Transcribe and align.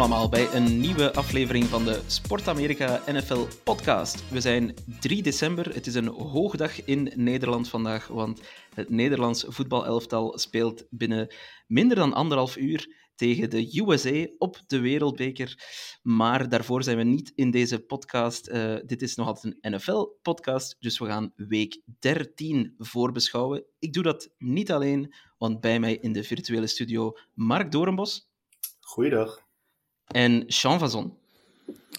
Allemaal 0.00 0.28
bij 0.28 0.54
een 0.54 0.80
nieuwe 0.80 1.14
aflevering 1.14 1.64
van 1.64 1.84
de 1.84 2.02
Sport 2.06 2.48
Amerika 2.48 3.02
NFL 3.06 3.46
podcast. 3.64 4.30
We 4.30 4.40
zijn 4.40 4.74
3 5.00 5.22
december. 5.22 5.74
Het 5.74 5.86
is 5.86 5.94
een 5.94 6.06
hoogdag 6.06 6.84
in 6.84 7.12
Nederland 7.14 7.68
vandaag, 7.68 8.06
want 8.06 8.40
het 8.74 8.90
Nederlands 8.90 9.44
voetbalelftal 9.48 10.38
speelt 10.38 10.86
binnen 10.90 11.34
minder 11.66 11.96
dan 11.96 12.12
anderhalf 12.12 12.56
uur 12.56 12.96
tegen 13.14 13.50
de 13.50 13.80
USA 13.80 14.26
op 14.38 14.60
de 14.66 14.80
Wereldbeker. 14.80 15.62
Maar 16.02 16.48
daarvoor 16.48 16.82
zijn 16.82 16.96
we 16.96 17.02
niet 17.02 17.32
in 17.34 17.50
deze 17.50 17.80
podcast. 17.80 18.46
Eh, 18.46 18.76
dit 18.86 19.02
is 19.02 19.14
nog 19.14 19.26
altijd 19.26 19.56
een 19.60 19.72
NFL-podcast, 19.72 20.76
dus 20.78 20.98
we 20.98 21.06
gaan 21.06 21.32
week 21.36 21.80
13 21.98 22.74
voorbeschouwen. 22.78 23.64
Ik 23.78 23.92
doe 23.92 24.02
dat 24.02 24.30
niet 24.38 24.72
alleen, 24.72 25.14
want 25.38 25.60
bij 25.60 25.80
mij 25.80 25.96
in 25.96 26.12
de 26.12 26.24
virtuele 26.24 26.66
studio 26.66 27.16
Mark 27.34 27.72
Doornbos 27.72 28.28
Goeiedag. 28.80 29.49
En 30.10 30.44
Sean 30.46 30.78
Vazon. 30.78 31.18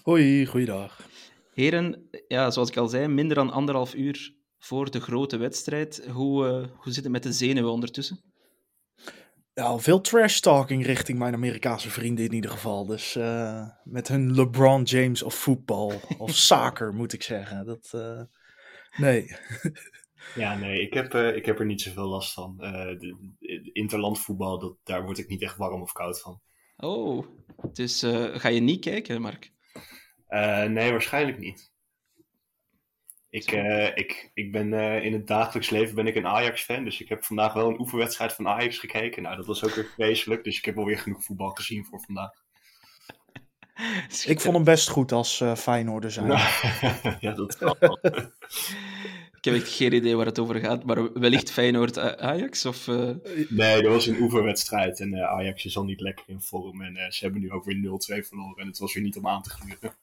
Hoi, 0.02 0.46
goeiedag. 0.46 1.06
Heren, 1.54 2.08
ja, 2.28 2.50
zoals 2.50 2.68
ik 2.68 2.76
al 2.76 2.88
zei, 2.88 3.08
minder 3.08 3.36
dan 3.36 3.50
anderhalf 3.50 3.94
uur 3.94 4.34
voor 4.58 4.90
de 4.90 5.00
grote 5.00 5.36
wedstrijd. 5.36 6.06
Hoe, 6.10 6.46
eh, 6.46 6.68
hoe 6.76 6.92
zit 6.92 7.02
het 7.02 7.12
met 7.12 7.22
de 7.22 7.32
zenuwen 7.32 7.72
ondertussen? 7.72 8.20
Ja, 9.54 9.78
veel 9.78 10.00
trash 10.00 10.38
talking 10.38 10.86
richting 10.86 11.18
mijn 11.18 11.34
Amerikaanse 11.34 11.90
vrienden 11.90 12.24
in 12.24 12.32
ieder 12.32 12.50
geval. 12.50 12.86
Dus 12.86 13.16
eh, 13.16 13.68
met 13.84 14.08
hun 14.08 14.34
LeBron 14.34 14.82
James 14.82 15.22
of 15.22 15.34
voetbal 15.34 15.92
of 16.18 16.34
soccer 16.48 16.94
moet 16.94 17.12
ik 17.12 17.22
zeggen. 17.22 17.66
Dat, 17.66 17.90
eh, 17.92 18.22
nee. 18.96 19.26
Ja, 20.34 20.56
nee, 20.56 20.80
ik 20.80 20.94
heb, 20.94 21.14
eh, 21.14 21.36
ik 21.36 21.44
heb 21.46 21.58
er 21.58 21.66
niet 21.66 21.80
zoveel 21.80 22.08
last 22.08 22.32
van. 22.32 22.60
Eh, 22.60 22.98
de, 22.98 23.34
de 23.38 23.70
interlandvoetbal, 23.72 24.58
dat, 24.58 24.76
daar 24.82 25.04
word 25.04 25.18
ik 25.18 25.28
niet 25.28 25.42
echt 25.42 25.56
warm 25.56 25.82
of 25.82 25.92
koud 25.92 26.20
van. 26.20 26.40
Oh, 26.84 27.26
dus 27.72 28.02
eh, 28.02 28.38
ga 28.38 28.48
je 28.48 28.60
niet 28.60 28.80
kijken, 28.80 29.20
Mark? 29.20 29.52
Eh, 30.26 30.64
nee, 30.64 30.90
waarschijnlijk 30.90 31.38
niet. 31.38 31.72
Ik, 33.30 33.52
eh, 33.52 33.96
ik, 33.96 34.30
ik 34.34 34.52
ben 34.52 34.72
eh, 34.72 35.04
in 35.04 35.12
het 35.12 35.26
dagelijks 35.26 35.70
leven 35.70 35.94
ben 35.94 36.06
ik 36.06 36.14
een 36.14 36.26
Ajax-fan, 36.26 36.84
dus 36.84 37.00
ik 37.00 37.08
heb 37.08 37.24
vandaag 37.24 37.52
wel 37.52 37.68
een 37.68 37.80
oefenwedstrijd 37.80 38.32
van 38.32 38.48
Ajax 38.48 38.78
gekeken. 38.78 39.22
Nou, 39.22 39.36
dat 39.36 39.46
was 39.46 39.64
ook 39.64 39.74
weer 39.74 39.90
vreselijk, 39.94 40.44
dus 40.44 40.58
ik 40.58 40.64
heb 40.64 40.78
alweer 40.78 40.98
genoeg 40.98 41.24
voetbal 41.24 41.50
gezien 41.50 41.84
voor 41.84 42.00
vandaag. 42.00 42.30
Ik 44.26 44.40
vond 44.40 44.54
hem 44.54 44.64
best 44.64 44.88
goed 44.88 45.12
als 45.12 45.40
eh 45.40 45.54
Feyenoorder 45.54 46.10
zijn. 46.10 46.26
ja, 47.20 47.32
dat 47.32 47.56
kan 47.56 47.76
wel. 47.78 47.98
Ik 49.42 49.52
heb 49.52 49.60
echt 49.60 49.72
geen 49.72 49.92
idee 49.92 50.16
waar 50.16 50.26
het 50.26 50.38
over 50.38 50.54
gaat, 50.54 50.84
maar 50.84 51.12
wellicht 51.12 51.50
Feyenoord-Ajax? 51.50 52.66
Of, 52.66 52.88
eh, 52.88 53.10
Nee, 53.48 53.82
dat 53.82 53.92
was 53.92 54.06
een 54.06 54.20
oefenwedstrijd 54.20 55.00
en 55.00 55.14
eh, 55.14 55.22
Ajax 55.22 55.64
is 55.64 55.76
al 55.76 55.84
niet 55.84 56.00
lekker 56.00 56.24
in 56.26 56.40
vorm. 56.40 56.82
En 56.82 56.96
eh, 56.96 57.10
ze 57.10 57.24
hebben 57.24 57.40
nu 57.40 57.50
ook 57.50 57.64
weer 57.64 57.76
0-2 57.76 58.26
verloren 58.26 58.56
en 58.56 58.66
het 58.66 58.78
was 58.78 58.94
weer 58.94 59.02
niet 59.02 59.16
om 59.16 59.26
aan 59.28 59.42
te 59.42 59.50
gluren. 59.50 59.94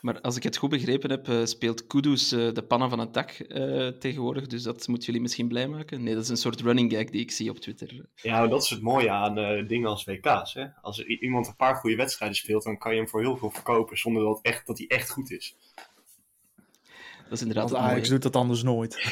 Maar 0.00 0.20
als 0.20 0.36
ik 0.36 0.42
het 0.42 0.56
goed 0.56 0.70
begrepen 0.70 1.10
heb, 1.10 1.28
eh, 1.28 1.44
speelt 1.44 1.86
Kudus 1.86 2.32
eh, 2.32 2.52
de 2.52 2.62
pannen 2.62 2.90
van 2.90 2.98
het 2.98 3.14
dak 3.14 3.30
eh, 3.30 3.88
tegenwoordig, 3.88 4.46
dus 4.46 4.62
dat 4.62 4.88
moet 4.88 5.04
jullie 5.04 5.20
misschien 5.20 5.48
blij 5.48 5.68
maken. 5.68 6.02
Nee, 6.02 6.14
dat 6.14 6.22
is 6.22 6.28
een 6.28 6.36
soort 6.36 6.60
running 6.60 6.92
gag 6.92 7.04
die 7.04 7.20
ik 7.20 7.30
zie 7.30 7.50
op 7.50 7.58
Twitter. 7.58 8.06
Ja, 8.14 8.46
dat 8.46 8.62
is 8.62 8.70
het 8.70 8.82
mooie 8.82 9.10
aan 9.10 9.38
eh, 9.38 9.68
dingen 9.68 9.88
als 9.88 10.04
WK's. 10.04 10.54
Hè? 10.54 10.66
Als 10.80 11.04
iemand 11.04 11.46
een 11.46 11.56
paar 11.56 11.74
goede 11.74 11.96
wedstrijden 11.96 12.36
speelt, 12.36 12.62
dan 12.64 12.78
kan 12.78 12.92
je 12.92 12.98
hem 12.98 13.08
voor 13.08 13.20
heel 13.20 13.36
veel 13.36 13.50
verkopen 13.50 13.98
zonder 13.98 14.22
dat, 14.22 14.38
echt, 14.42 14.66
dat 14.66 14.78
hij 14.78 14.86
echt 14.86 15.10
goed 15.10 15.30
is. 15.30 15.56
Dat 17.28 17.32
is 17.32 17.40
inderdaad 17.40 17.70
Want 17.70 17.82
Ajax 17.84 18.08
doet 18.08 18.22
dat 18.22 18.36
anders 18.36 18.62
nooit. 18.62 18.94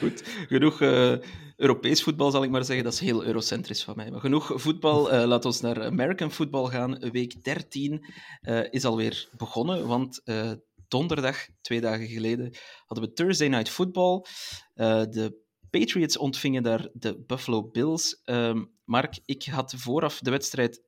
Goed, 0.00 0.22
genoeg 0.48 0.80
eh, 0.80 1.14
Europees 1.56 2.02
voetbal 2.02 2.30
zal 2.30 2.42
ik 2.44 2.50
maar 2.50 2.64
zeggen. 2.64 2.84
Dat 2.84 2.92
is 2.92 3.00
heel 3.00 3.24
eurocentrisch 3.24 3.84
van 3.84 3.96
mij. 3.96 4.10
Maar 4.10 4.20
genoeg 4.20 4.52
voetbal. 4.54 5.10
eh 5.12 5.26
laat 5.26 5.44
ons 5.44 5.60
naar 5.60 5.84
American 5.84 6.30
football 6.30 6.70
gaan. 6.70 6.98
Week 6.98 7.44
13 7.44 8.06
eh, 8.40 8.60
is 8.70 8.84
alweer 8.84 9.28
begonnen, 9.36 9.86
want 9.86 10.22
donderdag, 10.88 11.46
twee 11.60 11.80
dagen 11.80 12.06
geleden, 12.06 12.54
hadden 12.86 13.08
we 13.08 13.12
Thursday 13.12 13.48
Night 13.48 13.68
Football. 13.68 14.24
De 14.74 15.40
Patriots 15.70 16.16
ontvingen 16.16 16.62
daar 16.62 16.88
de 16.92 17.24
Buffalo 17.26 17.70
Bills. 17.70 18.20
Ehm, 18.24 18.64
Mark, 18.84 19.18
ik 19.24 19.44
had 19.44 19.74
vooraf 19.76 20.18
de 20.18 20.30
wedstrijd 20.30 20.82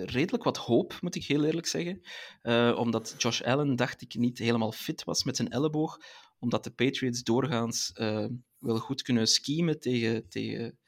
redelijk 0.00 0.44
wat 0.44 0.56
hoop, 0.56 0.98
moet 1.00 1.14
ik 1.14 1.24
heel 1.24 1.44
eerlijk 1.44 1.66
zeggen. 1.66 2.00
Eh, 2.42 2.76
omdat 2.78 3.14
Josh 3.18 3.42
Allen, 3.42 3.76
dacht 3.76 4.02
ik, 4.02 4.14
niet 4.14 4.38
helemaal 4.38 4.72
fit 4.72 5.04
was 5.04 5.24
met 5.24 5.36
zijn 5.36 5.48
elleboog 5.48 5.98
omdat 6.38 6.64
de 6.64 6.70
Patriots 6.70 7.22
doorgaans 7.22 7.92
eh, 7.92 8.26
wel 8.58 8.78
goed 8.78 9.02
kunnen 9.02 9.26
schemen 9.26 9.80
tegen, 9.80 10.28
tegen, 10.28 10.78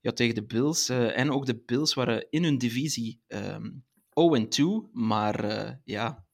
ja, 0.00 0.12
tegen 0.12 0.34
de 0.34 0.44
Bills. 0.44 0.88
Eh, 0.88 1.18
en 1.18 1.30
ook 1.30 1.46
de 1.46 1.62
Bills 1.66 1.94
waren 1.94 2.26
in 2.30 2.44
hun 2.44 2.58
divisie 2.58 3.20
ehm 3.26 3.70
0-2, 4.14 4.90
maar 4.92 5.80
ja, 5.84 6.26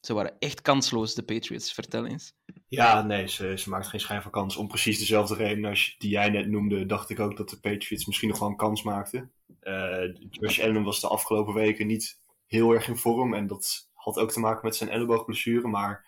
ze 0.00 0.14
waren 0.14 0.38
echt 0.38 0.62
kansloos, 0.62 1.14
de 1.14 1.22
Patriots. 1.22 1.72
Vertel 1.72 2.06
eens. 2.06 2.32
Ja, 2.68 3.02
nee, 3.02 3.28
ze, 3.28 3.58
ze 3.58 3.68
maakt 3.68 3.88
geen 3.88 4.00
schijn 4.00 4.22
van 4.22 4.30
kans. 4.30 4.56
Om 4.56 4.68
precies 4.68 4.98
dezelfde 4.98 5.34
reden 5.34 5.64
als 5.64 5.94
die 5.98 6.10
jij 6.10 6.30
net 6.30 6.48
noemde, 6.48 6.86
dacht 6.86 7.10
ik 7.10 7.20
ook 7.20 7.36
dat 7.36 7.50
de 7.50 7.60
Patriots 7.60 8.06
misschien 8.06 8.28
nog 8.28 8.38
wel 8.38 8.48
een 8.48 8.56
kans 8.56 8.82
maakten. 8.82 9.32
Eh 9.60 10.14
Josh 10.30 10.60
Allen 10.60 10.82
was 10.82 11.00
de 11.00 11.08
afgelopen 11.08 11.54
weken 11.54 11.86
niet 11.86 12.20
heel 12.46 12.72
erg 12.72 12.88
in 12.88 12.96
vorm 12.96 13.34
en 13.34 13.46
dat 13.46 13.90
had 13.94 14.18
ook 14.18 14.32
te 14.32 14.40
maken 14.40 14.64
met 14.64 14.76
zijn 14.76 14.90
elleboogblessure. 14.90 15.68
Maar 15.68 16.06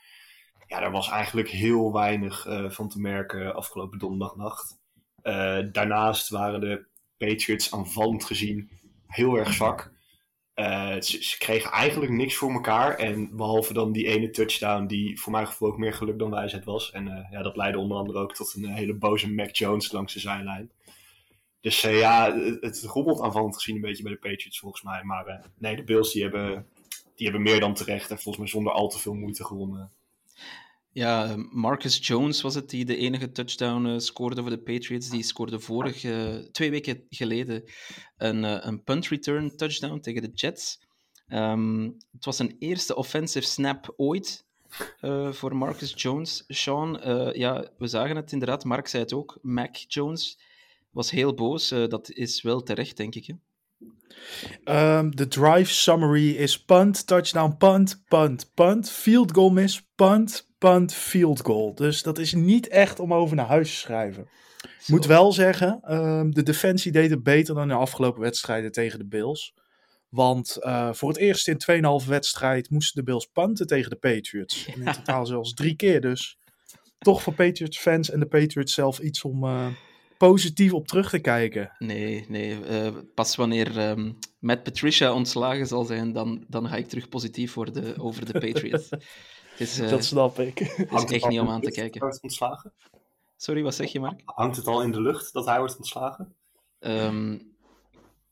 ja, 0.67 0.81
daar 0.81 0.91
was 0.91 1.09
eigenlijk 1.09 1.49
heel 1.49 1.93
weinig 1.93 2.47
eh, 2.47 2.71
van 2.71 2.89
te 2.89 3.01
merken 3.01 3.55
afgelopen 3.55 3.99
donderdagnacht. 3.99 4.79
Eh, 5.23 5.59
daarnaast 5.73 6.29
waren 6.29 6.61
de 6.61 6.87
Patriots 7.17 7.73
aanvallend 7.73 8.25
gezien 8.25 8.71
heel 9.07 9.37
erg 9.37 9.53
zwak. 9.53 9.92
Eh, 10.55 11.01
ze, 11.01 11.39
kregen 11.39 11.71
eigenlijk 11.71 12.13
niks 12.13 12.35
voor 12.35 12.53
elkaar. 12.53 12.95
En 12.95 13.37
behalve 13.37 13.73
dan 13.73 13.93
die 13.93 14.07
ene 14.07 14.31
touchdown, 14.31 14.87
die 14.87 15.21
voor 15.21 15.33
mijn 15.33 15.47
gevoel 15.47 15.69
ook 15.69 15.79
meer 15.79 15.93
geluk 15.93 16.19
dan 16.19 16.31
wijsheid 16.31 16.65
was. 16.65 16.91
En 16.91 17.09
eh, 17.09 17.31
ja, 17.31 17.43
dat 17.43 17.57
leidde 17.57 17.79
onder 17.79 17.97
andere 17.97 18.19
ook 18.19 18.35
tot 18.35 18.55
een 18.55 18.65
eh, 18.65 18.75
hele 18.75 18.95
boze 18.95 19.33
Mac 19.33 19.57
Jones 19.57 19.93
langs 19.93 20.13
de 20.13 20.21
zijlijn. 20.21 20.71
Dus 21.61 21.81
ja, 21.81 22.37
het, 22.37 22.61
het 22.61 22.83
rommelt 22.83 23.21
aanvallend 23.21 23.55
gezien 23.55 23.75
een 23.75 23.81
beetje 23.81 24.03
bij 24.03 24.13
de 24.13 24.19
Patriots 24.19 24.59
volgens 24.59 24.83
mij. 24.83 25.03
Maar 25.05 25.51
nee, 25.59 25.77
de 25.77 25.85
Bills 25.85 26.13
die 26.13 26.23
hebben, 26.23 26.67
die 27.15 27.27
hebben 27.27 27.43
meer 27.43 27.61
dan 27.61 27.75
terecht. 27.75 28.11
En 28.11 28.17
volgens 28.19 28.37
mij 28.37 28.47
zonder 28.47 28.73
al 28.73 28.89
te 28.89 28.99
veel 28.99 29.15
moeite 29.15 29.45
gewonnen. 29.45 29.93
Ja, 30.95 31.37
Marcus 31.51 32.07
Jones 32.07 32.41
was 32.43 32.55
het 32.55 32.71
die 32.71 32.85
de 32.85 32.97
enige 32.97 33.33
touchdown 33.33 33.87
eh, 33.87 33.99
scoorde 33.99 34.41
voor 34.41 34.51
de 34.51 34.59
Patriots. 34.59 35.09
Die 35.09 35.23
scoorde 35.23 35.61
vorige, 35.61 36.49
twee 36.53 36.71
weken 36.71 37.07
geleden 37.09 37.65
een, 38.17 38.45
eh, 38.45 38.59
een 38.61 38.83
punt 38.83 39.09
return 39.09 39.57
touchdown 39.57 40.01
tegen 40.01 40.23
de 40.23 40.31
Jets. 40.35 40.81
Ehm, 41.29 41.91
het 42.13 42.25
was 42.25 42.37
zijn 42.37 42.57
eerste 42.59 42.97
offensive 42.97 43.47
snap 43.47 43.95
ooit 43.97 44.45
eh, 45.01 45.33
voor 45.33 45.57
Marcus 45.57 45.93
Jones. 45.97 46.45
Sean, 46.49 47.01
ja, 47.35 47.71
we 47.79 47.87
zagen 47.87 48.17
het 48.17 48.33
inderdaad. 48.33 48.65
Mark 48.65 48.87
zei 48.87 49.03
het 49.03 49.13
ook. 49.13 49.39
Mac 49.43 49.77
Jones 49.77 50.39
was 50.91 51.11
heel 51.11 51.35
boos. 51.35 51.69
Dat 51.69 52.11
is 52.11 52.43
wel 52.43 52.63
terecht, 52.63 52.97
denk 52.97 53.15
ik. 53.15 53.35
Ehm, 54.65 55.11
De 55.11 55.29
drive 55.29 55.73
summary 55.73 56.31
is 56.31 56.65
punt, 56.65 57.07
touchdown, 57.07 57.57
punt, 57.57 58.03
punt, 58.09 58.51
punt, 58.55 58.91
field 58.91 59.33
goal 59.33 59.51
miss, 59.51 59.89
punt, 59.95 60.49
punt, 60.59 60.95
field 60.95 61.41
goal. 61.41 61.75
Dus 61.75 62.03
dat 62.03 62.19
is 62.19 62.33
niet 62.35 62.69
echt 62.69 63.01
om 63.01 63.15
over 63.15 63.37
naar 63.37 63.47
huis 63.47 63.71
te 63.71 63.77
schrijven. 63.77 64.29
Ik 64.63 64.89
moet 64.89 65.07
wel 65.07 65.33
zeggen, 65.33 65.81
ehm, 65.83 66.31
de 66.31 66.43
defensie 66.43 66.93
deed 66.93 67.11
het 67.11 67.23
beter 67.23 67.55
dan 67.55 67.63
in 67.63 67.69
de 67.69 67.75
afgelopen 67.75 68.21
wedstrijden 68.21 68.73
tegen 68.73 68.99
de 68.99 69.07
Bills. 69.07 69.55
Want 70.09 70.57
eh, 70.57 70.93
voor 70.93 71.09
het 71.09 71.19
eerst 71.19 71.49
in 71.49 71.59
2,5 71.59 72.07
wedstrijd 72.07 72.71
moesten 72.71 73.05
de 73.05 73.11
Bills 73.11 73.27
punten 73.27 73.67
tegen 73.67 73.91
de 73.91 73.97
Patriots. 73.97 74.67
In 74.67 74.85
totaal 74.93 75.27
zelfs 75.27 75.55
drie 75.55 75.77
keer 75.77 76.01
dus. 76.01 76.39
Toch 76.99 77.23
voor 77.23 77.35
Patriots 77.35 77.79
fans 77.79 78.11
en 78.11 78.21
de 78.21 78.27
Patriots 78.27 78.75
zelf 78.75 78.99
iets 78.99 79.25
om 79.25 79.45
eh, 79.45 79.67
positief 80.29 80.73
op 80.73 80.87
terug 80.87 81.11
te 81.11 81.19
kijken. 81.19 81.73
Nee, 81.79 82.25
nee. 82.29 82.65
eh, 82.65 82.93
pas 83.15 83.37
wanneer 83.37 83.79
ehm 83.79 84.13
Matt 84.39 84.63
Patricia 84.63 85.13
ontslagen 85.13 85.67
zal 85.67 85.85
zijn, 85.85 86.13
dan, 86.13 86.45
dan 86.49 86.69
ga 86.69 86.77
ik 86.77 86.89
terug 86.89 87.09
positief 87.09 87.55
worden 87.55 87.99
over 87.99 88.25
de 88.25 88.33
Patriots. 88.33 88.89
Is, 89.59 89.79
eh, 89.79 89.91
Dat 89.91 90.05
snap 90.05 90.39
ik. 90.39 90.59
Het 90.59 91.11
echt 91.11 91.23
al 91.23 91.29
niet 91.29 91.41
om 91.41 91.49
aan 91.49 91.61
te 91.61 91.71
kijken. 91.71 92.01
dat 92.01 92.01
Hij 92.01 92.09
wordt 92.09 92.23
ontslagen? 92.23 92.73
Sorry, 93.37 93.63
wat 93.63 93.75
zeg 93.75 93.93
je, 93.93 94.01
Mark? 94.01 94.23
Hangt 94.25 94.57
het 94.57 94.67
al 94.67 94.83
in 94.83 94.91
de 94.91 95.01
lucht 95.01 95.33
dat 95.33 95.47
hij 95.47 95.59
wordt 95.59 95.77
ontslagen? 95.77 96.35
Ehm, 96.79 97.39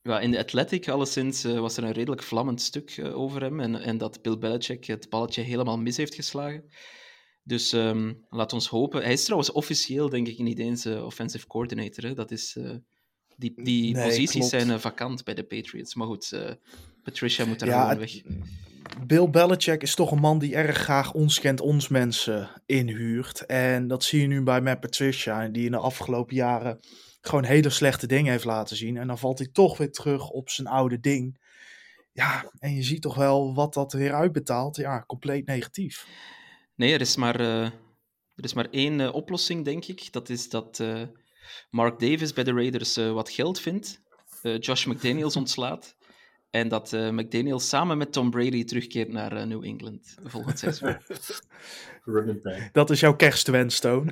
ja, 0.03 0.21
in 0.21 0.31
de 0.31 0.39
Athletic, 0.39 0.89
alleszins, 0.89 1.45
eh, 1.45 1.59
was 1.59 1.77
er 1.77 1.85
een 1.85 1.93
redelijk 1.93 2.23
vlammend 2.23 2.61
stuk 2.61 3.01
over 3.15 3.41
hem. 3.41 3.61
En, 3.61 3.75
en 3.75 3.99
dat 3.99 4.23
Bill 4.23 4.39
Belichick 4.39 4.85
het 4.85 5.09
balletje 5.09 5.43
helemaal 5.43 5.79
mis 5.79 5.97
heeft 5.97 6.15
geslagen. 6.15 6.71
Dus 7.51 7.73
ehm, 7.73 8.13
laat 8.29 8.53
ons 8.53 8.69
hopen. 8.69 9.03
Hij 9.03 9.13
is 9.13 9.25
trouwens 9.25 9.53
officieel, 9.53 10.09
denk 10.09 10.27
ik, 10.29 10.39
niet 10.39 10.59
eens 10.59 10.87
offensive 10.87 11.47
coordinator. 11.47 12.05
Hè. 12.05 12.15
Dat 12.15 12.31
is, 12.31 12.57
eh, 12.57 12.71
die 13.37 13.53
die 13.63 13.95
Nee, 13.95 14.05
posities 14.05 14.31
klopt. 14.31 14.49
zijn 14.49 14.71
eh, 14.71 14.79
vakant 14.79 15.25
bij 15.25 15.35
de 15.35 15.43
Patriots. 15.43 15.95
Maar 15.95 16.07
goed, 16.07 16.33
eh, 16.33 16.51
Patricia 17.03 17.45
moet 17.47 17.61
er 17.61 17.69
Ja, 17.69 17.83
gewoon 17.83 17.99
weg. 17.99 18.23
Bill 19.07 19.31
Belichick 19.31 19.83
is 19.83 19.95
toch 19.95 20.11
een 20.11 20.19
man 20.19 20.39
die 20.39 20.55
erg 20.55 20.77
graag 20.77 21.13
ons 21.13 21.41
kent 21.41 21.61
ons 21.61 21.89
mensen 21.89 22.63
inhuurt. 22.67 23.47
En 23.47 23.89
dat 23.89 24.05
zie 24.05 24.21
je 24.21 24.27
nu 24.27 24.43
bij 24.43 24.61
Matt 24.61 24.81
Patricia, 24.81 25.49
die 25.49 25.65
in 25.65 25.71
de 25.71 25.79
afgelopen 25.79 26.37
jaren 26.37 26.81
gewoon 27.21 27.45
hele 27.45 27.71
slechte 27.71 28.07
dingen 28.07 28.33
heeft 28.33 28.45
laten 28.45 28.77
zien. 28.77 28.97
En 28.97 29.07
dan 29.07 29.19
valt 29.19 29.39
hij 29.39 29.49
toch 29.53 29.77
weer 29.77 29.93
terug 29.93 30.29
op 30.29 30.51
zijn 30.51 30.67
oude 30.67 31.01
ding. 31.01 31.41
Ja, 32.13 32.51
en 32.59 32.75
je 32.75 32.83
ziet 32.83 33.03
toch 33.03 33.15
wel 33.15 33.55
wat 33.55 33.75
dat 33.75 33.93
weer 33.93 34.15
uitbetaalt. 34.15 34.77
Ja, 34.77 35.05
compleet 35.07 35.47
negatief. 35.47 36.07
Nee, 36.81 36.93
er 36.93 37.01
is 37.01 37.17
maar, 37.17 37.41
eh, 37.41 37.65
er 38.35 38.45
is 38.45 38.55
maar 38.55 38.69
één 38.71 39.01
eh, 39.01 39.15
oplossing, 39.15 39.65
denk 39.65 39.85
ik. 39.85 40.13
Dat 40.13 40.29
is 40.29 40.49
dat 40.49 40.81
eh, 40.81 41.03
Mark 41.71 41.99
Davis 41.99 42.33
bij 42.33 42.45
de 42.45 42.53
Raiders 42.53 42.97
eh, 42.97 43.13
wat 43.13 43.31
geld 43.31 43.61
vindt, 43.61 44.01
eh, 44.43 44.59
Josh 44.59 44.85
McDaniels 44.85 45.37
ontslaat 45.37 45.97
en 46.51 46.69
dat 46.69 46.93
eh, 46.93 47.11
McDaniels 47.11 47.69
samen 47.69 47.99
met 47.99 48.13
Tom 48.13 48.31
Brady 48.31 48.65
terugkeert 48.65 49.09
naar 49.09 49.47
New 49.47 49.65
England 49.65 50.17
volgend 50.25 50.59
seizoen. 50.59 50.97
Dat 52.73 52.91
is 52.91 53.01
jouw 53.01 53.17
kerstwens, 53.17 53.81
Toon. 53.81 54.11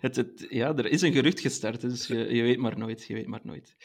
het, 0.00 0.16
het, 0.16 0.46
ja, 0.48 0.76
er 0.76 0.86
is 0.86 1.02
een 1.02 1.12
gerucht 1.12 1.40
gestart, 1.40 1.80
dus 1.80 2.06
je, 2.06 2.34
je 2.34 2.42
weet 2.42 2.58
maar 2.58 2.78
nooit. 2.78 3.04
Je 3.06 3.14
weet 3.14 3.26
maar 3.26 3.40
nooit. 3.42 3.76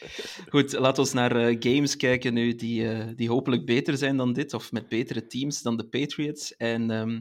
Goed, 0.48 0.72
laten 0.72 1.04
we 1.04 1.10
naar 1.14 1.36
eh, 1.36 1.56
games 1.58 1.96
kijken 1.96 2.34
nu 2.34 2.54
die, 2.54 2.88
eh, 2.88 3.06
die 3.16 3.28
hopelijk 3.28 3.66
beter 3.66 3.96
zijn 3.96 4.16
dan 4.16 4.32
dit, 4.32 4.54
of 4.54 4.72
met 4.72 4.88
betere 4.88 5.26
teams 5.26 5.62
dan 5.62 5.76
de 5.76 5.88
Patriots. 5.88 6.56
En 6.56 6.90
ehm, 6.90 7.20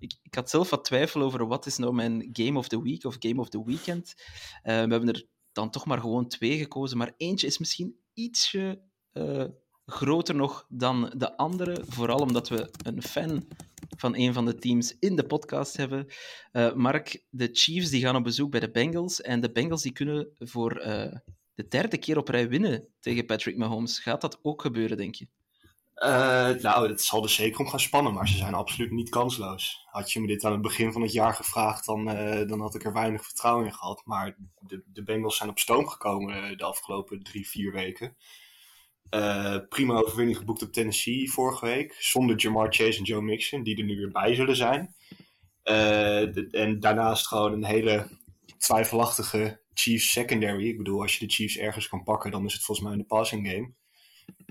ik, 0.00 0.18
ik 0.22 0.34
had 0.34 0.50
zelf 0.50 0.70
wat 0.70 0.84
twijfel 0.84 1.22
over 1.22 1.46
wat 1.46 1.66
is 1.66 1.76
nou 1.76 1.94
mijn 1.94 2.28
game 2.32 2.58
of 2.58 2.68
the 2.68 2.82
week 2.82 3.04
of 3.04 3.16
game 3.18 3.40
of 3.40 3.48
the 3.48 3.64
weekend. 3.64 4.14
Eh, 4.62 4.74
we 4.74 4.90
hebben 4.90 5.08
er 5.08 5.26
dan 5.52 5.70
toch 5.70 5.86
maar 5.86 6.00
gewoon 6.00 6.28
twee 6.28 6.58
gekozen, 6.58 6.98
maar 6.98 7.14
eentje 7.16 7.46
is 7.46 7.58
misschien 7.58 7.96
ietsje 8.14 8.82
eh, 9.12 9.44
groter 9.86 10.34
nog 10.34 10.66
dan 10.68 11.12
de 11.16 11.36
andere, 11.36 11.84
vooral 11.88 12.18
omdat 12.18 12.48
we 12.48 12.70
een 12.84 13.02
fan 13.02 13.48
van 13.96 14.16
een 14.16 14.32
van 14.32 14.44
de 14.44 14.54
teams 14.54 14.96
in 14.98 15.16
de 15.16 15.26
podcast 15.26 15.76
hebben. 15.76 16.06
Eh, 16.52 16.74
Mark, 16.74 17.24
de 17.30 17.48
Chiefs 17.52 17.90
die 17.90 18.00
gaan 18.00 18.16
op 18.16 18.24
bezoek 18.24 18.50
bij 18.50 18.60
de 18.60 18.70
Bengals 18.70 19.20
en 19.20 19.40
de 19.40 19.52
Bengals 19.52 19.82
die 19.82 19.92
kunnen 19.92 20.28
voor 20.38 20.74
de 21.54 21.68
derde 21.68 21.98
keer 21.98 22.18
op 22.18 22.28
rij 22.28 22.48
winnen 22.48 22.88
tegen 23.00 23.26
Patrick 23.26 23.56
Mahomes. 23.56 23.98
Gaat 23.98 24.20
dat 24.20 24.38
ook 24.42 24.62
gebeuren, 24.62 24.96
denk 24.96 25.14
je? 25.14 25.28
Eh, 26.00 26.48
nou, 26.48 26.88
het 26.88 27.02
zal 27.02 27.22
er 27.22 27.28
zeker 27.28 27.60
om 27.60 27.68
gaan 27.68 27.80
spannen, 27.80 28.14
maar 28.14 28.28
ze 28.28 28.36
zijn 28.36 28.54
absoluut 28.54 28.90
niet 28.90 29.08
kansloos. 29.08 29.86
Had 29.86 30.12
je 30.12 30.20
me 30.20 30.26
dit 30.26 30.44
aan 30.44 30.52
het 30.52 30.62
begin 30.62 30.92
van 30.92 31.02
het 31.02 31.12
jaar 31.12 31.34
gevraagd, 31.34 31.86
dan, 31.86 32.10
eh, 32.10 32.48
dan 32.48 32.60
had 32.60 32.74
ik 32.74 32.84
er 32.84 32.92
weinig 32.92 33.24
vertrouwen 33.24 33.66
in 33.66 33.74
gehad. 33.74 34.02
Maar 34.04 34.36
de, 34.58 34.82
de 34.86 35.02
Bengals 35.02 35.36
zijn 35.36 35.48
op 35.48 35.58
stoom 35.58 35.88
gekomen 35.88 36.34
eh, 36.34 36.56
de 36.56 36.64
afgelopen 36.64 37.22
drie, 37.22 37.48
vier 37.48 37.72
weken. 37.72 38.16
Eh, 39.10 39.56
prima 39.68 39.94
overwinning 39.94 40.38
geboekt 40.38 40.62
op 40.62 40.72
Tennessee 40.72 41.30
vorige 41.30 41.66
week, 41.66 41.96
zonder 41.98 42.36
Jamar 42.36 42.72
Chase 42.72 42.98
en 42.98 43.04
Joe 43.04 43.22
Mixon, 43.22 43.62
die 43.62 43.78
er 43.78 43.84
nu 43.84 43.96
weer 43.96 44.12
bij 44.12 44.34
zullen 44.34 44.56
zijn. 44.56 44.94
En 45.62 46.80
daarnaast 46.80 47.26
gewoon 47.26 47.52
een 47.52 47.64
hele 47.64 48.08
twijfelachtige 48.58 49.60
Chiefs 49.74 50.12
secondary. 50.12 50.68
Ik 50.68 50.76
bedoel, 50.76 51.02
als 51.02 51.18
je 51.18 51.26
de 51.26 51.32
Chiefs 51.32 51.56
ergens 51.56 51.88
kan 51.88 52.02
pakken, 52.02 52.30
dan 52.30 52.44
is 52.44 52.52
het 52.52 52.62
volgens 52.62 52.88
mij 52.88 52.96
de 52.96 53.04
passing 53.04 53.50
game. 53.50 53.72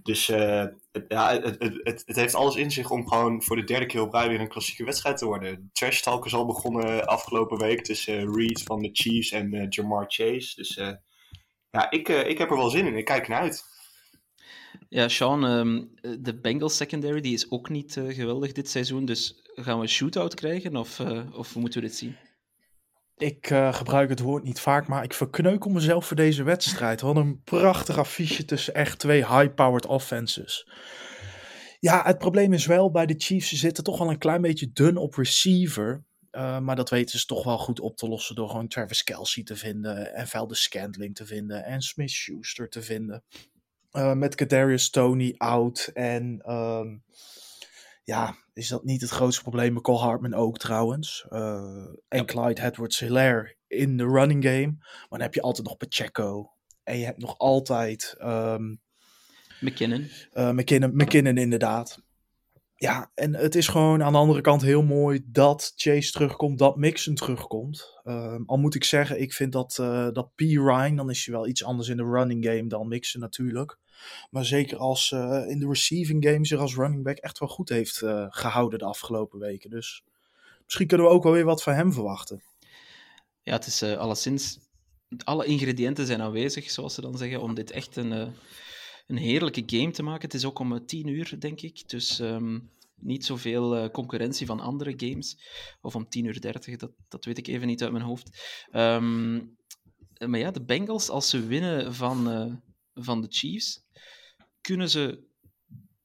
Dus 0.04 0.30
eh, 0.30 0.66
het, 0.92 1.06
ja, 1.08 1.42
het, 1.42 1.56
het, 1.60 2.04
het, 2.06 2.16
heeft 2.16 2.36
alles 2.36 2.56
in 2.56 2.72
zich 2.72 2.92
om 2.92 3.08
gewoon 3.08 3.44
voor 3.44 3.56
de 3.56 3.64
derde 3.64 3.86
keer 3.86 4.02
op 4.02 4.14
rij 4.14 4.30
weer 4.30 4.40
een 4.40 4.48
klassieke 4.48 4.84
wedstrijd 4.84 5.18
te 5.18 5.26
worden. 5.26 5.56
De 5.56 5.70
trash 5.72 6.02
talk 6.02 6.26
is 6.26 6.34
al 6.34 6.46
begonnen 6.46 7.06
afgelopen 7.06 7.58
week 7.58 7.84
tussen 7.84 8.18
eh, 8.18 8.34
Reed 8.34 8.64
van 8.64 8.80
de 8.80 8.90
Chiefs 8.92 9.32
en 9.32 9.54
eh, 9.54 9.66
Jamar 9.70 10.06
Chase. 10.08 10.56
Dus 10.56 10.76
ja, 11.72 11.92
ik, 11.92 12.08
ik 12.08 12.38
heb 12.38 12.50
er 12.50 12.58
wel 12.58 12.70
zin 12.70 12.86
in. 12.86 12.98
Ik 12.98 13.06
kijk 13.06 13.28
naar 13.28 13.40
uit. 13.40 13.64
Ja, 14.90 15.08
Sean, 15.08 15.46
ehm, 15.46 15.84
de 16.22 16.40
Bengals 16.40 16.78
secondary 16.78 17.22
die 17.22 17.34
is 17.34 17.52
ook 17.52 17.70
niet 17.70 18.02
geweldig 18.08 18.52
dit 18.52 18.70
seizoen. 18.70 19.06
Dus 19.06 19.42
gaan 19.56 19.76
we 19.76 19.82
een 19.82 19.90
shootout 19.90 20.34
krijgen 20.34 20.76
of, 20.76 21.00
of 21.34 21.56
moeten 21.56 21.82
we 21.82 21.88
dit 21.88 21.96
zien? 21.96 22.16
Ik 23.20 23.50
eh, 23.50 23.74
gebruik 23.74 24.10
het 24.10 24.20
woord 24.20 24.44
niet 24.44 24.60
vaak, 24.60 24.88
maar 24.88 25.04
ik 25.04 25.14
verkneukel 25.14 25.70
mezelf 25.70 26.06
voor 26.06 26.16
deze 26.16 26.44
wedstrijd. 26.44 27.02
Wat 27.02 27.16
een 27.16 27.42
prachtig 27.44 27.98
affiche 27.98 28.46
tussen 28.46 28.74
echt 28.74 29.00
twee 29.00 29.26
high-powered 29.26 29.86
offenses. 29.86 30.70
Ja, 31.80 32.04
het 32.04 32.18
probleem 32.18 32.54
is 32.54 32.66
wel 32.66 32.92
bij 32.92 33.06
de 33.06 33.16
Chiefs, 33.18 33.50
ze 33.50 33.56
zitten 33.56 33.84
toch 33.84 33.98
wel 33.98 34.10
een 34.10 34.18
klein 34.18 34.42
beetje 34.42 34.72
dun 34.72 34.98
op 34.98 35.16
receiver. 35.16 36.04
Eh, 36.32 36.60
maar 36.60 36.76
dat 36.76 36.90
weten 36.90 37.20
ze 37.20 37.26
toch 37.26 37.44
wel 37.44 37.58
goed 37.58 37.80
op 37.80 37.98
te 37.98 38.08
lossen 38.08 38.36
door 38.36 38.50
gewoon 38.50 38.68
Travis 38.68 39.04
Kelsey 39.04 39.44
te 39.44 39.56
vinden. 39.56 40.14
En 40.14 40.28
Valdez 40.28 40.62
Scantling 40.62 41.16
te 41.16 41.26
vinden. 41.26 41.64
En 41.66 41.82
Smith 41.82 42.10
Schuster 42.10 42.70
te 42.70 42.82
vinden. 42.82 43.24
Eh, 43.92 44.14
met 44.14 44.36
Kadarius 44.36 44.90
Tony 44.90 45.36
out. 45.38 45.92
En 45.94 46.42
ehm, 46.46 46.98
ja, 48.10 48.36
is 48.54 48.68
dat 48.68 48.84
niet 48.84 49.02
het 49.02 49.10
grootste 49.10 49.42
probleem? 49.42 49.74
McCall 49.74 49.98
Hartman 49.98 50.34
ook 50.34 50.58
trouwens. 50.58 51.26
Eh, 51.30 51.86
en 52.08 52.26
Clyde 52.26 52.62
Edwards-Hilaire 52.62 53.56
in 53.68 53.98
de 53.98 54.04
running 54.04 54.44
game. 54.44 54.76
Maar 54.78 55.08
dan 55.10 55.22
heb 55.22 55.34
je 55.34 55.42
altijd 55.42 55.68
nog 55.68 55.78
Pacheco. 55.78 56.52
En 56.84 56.98
je 56.98 57.06
hebt 57.06 57.18
nog 57.18 57.38
altijd 57.38 58.16
ehm, 58.18 58.76
McKinnon. 59.60 60.10
eh, 60.32 60.52
McKinnon, 60.52 60.96
McKinnon 60.96 61.38
inderdaad. 61.38 62.02
Ja, 62.76 63.12
en 63.16 63.36
het 63.36 63.56
is 63.56 63.68
gewoon 63.68 64.04
aan 64.04 64.12
de 64.12 64.18
andere 64.20 64.42
kant 64.42 64.62
heel 64.62 64.84
mooi 64.84 65.22
dat 65.26 65.74
Chase 65.76 66.12
terugkomt, 66.12 66.60
dat 66.60 66.76
Mixon 66.78 67.16
terugkomt. 67.16 68.00
Ehm, 68.04 68.44
al 68.46 68.58
moet 68.58 68.76
ik 68.76 68.84
zeggen, 68.84 69.22
ik 69.22 69.34
vind 69.34 69.52
dat, 69.52 69.78
eh, 69.80 70.08
dat 70.12 70.36
P. 70.36 70.40
Ryan, 70.40 70.96
dan 70.96 71.10
is 71.10 71.26
hij 71.26 71.36
wel 71.36 71.48
iets 71.48 71.64
anders 71.64 71.90
in 71.90 71.98
de 71.98 72.04
running 72.04 72.46
game 72.46 72.68
dan 72.68 72.88
Mixon 72.88 73.22
natuurlijk. 73.22 73.78
Maar 74.30 74.46
zeker 74.46 74.78
als 74.78 75.12
eh, 75.12 75.44
in 75.48 75.60
de 75.60 75.68
receiving 75.68 76.26
game 76.26 76.46
zich 76.46 76.60
als 76.60 76.76
running 76.76 77.04
back 77.04 77.18
echt 77.18 77.40
wel 77.40 77.50
goed 77.50 77.70
heeft 77.70 78.02
eh, 78.02 78.26
gehouden 78.30 78.80
de 78.80 78.86
afgelopen 78.86 79.40
weken. 79.40 79.70
Dus 79.70 80.04
misschien 80.64 80.88
kunnen 80.88 81.08
we 81.08 81.14
ook 81.14 81.24
wel 81.24 81.32
weer 81.32 81.46
wat 81.46 81.64
van 81.64 81.74
hem 81.74 81.94
verwachten. 81.94 82.44
Ja, 83.42 83.54
het 83.54 83.66
is 83.66 83.82
eh, 83.82 83.98
alleszins... 83.98 84.60
Alle 85.24 85.46
ingrediënten 85.46 86.06
zijn 86.06 86.22
aanwezig, 86.22 86.72
zoals 86.72 86.94
ze 86.94 87.02
dan 87.02 87.18
zeggen, 87.18 87.42
om 87.42 87.54
dit 87.54 87.72
echt 87.72 87.96
een, 87.96 88.12
een 89.08 89.18
heerlijke 89.18 89.64
game 89.66 89.92
te 89.92 90.04
maken. 90.04 90.22
Het 90.22 90.34
is 90.34 90.46
ook 90.46 90.60
om 90.60 90.86
tien 90.86 91.08
uur, 91.08 91.36
denk 91.40 91.62
ik. 91.62 91.90
Dus 91.90 92.20
ehm, 92.20 92.60
niet 92.96 93.26
zoveel 93.26 93.92
concurrentie 93.92 94.46
van 94.46 94.60
andere 94.60 94.94
games. 94.98 95.38
Of 95.82 95.96
om 95.96 96.10
tien 96.10 96.26
uur 96.26 96.42
dertig, 96.42 96.78
dat, 96.78 96.92
dat 97.08 97.26
weet 97.26 97.38
ik 97.38 97.48
even 97.48 97.68
niet 97.68 97.84
uit 97.84 97.92
mijn 97.92 98.04
hoofd. 98.04 98.30
Ehm, 98.72 99.36
maar 100.26 100.40
ja, 100.40 100.52
de 100.52 100.64
Bengals, 100.64 101.10
als 101.10 101.30
ze 101.30 101.46
winnen 101.46 101.94
van, 101.94 102.62
van 102.94 103.22
de 103.22 103.28
Chiefs, 103.30 103.84
kunnen 104.62 104.90
ze 104.90 105.28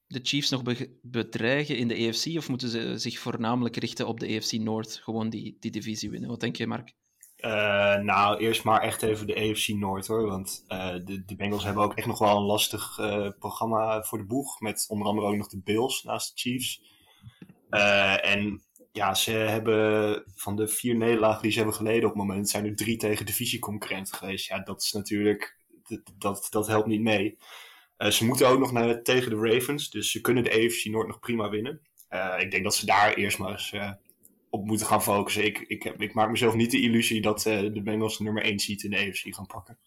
de 0.07 0.21
Chiefs 0.23 0.51
nog 0.51 0.63
be- 0.63 0.99
bedreigen 1.03 1.77
in 1.77 1.89
de 1.89 2.09
AFC? 2.09 2.37
Of 2.37 2.49
moeten 2.49 2.69
ze 2.69 2.99
zich 2.99 3.19
voornamelijk 3.19 3.77
richten 3.77 4.07
op 4.07 4.21
de 4.21 4.37
AFC 4.37 4.53
Noord? 4.53 5.01
Gewoon 5.03 5.31
die, 5.31 5.57
die 5.61 5.71
divisie 5.71 6.11
winnen. 6.11 6.29
Wat 6.29 6.41
denk 6.41 6.57
je, 6.57 6.67
Mark? 6.67 6.95
Eh, 7.37 7.97
nou, 7.97 8.39
eerst 8.39 8.65
maar 8.65 8.81
echt 8.81 9.03
even 9.03 9.27
de 9.27 9.37
AFC 9.37 9.69
Noord 9.69 10.07
hoor. 10.07 10.27
Want 10.27 10.65
eh, 10.69 10.95
de, 11.05 11.35
Bengals 11.37 11.65
hebben 11.65 11.83
ook 11.83 11.95
echt 11.95 12.07
nog 12.07 12.19
wel 12.19 12.37
een 12.37 12.43
lastig 12.43 12.99
eh, 12.99 13.29
programma 13.39 14.03
voor 14.03 14.19
de 14.19 14.25
boeg. 14.25 14.61
Met 14.61 14.85
onder 14.89 15.07
andere 15.07 15.27
ook 15.27 15.37
nog 15.37 15.49
de 15.49 15.61
Bills 15.65 16.03
naast 16.03 16.29
de 16.29 16.41
Chiefs. 16.41 16.83
En 18.21 18.63
ja, 18.93 19.15
ze 19.15 19.31
hebben 19.31 20.23
van 20.35 20.57
de 20.57 20.69
vier 20.69 20.97
nederlagen 20.97 21.43
die 21.43 21.51
ze 21.51 21.57
hebben 21.57 21.77
geleden 21.77 22.03
op 22.03 22.15
het 22.15 22.27
moment, 22.27 22.49
zijn 22.49 22.65
er 22.67 22.77
drie 22.77 22.97
tegen 22.97 23.27
divisieconcurrenten 23.27 24.15
geweest. 24.15 24.49
Ja, 24.49 24.59
dat 24.61 24.83
is 24.83 24.93
natuurlijk, 24.93 25.59
dat, 26.19 26.47
dat 26.51 26.67
helpt 26.67 26.87
niet 26.87 27.01
mee. 27.01 27.39
Eh, 27.97 28.11
ze 28.11 28.25
moeten 28.25 28.49
ook 28.49 28.59
nog 28.59 28.73
naar, 28.73 29.03
tegen 29.03 29.31
de 29.31 29.37
Ravens, 29.37 29.91
dus 29.91 30.11
ze 30.11 30.21
kunnen 30.21 30.45
de 30.45 30.51
AFC 30.51 30.85
Noord 30.85 31.07
nog 31.07 31.19
prima 31.19 31.49
winnen. 31.49 31.81
Eh, 32.09 32.35
ik 32.41 32.51
denk 32.51 32.65
dat 32.65 32.75
ze 32.75 32.87
daar 32.87 33.15
eerst 33.15 33.39
maar 33.39 33.51
eens 33.51 33.73
eh, 33.73 33.93
op 34.51 34.67
moeten 34.67 34.87
gaan 34.87 35.03
focussen. 35.03 35.45
Ik, 35.45 35.59
ik, 35.59 35.85
ik 35.85 36.15
maak 36.15 36.31
mezelf 36.31 36.55
niet 36.55 36.71
de 36.71 36.81
illusie 36.81 37.21
dat 37.21 37.43
de 37.43 37.81
Bengals 37.85 38.19
nummer 38.19 38.43
1 38.43 38.59
seat 38.59 38.83
in 38.83 38.91
de 38.91 38.97
AFC 38.97 39.35
gaan 39.35 39.47
pakken. 39.47 39.79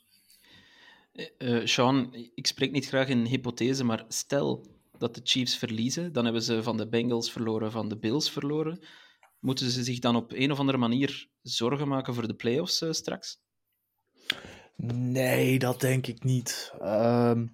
Sean, 1.67 2.13
ik 2.35 2.47
spreek 2.47 2.71
niet 2.71 2.87
graag 2.87 3.07
in 3.07 3.25
hypothese, 3.25 3.83
maar 3.83 4.05
stel 4.07 4.65
dat 4.97 5.15
de 5.15 5.21
Chiefs 5.23 5.57
verliezen, 5.57 6.13
dan 6.13 6.23
hebben 6.23 6.41
ze 6.41 6.63
van 6.63 6.77
de 6.77 6.87
Bengals 6.87 7.31
verloren, 7.31 7.71
van 7.71 7.89
de 7.89 7.97
Bills 7.97 8.31
verloren. 8.31 8.79
Moeten 9.39 9.69
ze 9.69 9.83
zich 9.83 9.99
dan 9.99 10.15
op 10.15 10.31
een 10.31 10.51
of 10.51 10.59
andere 10.59 10.77
manier 10.77 11.29
zorgen 11.41 11.87
maken 11.87 12.13
voor 12.13 12.27
de 12.27 12.35
playoffs 12.35 12.85
straks? 12.89 13.39
Nee, 14.83 15.59
dat 15.59 15.79
denk 15.79 16.07
ik 16.07 16.23
niet. 16.23 16.73
Ehm, 16.79 17.47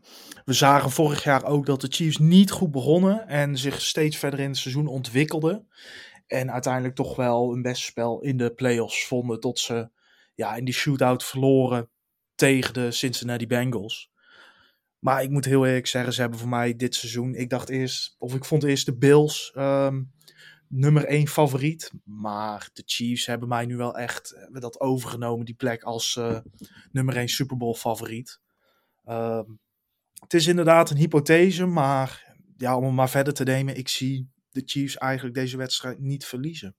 we 0.46 0.54
zagen 0.54 0.92
vorig 0.92 1.24
jaar 1.24 1.46
ook 1.46 1.66
dat 1.66 1.82
de 1.82 1.88
Chiefs 1.90 2.18
niet 2.18 2.52
goed 2.52 2.72
begonnen 2.72 3.28
en 3.28 3.58
zich 3.58 3.82
steeds 3.82 4.18
verder 4.18 4.40
in 4.40 4.50
het 4.50 4.58
seizoen 4.58 4.88
ontwikkelden. 4.88 5.68
En 6.28 6.52
uiteindelijk 6.52 6.96
toch 6.96 7.16
wel 7.16 7.54
een 7.54 7.62
best 7.62 7.84
spel 7.84 8.22
in 8.22 8.38
de 8.38 8.54
playoffs 8.54 9.06
vonden. 9.06 9.40
Tot 9.40 9.60
ze 9.60 9.90
ja, 10.36 10.56
in 10.56 10.66
die 10.66 10.74
shootout 10.74 11.24
verloren 11.24 11.90
tegen 12.36 12.74
de 12.74 12.92
Cincinnati 12.92 13.48
Bengals. 13.48 14.12
Maar 15.00 15.24
ik 15.24 15.30
moet 15.30 15.46
heel 15.46 15.66
eerlijk 15.66 15.88
zeggen, 15.88 16.14
ze 16.14 16.22
hebben 16.22 16.40
voor 16.40 16.50
mij 16.50 16.76
dit 16.76 16.96
seizoen. 16.96 17.36
Ik 17.36 17.50
dacht 17.50 17.70
eerst, 17.70 18.16
of 18.18 18.36
ik 18.36 18.46
vond 18.46 18.64
eerst 18.64 18.86
de 18.86 18.98
Bills 18.98 19.52
ehm, 19.56 20.02
nummer 20.76 21.06
1 21.06 21.28
favoriet. 21.28 21.92
Maar 22.04 22.70
de 22.74 22.84
Chiefs 22.86 23.26
hebben 23.26 23.48
mij 23.48 23.66
nu 23.66 23.78
wel 23.78 23.98
echt 23.98 24.34
hebben 24.36 24.62
dat 24.62 24.80
overgenomen, 24.80 25.46
die 25.46 25.56
plek 25.56 25.84
als 25.84 26.16
eh, 26.16 26.40
nummer 26.92 27.18
1 27.18 27.28
Super 27.28 27.58
Bowl 27.58 27.76
favoriet. 27.76 28.40
Ehm, 29.04 29.46
het 30.20 30.34
is 30.34 30.48
inderdaad 30.48 30.90
een 30.90 30.98
hypothese, 30.98 31.66
maar 31.66 32.36
ja, 32.58 32.78
om 32.78 32.84
het 32.84 32.94
maar 32.94 33.10
verder 33.10 33.34
te 33.34 33.44
nemen, 33.44 33.78
ik 33.78 33.88
zie 33.88 34.32
de 34.50 34.62
Chiefs 34.66 34.98
eigenlijk 34.98 35.36
deze 35.36 35.58
wedstrijd 35.58 36.00
niet 36.00 36.26
verliezen. 36.26 36.76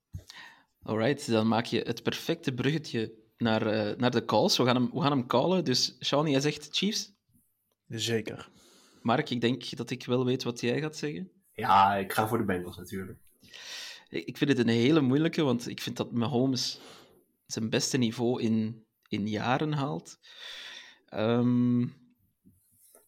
Alright, 0.82 1.30
dan 1.30 1.48
maak 1.48 1.64
je 1.64 1.80
het 1.80 2.02
perfecte 2.02 2.54
bruggetje 2.54 3.14
naar, 3.36 3.66
eh, 3.66 3.96
naar 3.96 4.10
de 4.10 4.24
calls. 4.24 4.56
We 4.56 4.64
gaan, 4.64 4.76
hem, 4.76 4.90
we 4.92 5.00
gaan 5.00 5.10
hem 5.10 5.26
callen. 5.26 5.64
Dus 5.64 5.96
Sean, 5.98 6.30
jij 6.30 6.40
zegt 6.40 6.68
Chiefs? 6.70 7.12
Zeker. 7.88 8.48
Mark, 9.02 9.30
ik 9.30 9.40
denk 9.40 9.76
dat 9.76 9.90
ik 9.90 10.06
wel 10.06 10.24
weet 10.24 10.42
wat 10.42 10.60
jij 10.60 10.80
gaat 10.80 10.96
zeggen. 10.96 11.30
Ja, 11.52 11.94
ik 11.94 12.12
ga 12.12 12.28
voor 12.28 12.38
de 12.38 12.44
Bengals 12.44 12.76
natuurlijk. 12.76 13.18
Ik 14.14 14.37
vind 14.37 14.50
het 14.50 14.59
een 14.59 14.68
hele 14.68 15.00
moeilijke, 15.00 15.42
want 15.42 15.68
ik 15.68 15.80
vind 15.80 15.97
dat 15.97 16.12
Mahomes 16.12 16.80
zijn 17.47 17.71
beste 17.71 17.99
niveau 17.99 18.42
in, 18.42 18.85
in 19.09 19.28
jaren 19.28 19.73
haalt. 19.73 20.18
Ehm, 21.06 21.78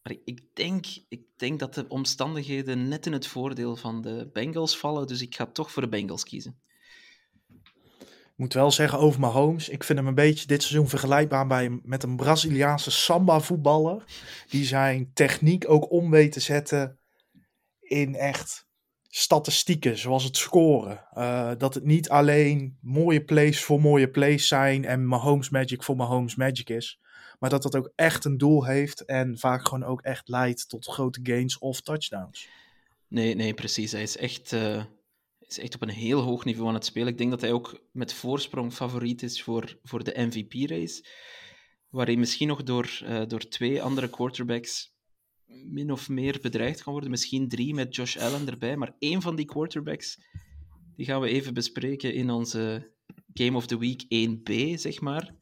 maar 0.02 0.12
ik, 0.12 0.20
ik, 0.25 0.40
denk, 0.52 0.86
ik 1.08 1.22
denk 1.36 1.58
dat 1.58 1.75
de 1.75 1.88
omstandigheden 1.88 2.88
net 2.88 3.06
in 3.06 3.12
het 3.12 3.26
voordeel 3.26 3.76
van 3.76 4.02
de 4.02 4.30
Bengals 4.32 4.78
vallen, 4.78 5.06
dus 5.06 5.22
ik 5.22 5.34
ga 5.34 5.46
toch 5.46 5.70
voor 5.70 5.82
de 5.82 5.88
Bengals 5.88 6.25
kiezen. 6.25 6.60
Ik 8.36 8.42
moet 8.42 8.54
wel 8.54 8.70
zeggen 8.70 8.98
over 8.98 9.20
Mahomes, 9.20 9.68
ik 9.68 9.84
vind 9.84 9.98
hem 9.98 10.08
een 10.08 10.14
beetje 10.14 10.46
dit 10.46 10.62
seizoen 10.62 10.88
vergelijkbaar 10.88 11.46
bij, 11.46 11.80
met 11.82 12.02
een 12.02 12.16
Braziliaanse 12.16 12.90
samba-voetballer. 12.90 14.04
Die 14.48 14.64
zijn 14.64 15.10
techniek 15.12 15.68
ook 15.68 15.90
om 15.90 16.10
weet 16.10 16.32
te 16.32 16.40
zetten 16.40 16.98
in 17.80 18.14
echt 18.14 18.65
statistieken, 19.18 19.99
zoals 19.99 20.25
het 20.25 20.37
scoren. 20.37 21.06
Uh, 21.14 21.52
dat 21.58 21.75
het 21.75 21.85
niet 21.85 22.08
alleen 22.08 22.78
mooie 22.80 23.25
plays 23.25 23.64
voor 23.64 23.80
mooie 23.80 24.11
plays 24.11 24.49
zijn 24.49 24.85
en 24.85 25.06
Mahomes 25.06 25.50
Magic 25.50 25.82
voor 25.82 25.96
Mahomes 25.96 26.35
Magic 26.35 26.70
is. 26.70 27.00
Maar 27.38 27.50
dat 27.50 27.62
dat 27.62 27.76
ook 27.76 27.92
echt 27.94 28.25
een 28.25 28.38
doel 28.38 28.64
heeft 28.64 29.04
en 29.04 29.38
vaak 29.38 29.68
gewoon 29.68 29.85
ook 29.85 30.02
echt 30.02 30.28
leidt 30.28 30.68
tot 30.68 30.87
grote 30.87 31.20
gains 31.23 31.58
of 31.58 31.80
touchdowns. 31.80 32.49
Nee, 33.08 33.35
nee, 33.35 33.54
precies. 33.54 33.92
Hij 33.92 34.02
is 34.02 34.16
echt, 34.16 34.52
uh, 34.52 34.85
is 35.40 35.58
echt 35.58 35.75
op 35.75 35.82
een 35.82 35.88
heel 35.88 36.20
hoog 36.20 36.44
niveau 36.44 36.68
aan 36.68 36.75
het 36.75 36.85
spelen. 36.85 37.08
Ik 37.08 37.18
denk 37.18 37.30
dat 37.30 37.40
hij 37.40 37.52
ook 37.52 37.80
met 37.92 38.12
voorsprong 38.12 38.73
favoriet 38.73 39.23
is 39.23 39.42
voor, 39.42 39.78
voor 39.82 40.04
de 40.04 40.14
MVP-race. 40.16 41.04
Waar 41.88 42.06
hij 42.06 42.16
misschien 42.16 42.49
nog 42.49 42.62
door, 42.62 43.00
uh, 43.02 43.23
door 43.26 43.49
twee 43.49 43.82
andere 43.82 44.11
quarterbacks 44.11 44.95
min 45.46 45.92
of 45.92 46.08
meer 46.08 46.38
bedreigd 46.42 46.82
kan 46.82 46.92
worden. 46.92 47.10
Misschien 47.10 47.48
drie 47.48 47.74
met 47.74 47.94
Josh 47.94 48.16
Allen 48.16 48.48
erbij. 48.48 48.76
Maar 48.76 48.94
één 48.98 49.22
van 49.22 49.36
die 49.36 49.46
quarterbacks 49.46 50.18
die 50.96 51.06
gaan 51.06 51.20
we 51.20 51.28
even 51.28 51.54
bespreken 51.54 52.14
in 52.14 52.30
onze 52.30 52.90
Game 53.34 53.56
of 53.56 53.66
the 53.66 53.78
Week 53.78 54.04
1B, 54.04 54.74
zeg 54.74 55.00
maar. 55.00 55.34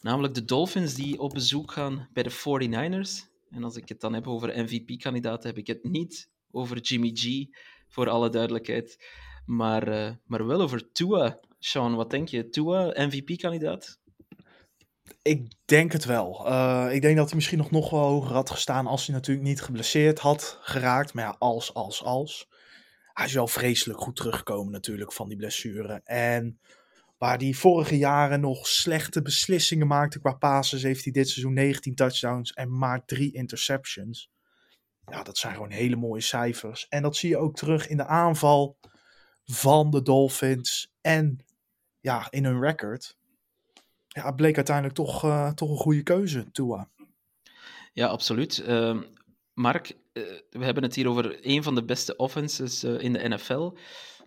Namelijk 0.00 0.34
de 0.34 0.44
Dolphins 0.44 0.94
die 0.94 1.18
op 1.18 1.32
bezoek 1.32 1.72
gaan 1.72 2.08
bij 2.12 2.22
de 2.22 2.30
49ers. 2.30 3.30
En 3.50 3.64
als 3.64 3.76
ik 3.76 3.88
het 3.88 4.00
dan 4.00 4.14
heb 4.14 4.26
over 4.26 4.62
MVP-kandidaten, 4.62 5.48
heb 5.48 5.58
ik 5.58 5.66
het 5.66 5.84
niet 5.84 6.30
over 6.50 6.80
Jimmy 6.80 7.10
G, 7.14 7.46
voor 7.88 8.08
alle 8.08 8.28
duidelijkheid. 8.28 9.04
Maar, 9.46 9.88
uh, 9.88 10.10
maar 10.26 10.46
wel 10.46 10.60
over 10.60 10.92
Tua. 10.92 11.40
Sean, 11.58 11.94
wat 11.94 12.10
denk 12.10 12.28
je? 12.28 12.48
Tua, 12.48 13.06
MVP-kandidaat? 13.06 14.00
Ik 15.22 15.52
denk 15.64 15.92
het 15.92 16.04
wel. 16.04 16.46
Uh, 16.46 16.88
ik 16.90 17.02
denk 17.02 17.16
dat 17.16 17.26
hij 17.26 17.34
misschien 17.34 17.58
nog, 17.58 17.70
nog 17.70 17.90
wel 17.90 18.00
hoger 18.00 18.32
had 18.32 18.50
gestaan 18.50 18.86
als 18.86 19.06
hij 19.06 19.14
natuurlijk 19.14 19.46
niet 19.46 19.62
geblesseerd 19.62 20.18
had 20.18 20.58
geraakt. 20.60 21.14
Maar 21.14 21.24
ja, 21.24 21.36
als, 21.38 21.74
als, 21.74 22.02
als. 22.02 22.48
Hij 23.12 23.26
is 23.26 23.32
wel 23.32 23.46
vreselijk 23.46 24.00
goed 24.00 24.16
teruggekomen 24.16 24.72
natuurlijk 24.72 25.12
van 25.12 25.28
die 25.28 25.36
blessure. 25.36 26.00
En 26.04 26.60
waar 27.18 27.38
hij 27.38 27.52
vorige 27.52 27.98
jaren 27.98 28.40
nog 28.40 28.66
slechte 28.66 29.22
beslissingen 29.22 29.86
maakte 29.86 30.20
qua 30.20 30.32
passes, 30.32 30.82
heeft 30.82 31.04
hij 31.04 31.12
dit 31.12 31.28
seizoen 31.28 31.52
19 31.52 31.94
touchdowns 31.94 32.52
en 32.52 32.78
maar 32.78 33.04
3 33.04 33.32
interceptions. 33.32 34.30
Ja, 35.06 35.22
dat 35.22 35.38
zijn 35.38 35.54
gewoon 35.54 35.70
hele 35.70 35.96
mooie 35.96 36.20
cijfers. 36.20 36.88
En 36.88 37.02
dat 37.02 37.16
zie 37.16 37.28
je 37.28 37.36
ook 37.36 37.56
terug 37.56 37.88
in 37.88 37.96
de 37.96 38.06
aanval 38.06 38.78
van 39.44 39.90
de 39.90 40.02
Dolphins 40.02 40.92
en 41.00 41.44
ja, 42.00 42.26
in 42.30 42.44
hun 42.44 42.60
record 42.60 43.16
ja, 44.12 44.26
het 44.26 44.36
bleek 44.36 44.56
uiteindelijk 44.56 44.94
toch, 44.94 45.24
uh, 45.24 45.50
toch 45.50 45.70
een 45.70 45.76
goede 45.76 46.02
keuze, 46.02 46.50
Tua. 46.50 46.88
Ja, 47.92 48.06
absoluut. 48.06 48.64
Uh, 48.68 49.00
Mark, 49.54 49.90
uh, 50.12 50.22
we 50.50 50.64
hebben 50.64 50.82
het 50.82 50.94
hier 50.94 51.08
over 51.08 51.38
een 51.46 51.62
van 51.62 51.74
de 51.74 51.84
beste 51.84 52.16
offenses 52.16 52.84
uh, 52.84 53.02
in 53.02 53.12
de 53.12 53.28
NFL, 53.28 53.76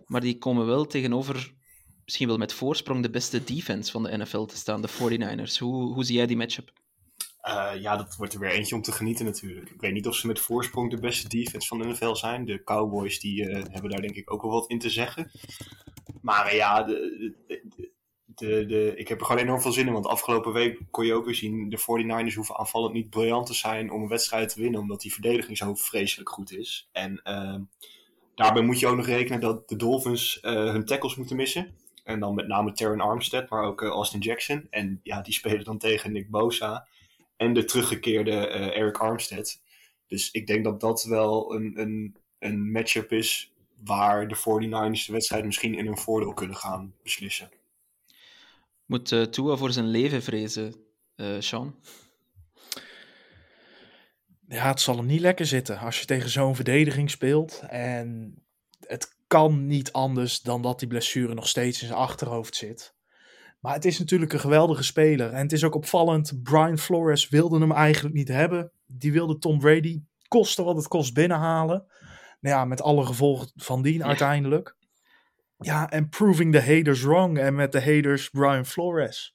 maar 0.04 0.20
die 0.20 0.38
komen 0.38 0.66
wel 0.66 0.86
tegenover, 0.86 1.54
misschien 2.04 2.28
wel 2.28 2.36
met 2.36 2.52
voorsprong, 2.52 3.02
de 3.02 3.10
beste 3.10 3.44
defense 3.44 3.90
van 3.90 4.02
de 4.02 4.16
NFL 4.16 4.44
te 4.44 4.56
staan, 4.56 4.82
de 4.82 4.88
49ers. 4.88 5.58
Hoe, 5.58 5.94
hoe 5.94 6.04
zie 6.04 6.16
jij 6.16 6.26
die 6.26 6.36
matchup? 6.36 6.72
ja, 7.80 7.96
dat 7.96 8.16
wordt 8.16 8.34
er 8.34 8.40
weer 8.40 8.50
eentje 8.50 8.74
om 8.74 8.82
te 8.82 8.92
genieten 8.92 9.24
natuurlijk. 9.24 9.70
Ik 9.70 9.80
weet 9.80 9.92
niet 9.92 10.06
of 10.06 10.14
ze 10.14 10.26
met 10.26 10.40
voorsprong 10.40 10.90
de 10.90 11.00
beste 11.00 11.28
defense 11.28 11.68
van 11.68 11.78
de 11.78 11.86
NFL 11.86 12.14
zijn. 12.14 12.44
De 12.44 12.64
Cowboys 12.64 13.20
die, 13.20 13.44
hebben 13.44 13.90
daar 13.90 14.00
denk 14.00 14.16
ik 14.16 14.32
ook 14.32 14.42
wel 14.42 14.50
wat 14.50 14.70
in 14.70 14.78
te 14.78 14.90
zeggen. 14.90 15.30
Maar 16.22 16.54
ja, 16.54 16.82
de, 16.82 16.94
de, 17.46 17.55
de 18.36 18.66
de, 18.66 18.96
ik 18.96 19.08
heb 19.08 19.20
er 19.20 19.26
gewoon 19.26 19.42
enorm 19.42 19.60
veel 19.60 19.72
zin 19.72 19.86
in. 19.86 19.92
Want 19.92 20.06
afgelopen 20.06 20.52
week 20.52 20.80
kon 20.90 21.06
je 21.06 21.14
ook 21.14 21.24
weer 21.24 21.34
zien: 21.34 21.68
de 21.68 21.78
49ers 21.78 22.34
hoeven 22.34 22.56
aanvallend 22.56 22.92
niet 22.92 23.10
briljant 23.10 23.46
te 23.46 23.54
zijn 23.54 23.90
om 23.90 24.02
een 24.02 24.08
wedstrijd 24.08 24.48
te 24.48 24.60
winnen, 24.60 24.80
omdat 24.80 25.00
die 25.00 25.12
verdediging 25.12 25.56
zo 25.56 25.74
vreselijk 25.74 26.28
goed 26.28 26.52
is. 26.52 26.88
En 26.92 27.20
uh, 27.24 27.56
daarbij 28.34 28.62
moet 28.62 28.80
je 28.80 28.86
ook 28.86 28.96
nog 28.96 29.06
rekenen 29.06 29.40
dat 29.40 29.68
de 29.68 29.76
Dolphins 29.76 30.38
uh, 30.42 30.52
hun 30.52 30.84
tackles 30.84 31.16
moeten 31.16 31.36
missen. 31.36 31.74
En 32.04 32.20
dan 32.20 32.34
met 32.34 32.46
name 32.46 32.72
Terran 32.72 33.00
Armstead, 33.00 33.48
maar 33.50 33.64
ook 33.64 33.82
uh, 33.82 33.88
Austin 33.88 34.20
Jackson. 34.20 34.66
En 34.70 35.00
ja, 35.02 35.22
die 35.22 35.34
spelen 35.40 35.64
dan 35.64 35.78
tegen 35.78 36.12
Nick 36.12 36.30
Bosa 36.30 36.86
en 37.36 37.54
de 37.54 37.64
teruggekeerde 37.64 38.46
Eric 38.48 38.98
Armstead. 38.98 39.60
Dus 40.06 40.30
ik 40.30 40.46
denk 40.46 40.64
dat 40.64 40.80
dat 40.80 41.04
wel 41.04 41.54
een, 41.54 41.80
een, 41.80 42.16
een 42.38 42.70
matchup 42.72 43.12
is 43.12 43.52
waar 43.84 44.28
de 44.28 44.36
49ers 44.36 45.06
de 45.06 45.12
wedstrijd 45.12 45.44
misschien 45.44 45.74
in 45.74 45.86
hun 45.86 45.98
voordeel 45.98 46.34
kunnen 46.34 46.56
gaan 46.56 46.94
beslissen. 47.02 47.50
Moet 48.86 49.10
uh, 49.10 49.22
Tua 49.22 49.56
voor 49.56 49.72
zijn 49.72 49.86
leven 49.86 50.22
vrezen, 50.22 50.74
uh, 51.16 51.26
Sean? 51.38 51.74
Ja, 54.48 54.68
het 54.68 54.80
zal 54.80 54.96
hem 54.96 55.06
niet 55.06 55.20
lekker 55.20 55.46
zitten 55.46 55.78
als 55.78 56.00
je 56.00 56.06
tegen 56.06 56.30
zo'n 56.30 56.54
verdediging 56.54 57.10
speelt. 57.10 57.62
En 57.68 58.34
het 58.80 59.16
kan 59.26 59.66
niet 59.66 59.92
anders 59.92 60.40
dan 60.40 60.62
dat 60.62 60.78
die 60.78 60.88
blessure 60.88 61.34
nog 61.34 61.48
steeds 61.48 61.80
in 61.80 61.86
zijn 61.86 61.98
achterhoofd 61.98 62.56
zit. 62.56 62.94
Maar 63.60 63.74
het 63.74 63.84
is 63.84 63.98
natuurlijk 63.98 64.32
een 64.32 64.40
geweldige 64.40 64.82
speler. 64.82 65.32
En 65.32 65.42
het 65.42 65.52
is 65.52 65.64
ook 65.64 65.74
opvallend, 65.74 66.42
Brian 66.42 66.78
Flores 66.78 67.28
wilde 67.28 67.58
hem 67.58 67.72
eigenlijk 67.72 68.14
niet 68.14 68.28
hebben. 68.28 68.70
Die 68.86 69.12
wilde 69.12 69.38
Tom 69.38 69.58
Brady 69.58 70.02
kosten 70.28 70.64
wat 70.64 70.76
het 70.76 70.88
kost 70.88 71.14
binnenhalen. 71.14 71.84
Nou 72.40 72.56
ja, 72.56 72.64
met 72.64 72.82
alle 72.82 73.06
gevolgen 73.06 73.50
van 73.56 73.82
dien 73.82 73.98
ja. 73.98 74.04
uiteindelijk. 74.06 74.75
Ja, 75.58 75.90
en 75.90 76.08
proving 76.08 76.52
the 76.52 76.60
haters 76.60 77.02
wrong. 77.02 77.38
En 77.38 77.54
met 77.54 77.72
de 77.72 77.80
haters 77.80 78.28
Brian 78.28 78.66
Flores. 78.66 79.34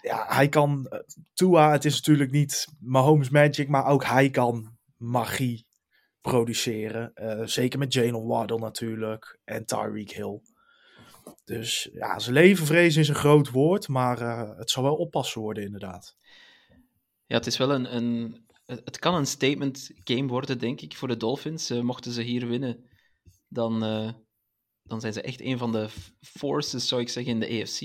Ja, 0.00 0.26
hij 0.28 0.48
kan. 0.48 0.92
Tua, 1.34 1.72
het 1.72 1.84
is 1.84 1.94
natuurlijk 1.94 2.30
niet 2.30 2.66
Mahomes 2.80 3.30
Magic, 3.30 3.68
maar 3.68 3.86
ook 3.86 4.04
hij 4.04 4.30
kan 4.30 4.78
magie 4.96 5.66
produceren. 6.20 7.12
Uh, 7.14 7.46
zeker 7.46 7.78
met 7.78 7.92
Jalen 7.92 8.26
Waddle 8.26 8.58
natuurlijk. 8.58 9.38
En 9.44 9.64
Tyreek 9.64 10.12
Hill. 10.12 10.40
Dus 11.44 11.90
ja, 11.92 12.18
zijn 12.18 12.34
levenvrees 12.34 12.96
is 12.96 13.08
een 13.08 13.14
groot 13.14 13.50
woord, 13.50 13.88
maar 13.88 14.20
uh, 14.22 14.58
het 14.58 14.70
zal 14.70 14.82
wel 14.82 14.96
oppassen 14.96 15.40
worden, 15.40 15.64
inderdaad. 15.64 16.16
Ja, 17.26 17.36
het 17.36 17.46
is 17.46 17.56
wel 17.56 17.72
een. 17.72 17.96
een 17.96 18.40
het 18.66 18.98
kan 18.98 19.14
een 19.14 19.26
statement 19.26 19.90
game 20.04 20.26
worden, 20.26 20.58
denk 20.58 20.80
ik, 20.80 20.96
voor 20.96 21.08
de 21.08 21.16
Dolphins. 21.16 21.70
Mochten 21.70 22.12
ze 22.12 22.22
hier 22.22 22.48
winnen, 22.48 22.90
dan 23.48 23.82
dan 24.92 25.00
zijn 25.00 25.12
ze 25.12 25.22
echt 25.22 25.40
een 25.40 25.58
van 25.58 25.72
de 25.72 25.88
forces, 26.20 26.88
zou 26.88 27.00
ik 27.00 27.08
zeggen, 27.08 27.32
in 27.32 27.40
de 27.40 27.60
AFC. 27.60 27.80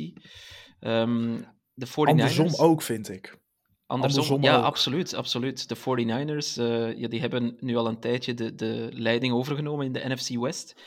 Um, 0.80 1.46
de 1.74 1.88
49ers, 1.88 1.94
Andersom 1.94 2.54
ook, 2.56 2.82
vind 2.82 3.10
ik. 3.10 3.40
Andersom, 3.86 4.20
Andersom 4.22 4.44
ja, 4.44 4.58
ook. 4.58 4.64
absoluut, 4.64 5.14
absoluut. 5.14 5.70
De 5.70 5.78
49ers, 5.78 6.62
uh, 6.62 6.98
ja, 6.98 7.08
die 7.08 7.20
hebben 7.20 7.58
nu 7.60 7.76
al 7.76 7.88
een 7.88 8.00
tijdje 8.00 8.34
de, 8.34 8.56
de 8.56 8.90
leiding 8.94 9.34
overgenomen 9.34 9.86
in 9.86 9.92
de 9.92 10.04
NFC 10.08 10.30
West. 10.30 10.82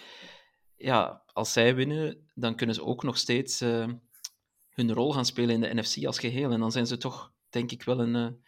Ja, 0.77 1.23
als 1.33 1.53
zij 1.53 1.75
winnen, 1.75 2.31
dan 2.35 2.55
kunnen 2.55 2.75
ze 2.75 2.85
ook 2.85 3.03
nog 3.03 3.17
steeds 3.17 3.63
uh, 3.63 3.89
hun 4.69 4.93
rol 4.93 5.13
gaan 5.13 5.27
spelen 5.27 5.55
in 5.55 5.61
de 5.61 5.81
NFC 5.81 6.05
als 6.05 6.19
geheel. 6.19 6.51
En 6.51 6.61
dan 6.61 6.73
zijn 6.73 6.87
ze 6.87 6.97
toch, 6.97 7.33
denk 7.49 7.71
ik, 7.71 7.83
wel 7.83 8.01
een, 8.01 8.15
uh, 8.15 8.39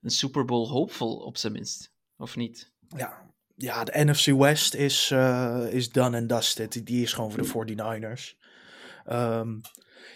een 0.00 0.10
Super 0.10 0.44
Bowl 0.44 0.68
hoopvol, 0.68 1.16
op 1.16 1.36
zijn 1.36 1.52
minst. 1.52 1.92
Of 2.16 2.36
niet? 2.36 2.72
Ja, 2.96 3.25
ja, 3.56 3.84
de 3.84 4.04
NFC 4.04 4.26
West 4.26 4.74
is, 4.74 5.10
eh, 5.10 5.66
is 5.70 5.90
done 5.90 6.16
and 6.18 6.28
dusted. 6.28 6.86
Die- 6.86 7.02
is 7.02 7.12
gewoon 7.12 7.30
voor 7.30 7.42
de 7.42 7.48
49ers. 7.48 8.36
Ehm, 9.04 9.48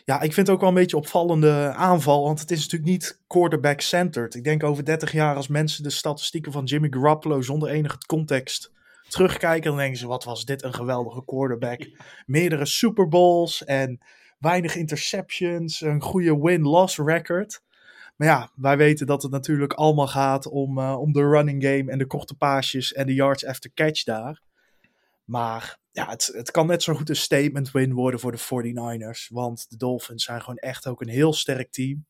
ja, 0.04 0.20
ik 0.20 0.32
vind 0.32 0.46
het 0.46 0.50
ook 0.50 0.60
wel 0.60 0.68
een 0.68 0.74
beetje 0.74 0.96
opvallende 0.96 1.72
aanval, 1.76 2.22
want 2.22 2.40
het 2.40 2.50
is 2.50 2.62
natuurlijk 2.62 2.90
niet 2.90 3.20
quarterback-centered. 3.26 4.34
Ik 4.34 4.44
denk 4.44 4.64
over 4.64 4.84
30 4.84 5.12
jaar 5.12 5.36
als 5.36 5.48
mensen 5.48 5.82
de 5.82 5.90
statistieken 5.90 6.52
van 6.52 6.64
Jimmy 6.64 6.88
Garoppolo 6.90 7.40
zonder 7.42 7.68
enige 7.68 7.98
context 8.06 8.72
terugkijken, 9.08 9.68
dan 9.70 9.76
denken 9.78 9.98
ze, 9.98 10.06
wat 10.06 10.24
was 10.24 10.44
dit 10.44 10.62
een 10.62 10.74
geweldige 10.74 11.24
quarterback. 11.24 11.88
Meerdere 12.26 12.66
Super 12.66 13.08
Bowls 13.08 13.64
en 13.64 14.00
weinig 14.38 14.76
interceptions, 14.76 15.80
een 15.80 16.02
goede 16.02 16.40
win-loss 16.40 16.98
record. 16.98 17.62
Maar 18.20 18.28
ja, 18.28 18.50
wij 18.54 18.76
weten 18.76 19.06
dat 19.06 19.22
het 19.22 19.32
natuurlijk 19.32 19.72
allemaal 19.72 20.08
gaat 20.08 20.46
om, 20.46 20.78
eh, 20.78 21.00
om 21.00 21.12
de 21.12 21.28
running 21.28 21.64
game 21.64 21.90
en 21.90 21.98
de 21.98 22.06
korte 22.06 22.34
paasjes 22.34 22.92
en 22.92 23.06
de 23.06 23.14
yards 23.14 23.46
after 23.46 23.70
catch 23.74 24.04
daar. 24.04 24.40
Maar 25.24 25.78
ja, 25.90 26.08
het, 26.08 26.30
het 26.32 26.50
kan 26.50 26.66
net 26.66 26.82
zo 26.82 26.94
goed 26.94 27.08
een 27.08 27.16
statement 27.16 27.70
win 27.70 27.92
worden 27.92 28.20
voor 28.20 28.32
de 28.32 28.38
49ers. 28.38 29.28
Want 29.28 29.70
de 29.70 29.76
Dolphins 29.76 30.24
zijn 30.24 30.40
gewoon 30.40 30.56
echt 30.56 30.86
ook 30.86 31.00
een 31.00 31.08
heel 31.08 31.32
sterk 31.32 31.70
team. 31.70 32.06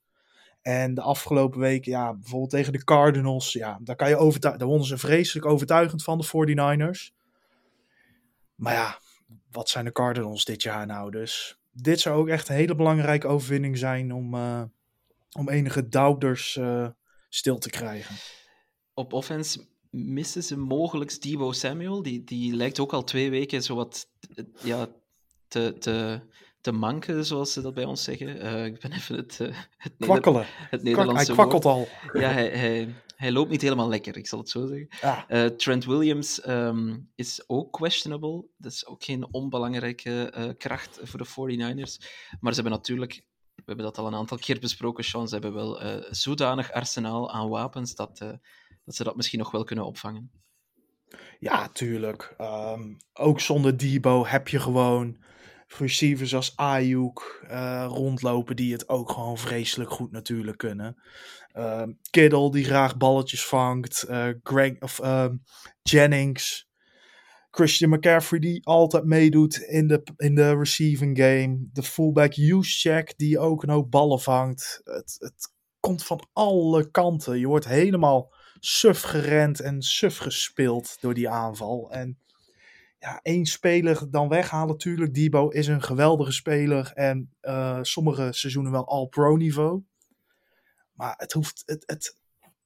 En 0.62 0.95
de 0.95 1.00
afgelopen 1.00 1.61
weken, 1.61 1.93
ja, 1.93 2.14
bijvoorbeeld 2.14 2.50
tegen 2.50 2.73
de 2.73 2.85
Cardinals, 2.85 3.52
ja, 3.52 3.79
daar, 3.83 3.97
kan 3.97 4.09
je 4.09 4.38
daar 4.38 4.59
wonnen 4.59 4.87
ze 4.87 4.99
vreselijk 4.99 5.47
overtuigend 5.47 6.02
van, 6.02 6.19
de 6.19 6.26
49ers. 6.26 7.14
Maar 8.55 8.75
ja, 8.75 8.99
wat 9.50 9.69
zijn 9.69 9.85
de 9.85 9.93
Cardinals 9.93 10.45
dit 10.45 10.62
jaar 10.62 10.87
nou? 10.87 11.11
Dus 11.11 11.59
dit 11.71 12.00
zou 12.00 12.21
ook 12.21 12.29
echt 12.29 12.49
een 12.49 12.55
hele 12.55 12.75
belangrijke 12.75 13.26
overwinning 13.26 13.79
zijn 13.79 14.12
om, 14.12 14.35
eh, 14.35 14.62
om 15.38 15.49
enige 15.49 15.88
doubters 15.88 16.56
eh, 16.56 16.88
stil 17.28 17.58
te 17.58 17.70
krijgen. 17.70 18.16
Op 18.94 19.12
offense 19.12 19.68
missen 19.90 20.42
ze 20.42 20.56
mogelijk 20.58 21.22
Debo 21.22 21.52
Samuel. 21.52 22.02
Die, 22.02 22.25
die 22.25 22.54
lijkt 22.54 22.78
ook 22.80 22.92
al 22.92 23.04
twee 23.04 23.30
weken 23.30 23.62
zo 23.62 23.75
wat 23.75 24.08
ja, 24.62 24.88
te, 25.49 25.75
te, 25.78 26.20
te 26.60 26.72
manken, 26.72 27.25
zoals 27.25 27.52
ze 27.52 27.60
dat 27.60 27.75
bij 27.75 27.84
ons 27.84 28.02
zeggen. 28.04 28.40
Eh, 28.40 28.64
ik 28.64 28.80
ben 28.80 28.92
even 28.92 29.16
het, 29.16 29.40
eh, 29.40 29.46
het, 29.76 29.92
Neder- 29.99 30.20
Kwakkelen. 30.20 30.46
het 30.49 30.82
Kwak- 30.82 31.12
hij 31.16 31.25
kwakkelt 31.25 31.62
woord. 31.62 31.88
al. 32.12 32.20
Ja, 32.20 32.30
hij, 32.30 32.49
hij, 32.49 32.94
hij 33.16 33.32
loopt 33.32 33.50
niet 33.50 33.62
helemaal 33.62 33.88
lekker, 33.88 34.16
ik 34.16 34.26
zal 34.26 34.38
het 34.38 34.49
zo 34.49 34.66
zeggen. 34.66 34.88
Ja. 35.00 35.50
Trent 35.50 35.84
Williams 35.84 36.40
ehm, 36.40 36.99
is 37.14 37.44
ook 37.46 37.72
questionable. 37.72 38.44
Dat 38.56 38.72
is 38.72 38.87
ook 38.87 39.04
geen 39.04 39.32
onbelangrijke 39.32 40.54
kracht 40.58 40.99
voor 41.02 41.18
de 41.18 41.26
49ers. 41.26 41.96
Maar 42.40 42.54
ze 42.54 42.60
hebben 42.60 42.78
natuurlijk, 42.78 43.22
we 43.64 43.67
hebben 43.67 43.85
dat 43.85 43.99
al 43.99 44.07
een 44.07 44.14
aantal 44.14 44.38
keer 44.38 44.59
besproken, 44.61 45.05
Sean, 45.05 45.29
ze 45.29 45.35
hebben 45.35 45.55
wel 45.55 45.81
eh 45.81 46.05
zodanig 46.11 46.73
arsenaal 46.73 47.33
aan 47.33 47.49
wapens 47.49 47.95
dat, 47.95 48.21
eh, 48.21 48.33
dat 48.85 48.95
ze 48.95 49.05
dat 49.05 49.17
misschien 49.17 49.38
nog 49.38 49.50
wel 49.50 49.64
kunnen 49.64 49.85
opvangen. 49.85 50.31
Ja, 51.38 51.69
tuurlijk. 51.69 52.35
Ehm, 52.37 52.95
ook 53.12 53.40
zonder 53.40 53.76
Debo 53.76 54.26
heb 54.26 54.49
je 54.49 54.61
gewoon 54.61 55.23
receivers 55.79 56.35
als 56.35 56.57
Ayuk 56.57 57.45
eh, 57.49 57.87
rondlopen 57.88 58.57
die 58.57 58.73
het 58.73 58.88
ook 58.88 59.11
gewoon 59.11 59.38
vreselijk 59.38 59.90
goed 59.90 60.11
natuurlijk 60.11 60.59
kunnen. 60.59 61.02
Ehm 61.52 61.93
Kittle 62.11 62.50
die 62.50 62.64
graag 62.64 62.97
balletjes 62.97 63.47
vangt. 63.47 64.07
Greg, 64.43 64.81
of, 64.81 64.99
ehm, 64.99 65.37
Jennings. 65.83 66.70
Christian 67.50 67.90
McCaffrey 67.90 68.40
die 68.40 68.66
altijd 68.66 69.04
meedoet 69.04 69.57
in 69.57 69.87
de, 69.87 70.02
in 70.16 70.35
de 70.35 70.57
receiving 70.57 71.19
game. 71.19 71.69
De 71.73 71.83
fullback 71.83 72.33
Juszczyk 72.33 73.14
die 73.16 73.38
ook 73.38 73.62
een 73.62 73.71
hoop 73.71 73.90
ballen 73.90 74.21
vangt. 74.21 74.80
Het, 74.85 75.16
het 75.19 75.52
komt 75.80 76.04
van 76.04 76.28
alle 76.33 76.90
kanten. 76.90 77.38
Je 77.38 77.47
wordt 77.47 77.69
helemaal 77.69 78.33
suf 78.59 79.00
gerend 79.00 79.61
en 79.61 79.83
suf 79.83 80.16
gespeeld 80.16 80.97
door 81.00 81.14
die 81.14 81.28
aanval. 81.28 81.90
En 81.90 82.19
ja, 82.99 83.21
één 83.23 83.47
speler 83.47 84.11
dan 84.11 84.28
weghalen 84.28 84.69
natuurlijk. 84.69 85.14
Debo 85.14 85.49
is 85.49 85.66
een 85.66 85.83
geweldige 85.83 86.33
speler 86.33 86.92
en 86.95 87.35
eh, 87.40 87.78
sommige 87.83 88.28
seizoenen 88.33 88.73
wel 88.73 88.87
all-pro 88.87 89.37
niveau. 89.37 89.83
Maar 90.93 91.15
het 91.17 91.32
hoeft, 91.32 91.63
het, 91.67 91.82
het, 91.86 92.20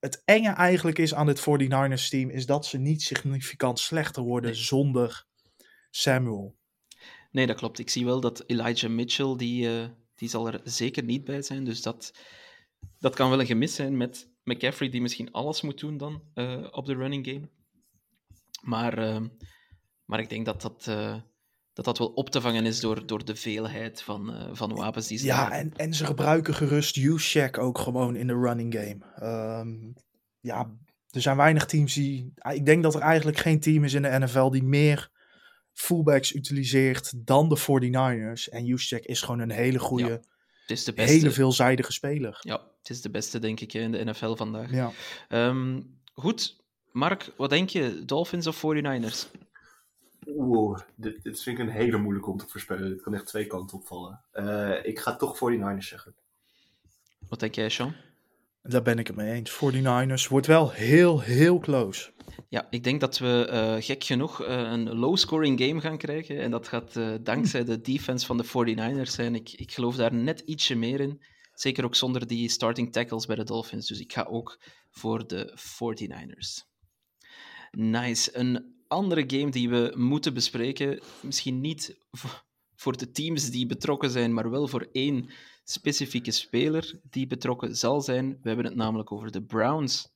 het 0.05 0.23
enge 0.25 0.51
eigenlijk 0.51 0.99
is 0.99 1.14
aan 1.14 1.27
dit 1.27 1.40
49ers 1.40 2.09
team 2.09 2.31
is 2.31 2.47
dat 2.47 2.67
ze 2.67 2.79
niet 2.79 3.03
significant 3.03 3.79
slechter 3.79 4.23
worden 4.23 4.51
Nee. 4.51 4.61
zonder 4.61 5.27
Samuel. 5.90 6.57
Nee, 7.31 7.47
dat 7.47 7.57
klopt. 7.57 7.79
Ik 7.79 7.90
zie 7.90 8.05
wel 8.05 8.21
dat 8.21 8.45
Elijah 8.47 8.90
Mitchell, 8.90 9.37
die, 9.37 9.69
eh, 9.69 9.88
die 10.14 10.29
zal 10.29 10.47
er 10.47 10.61
zeker 10.64 11.03
niet 11.03 11.25
bij 11.25 11.43
zijn. 11.43 11.64
Dus 11.64 11.83
dat, 11.83 12.12
dat 12.99 13.14
kan 13.14 13.31
wel 13.31 13.40
een 13.40 13.47
gemis 13.47 13.75
zijn 13.75 13.97
met 13.97 14.31
McCaffrey, 14.43 14.88
die 14.88 15.01
misschien 15.01 15.33
alles 15.33 15.61
moet 15.61 15.81
doen 15.81 15.97
dan 15.97 16.23
eh, 16.35 16.69
op 16.71 16.87
de 16.87 16.95
running 16.95 17.27
game. 17.27 17.49
Maar, 18.62 18.99
eh, 18.99 19.21
maar 20.05 20.21
ik 20.21 20.29
denk 20.29 20.45
dat 20.45 20.62
dat, 20.62 20.85
dat 21.75 21.85
dat 21.85 21.99
wel 21.99 22.07
op 22.07 22.31
te 22.31 22.41
vangen 22.41 22.67
is 22.67 22.81
door, 22.81 23.07
door 23.07 23.25
de 23.25 23.37
veelheid 23.37 24.03
van, 24.03 24.35
eh, 24.35 24.49
van 24.53 24.75
wapens 24.75 25.07
die 25.07 25.19
ze 25.19 25.27
Ja, 25.27 25.41
hebben. 25.51 25.59
en, 25.59 25.73
en 25.87 25.95
ze 25.95 26.07
gebruiken 26.07 26.55
gerust 26.55 26.95
Juszczyk 26.95 27.59
ook 27.59 27.79
gewoon 27.79 28.17
in 28.17 28.27
de 28.27 28.35
running 28.35 28.75
game. 28.75 28.99
Ehm, 29.17 29.93
ja, 30.41 30.71
er 31.11 31.21
zijn 31.21 31.37
weinig 31.37 31.67
teams 31.67 31.95
die... 31.95 32.33
Ik 32.53 32.67
denk 32.67 32.83
dat 32.83 32.95
er 32.95 33.01
eigenlijk 33.01 33.37
geen 33.37 33.61
team 33.61 33.85
is 33.85 33.95
in 33.95 34.03
de 34.03 34.19
NFL 34.19 34.51
die 34.51 34.63
meer 34.63 35.11
fullbacks 35.73 36.35
utiliseert 36.35 37.27
dan 37.27 37.49
de 37.49 37.57
49ers. 37.59 38.49
En 38.49 38.65
Juszczyk 38.65 39.05
is 39.05 39.23
gewoon 39.23 39.41
een 39.41 39.51
hele 39.51 39.79
goede, 39.79 40.05
Ja, 40.09 40.11
Het 40.61 40.71
is 40.71 40.85
de 40.85 40.93
beste. 40.93 41.13
hele 41.13 41.31
veelzijdige 41.31 41.93
speler. 41.93 42.39
Ja, 42.41 42.61
het 42.79 42.91
is 42.91 43.01
de 43.03 43.11
beste, 43.11 43.39
denk 43.39 43.61
ik, 43.61 43.73
in 43.73 43.93
de 43.93 44.05
NFL 44.05 44.35
vandaag. 44.35 44.71
Ja. 44.73 44.91
Ehm, 45.29 45.81
goed, 46.15 46.57
Mark, 46.93 47.33
wat 47.37 47.51
denk 47.51 47.69
je? 47.69 48.03
Dolphins 48.05 48.47
of 48.47 48.57
49ers? 48.57 49.27
Oeh, 50.27 50.81
dit, 50.95 51.23
dit 51.23 51.43
vind 51.43 51.59
ik 51.59 51.65
een 51.65 51.73
hele 51.73 51.97
moeilijke 51.97 52.31
om 52.31 52.39
te 52.39 52.47
voorspellen. 52.49 52.89
Dit 52.89 53.03
kan 53.03 53.15
echt 53.15 53.27
twee 53.27 53.47
kanten 53.47 53.79
opvallen. 53.79 54.21
Eh, 54.31 54.85
ik 54.85 54.99
ga 54.99 55.17
toch 55.17 55.37
49ers 55.37 55.89
zeggen. 55.89 56.15
Wat 57.29 57.41
denk 57.41 57.55
jij, 57.55 57.69
Sean? 57.69 57.95
Daar 58.63 58.83
ben 58.83 58.99
ik 58.99 59.07
het 59.07 59.17
mee 59.17 59.33
eens. 59.33 59.51
49ers 59.51 60.29
wordt 60.29 60.47
wel 60.47 60.71
heel, 60.71 61.21
heel 61.21 61.59
close. 61.59 62.13
Ja, 62.49 62.67
ik 62.71 62.85
denk 62.85 63.01
dat 63.01 63.19
we 63.19 63.47
eh, 63.51 63.77
gek 63.79 64.05
genoeg 64.05 64.43
eh, 64.43 64.57
een 64.57 64.95
low-scoring 64.95 65.61
game 65.61 65.81
gaan 65.81 65.99
krijgen. 65.99 66.41
En 66.41 66.51
dat 66.51 66.69
gaat 66.69 66.97
eh, 66.97 67.15
dankzij 67.23 67.65
de 67.65 67.81
defense 67.81 68.27
van 68.27 68.37
de 68.37 68.45
49ers 68.45 69.11
zijn. 69.11 69.35
Ik, 69.35 69.53
ik 69.53 69.73
geloof 69.73 69.97
daar 69.97 70.15
net 70.15 70.41
ietsje 70.41 70.75
meer 70.75 71.01
in. 71.01 71.23
Zeker 71.55 71.85
ook 71.85 71.95
zonder 71.95 72.27
die 72.27 72.49
starting 72.49 72.93
tackles 72.93 73.27
bij 73.27 73.37
de 73.37 73.45
Dolphins. 73.45 73.87
Dus 73.87 74.01
ik 74.01 74.13
ga 74.13 74.23
ook 74.23 74.61
voor 74.91 75.27
de 75.27 75.59
49ers. 75.59 76.73
Nice. 77.71 78.39
Een 78.39 78.74
andere 78.94 79.24
game 79.26 79.50
die 79.50 79.68
we 79.68 79.92
moeten 79.96 80.35
bespreken. 80.35 81.00
Misschien 81.20 81.61
niet 81.61 81.96
voor 82.76 82.96
de 82.96 83.11
teams 83.11 83.50
die 83.50 83.66
betrokken 83.66 84.11
zijn, 84.11 84.35
maar 84.35 84.50
wel 84.50 84.68
voor 84.68 84.88
één 84.92 85.28
specifieke 85.64 86.30
speler 86.30 87.00
die 87.11 87.26
betrokken 87.26 87.76
zal 87.76 88.00
zijn. 88.00 88.38
We 88.42 88.48
hebben 88.48 88.64
het 88.64 88.74
namelijk 88.74 89.12
over 89.12 89.30
de 89.30 89.42
Browns 89.42 90.12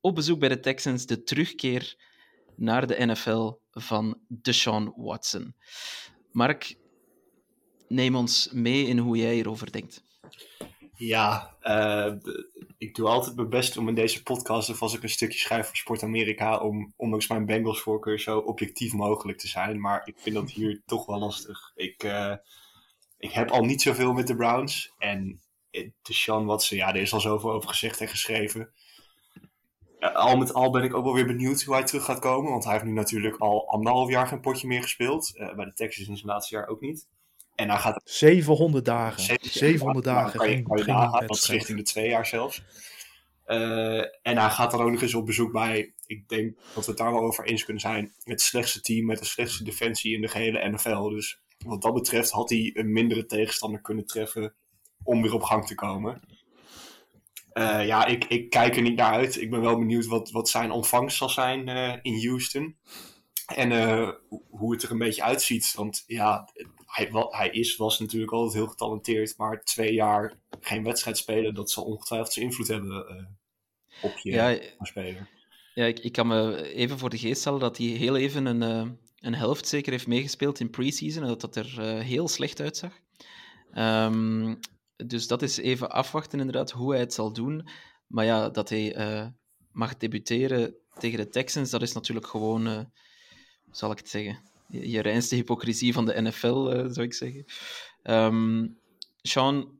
op 0.00 0.14
bezoek 0.14 0.38
bij 0.38 0.48
de 0.48 0.60
Texans 0.60 1.06
de 1.06 1.22
terugkeer 1.22 1.96
naar 2.56 2.86
de 2.86 3.06
NFL 3.06 3.52
van 3.70 4.20
Deshaun 4.28 4.92
Watson. 4.96 5.54
Mark, 6.32 6.76
neem 7.88 8.16
ons 8.16 8.48
mee 8.52 8.86
in 8.86 8.98
hoe 8.98 9.16
jij 9.16 9.34
hierover 9.34 9.72
denkt. 9.72 10.02
Ja, 10.98 11.56
eh, 11.60 12.12
ik 12.78 12.94
doe 12.94 13.08
altijd 13.08 13.36
mijn 13.36 13.48
best 13.48 13.76
om 13.76 13.88
in 13.88 13.94
deze 13.94 14.22
podcast, 14.22 14.70
of 14.70 14.82
als 14.82 14.94
ik 14.94 15.02
een 15.02 15.08
stukje 15.08 15.38
schrijf 15.38 15.66
voor 15.66 15.76
Sport 15.76 16.02
Amerika, 16.02 16.58
om 16.58 16.92
ondanks 16.96 17.28
mijn 17.28 17.46
Bengals 17.46 17.80
voorkeur 17.80 18.20
zo 18.20 18.38
objectief 18.38 18.92
mogelijk 18.92 19.38
te 19.38 19.48
zijn. 19.48 19.80
Maar 19.80 20.02
ik 20.04 20.14
vind 20.18 20.34
dat 20.34 20.50
hier 20.50 20.82
toch 20.86 21.06
wel 21.06 21.18
lastig. 21.18 21.72
Ik, 21.74 22.02
eh, 22.02 22.34
ik 23.18 23.32
heb 23.32 23.50
al 23.50 23.64
niet 23.64 23.82
zoveel 23.82 24.12
met 24.12 24.26
de 24.26 24.36
Browns. 24.36 24.92
En 24.98 25.40
eh, 25.70 25.90
Deshaun 26.02 26.44
Watson, 26.44 26.78
ja, 26.78 26.88
er 26.88 27.00
is 27.00 27.12
al 27.12 27.20
zoveel 27.20 27.52
over 27.52 27.68
gezegd 27.68 28.00
en 28.00 28.08
geschreven. 28.08 28.70
Al 30.00 30.36
met 30.36 30.54
al 30.54 30.70
ben 30.70 30.82
ik 30.84 30.94
ook 30.94 31.04
wel 31.04 31.14
weer 31.14 31.26
benieuwd 31.26 31.62
hoe 31.62 31.74
hij 31.74 31.84
terug 31.84 32.04
gaat 32.04 32.18
komen. 32.18 32.50
Want 32.50 32.64
hij 32.64 32.72
heeft 32.72 32.84
nu 32.84 32.92
natuurlijk 32.92 33.36
al 33.36 33.68
anderhalf 33.68 34.10
jaar 34.10 34.26
geen 34.26 34.40
potje 34.40 34.66
meer 34.66 34.82
gespeeld. 34.82 35.32
Bij 35.36 35.64
de 35.64 35.72
Texans 35.74 36.08
in 36.08 36.16
zijn 36.16 36.28
laatste 36.28 36.54
jaar 36.54 36.68
ook 36.68 36.80
niet. 36.80 37.06
En 37.58 37.70
hij 37.70 37.78
gaat 37.78 38.00
700 38.04 38.84
dagen. 38.84 39.22
Zeker. 39.22 39.50
700 39.50 40.04
Ja, 40.04 40.12
dagen. 40.12 40.38
Kan 40.38 40.48
je, 40.48 40.54
geen, 40.54 40.64
kan 40.64 40.76
je 40.76 40.82
geen 40.82 40.94
nagaan, 40.94 41.26
dat 41.26 41.36
is 41.36 41.48
richting 41.48 41.78
de 41.78 41.84
twee 41.84 42.08
jaar 42.08 42.26
zelfs. 42.26 42.62
Eh, 43.44 43.98
en 43.98 44.38
hij 44.38 44.50
gaat 44.50 44.70
dan 44.70 44.80
ook 44.80 44.90
nog 44.90 45.02
eens 45.02 45.14
op 45.14 45.26
bezoek 45.26 45.52
bij, 45.52 45.92
ik 46.06 46.28
denk 46.28 46.56
dat 46.74 46.84
we 46.84 46.90
het 46.90 47.00
daar 47.00 47.12
wel 47.12 47.22
over 47.22 47.44
eens 47.44 47.64
kunnen 47.64 47.82
zijn, 47.82 48.12
het 48.24 48.40
slechtste 48.40 48.80
team 48.80 49.06
met 49.06 49.18
de 49.18 49.24
slechtste 49.24 49.64
defensie 49.64 50.14
in 50.14 50.20
de 50.20 50.28
gehele 50.28 50.70
NFL. 50.70 51.08
Dus 51.08 51.40
wat 51.58 51.82
dat 51.82 51.94
betreft 51.94 52.30
had 52.30 52.50
hij 52.50 52.70
een 52.74 52.92
mindere 52.92 53.26
tegenstander 53.26 53.80
kunnen 53.80 54.06
treffen 54.06 54.54
om 55.02 55.22
weer 55.22 55.34
op 55.34 55.42
gang 55.42 55.66
te 55.66 55.74
komen. 55.74 56.20
Eh, 57.52 57.86
ja, 57.86 58.06
ik, 58.06 58.24
ik 58.24 58.50
kijk 58.50 58.76
er 58.76 58.82
niet 58.82 58.96
naar 58.96 59.12
uit. 59.12 59.40
Ik 59.40 59.50
ben 59.50 59.60
wel 59.60 59.78
benieuwd 59.78 60.06
wat, 60.06 60.30
wat 60.30 60.48
zijn 60.48 60.70
ontvangst 60.70 61.16
zal 61.16 61.28
zijn 61.28 61.68
eh, 61.68 61.94
in 62.02 62.26
Houston. 62.28 62.76
En 63.54 63.72
eh, 63.72 64.10
hoe- 64.50 64.72
het 64.72 64.82
er 64.82 64.90
een 64.90 64.98
beetje 64.98 65.22
uitziet. 65.22 65.72
Want 65.76 66.04
ja, 66.06 66.48
hij, 66.86 67.08
hij 67.30 67.50
is, 67.50 67.76
was 67.76 67.98
natuurlijk 67.98 68.32
altijd 68.32 68.54
heel 68.54 68.66
getalenteerd. 68.66 69.36
Maar 69.36 69.62
twee 69.62 69.92
jaar 69.92 70.38
geen 70.60 70.84
wedstrijd 70.84 71.16
spelen, 71.16 71.54
dat 71.54 71.70
zal 71.70 71.84
ongetwijfeld 71.84 72.32
zijn 72.32 72.44
invloed 72.44 72.68
hebben 72.68 73.08
eh, 73.08 73.24
op 74.02 74.18
je 74.18 74.30
Ja, 74.30 74.58
speler. 74.80 75.28
Ja, 75.74 75.84
ik, 75.84 75.98
ik 75.98 76.12
kan 76.12 76.26
me 76.26 76.62
even 76.72 76.98
voor 76.98 77.10
de 77.10 77.18
geest 77.18 77.40
stellen 77.40 77.60
dat 77.60 77.76
hij 77.76 77.86
heel 77.86 78.16
even 78.16 78.46
een, 78.46 78.62
uh, 78.62 78.92
een 79.20 79.34
helft 79.34 79.68
zeker 79.68 79.92
heeft 79.92 80.06
meegespeeld 80.06 80.60
in 80.60 80.70
pre-season 80.70 81.22
en 81.22 81.28
dat 81.28 81.40
dat 81.40 81.56
er 81.56 81.80
heel 81.82 82.28
slecht 82.28 82.60
uitzag. 82.60 82.92
Um, 83.74 84.58
dus 84.96 85.26
dat 85.26 85.42
is 85.42 85.56
even 85.56 85.90
afwachten 85.90 86.38
inderdaad 86.38 86.70
hoe 86.70 86.90
hij 86.90 87.00
het 87.00 87.14
zal 87.14 87.32
doen. 87.32 87.68
Maar 88.06 88.24
ja, 88.24 88.48
dat 88.48 88.68
hij 88.68 89.32
mag 89.72 89.96
debuteren 89.96 90.74
tegen 90.98 91.18
de 91.18 91.28
Texans, 91.28 91.70
dat 91.70 91.82
is 91.82 91.92
natuurlijk 91.92 92.26
gewoon, 92.26 92.92
zal 93.70 93.90
ik 93.90 93.98
het 93.98 94.08
zeggen, 94.08 94.38
je, 94.68 94.90
je 94.90 95.00
reinste 95.00 95.34
hypocrisie 95.34 95.92
van 95.92 96.06
de 96.06 96.20
NFL, 96.22 96.88
zou 96.90 97.02
ik 97.02 97.14
zeggen. 97.14 97.44
Um, 98.02 98.78
Sean, 99.22 99.78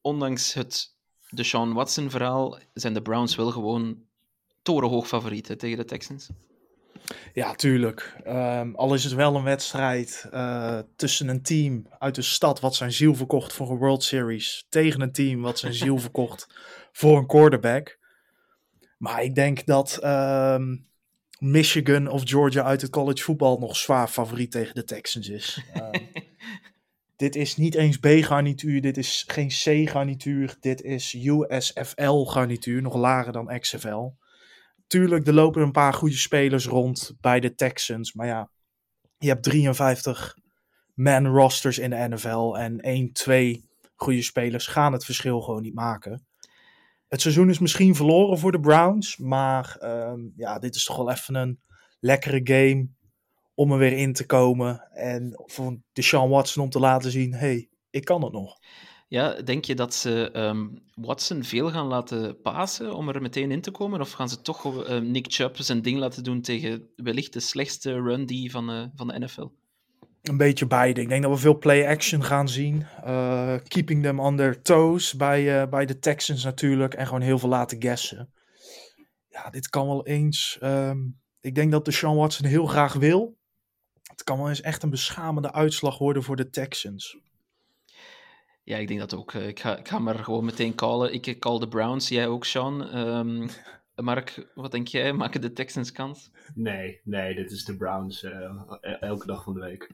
ondanks 0.00 0.54
het 0.54 0.96
de 1.30 1.42
Sean 1.44 1.72
Watson-verhaal, 1.72 2.58
zijn 2.72 2.94
de 2.94 3.02
Browns 3.02 3.36
wel 3.36 3.50
gewoon 3.50 4.02
torenhoog 4.62 5.06
favoriet 5.06 5.48
hè, 5.48 5.56
tegen 5.56 5.76
de 5.76 5.84
Texans. 5.84 6.28
Ja, 7.32 7.54
tuurlijk. 7.54 8.16
Um, 8.26 8.74
al 8.74 8.94
is 8.94 9.04
het 9.04 9.12
wel 9.12 9.36
een 9.36 9.42
wedstrijd 9.42 10.28
uh, 10.32 10.78
tussen 10.96 11.28
een 11.28 11.42
team 11.42 11.86
uit 11.98 12.14
de 12.14 12.22
stad 12.22 12.60
wat 12.60 12.74
zijn 12.74 12.92
ziel 12.92 13.14
verkocht 13.14 13.52
voor 13.52 13.70
een 13.70 13.78
World 13.78 14.02
Series, 14.02 14.66
tegen 14.68 15.00
een 15.00 15.12
team 15.12 15.40
wat 15.40 15.58
zijn 15.58 15.74
ziel 15.74 15.98
verkocht 16.08 16.46
voor 16.92 17.18
een 17.18 17.26
quarterback. 17.26 17.98
Maar 18.98 19.22
ik 19.22 19.34
denk 19.34 19.66
dat 19.66 20.04
um, 20.04 20.87
Michigan 21.38 22.08
of 22.08 22.22
Georgia 22.24 22.62
uit 22.62 22.80
het 22.80 22.90
college 22.90 23.22
voetbal 23.22 23.58
nog 23.58 23.76
zwaar 23.76 24.08
favoriet 24.08 24.50
tegen 24.50 24.74
de 24.74 24.84
Texans 24.84 25.28
is. 25.28 25.64
Um, 25.76 26.08
dit 27.16 27.36
is 27.36 27.56
niet 27.56 27.74
eens 27.74 27.98
B-garnituur, 27.98 28.80
dit 28.80 28.96
is 28.96 29.24
geen 29.26 29.48
C-garnituur, 29.48 30.56
dit 30.60 30.82
is 30.82 31.14
USFL-garnituur, 31.14 32.82
nog 32.82 32.94
lager 32.94 33.32
dan 33.32 33.58
XFL. 33.58 34.08
Tuurlijk, 34.86 35.26
er 35.26 35.34
lopen 35.34 35.62
een 35.62 35.72
paar 35.72 35.94
goede 35.94 36.16
spelers 36.16 36.66
rond 36.66 37.16
bij 37.20 37.40
de 37.40 37.54
Texans, 37.54 38.12
maar 38.12 38.26
ja, 38.26 38.50
je 39.18 39.28
hebt 39.28 39.42
53 39.42 40.36
man 40.94 41.26
rosters 41.26 41.78
in 41.78 41.90
de 41.90 42.08
NFL 42.08 42.54
en 42.56 42.80
1, 42.80 43.12
2 43.12 43.68
goede 43.94 44.22
spelers 44.22 44.66
gaan 44.66 44.92
het 44.92 45.04
verschil 45.04 45.40
gewoon 45.40 45.62
niet 45.62 45.74
maken. 45.74 46.26
Het 47.08 47.20
seizoen 47.20 47.50
is 47.50 47.58
misschien 47.58 47.94
verloren 47.94 48.38
voor 48.38 48.52
de 48.52 48.60
Browns, 48.60 49.16
maar 49.16 49.76
um, 49.82 50.32
ja, 50.36 50.58
dit 50.58 50.74
is 50.74 50.84
toch 50.84 50.96
wel 50.96 51.10
even 51.10 51.34
een 51.34 51.60
lekkere 52.00 52.40
game 52.42 52.88
om 53.54 53.72
er 53.72 53.78
weer 53.78 53.92
in 53.92 54.12
te 54.12 54.26
komen. 54.26 54.80
En 54.92 55.42
voor 55.46 55.78
Deshaun 55.92 56.30
Watson 56.30 56.62
om 56.62 56.70
te 56.70 56.78
laten 56.78 57.10
zien, 57.10 57.34
hey, 57.34 57.68
ik 57.90 58.04
kan 58.04 58.22
het 58.22 58.32
nog. 58.32 58.58
Ja, 59.08 59.42
denk 59.42 59.64
je 59.64 59.74
dat 59.74 59.94
ze 59.94 60.30
um, 60.32 60.82
Watson 60.94 61.44
veel 61.44 61.70
gaan 61.70 61.86
laten 61.86 62.40
pasen 62.40 62.94
om 62.94 63.08
er 63.08 63.22
meteen 63.22 63.50
in 63.50 63.60
te 63.60 63.70
komen? 63.70 64.00
Of 64.00 64.10
gaan 64.10 64.28
ze 64.28 64.40
toch 64.40 64.88
uh, 64.88 64.98
Nick 64.98 65.26
Chubb 65.28 65.56
zijn 65.56 65.82
ding 65.82 65.98
laten 65.98 66.24
doen 66.24 66.40
tegen 66.40 66.90
wellicht 66.96 67.32
de 67.32 67.40
slechtste 67.40 67.92
run 67.92 68.26
die 68.26 68.50
van, 68.50 68.70
uh, 68.70 68.84
van 68.94 69.08
de 69.08 69.18
NFL? 69.18 69.48
Een 70.28 70.36
beetje 70.36 70.66
beide. 70.66 71.00
Ik 71.00 71.08
denk 71.08 71.22
dat 71.22 71.32
we 71.32 71.38
veel 71.38 71.58
play-action 71.58 72.24
gaan 72.24 72.48
zien. 72.48 72.86
Uh, 73.04 73.54
keeping 73.68 74.02
them 74.02 74.20
on 74.20 74.36
their 74.36 74.62
toes 74.62 75.14
bij, 75.14 75.68
bij 75.68 75.86
de 75.86 75.98
Texans 75.98 76.44
natuurlijk. 76.44 76.94
En 76.94 77.06
gewoon 77.06 77.20
heel 77.20 77.38
veel 77.38 77.48
laten 77.48 77.82
guessen. 77.82 78.32
Ja, 79.28 79.50
dit 79.50 79.68
kan 79.68 79.86
wel 79.86 80.06
eens. 80.06 80.58
Um, 80.62 81.20
ik 81.40 81.54
denk 81.54 81.70
dat 81.70 81.84
de 81.84 81.90
Sean 81.90 82.16
Watson 82.16 82.46
heel 82.46 82.66
graag 82.66 82.92
wil. 82.92 83.36
Het 84.02 84.24
kan 84.24 84.38
wel 84.38 84.48
eens 84.48 84.60
echt 84.60 84.82
een 84.82 84.90
beschamende 84.90 85.52
uitslag 85.52 85.98
worden 85.98 86.22
voor 86.22 86.36
de 86.36 86.50
Texans. 86.50 87.18
Ja, 88.62 88.76
ik 88.76 88.88
denk 88.88 89.00
dat 89.00 89.14
ook. 89.14 89.34
Ik 89.34 89.60
ga, 89.60 89.76
ik 89.76 89.88
ga 89.88 89.98
maar 89.98 90.18
gewoon 90.18 90.44
meteen 90.44 90.74
callen. 90.74 91.12
Ik 91.12 91.36
call 91.38 91.58
de 91.58 91.68
Browns, 91.68 92.08
jij 92.08 92.26
ook, 92.26 92.44
Sean. 92.44 92.96
Um, 92.98 93.48
Mark, 94.02 94.50
wat 94.54 94.70
denk 94.70 94.88
jij? 94.88 95.12
Maken 95.12 95.40
de 95.40 95.52
Texans 95.52 95.92
kans? 95.92 96.30
Nee, 96.54 97.00
nee, 97.04 97.34
dit 97.34 97.50
is 97.50 97.64
de 97.64 97.76
Browns 97.76 98.22
uh, 98.22 98.32
elke 99.00 99.26
dag 99.26 99.44
van 99.44 99.54
de 99.54 99.60
week. 99.60 99.90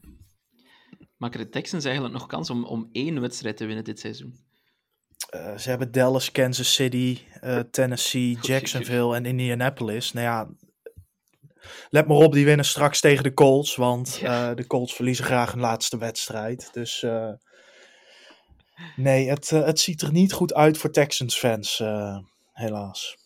Maken 1.16 1.40
de 1.40 1.48
Texans 1.48 1.84
eigenlijk 1.84 2.14
nog 2.14 2.26
kans 2.26 2.50
om, 2.50 2.64
om 2.64 2.88
één 2.92 3.20
wedstrijd 3.20 3.56
te 3.56 3.66
winnen 3.66 3.84
dit 3.84 4.00
seizoen? 4.00 4.34
Uh, 5.34 5.56
ze 5.56 5.68
hebben 5.68 5.92
Dallas, 5.92 6.32
Kansas 6.32 6.74
City, 6.74 7.18
uh, 7.44 7.58
Tennessee, 7.58 8.38
Jacksonville 8.40 9.14
en 9.14 9.26
Indianapolis. 9.26 10.12
Nou 10.12 10.26
ja, 10.26 10.48
let 11.90 12.06
maar 12.06 12.16
op, 12.16 12.32
die 12.32 12.44
winnen 12.44 12.64
straks 12.64 13.00
tegen 13.00 13.22
de 13.22 13.34
Colts. 13.34 13.76
Want 13.76 14.16
ja. 14.16 14.50
uh, 14.50 14.56
de 14.56 14.66
Colts 14.66 14.94
verliezen 14.94 15.24
graag 15.24 15.52
een 15.52 15.60
laatste 15.60 15.98
wedstrijd. 15.98 16.72
Dus 16.72 17.02
uh, 17.02 17.32
nee, 18.96 19.28
het, 19.28 19.50
uh, 19.50 19.64
het 19.64 19.80
ziet 19.80 20.02
er 20.02 20.12
niet 20.12 20.32
goed 20.32 20.54
uit 20.54 20.78
voor 20.78 20.90
Texans 20.90 21.38
fans, 21.38 21.82
helaas. 22.52 23.22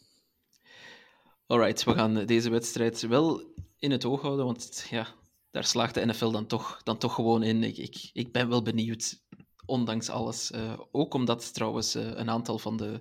Alright, 1.49 1.85
we 1.85 1.95
gaan 1.95 2.27
deze 2.27 2.51
wedstrijd 2.51 3.01
wel 3.01 3.43
in 3.79 3.91
het 3.91 4.05
oog 4.05 4.23
houden. 4.23 4.45
Want 4.45 4.87
ja, 4.91 5.07
daar 5.51 5.65
slaagt 5.65 5.95
de 5.95 6.07
NFL 6.07 6.31
dan 6.31 6.47
toch, 6.47 6.81
dan 6.83 6.99
toch 6.99 7.15
gewoon 7.15 7.43
in. 7.43 7.63
Ik, 7.63 7.77
ik, 7.77 8.11
ik 8.13 8.33
ben 8.33 8.49
wel 8.49 8.63
benieuwd, 8.63 9.23
ondanks 9.67 10.11
alles. 10.11 10.53
ook 10.93 11.15
omdat 11.15 11.55
trouwens 11.55 11.95
een 11.95 12.31
aantal 12.31 12.59
van 12.59 12.77
de 12.77 13.01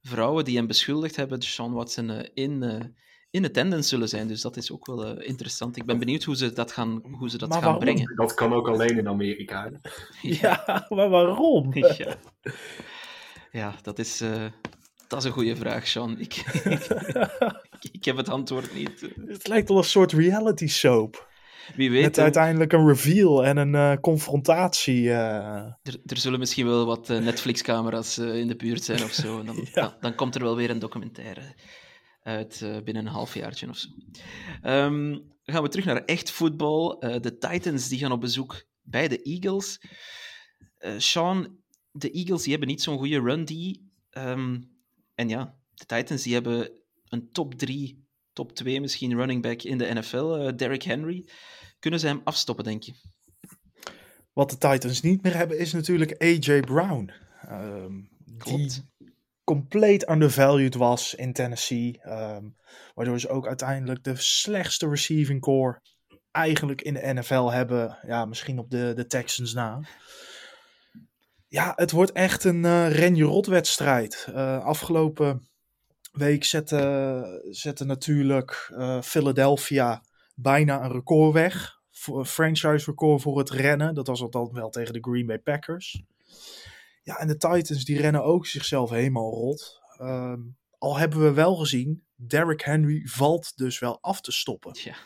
vrouwen 0.00 0.44
die 0.44 0.56
hem 0.56 0.66
beschuldigd 0.66 1.16
hebben, 1.16 1.42
Sean 1.42 1.72
Watson, 1.72 2.10
in 2.34 2.62
in 3.30 3.44
attendance 3.44 3.88
zullen 3.88 4.08
zijn. 4.08 4.28
Dus 4.28 4.40
dat 4.40 4.56
is 4.56 4.72
ook 4.72 4.86
wel 4.86 5.18
uh, 5.18 5.28
interessant. 5.28 5.76
Ik 5.76 5.84
ben 5.84 5.98
benieuwd 5.98 6.22
hoe 6.22 6.36
ze 6.36 6.52
dat 6.52 6.72
gaan, 6.72 7.02
hoe 7.18 7.30
ze 7.30 7.38
dat 7.38 7.52
gaan 7.52 7.62
waarom? 7.62 7.80
brengen. 7.80 8.16
Dat 8.16 8.34
kan 8.34 8.52
ook 8.52 8.68
alleen 8.68 8.98
in 8.98 9.08
Amerika. 9.08 9.70
ja. 10.22 10.62
ja, 10.66 10.86
maar 10.88 11.08
waarom? 11.08 11.74
ja. 11.74 12.16
ja, 13.52 13.74
dat 13.82 13.98
is, 13.98 14.22
uh, 14.22 14.44
dat 15.10 15.18
is 15.18 15.24
een 15.24 15.32
goede 15.32 15.56
vraag, 15.56 15.86
Sean. 15.86 16.18
Ik, 16.18 16.34
ik, 17.80 17.88
ik, 17.92 18.04
heb 18.04 18.16
het 18.16 18.28
antwoord 18.28 18.74
niet. 18.74 19.12
Het 19.26 19.48
lijkt 19.48 19.68
wel 19.68 19.78
een 19.78 19.84
soort 19.84 20.12
reality 20.12 20.66
soap. 20.66 21.28
Wie 21.76 21.90
weet. 21.90 22.02
Met 22.02 22.18
uiteindelijk 22.18 22.72
een 22.72 22.86
reveal 22.86 23.44
en 23.44 23.56
een 23.56 23.74
uh, 23.74 23.96
confrontatie. 24.00 25.02
Uh... 25.02 25.14
Er, 25.82 26.00
er, 26.06 26.16
zullen 26.16 26.38
misschien 26.38 26.66
wel 26.66 26.86
wat 26.86 27.08
Netflix-camera's 27.08 28.18
in 28.18 28.48
de 28.48 28.56
buurt 28.56 28.84
zijn 28.84 29.02
of 29.02 29.12
zo. 29.12 29.42
Dan, 29.44 29.56
ja. 29.56 29.70
dan, 29.72 29.94
dan, 30.00 30.14
komt 30.14 30.34
er 30.34 30.42
wel 30.42 30.56
weer 30.56 30.70
een 30.70 30.78
documentaire 30.78 31.54
uit 32.22 32.58
binnen 32.84 33.06
een 33.06 33.12
halfjaartje 33.12 33.68
of 33.68 33.76
zo. 33.76 33.88
Um, 34.62 35.10
dan 35.12 35.54
gaan 35.54 35.62
we 35.62 35.68
terug 35.68 35.84
naar 35.84 36.04
echt 36.04 36.30
voetbal. 36.30 36.98
De 36.98 37.36
Titans 37.38 37.88
die 37.88 37.98
gaan 37.98 38.12
op 38.12 38.20
bezoek 38.20 38.64
bij 38.82 39.08
de 39.08 39.22
Eagles. 39.22 39.80
Sean, 40.96 41.58
de 41.90 42.10
Eagles 42.10 42.42
die 42.42 42.50
hebben 42.50 42.68
niet 42.68 42.82
zo'n 42.82 42.98
goede 42.98 43.20
run 43.20 43.44
die. 43.44 43.90
Um, 44.10 44.78
en 45.20 45.28
ja, 45.28 45.54
de 45.74 45.86
Titans 45.86 46.22
die 46.22 46.34
hebben 46.34 46.70
een 47.08 47.32
top 47.32 47.54
3, 47.54 48.06
top 48.32 48.52
2 48.52 48.80
misschien 48.80 49.16
running 49.16 49.42
back 49.42 49.62
in 49.62 49.78
de 49.78 49.94
NFL, 49.94 50.54
Derrick 50.56 50.82
Henry. 50.82 51.28
Kunnen 51.78 52.00
ze 52.00 52.06
hem 52.06 52.20
afstoppen, 52.24 52.64
denk 52.64 52.82
je? 52.82 52.94
Wat 54.32 54.50
de 54.50 54.58
Titans 54.58 55.00
niet 55.00 55.22
meer 55.22 55.36
hebben 55.36 55.58
is 55.58 55.72
natuurlijk 55.72 56.22
AJ 56.22 56.60
Brown. 56.60 57.12
Um, 57.50 58.08
Klopt 58.38 58.84
compleet 59.44 60.08
undervalued 60.08 60.74
was 60.74 61.14
in 61.14 61.32
Tennessee. 61.32 62.00
Um, 62.04 62.56
waardoor 62.94 63.20
ze 63.20 63.28
ook 63.28 63.46
uiteindelijk 63.46 64.04
de 64.04 64.16
slechtste 64.16 64.88
receiving 64.88 65.40
core 65.40 65.80
eigenlijk 66.30 66.82
in 66.82 66.94
de 66.94 67.12
NFL 67.14 67.50
hebben. 67.50 67.98
Ja, 68.06 68.24
misschien 68.24 68.58
op 68.58 68.70
de, 68.70 68.92
de 68.96 69.06
Texans 69.06 69.52
na. 69.52 69.80
Ja, 71.50 71.72
het 71.76 71.90
wordt 71.90 72.12
echt 72.12 72.44
een 72.44 72.64
uh, 72.64 72.92
renje-rot 72.92 73.46
wedstrijd. 73.46 74.26
Uh, 74.28 74.64
afgelopen 74.64 75.48
week 76.12 76.44
zette, 76.44 77.46
zette 77.50 77.84
natuurlijk 77.84 78.70
uh, 78.72 79.00
Philadelphia 79.02 80.02
bijna 80.34 80.84
een 80.84 80.92
record 80.92 81.32
weg. 81.32 81.78
Franchise 82.24 82.84
record 82.90 83.22
voor 83.22 83.38
het 83.38 83.50
rennen. 83.50 83.94
Dat 83.94 84.06
was 84.06 84.22
althans 84.22 84.50
wel 84.52 84.70
tegen 84.70 84.92
de 84.92 85.00
Green 85.00 85.26
Bay 85.26 85.38
Packers. 85.38 86.02
Ja, 87.02 87.18
en 87.18 87.26
de 87.26 87.36
Titans 87.36 87.84
die 87.84 88.00
rennen 88.00 88.24
ook 88.24 88.46
zichzelf 88.46 88.90
helemaal 88.90 89.30
rot. 89.30 89.80
Um, 90.00 90.56
al 90.78 90.98
hebben 90.98 91.22
we 91.22 91.32
wel 91.32 91.56
gezien, 91.56 92.04
Derrick 92.14 92.60
Henry 92.60 93.06
valt 93.06 93.56
dus 93.56 93.78
wel 93.78 93.98
af 94.00 94.20
te 94.20 94.32
stoppen. 94.32 94.76
Ja. 94.84 94.96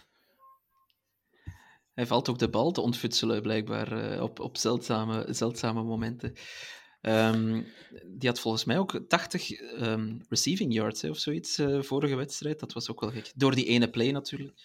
Hij 1.94 2.06
valt 2.06 2.28
ook 2.28 2.38
de 2.38 2.48
bal 2.48 2.70
te 2.70 2.80
ontfutselen, 2.80 3.42
blijkbaar, 3.42 4.14
uh, 4.14 4.22
op, 4.22 4.40
op 4.40 4.56
zeldzame, 4.56 5.26
zeldzame 5.30 5.82
momenten. 5.82 6.32
Um, 7.00 7.66
die 8.06 8.28
had 8.28 8.40
volgens 8.40 8.64
mij 8.64 8.78
ook 8.78 9.00
80 9.08 9.60
um, 9.80 10.20
receiving 10.28 10.74
yards 10.74 11.04
of 11.04 11.18
zoiets 11.18 11.58
uh, 11.58 11.82
vorige 11.82 12.14
wedstrijd. 12.14 12.60
Dat 12.60 12.72
was 12.72 12.90
ook 12.90 13.00
wel 13.00 13.10
gek. 13.10 13.32
Door 13.34 13.54
die 13.54 13.66
ene 13.66 13.90
play 13.90 14.10
natuurlijk. 14.10 14.62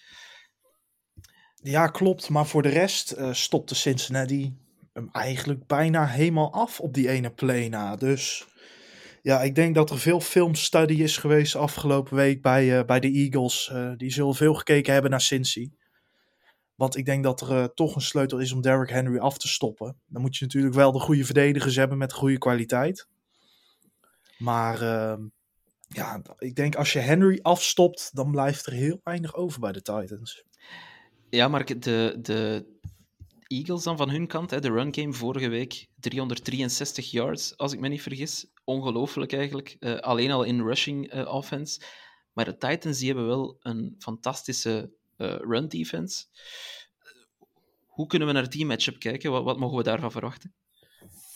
Ja, 1.54 1.86
klopt. 1.86 2.28
Maar 2.28 2.46
voor 2.46 2.62
de 2.62 2.68
rest 2.68 3.14
uh, 3.18 3.32
stopte 3.32 3.74
Cincinnati 3.74 4.56
hem 4.92 5.08
eigenlijk 5.12 5.66
bijna 5.66 6.06
helemaal 6.06 6.52
af 6.52 6.80
op 6.80 6.94
die 6.94 7.08
ene 7.08 7.30
play 7.30 7.68
na. 7.68 7.96
Dus 7.96 8.46
ja, 9.22 9.42
ik 9.42 9.54
denk 9.54 9.74
dat 9.74 9.90
er 9.90 9.98
veel 9.98 10.20
filmstudy 10.20 11.02
is 11.02 11.16
geweest 11.16 11.56
afgelopen 11.56 12.16
week 12.16 12.42
bij, 12.42 12.84
bij 12.84 13.00
de 13.00 13.10
Eagles. 13.10 13.72
Die 13.96 14.10
zullen 14.10 14.34
veel 14.34 14.54
gekeken 14.54 14.92
hebben 14.92 15.10
naar 15.10 15.20
Cincy. 15.20 15.70
Want 16.80 16.96
ik 16.96 17.04
denk 17.04 17.24
dat 17.24 17.40
er 17.40 17.50
uh, 17.50 17.64
toch 17.64 17.94
een 17.94 18.00
sleutel 18.00 18.38
is 18.38 18.52
om 18.52 18.60
Derrick 18.60 18.90
Henry 18.90 19.18
af 19.18 19.38
te 19.38 19.48
stoppen. 19.48 19.96
Dan 20.06 20.22
moet 20.22 20.36
je 20.36 20.44
natuurlijk 20.44 20.74
wel 20.74 20.92
de 20.92 20.98
goede 20.98 21.24
verdedigers 21.24 21.76
hebben 21.76 21.98
met 21.98 22.12
goede 22.12 22.38
kwaliteit. 22.38 23.08
Maar 24.38 24.82
ehm, 24.82 25.22
ja, 25.88 26.22
ik 26.38 26.54
denk 26.54 26.74
als 26.74 26.92
je 26.92 26.98
Henry 26.98 27.38
afstopt, 27.42 28.10
dan 28.12 28.30
blijft 28.30 28.66
er 28.66 28.72
heel 28.72 29.00
weinig 29.04 29.34
over 29.34 29.60
bij 29.60 29.72
de 29.72 29.82
Titans. 29.82 30.44
Ja, 31.30 31.48
maar 31.48 31.64
de, 31.64 32.18
de 32.20 32.66
Eagles 33.46 33.82
dan 33.82 33.96
van 33.96 34.10
hun 34.10 34.26
kant, 34.26 34.50
hè, 34.50 34.60
de 34.60 34.70
run 34.70 34.94
game 34.94 35.12
vorige 35.12 35.48
week, 35.48 35.86
363 35.98 37.10
yards, 37.10 37.56
als 37.56 37.72
ik 37.72 37.80
me 37.80 37.88
niet 37.88 38.02
vergis. 38.02 38.46
Ongelooflijk 38.64 39.32
eigenlijk. 39.32 39.76
Uh, 39.80 39.98
alleen 39.98 40.30
al 40.30 40.42
in 40.42 40.60
rushing 40.60 41.14
uh, 41.14 41.34
offense. 41.34 41.80
Maar 42.32 42.44
de 42.44 42.56
Titans 42.56 42.98
die 42.98 43.06
hebben 43.06 43.26
wel 43.26 43.56
een 43.60 43.94
fantastische 43.98 44.98
run 45.26 45.68
defense. 45.68 46.24
hoe 47.86 48.06
kunnen 48.06 48.28
we 48.28 48.34
naar 48.34 48.50
die 48.50 48.66
matchup 48.66 48.98
kijken? 48.98 49.30
Wat, 49.30 49.44
wat 49.44 49.58
mogen 49.58 49.76
we 49.76 49.82
daarvan 49.82 50.12
verwachten? 50.12 50.54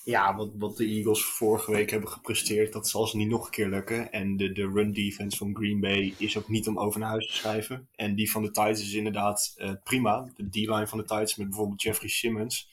Ja, 0.04 0.36
wat, 0.36 0.50
wat 0.58 0.76
de 0.76 0.84
Eagles 0.84 1.24
vorige 1.24 1.70
week 1.70 1.90
hebben 1.90 2.08
gepresteerd, 2.08 2.72
dat 2.72 2.88
zal 2.88 3.06
ze 3.06 3.16
niet 3.16 3.28
nog 3.28 3.44
een 3.44 3.50
keer 3.50 3.68
lukken. 3.68 4.12
En 4.12 4.36
de, 4.36 4.52
de 4.52 4.70
run 4.74 4.92
defense 4.92 5.36
van 5.36 5.56
Green 5.56 5.80
Bay 5.80 6.14
is 6.18 6.38
ook 6.38 6.48
niet 6.48 6.68
om 6.68 6.78
over 6.78 7.00
naar 7.00 7.08
huis 7.08 7.26
te 7.26 7.34
schrijven. 7.34 7.88
En 7.94 8.14
die 8.14 8.30
van 8.30 8.42
de 8.42 8.50
Titans 8.50 8.80
is 8.80 8.92
inderdaad 8.92 9.54
uh, 9.56 9.72
prima. 9.84 10.28
De 10.36 10.48
D-line 10.48 10.86
van 10.86 10.98
de 10.98 11.04
Titans 11.04 11.36
met 11.36 11.48
bijvoorbeeld 11.48 11.82
Jeffrey 11.82 12.08
Simmons. 12.08 12.70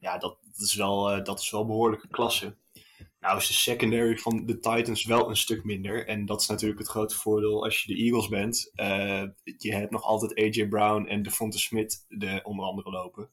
Ja, 0.00 0.18
dat, 0.18 0.36
dat 0.42 0.66
is, 0.66 0.74
wel, 0.74 1.16
uh, 1.16 1.24
dat 1.24 1.40
is 1.40 1.50
wel 1.50 1.66
behoorlijke 1.66 2.08
klasse. 2.08 2.54
Nou 3.24 3.36
is 3.36 3.46
de 3.46 3.52
secondary 3.52 4.18
van 4.18 4.46
de 4.46 4.58
Titans 4.58 5.04
wel 5.04 5.28
een 5.28 5.36
stuk 5.36 5.64
minder. 5.64 6.06
En 6.06 6.26
dat 6.26 6.40
is 6.40 6.46
natuurlijk 6.46 6.80
het 6.80 6.88
grote 6.88 7.16
voordeel 7.16 7.64
als 7.64 7.82
je 7.82 7.94
de 7.94 8.02
Eagles 8.02 8.28
bent. 8.28 8.70
Uh, 8.74 9.22
je 9.56 9.74
hebt 9.74 9.90
nog 9.90 10.02
altijd 10.02 10.38
AJ 10.38 10.68
Brown 10.68 11.06
en 11.06 11.22
Devonta 11.22 11.58
Smith 11.58 12.04
de, 12.08 12.40
onder 12.42 12.64
andere 12.64 12.90
lopen. 12.90 13.30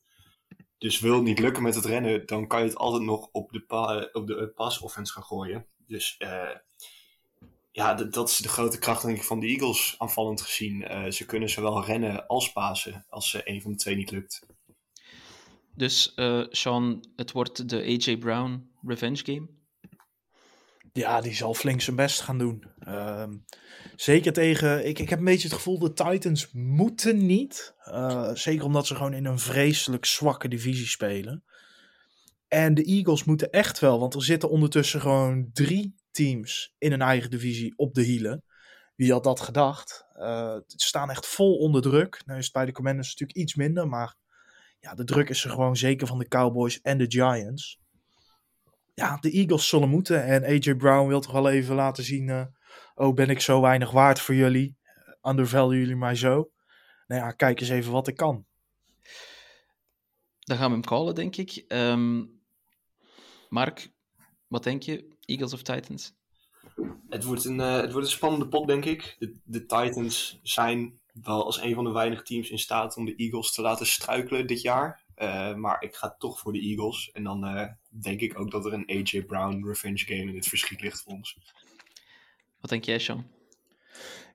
Dus 0.78 1.00
wil 1.00 1.16
het 1.16 1.24
niet 1.24 1.40
lukken 1.40 1.64
met 1.64 1.76
het 1.76 1.86
rennen, 1.86 2.26
dan 2.26 2.48
kan 2.48 2.60
je 2.60 2.66
het 2.66 2.78
altijd 2.78 3.04
nog 3.04 3.30
op 3.32 3.52
de, 3.52 3.60
pa 3.62 4.10
op 4.12 4.28
de 4.28 4.52
pass 4.56 4.80
offense 4.80 5.14
gaan 5.14 5.24
gooien. 5.24 5.66
Dus 5.88 6.16
uh, 6.20 6.56
ja, 7.72 7.94
dat 7.94 8.30
is 8.30 8.38
de 8.38 8.50
grote 8.50 8.80
kracht 8.80 9.06
denk 9.06 9.18
ik, 9.18 9.24
van 9.24 9.40
de 9.40 9.48
Eagles 9.48 9.96
aanvallend 9.98 10.42
gezien. 10.42 11.12
Ze 11.14 11.26
kunnen 11.26 11.50
zowel 11.50 11.86
rennen 11.86 12.28
als 12.28 12.52
pasen 12.52 13.06
als 13.10 13.34
uh, 13.34 13.42
een 13.44 13.62
van 13.62 13.72
de 13.72 13.78
twee 13.78 13.96
niet 13.96 14.12
lukt. 14.12 14.46
Dus 15.76 16.14
Sean, 16.50 17.06
het 17.16 17.32
wordt 17.32 17.70
de 17.70 17.78
AJ 17.78 18.18
Brown 18.18 18.70
revenge 18.82 19.26
game? 19.26 19.60
Ja, 20.94 21.22
die 21.22 21.34
zal 21.34 21.54
flink 21.54 21.82
zijn 21.82 21.96
best 21.96 22.22
gaan 22.22 22.38
doen. 22.38 22.64
Uh, 22.88 23.28
zeker 23.96 24.34
tegen. 24.34 24.88
Ik, 24.88 25.00
ik 25.00 25.10
heb 25.10 25.20
een 25.20 25.26
beetje 25.26 25.48
het 25.48 25.58
gevoel 25.58 25.80
de 25.80 25.94
Titans 25.94 26.52
moeten 26.52 27.26
niet. 27.26 27.76
Uh, 27.88 28.30
zeker 28.34 28.66
omdat 28.66 28.88
ze 28.88 28.96
gewoon 28.96 29.14
in 29.14 29.26
een 29.26 29.40
vreselijk 29.40 30.06
zwakke 30.06 30.48
divisie 30.48 30.88
spelen. 30.88 31.44
En 32.48 32.74
de 32.74 32.84
Eagles 32.84 33.24
moeten 33.24 33.52
echt 33.52 33.80
wel, 33.80 34.00
want 34.00 34.14
er 34.14 34.24
zitten 34.24 34.50
ondertussen 34.50 35.02
gewoon 35.02 35.50
drie 35.54 35.96
teams 36.12 36.76
in 36.78 36.92
een 36.92 37.02
eigen 37.02 37.30
divisie 37.30 37.74
op 37.76 37.94
de 37.94 38.02
hielen. 38.02 38.44
Wie 38.96 39.12
had 39.12 39.24
dat 39.24 39.40
gedacht? 39.40 40.06
Uh, 40.16 40.58
ze 40.68 40.88
staan 40.88 41.10
echt 41.10 41.28
vol 41.28 41.58
onder 41.58 41.82
druk. 41.82 42.22
Nu 42.26 42.38
is 42.38 42.44
het 42.44 42.54
bij 42.54 42.66
de 42.66 42.72
Commanders 42.72 43.10
natuurlijk 43.10 43.40
iets 43.40 43.56
minder, 43.56 43.88
maar 43.88 44.16
ja, 44.80 44.96
de 44.96 45.04
druk 45.04 45.30
is 45.30 45.44
er 45.44 45.50
gewoon 45.50 45.78
zeker 45.78 46.08
van 46.08 46.20
de 46.20 46.28
Cowboys 46.28 46.82
en 46.82 46.98
de 46.98 47.06
Giants 47.08 47.81
ja, 49.02 49.18
de 49.18 49.32
Eagles 49.32 49.68
zullen 49.68 49.90
moeten. 49.90 50.26
En 50.26 50.44
AJ 50.44 50.76
Brown 50.76 51.08
wil 51.08 51.22
toch 51.22 51.32
wel 51.32 51.50
even 51.50 51.76
laten 51.76 52.04
zien: 52.04 52.28
uh, 52.28 52.44
oh, 52.96 53.14
ben 53.14 53.30
ik 53.30 53.40
zo 53.40 53.62
weinig 53.62 53.92
waard 53.92 54.20
voor 54.20 54.36
jullie? 54.36 54.78
Undervalue 55.22 55.80
jullie 55.80 55.96
mij 55.96 56.16
zo? 56.16 56.52
Nou 57.08 57.22
ja, 57.22 57.32
kijk 57.32 57.60
eens 57.60 57.70
even 57.70 57.92
wat 57.92 58.08
ik 58.08 58.16
kan. 58.16 58.46
Dan 60.40 60.58
gaan 60.58 60.68
we 60.68 60.74
hem 60.74 60.86
callen, 60.86 61.16
denk 61.16 61.36
ik. 61.36 61.64
Um, 61.68 62.42
Mark, 63.50 63.92
wat 64.48 64.64
denk 64.64 64.84
je? 64.84 65.16
Eagles 65.26 65.54
of 65.54 65.62
Titans? 65.62 66.14
Het 67.10 67.24
wordt 67.24 67.46
een, 67.46 67.60
uh, 67.60 67.76
het 67.76 67.92
wordt 67.92 68.08
een 68.08 68.14
spannende 68.14 68.48
pot, 68.48 68.68
denk 68.68 68.86
ik. 68.86 69.16
De, 69.20 69.40
de 69.44 69.66
Titans 69.66 70.40
zijn 70.44 71.00
wel 71.14 71.46
als 71.46 71.62
een 71.62 71.74
van 71.74 71.84
de 71.84 71.92
weinige 71.92 72.24
teams 72.24 72.50
in 72.50 72.60
staat 72.60 72.98
om 72.98 73.06
de 73.06 73.16
Eagles 73.16 73.52
te 73.52 73.62
laten 73.62 73.86
struikelen 73.86 74.48
dit 74.48 74.62
jaar. 74.62 75.04
Uh, 75.18 75.56
maar 75.56 75.82
ik 75.82 75.96
ga 75.96 76.16
toch 76.18 76.40
voor 76.40 76.54
de 76.54 76.60
Eagles. 76.60 77.12
En 77.12 77.24
dan 77.24 77.58
uh, 77.58 77.68
denk 77.92 78.20
ik 78.20 78.40
ook 78.40 78.52
dat 78.52 78.66
er 78.66 78.74
een 78.74 78.90
AJ 78.90 79.24
Brown 79.24 79.66
revenge 79.68 80.06
game 80.06 80.30
in 80.30 80.36
het 80.36 80.48
verschiet 80.48 80.82
ligt 80.82 81.02
voor 81.02 81.14
ons. 81.14 81.38
Wat 82.60 82.70
denk 82.70 82.86
jij, 82.86 83.00
Sean? 83.00 83.26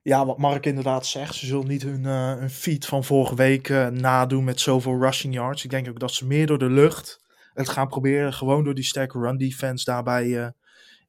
Ja, 0.03 0.27
wat 0.27 0.39
Mark 0.39 0.67
inderdaad 0.67 1.07
zegt, 1.07 1.35
ze 1.35 1.47
zullen 1.47 1.67
niet 1.67 1.83
hun, 1.83 2.05
uh, 2.05 2.35
hun 2.39 2.51
feat 2.51 2.87
van 2.87 3.05
vorige 3.05 3.35
week 3.35 3.69
nadoen 3.91 4.45
met 4.45 4.61
zoveel 4.61 4.99
rushing 4.99 5.35
yards. 5.35 5.65
Ik 5.65 5.71
denk 5.71 5.89
ook 5.89 6.01
dat 6.01 6.13
ze 6.13 6.27
meer 6.27 6.47
door 6.47 6.59
de 6.59 6.71
lucht 6.71 7.21
het 7.55 7.69
gaan 7.69 7.89
proberen. 7.89 8.33
Gewoon 8.33 8.65
door 8.65 8.75
die 8.75 8.85
sterke 8.85 9.19
run 9.19 9.37
defense 9.37 9.85
daarbij 9.85 10.53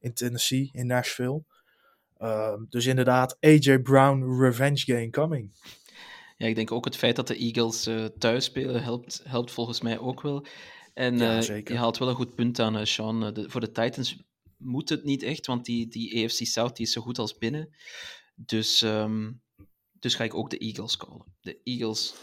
in 0.00 0.14
Tennessee, 0.14 0.70
in 0.72 0.86
Nashville. 0.86 1.42
Ehm, 2.18 2.64
dus 2.68 2.86
inderdaad, 2.86 3.36
AJ 3.40 3.78
Brown 3.78 4.40
revenge 4.40 4.82
game 4.84 5.10
coming. 5.10 5.50
Ja, 6.36 6.46
ik 6.46 6.54
denk 6.54 6.72
ook 6.72 6.84
het 6.84 6.96
feit 6.96 7.16
dat 7.16 7.26
de 7.26 7.36
Eagles 7.36 7.86
uh, 7.86 8.04
thuis 8.04 8.44
spelen 8.44 8.82
helpt, 8.82 9.22
helpt 9.24 9.50
volgens 9.50 9.80
mij 9.80 9.98
ook 9.98 10.22
wel. 10.22 10.46
En 10.98 11.18
ja, 11.18 11.48
uh, 11.48 11.62
je 11.64 11.76
haalt 11.76 11.98
wel 11.98 12.08
een 12.08 12.14
goed 12.14 12.34
punt 12.34 12.58
aan, 12.58 12.76
uh, 12.76 12.84
Sean. 12.84 13.34
De, 13.34 13.50
voor 13.50 13.60
de 13.60 13.70
Titans 13.70 14.16
moet 14.56 14.88
het 14.88 15.04
niet 15.04 15.22
echt, 15.22 15.46
want 15.46 15.64
die, 15.64 15.88
die 15.88 16.24
AFC 16.24 16.46
South 16.46 16.76
die 16.76 16.86
is 16.86 16.92
zo 16.92 17.00
goed 17.00 17.18
als 17.18 17.38
binnen. 17.38 17.76
Dus, 18.34 18.80
um, 18.80 19.42
dus 19.92 20.14
ga 20.14 20.24
ik 20.24 20.34
ook 20.34 20.50
de 20.50 20.58
Eagles 20.58 20.96
callen. 20.96 21.24
De 21.40 21.60
Eagles, 21.64 22.14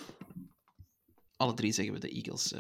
alle 1.36 1.54
drie 1.54 1.72
zeggen 1.72 1.94
we 1.94 2.00
de 2.00 2.10
Eagles 2.10 2.54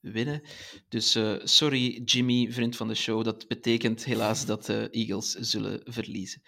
winnen. 0.00 0.42
Dus 0.88 1.18
sorry 1.42 2.02
Jimmy, 2.04 2.52
vriend 2.52 2.76
van 2.76 2.88
de 2.88 2.94
show, 2.94 3.24
dat 3.24 3.48
betekent 3.48 4.04
helaas 4.04 4.46
dat 4.46 4.66
de 4.66 4.88
Eagles 4.90 5.30
zullen 5.30 5.80
verliezen. 5.84 6.42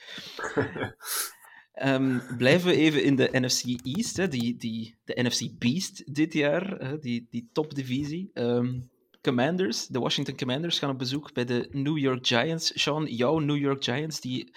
Um, 1.82 2.22
blijven 2.37 2.68
we 2.68 2.76
even 2.76 3.04
in 3.04 3.16
de 3.16 3.28
NFC 3.32 3.64
East, 3.82 4.16
hè, 4.16 4.28
die, 4.28 4.56
die, 4.56 4.96
de 5.04 5.22
NFC 5.22 5.58
Beast 5.58 6.14
dit 6.14 6.32
jaar, 6.32 6.78
hè, 6.78 6.98
die, 6.98 7.26
die 7.30 7.48
topdivisie. 7.52 8.30
Um, 8.35 8.90
Commanders, 9.22 9.87
de 9.87 9.98
Washington 9.98 10.37
Commanders 10.37 10.78
gaan 10.78 10.90
op 10.90 10.98
bezoek 10.98 11.32
bij 11.32 11.44
de 11.44 11.68
New 11.70 11.98
York 11.98 12.26
Giants. 12.26 12.80
Sean, 12.82 13.06
jouw 13.06 13.38
New 13.38 13.56
York 13.56 13.85
Giants, 13.85 14.20
die 14.20 14.54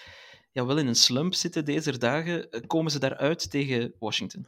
ja, 0.52 0.66
wel 0.66 0.78
in 0.78 0.88
een 0.88 0.96
slump 0.96 1.34
zitten 1.34 1.66
deze 1.66 1.98
dagen, 1.98 2.50
komen 2.68 2.92
ze 2.92 3.00
daaruit 3.00 3.52
tegen 3.52 3.94
Washington? 4.00 4.46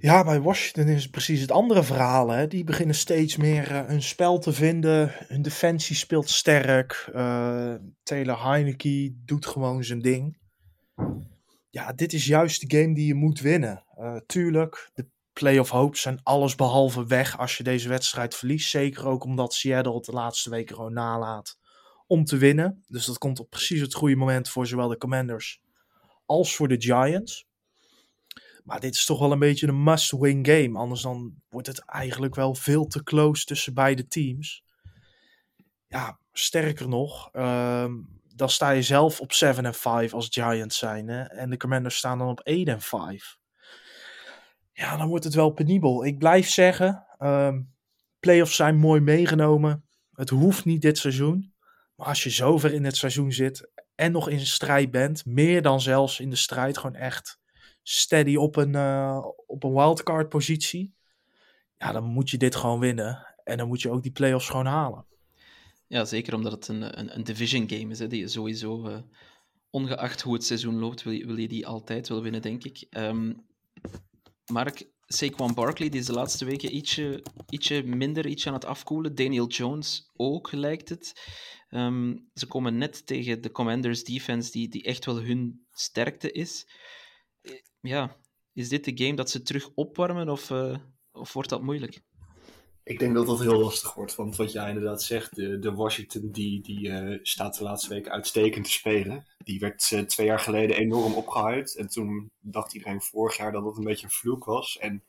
Ja, 0.00 0.24
bij 0.24 0.40
Washington 0.40 0.94
is 0.94 1.02
het 1.02 1.10
precies 1.10 1.40
het 1.40 1.50
andere 1.50 1.82
verhaal. 1.82 2.30
Hè. 2.30 2.46
Die 2.46 2.64
beginnen 2.64 2.94
steeds 2.94 3.36
meer 3.36 3.70
uh, 3.70 3.86
hun 3.86 4.02
spel 4.02 4.38
te 4.38 4.52
vinden. 4.52 5.12
Hun 5.28 5.42
defensie 5.42 5.96
speelt 5.96 6.30
sterk. 6.30 7.10
Uh, 7.14 7.74
Taylor 8.02 8.42
Heineke 8.42 9.14
doet 9.24 9.46
gewoon 9.46 9.84
zijn 9.84 10.00
ding 10.00 10.36
ja, 11.74 11.92
dit 11.92 12.12
is 12.12 12.26
juist 12.26 12.68
de 12.68 12.78
game 12.78 12.94
die 12.94 13.06
je 13.06 13.14
moet 13.14 13.40
winnen. 13.40 13.84
Uh, 13.98 14.16
tuurlijk, 14.26 14.90
de 14.94 15.06
playoff 15.34 15.70
hopes 15.70 16.00
zijn 16.00 16.20
alles 16.22 16.54
behalve 16.54 17.06
weg 17.06 17.38
als 17.38 17.56
je 17.56 17.62
deze 17.62 17.88
wedstrijd 17.88 18.34
verliest. 18.34 18.70
Zeker 18.70 19.06
ook 19.06 19.24
omdat 19.24 19.54
Seattle 19.54 19.94
het 19.94 20.04
de 20.04 20.12
laatste 20.12 20.50
weken 20.50 20.76
gewoon 20.76 20.92
nalaat 20.92 21.58
om 22.06 22.24
te 22.24 22.36
winnen. 22.36 22.84
Dus 22.88 23.06
dat 23.06 23.18
komt 23.18 23.40
op 23.40 23.50
precies 23.50 23.80
het 23.80 23.94
goede 23.94 24.16
moment 24.16 24.48
voor 24.48 24.66
zowel 24.66 24.88
de 24.88 24.96
Commanders 24.96 25.60
als 26.26 26.56
voor 26.56 26.68
de 26.68 26.82
Giants. 26.82 27.46
Maar 28.64 28.80
dit 28.80 28.94
is 28.94 29.04
toch 29.04 29.18
wel 29.18 29.32
een 29.32 29.38
beetje 29.38 29.66
een 29.66 29.82
must-win 29.82 30.46
game. 30.46 30.78
Anders 30.78 31.02
dan 31.02 31.34
wordt 31.48 31.66
het 31.66 31.84
eigenlijk 31.84 32.34
wel 32.34 32.54
veel 32.54 32.86
te 32.86 33.02
close 33.02 33.44
tussen 33.44 33.74
beide 33.74 34.06
teams. 34.06 34.62
Ja, 35.86 36.18
sterker 36.32 36.88
nog, 36.88 37.28
uh, 37.32 37.92
dan 38.34 38.50
sta 38.50 38.70
je 38.70 38.82
zelf 38.82 39.20
op 39.20 39.32
7 39.32 39.64
en 39.64 39.74
5 39.74 40.14
als 40.14 40.28
Giants 40.30 40.78
zijn. 40.78 41.08
Hè? 41.08 41.22
En 41.22 41.50
de 41.50 41.56
Commanders 41.56 41.96
staan 41.96 42.18
dan 42.18 42.28
op 42.28 42.40
8 42.40 42.68
en 42.68 42.80
5. 42.80 43.36
Ja, 44.74 44.96
dan 44.96 45.08
wordt 45.08 45.24
het 45.24 45.34
wel 45.34 45.50
penibel. 45.50 46.04
Ik 46.04 46.18
blijf 46.18 46.48
zeggen, 46.48 47.06
um, 47.18 47.74
playoffs 48.20 48.56
zijn 48.56 48.76
mooi 48.76 49.00
meegenomen. 49.00 49.84
Het 50.12 50.30
hoeft 50.30 50.64
niet 50.64 50.82
dit 50.82 50.98
seizoen. 50.98 51.52
Maar 51.94 52.06
als 52.06 52.22
je 52.22 52.30
zover 52.30 52.72
in 52.72 52.84
het 52.84 52.96
seizoen 52.96 53.32
zit 53.32 53.70
en 53.94 54.12
nog 54.12 54.28
in 54.28 54.46
strijd 54.46 54.90
bent, 54.90 55.26
meer 55.26 55.62
dan 55.62 55.80
zelfs 55.80 56.20
in 56.20 56.30
de 56.30 56.36
strijd, 56.36 56.78
gewoon 56.78 56.96
echt 56.96 57.38
steady 57.82 58.36
op 58.36 58.56
een, 58.56 58.72
uh, 58.72 59.26
op 59.46 59.64
een 59.64 59.72
wildcard 59.74 60.28
positie. 60.28 60.94
Ja, 61.76 61.92
dan 61.92 62.04
moet 62.04 62.30
je 62.30 62.36
dit 62.36 62.54
gewoon 62.54 62.80
winnen. 62.80 63.34
En 63.44 63.58
dan 63.58 63.68
moet 63.68 63.82
je 63.82 63.90
ook 63.90 64.02
die 64.02 64.12
playoffs 64.12 64.48
gewoon 64.48 64.66
halen. 64.66 65.06
Ja, 65.86 66.04
zeker 66.04 66.34
omdat 66.34 66.52
het 66.52 66.68
een, 66.68 66.98
een, 66.98 67.14
een 67.14 67.24
division 67.24 67.68
game 67.68 67.90
is. 67.90 67.98
Hè, 67.98 68.06
die 68.06 68.20
je 68.20 68.28
sowieso, 68.28 68.88
uh, 68.88 68.96
ongeacht 69.70 70.20
hoe 70.20 70.34
het 70.34 70.44
seizoen 70.44 70.78
loopt, 70.78 71.02
wil 71.02 71.12
je, 71.12 71.26
wil 71.26 71.36
je 71.36 71.48
die 71.48 71.66
altijd 71.66 72.08
wel 72.08 72.22
winnen, 72.22 72.42
denk 72.42 72.64
ik. 72.64 72.86
Um, 72.90 73.46
Mark, 74.52 74.92
Saquon 75.06 75.54
Barkley, 75.54 75.88
die 75.88 76.00
is 76.00 76.06
de 76.06 76.12
laatste 76.12 76.44
weken 76.44 76.74
ietsje, 76.76 77.22
ietsje 77.48 77.82
minder, 77.82 78.26
ietsje 78.26 78.48
aan 78.48 78.54
het 78.54 78.64
afkoelen. 78.64 79.14
Daniel 79.14 79.46
Jones 79.46 80.10
ook, 80.16 80.52
lijkt 80.52 80.88
het. 80.88 81.32
Um, 81.70 82.30
ze 82.34 82.46
komen 82.46 82.78
net 82.78 83.06
tegen 83.06 83.42
de 83.42 83.50
Commanders 83.50 84.04
defense, 84.04 84.50
die, 84.50 84.68
die 84.68 84.82
echt 84.82 85.04
wel 85.04 85.20
hun 85.22 85.66
sterkte 85.70 86.32
is. 86.32 86.66
Ja, 87.80 88.16
is 88.52 88.68
dit 88.68 88.84
de 88.84 89.04
game 89.04 89.16
dat 89.16 89.30
ze 89.30 89.42
terug 89.42 89.70
opwarmen 89.74 90.28
of, 90.28 90.50
uh, 90.50 90.76
of 91.12 91.32
wordt 91.32 91.48
dat 91.48 91.62
moeilijk? 91.62 92.02
Ik 92.84 92.98
denk 92.98 93.14
dat 93.14 93.26
dat 93.26 93.40
heel 93.40 93.58
lastig 93.58 93.94
wordt. 93.94 94.14
Want 94.14 94.36
wat 94.36 94.52
jij 94.52 94.68
inderdaad 94.68 95.02
zegt, 95.02 95.36
de, 95.36 95.58
de 95.58 95.74
Washington 95.74 96.30
die, 96.30 96.60
die 96.60 96.90
eh, 96.90 97.18
staat 97.22 97.58
de 97.58 97.64
laatste 97.64 97.88
weken 97.88 98.12
uitstekend 98.12 98.64
te 98.64 98.70
spelen. 98.70 99.26
Die 99.38 99.58
werd 99.58 99.92
eh, 99.92 100.00
twee 100.00 100.26
jaar 100.26 100.38
geleden 100.38 100.76
enorm 100.76 101.14
opgehuid. 101.14 101.76
En 101.76 101.88
toen 101.88 102.30
dacht 102.40 102.74
iedereen 102.74 103.00
vorig 103.02 103.36
jaar 103.36 103.52
dat 103.52 103.64
dat 103.64 103.76
een 103.76 103.84
beetje 103.84 104.04
een 104.04 104.12
vloek 104.12 104.44
was. 104.44 104.78
En 104.78 105.02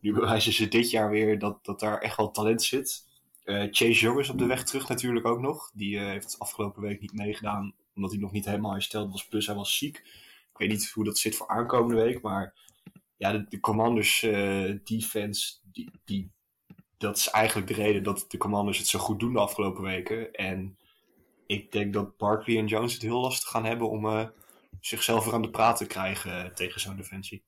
nu 0.00 0.12
bewijzen 0.12 0.52
ze 0.52 0.68
dit 0.68 0.90
jaar 0.90 1.10
weer 1.10 1.38
dat, 1.38 1.64
dat 1.64 1.80
daar 1.80 1.98
echt 1.98 2.16
wel 2.16 2.30
talent 2.30 2.62
zit. 2.62 3.06
Eh, 3.44 3.66
Chase 3.70 4.00
Young 4.00 4.18
is 4.18 4.30
op 4.30 4.38
de 4.38 4.46
weg 4.46 4.64
terug 4.64 4.88
natuurlijk 4.88 5.26
ook 5.26 5.40
nog. 5.40 5.70
Die 5.74 5.98
heeft 5.98 6.38
afgelopen 6.38 6.82
week 6.82 7.00
niet 7.00 7.12
meegedaan 7.12 7.74
omdat 7.94 8.10
hij 8.10 8.20
nog 8.20 8.32
niet 8.32 8.44
helemaal 8.44 8.72
hersteld 8.72 9.10
was. 9.10 9.28
Plus 9.28 9.46
hij 9.46 9.54
was 9.54 9.76
ziek. 9.76 9.96
Ik 10.52 10.58
weet 10.58 10.68
niet 10.68 10.90
hoe 10.90 11.04
dat 11.04 11.18
zit 11.18 11.36
voor 11.36 11.48
aankomende 11.48 12.02
week. 12.02 12.22
Maar 12.22 12.54
ja, 13.16 13.32
de, 13.32 13.44
de 13.48 13.60
Commanders 13.60 14.20
defense, 14.84 15.54
die, 15.72 15.90
die, 16.04 16.30
dat 17.02 17.16
is 17.16 17.28
eigenlijk 17.28 17.68
de 17.68 17.74
reden 17.74 18.02
dat 18.02 18.24
de 18.28 18.36
Commanders 18.36 18.78
het 18.78 18.86
zo 18.86 18.98
goed 18.98 19.20
doen 19.20 19.32
de 19.32 19.38
afgelopen 19.38 19.82
weken. 19.82 20.32
En 20.32 20.76
ik 21.46 21.72
denk 21.72 21.92
dat 21.92 22.16
Barkley 22.16 22.58
en 22.58 22.66
Jones 22.66 22.92
het 22.92 23.02
heel 23.02 23.20
lastig 23.20 23.48
gaan 23.48 23.64
hebben 23.64 23.90
om 23.90 24.06
eh, 24.06 24.26
zichzelf 24.80 25.24
weer 25.24 25.34
aan 25.34 25.42
de 25.42 25.50
praat 25.50 25.76
te 25.76 25.86
krijgen 25.86 26.44
eh, 26.44 26.50
tegen 26.50 26.80
zo'n 26.80 26.96
defensie. 26.96 27.42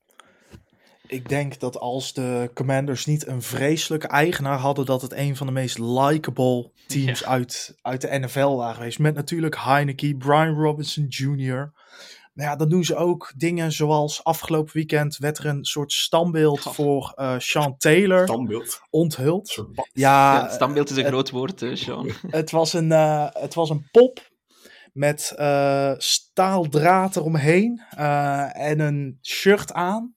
Ik 1.06 1.28
denk 1.28 1.60
dat 1.60 1.78
als 1.78 2.12
de 2.12 2.50
Commanders 2.54 3.06
niet 3.06 3.26
een 3.26 3.42
vreselijke 3.42 4.06
eigenaar 4.06 4.58
hadden, 4.58 4.86
dat 4.86 5.02
het 5.02 5.12
een 5.12 5.36
van 5.36 5.46
de 5.46 5.52
meest 5.52 5.78
likable 5.78 6.70
teams 6.86 7.24
uit, 7.24 7.78
uit 7.82 8.00
de 8.00 8.18
NFL 8.18 8.56
waren 8.56 8.74
geweest. 8.74 8.98
Met 8.98 9.14
natuurlijk 9.14 9.56
Heineke, 9.56 10.16
Brian 10.16 10.54
Robinson 10.54 11.06
Jr. 11.08 11.72
Maar 12.34 12.46
ja, 12.46 12.56
dan 12.56 12.68
doen 12.68 12.84
ze 12.84 12.96
ook 12.96 13.32
dingen 13.36 13.72
zoals 13.72 14.24
afgelopen 14.24 14.72
weekend 14.72 15.16
werd 15.16 15.38
er 15.38 15.46
een 15.46 15.64
soort 15.64 15.92
standbeeld 15.92 16.66
Oh. 16.66 16.72
voor 16.72 17.12
eh 17.16 17.38
Sean 17.38 17.76
Taylor 17.76 18.22
Standbeeld. 18.26 18.80
onthuld. 18.90 19.54
Ja, 19.74 19.84
ja, 19.92 20.42
het 20.42 20.52
standbeeld 20.52 20.90
is 20.90 20.96
een 20.96 21.02
het- 21.02 21.12
groot 21.12 21.30
woord, 21.30 21.60
hè, 21.60 21.76
Sean. 21.76 22.10
het 22.26 22.50
was 22.50 22.72
een, 22.72 22.92
eh, 22.92 23.26
het 23.30 23.54
was 23.54 23.70
een 23.70 23.88
pop 23.90 24.32
met 24.92 25.32
eh 25.36 25.92
staaldraad 25.96 27.16
eromheen 27.16 27.82
eh, 27.90 28.60
en 28.68 28.80
een 28.80 29.18
shirt 29.22 29.72
aan. 29.72 30.14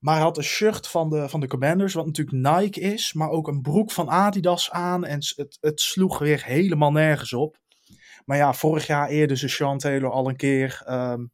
Maar 0.00 0.14
hij 0.14 0.22
had 0.24 0.36
een 0.36 0.42
shirt 0.44 0.88
van 0.88 1.10
de, 1.10 1.28
van 1.28 1.40
de 1.40 1.46
Commanders, 1.46 1.94
wat 1.94 2.06
natuurlijk 2.06 2.36
Nike 2.60 2.80
is, 2.80 3.12
maar 3.12 3.28
ook 3.30 3.48
een 3.48 3.60
broek 3.60 3.92
van 3.92 4.08
Adidas 4.10 4.70
aan. 4.70 5.04
En 5.04 5.18
het, 5.36 5.56
het 5.60 5.80
sloeg 5.80 6.18
weer 6.18 6.44
helemaal 6.44 6.92
nergens 6.92 7.32
op. 7.32 7.56
Maar 8.24 8.36
ja, 8.36 8.52
vorig 8.52 8.86
jaar 8.86 9.08
eerden 9.08 9.36
ze 9.38 9.48
Sean 9.48 9.78
Taylor 9.78 10.10
al 10.10 10.28
een 10.28 10.36
keer 10.36 10.82
ehm, 10.84 11.24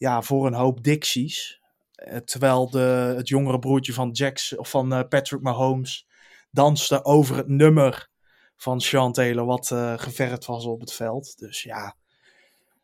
ja, 0.00 0.22
voor 0.22 0.46
een 0.46 0.54
hoop 0.54 0.82
Dixies. 0.84 1.60
Eh, 1.94 2.16
terwijl 2.16 2.70
de, 2.70 3.14
het 3.16 3.28
jongere 3.28 3.58
broertje 3.58 3.92
van, 3.92 4.10
Jackson, 4.10 4.58
of 4.58 4.70
van 4.70 4.92
eh, 4.92 5.08
Patrick 5.08 5.42
Mahomes 5.42 6.06
danste 6.50 7.04
over 7.04 7.36
het 7.36 7.48
nummer 7.48 8.08
van 8.56 8.80
Sean 8.80 9.12
Taylor, 9.12 9.44
wat 9.44 9.70
eh 9.70 9.94
geverfd 9.96 10.46
was 10.46 10.64
op 10.64 10.80
het 10.80 10.92
veld. 10.92 11.38
Dus 11.38 11.62
ja, 11.62 11.96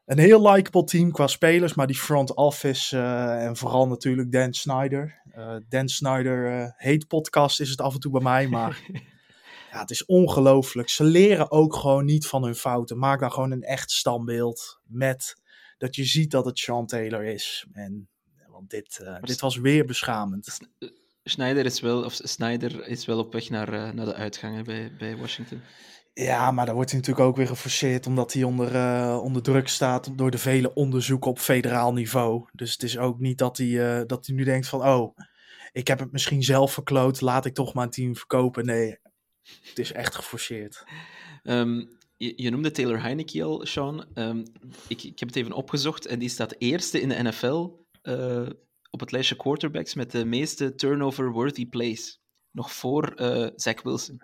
een 0.04 0.18
heel 0.18 0.50
likable 0.50 0.84
team 0.84 1.12
qua 1.12 1.26
spelers, 1.26 1.74
maar 1.74 1.86
die 1.86 1.96
front 1.96 2.34
office 2.34 2.98
en 3.38 3.56
vooral 3.56 3.88
natuurlijk 3.88 4.32
Dan 4.32 4.52
Snyder. 4.52 5.22
Eh, 5.30 5.56
Dan 5.68 5.88
Snyder 5.88 6.72
heet 6.76 7.06
podcast 7.06 7.60
is 7.60 7.70
het 7.70 7.80
af 7.80 7.94
en 7.94 8.00
toe 8.00 8.12
bij 8.12 8.22
mij, 8.22 8.48
maar 8.48 8.80
ja, 9.72 9.80
het 9.80 9.90
is 9.90 10.04
ongelooflijk. 10.04 10.88
Ze 10.88 11.04
leren 11.04 11.50
ook 11.50 11.74
gewoon 11.74 12.04
niet 12.04 12.26
van 12.26 12.44
hun 12.44 12.54
fouten. 12.54 12.98
Maak 12.98 13.20
dan 13.20 13.32
gewoon 13.32 13.50
een 13.50 13.62
echt 13.62 13.90
standbeeld 13.90 14.80
met 14.84 15.44
dat 15.76 15.96
je 15.96 16.04
ziet 16.04 16.30
dat 16.30 16.44
het 16.44 16.58
Sean 16.58 16.86
Taylor 16.86 17.24
is. 17.24 17.66
En 17.72 18.08
want 18.48 18.70
dit, 18.70 18.98
eh, 18.98 19.22
dit 19.22 19.40
was 19.40 19.56
weer 19.56 19.84
beschamend. 19.84 20.58
Schneider 21.24 21.64
is 21.64 21.80
wel, 21.80 22.04
of 22.04 22.18
Snyder 22.22 22.86
is 22.86 23.04
wel 23.04 23.18
op 23.18 23.32
weg 23.32 23.50
naar, 23.50 23.72
eh, 23.72 23.92
naar 23.92 24.06
de 24.06 24.14
uitgangen 24.14 24.64
bij, 24.64 24.92
bij 24.98 25.16
Washington. 25.16 25.60
Ja, 26.12 26.50
maar 26.50 26.66
daar 26.66 26.74
wordt 26.74 26.90
hij 26.90 27.00
natuurlijk 27.00 27.26
ook 27.26 27.36
weer 27.36 27.46
geforceerd 27.46 28.06
omdat 28.06 28.32
hij 28.32 28.42
onder, 28.42 28.74
eh, 28.74 29.20
onder 29.22 29.42
druk 29.42 29.68
staat 29.68 30.18
door 30.18 30.30
de 30.30 30.38
vele 30.38 30.74
onderzoeken 30.74 31.30
op 31.30 31.38
federaal 31.38 31.92
niveau. 31.92 32.48
Dus 32.52 32.72
het 32.72 32.82
is 32.82 32.98
ook 32.98 33.18
niet 33.18 33.38
dat 33.38 33.56
hij, 33.56 33.98
eh, 33.98 34.06
dat 34.06 34.26
hij 34.26 34.36
nu 34.36 34.44
denkt 34.44 34.68
van, 34.68 34.82
oh, 34.82 35.16
ik 35.72 35.88
heb 35.88 35.98
het 35.98 36.12
misschien 36.12 36.42
zelf 36.42 36.72
verkloot, 36.72 37.20
laat 37.20 37.44
ik 37.44 37.54
toch 37.54 37.74
maar 37.74 37.84
een 37.84 37.90
team 37.90 38.16
verkopen. 38.16 38.64
Nee, 38.64 38.98
het 39.62 39.78
is 39.78 39.92
echt 39.92 40.14
geforceerd. 40.14 40.84
Ehm, 41.42 41.84
je, 42.16 42.50
noemde 42.50 42.70
Taylor 42.70 43.02
Heineke 43.02 43.42
al, 43.42 43.66
Sean. 43.66 44.06
Ehm, 44.14 44.44
ik, 44.88 45.02
ik 45.02 45.18
heb 45.18 45.28
het 45.28 45.36
even 45.36 45.52
opgezocht 45.52 46.06
en 46.06 46.18
die 46.18 46.28
staat 46.28 46.54
eerste 46.58 47.00
in 47.00 47.08
de 47.08 47.22
NFL 47.22 47.70
eh, 48.02 48.48
op 48.90 49.00
het 49.00 49.12
lijstje 49.12 49.36
quarterbacks 49.36 49.94
met 49.94 50.10
de 50.10 50.24
meeste 50.24 50.74
turnover-worthy 50.74 51.66
plays. 51.68 52.20
Nog 52.50 52.72
voor 52.72 53.12
eh 53.14 53.48
Zach 53.54 53.82
Wilson. 53.82 54.20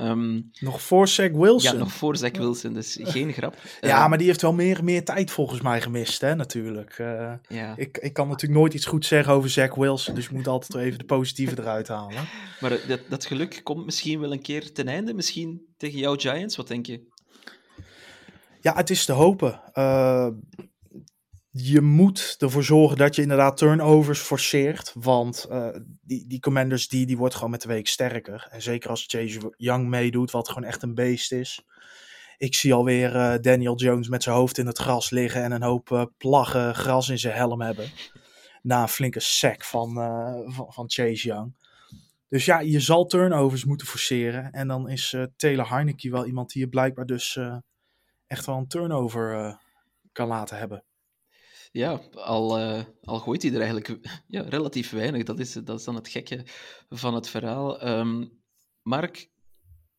Ehm, 0.00 0.40
Nog 0.60 0.82
voor 0.82 1.08
Zach 1.08 1.30
Wilson. 1.30 1.72
ja, 1.72 1.78
nog 1.78 1.92
voor 1.92 2.16
Zach 2.16 2.36
Wilson, 2.36 2.72
dus 2.72 2.98
geen 3.00 3.32
grap. 3.38 3.56
Ja, 3.80 4.02
Eh, 4.02 4.08
maar 4.08 4.18
die 4.18 4.26
heeft 4.26 4.42
wel 4.42 4.52
meer, 4.52 4.84
meer 4.84 5.04
tijd 5.04 5.30
volgens 5.30 5.60
mij 5.60 5.80
gemist, 5.80 6.20
hè, 6.20 6.34
natuurlijk. 6.34 6.98
Eh, 6.98 7.32
ja. 7.48 7.74
ik, 7.76 7.98
ik 7.98 8.12
kan 8.12 8.28
natuurlijk 8.28 8.60
nooit 8.60 8.74
iets 8.74 8.86
goed 8.86 9.06
zeggen 9.06 9.32
over 9.32 9.50
Zach 9.50 9.74
Wilson, 9.74 10.14
dus 10.14 10.24
ik 10.24 10.30
moet 10.30 10.46
altijd 10.48 10.72
wel 10.72 10.82
even 10.82 10.98
de 10.98 11.04
positieve 11.04 11.58
eruit 11.60 11.88
halen. 11.88 12.14
Maar 12.60 12.72
eh, 12.72 12.88
dat, 12.88 13.00
dat 13.08 13.26
geluk 13.26 13.60
komt 13.62 13.84
misschien 13.84 14.20
wel 14.20 14.32
een 14.32 14.42
keer 14.42 14.72
ten 14.72 14.88
einde. 14.88 15.14
Misschien 15.14 15.60
tegen 15.76 15.98
jouw 15.98 16.14
Giants, 16.16 16.56
wat 16.56 16.68
denk 16.68 16.86
je? 16.86 17.00
Ja, 18.60 18.74
het 18.74 18.90
is 18.90 19.04
te 19.04 19.12
hopen. 19.12 19.60
Je 21.52 21.80
moet 21.80 22.36
ervoor 22.38 22.64
zorgen 22.64 22.96
dat 22.96 23.14
je 23.14 23.22
inderdaad 23.22 23.56
turnovers 23.56 24.20
forceert. 24.20 24.92
Want 24.94 25.44
eh, 25.44 25.68
die, 26.02 26.26
die 26.26 26.40
Commanders 26.40 26.88
die, 26.88 27.06
die 27.06 27.16
wordt 27.16 27.34
gewoon 27.34 27.50
met 27.50 27.62
de 27.62 27.68
week 27.68 27.86
sterker. 27.86 28.46
En 28.50 28.62
zeker 28.62 28.90
als 28.90 29.04
Chase 29.06 29.54
Young 29.56 29.88
meedoet, 29.88 30.30
wat 30.30 30.48
gewoon 30.48 30.68
echt 30.68 30.82
een 30.82 30.94
beest 30.94 31.32
is. 31.32 31.64
Ik 32.38 32.54
zie 32.54 32.74
alweer 32.74 33.16
eh 33.16 33.38
Daniel 33.40 33.76
Jones 33.76 34.08
met 34.08 34.22
zijn 34.22 34.36
hoofd 34.36 34.58
in 34.58 34.66
het 34.66 34.78
gras 34.78 35.10
liggen 35.10 35.42
en 35.42 35.52
een 35.52 35.62
hoop 35.62 35.92
eh, 35.92 36.04
plaggen 36.18 36.74
gras 36.74 37.08
in 37.08 37.18
zijn 37.18 37.34
helm 37.34 37.60
hebben. 37.60 37.90
Na 38.62 38.82
een 38.82 38.88
flinke 38.88 39.20
sack 39.20 39.64
van, 39.64 39.94
van, 40.68 40.90
Chase 40.90 41.26
Young. 41.26 41.56
Dus 42.28 42.44
ja, 42.44 42.60
je 42.60 42.80
zal 42.80 43.06
turnovers 43.06 43.64
moeten 43.64 43.86
forceren. 43.86 44.50
En 44.52 44.68
dan 44.68 44.88
is 44.88 45.16
Taylor 45.36 45.68
Heineke 45.68 46.10
wel 46.10 46.26
iemand 46.26 46.52
die 46.52 46.62
je 46.62 46.68
blijkbaar 46.68 47.06
dus 47.06 47.38
echt 48.26 48.46
wel 48.46 48.56
een 48.56 48.66
turnover 48.66 49.58
kan 50.12 50.28
laten 50.28 50.58
hebben. 50.58 50.84
Ja, 51.70 52.00
al, 52.14 52.58
eh, 52.58 52.84
al 53.04 53.18
gooit 53.18 53.42
hij 53.42 53.52
er 53.52 53.60
eigenlijk 53.60 53.98
ja, 54.26 54.42
relatief 54.42 54.90
weinig. 54.90 55.24
Dat 55.24 55.38
is, 55.38 55.52
dat 55.52 55.78
is 55.78 55.84
dan 55.84 55.94
het 55.94 56.08
gekke 56.08 56.42
van 56.88 57.14
het 57.14 57.28
verhaal. 57.28 57.80
Ehm, 57.80 58.26
Mark, 58.82 59.30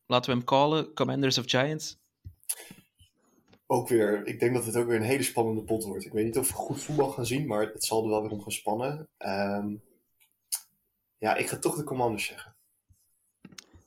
laten 0.05 0.31
we 0.31 0.38
hem 0.38 0.45
callen. 0.45 0.93
Commanders 0.93 1.38
of 1.38 1.49
Giants. 1.49 1.99
Ook 3.65 3.88
weer, 3.88 4.27
ik 4.27 4.39
denk 4.39 4.53
dat 4.53 4.65
het 4.65 4.75
ook 4.75 4.88
weer 4.88 4.95
een 4.95 5.01
hele 5.01 5.23
spannende 5.23 5.63
pot 5.63 5.84
wordt. 5.84 6.05
Ik 6.05 6.12
weet 6.12 6.25
niet 6.25 6.38
of 6.38 6.47
we 6.47 6.53
goed 6.53 6.81
voetbal 6.81 7.10
gaan 7.10 7.25
zien, 7.25 7.47
maar 7.47 7.62
het 7.62 7.84
zal 7.84 8.03
er 8.03 8.10
wel 8.10 8.21
weer 8.21 8.31
om 8.31 8.41
gaan 8.41 8.51
spannen. 8.51 9.10
Ehm, 9.17 9.75
ja, 11.17 11.36
ik 11.36 11.47
ga 11.47 11.57
toch 11.57 11.75
de 11.75 11.84
commanders 11.84 12.25
zeggen. 12.25 12.55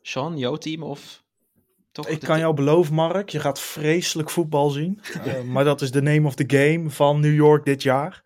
Sean, 0.03 0.39
jouw 0.39 0.57
team 0.57 0.83
of 0.83 1.24
toch? 1.95 2.09
Ik 2.09 2.21
kan 2.21 2.39
jou 2.39 2.55
beloven, 2.55 2.95
Mark, 2.95 3.29
je 3.29 3.41
gaat 3.41 3.61
vreselijk 3.61 4.31
voetbal 4.31 4.71
zien. 4.71 5.01
Eh, 5.25 5.43
maar 5.43 5.65
dat 5.65 5.81
is 5.83 5.91
de 5.91 6.03
name 6.03 6.27
of 6.27 6.35
the 6.35 6.45
game 6.47 6.91
van 6.91 7.21
New 7.21 7.35
York 7.35 7.65
dit 7.65 7.83
jaar. 7.83 8.23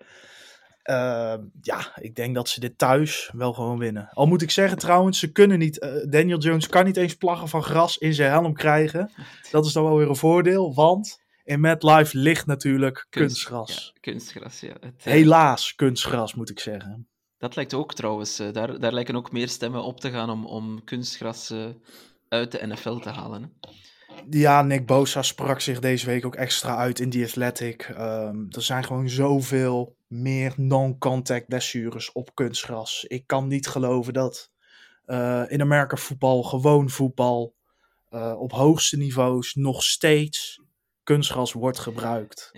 Eh, 0.83 1.35
ja, 1.61 1.93
ik 2.01 2.15
denk 2.15 2.35
dat 2.35 2.49
ze 2.49 2.61
dit 2.61 2.79
thuis 2.79 3.31
wel 3.35 3.53
gewoon 3.53 3.79
winnen. 3.79 4.09
Al 4.13 4.27
moet 4.27 4.43
ik 4.43 4.51
zeggen 4.51 4.79
trouwens, 4.79 5.19
ze 5.19 5.33
kunnen 5.33 5.59
niet. 5.59 5.79
eh, 5.79 5.91
Daniel 6.11 6.39
Jones 6.39 6.67
kan 6.69 6.85
niet 6.85 6.97
eens 6.97 7.15
plaggen 7.15 7.49
van 7.49 7.63
gras 7.63 7.99
in 7.99 8.15
zijn 8.15 8.31
helm 8.31 8.53
krijgen. 8.55 9.13
Dat 9.51 9.67
is 9.67 9.73
dan 9.73 9.85
wel 9.85 9.97
weer 9.97 10.09
een 10.09 10.17
voordeel, 10.17 10.75
want 10.75 11.21
in 11.45 11.61
MetLife 11.61 12.19
ligt 12.19 12.47
natuurlijk 12.47 12.95
Kunst- 13.11 13.29
kunstgras. 13.45 13.93
Ja, 13.95 14.01
kunstgras, 14.01 14.61
ja. 14.61 14.73
Het, 14.81 14.93
eh, 14.99 15.13
Helaas 15.13 15.75
kunstgras, 15.75 16.35
moet 16.35 16.51
ik 16.51 16.61
zeggen. 16.61 17.09
Dat 17.39 17.57
lijkt 17.57 17.75
ook 17.75 17.95
trouwens. 17.95 18.37
daar, 18.53 18.79
daar 18.81 18.93
lijken 18.93 19.17
ook 19.17 19.33
meer 19.33 19.49
stemmen 19.49 19.83
op 19.83 20.01
te 20.01 20.11
gaan 20.11 20.31
om, 20.31 20.47
om 20.47 20.85
kunstgras 20.85 21.55
uit 22.29 22.53
de 22.53 22.67
NFL 22.67 22.97
te 22.97 23.09
halen. 23.09 23.43
Hè. 23.43 23.71
Ja, 24.31 24.63
Nick 24.63 24.87
Bosa 24.87 25.23
sprak 25.23 25.61
zich 25.61 25.81
deze 25.81 26.07
week 26.07 26.27
ook 26.27 26.35
extra 26.35 26.77
uit 26.77 27.01
in 27.01 27.11
The 27.11 27.23
Athletic. 27.23 27.83
Ehm, 27.83 28.37
er 28.51 28.63
zijn 28.63 28.85
gewoon 28.85 29.09
zoveel 29.09 29.97
meer 30.07 30.53
non-contact 30.57 31.47
blessures 31.47 32.13
op 32.13 32.35
kunstgras. 32.35 33.05
Ik 33.05 33.27
kan 33.27 33.49
niet 33.49 33.67
geloven 33.67 34.13
dat 34.13 34.51
eh, 35.05 35.45
in 35.49 35.61
Amerika 35.61 35.97
voetbal, 35.97 36.43
gewoon 36.43 36.91
voetbal, 36.91 37.55
eh, 38.09 38.41
op 38.41 38.53
hoogste 38.53 38.97
niveaus 38.97 39.55
nog 39.55 39.83
steeds 39.83 40.63
kunstgras 41.03 41.53
wordt 41.53 41.79
gebruikt. 41.79 42.51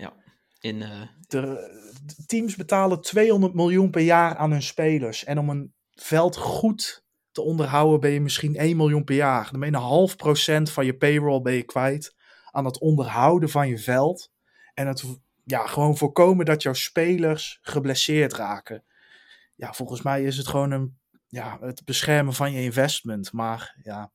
In, 0.59 0.81
eh, 0.81 1.01
De, 1.27 1.39
de 2.05 2.25
teams 2.25 2.55
betalen 2.55 3.01
200 3.01 3.53
miljoen 3.53 3.89
per 3.89 4.01
jaar 4.01 4.35
aan 4.35 4.51
hun 4.51 4.61
spelers. 4.61 5.23
En 5.23 5.39
om 5.39 5.49
een 5.49 5.73
veld 5.91 6.37
goed 6.37 7.03
te 7.31 7.41
onderhouden 7.41 7.99
ben 7.99 8.11
je 8.11 8.21
misschien 8.21 8.55
1 8.55 8.77
miljoen 8.77 9.03
per 9.03 9.15
jaar. 9.15 9.51
Dan 9.51 9.59
ben 9.59 9.69
je 9.69 9.75
een 9.75 9.81
half 9.81 10.15
procent 10.15 10.71
van 10.71 10.85
je 10.85 10.97
payroll 10.97 11.41
ben 11.41 11.53
je 11.53 11.63
kwijt 11.63 12.15
aan 12.51 12.65
het 12.65 12.79
onderhouden 12.79 13.49
van 13.49 13.67
je 13.67 13.77
veld. 13.77 14.31
En 14.73 14.87
het 14.87 15.03
ja, 15.43 15.67
gewoon 15.67 15.97
voorkomen 15.97 16.45
dat 16.45 16.61
jouw 16.61 16.73
spelers 16.73 17.59
geblesseerd 17.61 18.33
raken. 18.33 18.83
Ja, 19.55 19.73
volgens 19.73 20.01
mij 20.01 20.23
is 20.23 20.37
het 20.37 20.47
gewoon 20.47 20.71
een, 20.71 20.97
ja, 21.27 21.57
het 21.61 21.85
beschermen 21.85 22.33
van 22.33 22.51
je 22.51 22.61
investment. 22.61 23.31
Maar 23.31 23.75
ja, 23.83 24.11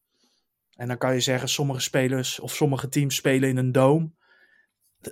En 0.75 0.89
dan 0.89 0.99
kan 0.99 1.15
je 1.15 1.21
zeggen, 1.21 1.49
sommige 1.49 1.81
spelers 1.81 2.41
of 2.41 2.55
sommige 2.55 2.89
teams 2.89 3.15
spelen 3.15 3.49
in 3.49 3.57
een 3.57 3.73
dome. 3.73 4.11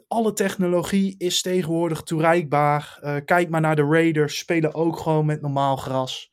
Alle 0.09 0.33
technologie 0.33 1.15
is 1.19 1.43
tegenwoordig 1.43 2.03
toereikbaar. 2.03 2.99
Eh, 3.01 3.17
kijk 3.25 3.49
maar 3.49 3.61
naar 3.61 3.77
de 3.77 3.87
Raiders, 3.87 4.39
spelen 4.39 4.75
ook 4.75 4.99
gewoon 4.99 5.27
met 5.27 5.41
normaal 5.41 5.77
gras. 5.77 6.33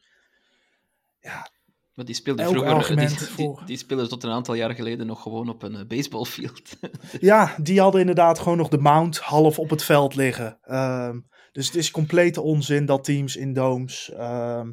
Maar 2.01 2.09
die 2.09 2.19
speelden 2.19 2.45
Elk 2.45 2.55
vroeger, 2.55 2.95
die, 2.95 3.07
die, 3.07 3.17
voor- 3.17 3.63
die 3.65 3.77
speelden 3.77 4.09
tot 4.09 4.23
een 4.23 4.31
aantal 4.31 4.53
jaar 4.53 4.75
geleden 4.75 5.07
nog 5.07 5.21
gewoon 5.21 5.49
op 5.49 5.63
een 5.63 5.75
eh, 5.75 5.85
baseballfield. 5.85 6.61
Ja, 7.19 7.55
die 7.61 7.79
hadden 7.79 7.99
inderdaad 8.01 8.39
gewoon 8.39 8.57
nog 8.57 8.67
de 8.67 8.77
mount 8.77 9.17
half 9.17 9.59
op 9.59 9.69
het 9.69 9.83
veld 9.83 10.15
liggen. 10.15 10.57
Ehm, 10.61 11.19
dus 11.51 11.65
het 11.65 11.75
is 11.75 11.91
complete 11.91 12.41
onzin 12.41 12.85
dat 12.85 13.03
teams 13.03 13.35
in 13.35 13.53
domes 13.53 14.11
ehm, 14.11 14.71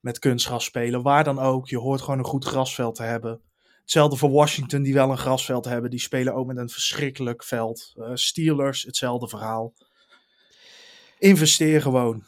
met 0.00 0.18
kunstgras 0.18 0.64
spelen. 0.64 1.02
Waar 1.02 1.24
dan 1.24 1.38
ook, 1.38 1.68
je 1.68 1.78
hoort 1.78 2.00
gewoon 2.00 2.18
een 2.18 2.24
goed 2.24 2.44
grasveld 2.44 2.94
te 2.94 3.02
hebben. 3.02 3.40
Hetzelfde 3.80 4.16
voor 4.16 4.30
Washington, 4.30 4.82
die 4.82 4.94
wel 4.94 5.10
een 5.10 5.18
grasveld 5.18 5.64
hebben. 5.64 5.90
Die 5.90 6.00
spelen 6.00 6.34
ook 6.34 6.46
met 6.46 6.56
een 6.56 6.68
verschrikkelijk 6.68 7.44
veld. 7.44 7.92
Eh, 7.94 8.10
Steelers, 8.14 8.82
hetzelfde 8.82 9.28
verhaal. 9.28 9.72
Investeer 11.18 11.82
gewoon. 11.82 12.24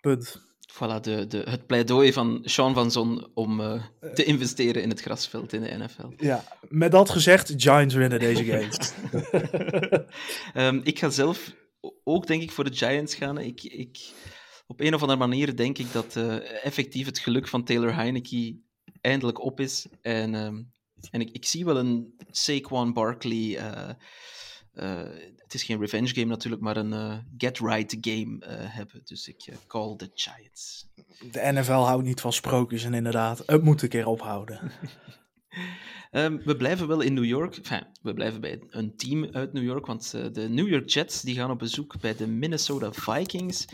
Punt. 0.00 0.46
Voilà, 0.72 1.00
de, 1.00 1.26
de, 1.26 1.42
het 1.50 1.66
pleidooi 1.66 2.12
van 2.12 2.40
Sean 2.44 2.74
van 2.74 2.90
Zon 2.90 3.28
om 3.34 3.60
eh, 3.60 3.82
te 4.14 4.24
investeren 4.24 4.82
in 4.82 4.88
het 4.88 5.00
grasveld 5.00 5.52
in 5.52 5.62
de 5.62 5.76
NFL. 5.78 6.06
Ja, 6.16 6.44
met 6.68 6.92
dat 6.92 7.10
gezegd, 7.10 7.52
Giants 7.56 7.94
winnen 7.94 8.18
deze 8.18 8.44
game. 8.50 8.68
Ehm, 10.54 10.80
ik 10.82 10.98
ga 10.98 11.10
zelf 11.10 11.54
ook, 12.04 12.26
denk 12.26 12.42
ik, 12.42 12.50
voor 12.50 12.64
de 12.64 12.76
Giants 12.76 13.14
gaan. 13.14 13.38
Ik, 13.38 13.62
ik, 13.62 13.98
op 14.66 14.80
een 14.80 14.94
of 14.94 15.00
andere 15.00 15.18
manier 15.18 15.56
denk 15.56 15.78
ik 15.78 15.92
dat 15.92 16.16
eh, 16.16 16.64
effectief 16.64 17.06
het 17.06 17.18
geluk 17.18 17.48
van 17.48 17.64
Taylor 17.64 17.94
Heineke 17.94 18.60
eindelijk 19.00 19.40
op 19.44 19.60
is. 19.60 19.86
En, 20.02 20.34
ehm, 20.34 20.62
en 21.10 21.20
ik, 21.20 21.30
ik 21.30 21.44
zie 21.44 21.64
wel 21.64 21.76
een 21.78 22.14
Saquon 22.30 22.92
Barkley. 22.92 23.56
eh, 23.56 23.88
eh, 23.88 23.94
het 25.36 25.54
is 25.54 25.62
geen 25.62 25.80
revenge 25.80 26.14
game 26.14 26.26
natuurlijk, 26.26 26.62
maar 26.62 26.76
een 26.76 26.92
eh, 26.92 27.18
get-right 27.36 27.96
game 28.00 28.38
eh, 28.38 28.54
hebben. 28.58 29.00
Dus 29.04 29.28
ik 29.28 29.42
eh, 29.46 29.56
call 29.66 29.96
the 29.96 30.10
Giants. 30.14 30.86
De 31.32 31.52
NFL 31.52 31.72
houdt 31.72 32.04
niet 32.04 32.20
van 32.20 32.32
sprookjes 32.32 32.84
en 32.84 32.94
inderdaad, 32.94 33.42
het 33.46 33.62
moet 33.62 33.82
een 33.82 33.88
keer 33.88 34.06
ophouden. 34.06 34.60
Ehm, 36.10 36.38
we 36.44 36.56
blijven 36.56 36.88
wel 36.88 37.00
in 37.00 37.14
New 37.14 37.24
York. 37.24 37.56
Enfin, 37.56 37.86
we 38.02 38.14
blijven 38.14 38.40
bij 38.40 38.62
een 38.70 38.96
team 38.96 39.28
uit 39.32 39.52
New 39.52 39.62
York, 39.62 39.86
want 39.86 40.14
eh, 40.14 40.24
de 40.32 40.48
New 40.48 40.68
York 40.68 40.88
Jets 40.88 41.22
die 41.22 41.34
gaan 41.34 41.50
op 41.50 41.58
bezoek 41.58 42.00
bij 42.00 42.16
de 42.16 42.26
Minnesota 42.26 42.92
Vikings. 42.92 43.64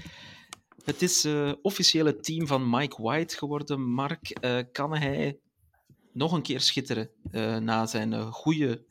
Het 0.85 1.03
is 1.03 1.25
eh 1.25 1.53
officieel 1.63 2.07
het 2.07 2.25
team 2.25 2.47
van 2.47 2.71
Mike 2.71 3.03
White 3.03 3.37
geworden. 3.37 3.83
Mark, 3.91 4.31
eh, 4.31 4.59
kan 4.73 4.97
hij 4.97 5.39
nog 6.13 6.33
een 6.33 6.43
keer 6.43 6.61
schitteren 6.61 7.11
eh, 7.31 7.57
na 7.57 7.87
zijn 7.87 8.13
eh, 8.13 8.33
goede 8.33 8.85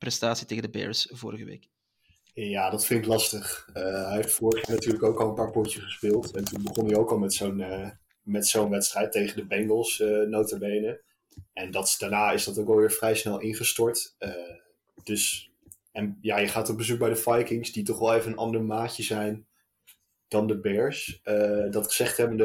prestatie 0.00 0.46
tegen 0.46 0.62
de 0.62 0.70
Bears 0.70 1.08
vorige 1.12 1.44
week? 1.44 1.68
Ja, 2.34 2.70
dat 2.70 2.86
vind 2.86 3.00
ik 3.00 3.10
lastig. 3.10 3.68
Eh, 3.72 3.82
hij 3.82 4.16
heeft 4.16 4.32
vorig 4.32 4.66
jaar 4.66 4.76
natuurlijk 4.76 5.04
ook 5.04 5.20
al 5.20 5.28
een 5.28 5.34
paar 5.34 5.50
potjes 5.50 5.84
gespeeld. 5.84 6.36
En 6.36 6.44
toen 6.44 6.62
begon 6.62 6.86
hij 6.86 6.96
ook 6.96 7.10
al 7.10 7.18
met 7.18 7.34
zo'n 7.34 7.60
eh, 7.60 7.90
met 8.22 8.46
zo'n 8.46 8.70
wedstrijd 8.70 9.12
tegen 9.12 9.36
de 9.36 9.46
Bengals, 9.46 10.00
eh 10.00 10.26
nota 10.26 10.58
bene. 10.58 11.02
En 11.52 11.70
dat, 11.70 11.94
daarna 11.98 12.30
is 12.30 12.44
dat 12.44 12.58
ook 12.58 12.68
alweer 12.68 12.90
vrij 12.90 13.14
snel 13.14 13.40
ingestort. 13.40 14.16
Dus, 15.02 15.52
en 15.92 16.18
ja, 16.20 16.38
je 16.38 16.48
gaat 16.48 16.68
op 16.68 16.76
bezoek 16.76 16.98
bij 16.98 17.08
de 17.08 17.16
Vikings, 17.16 17.72
die 17.72 17.84
toch 17.84 17.98
wel 17.98 18.14
even 18.14 18.30
een 18.30 18.38
ander 18.38 18.62
maatje 18.62 19.02
zijn 19.02 19.46
dan 20.30 20.46
de 20.46 20.60
Bears. 20.60 21.20
Eh, 21.22 21.70
dat 21.70 21.86
gezegd 21.86 22.16
hebben, 22.16 22.36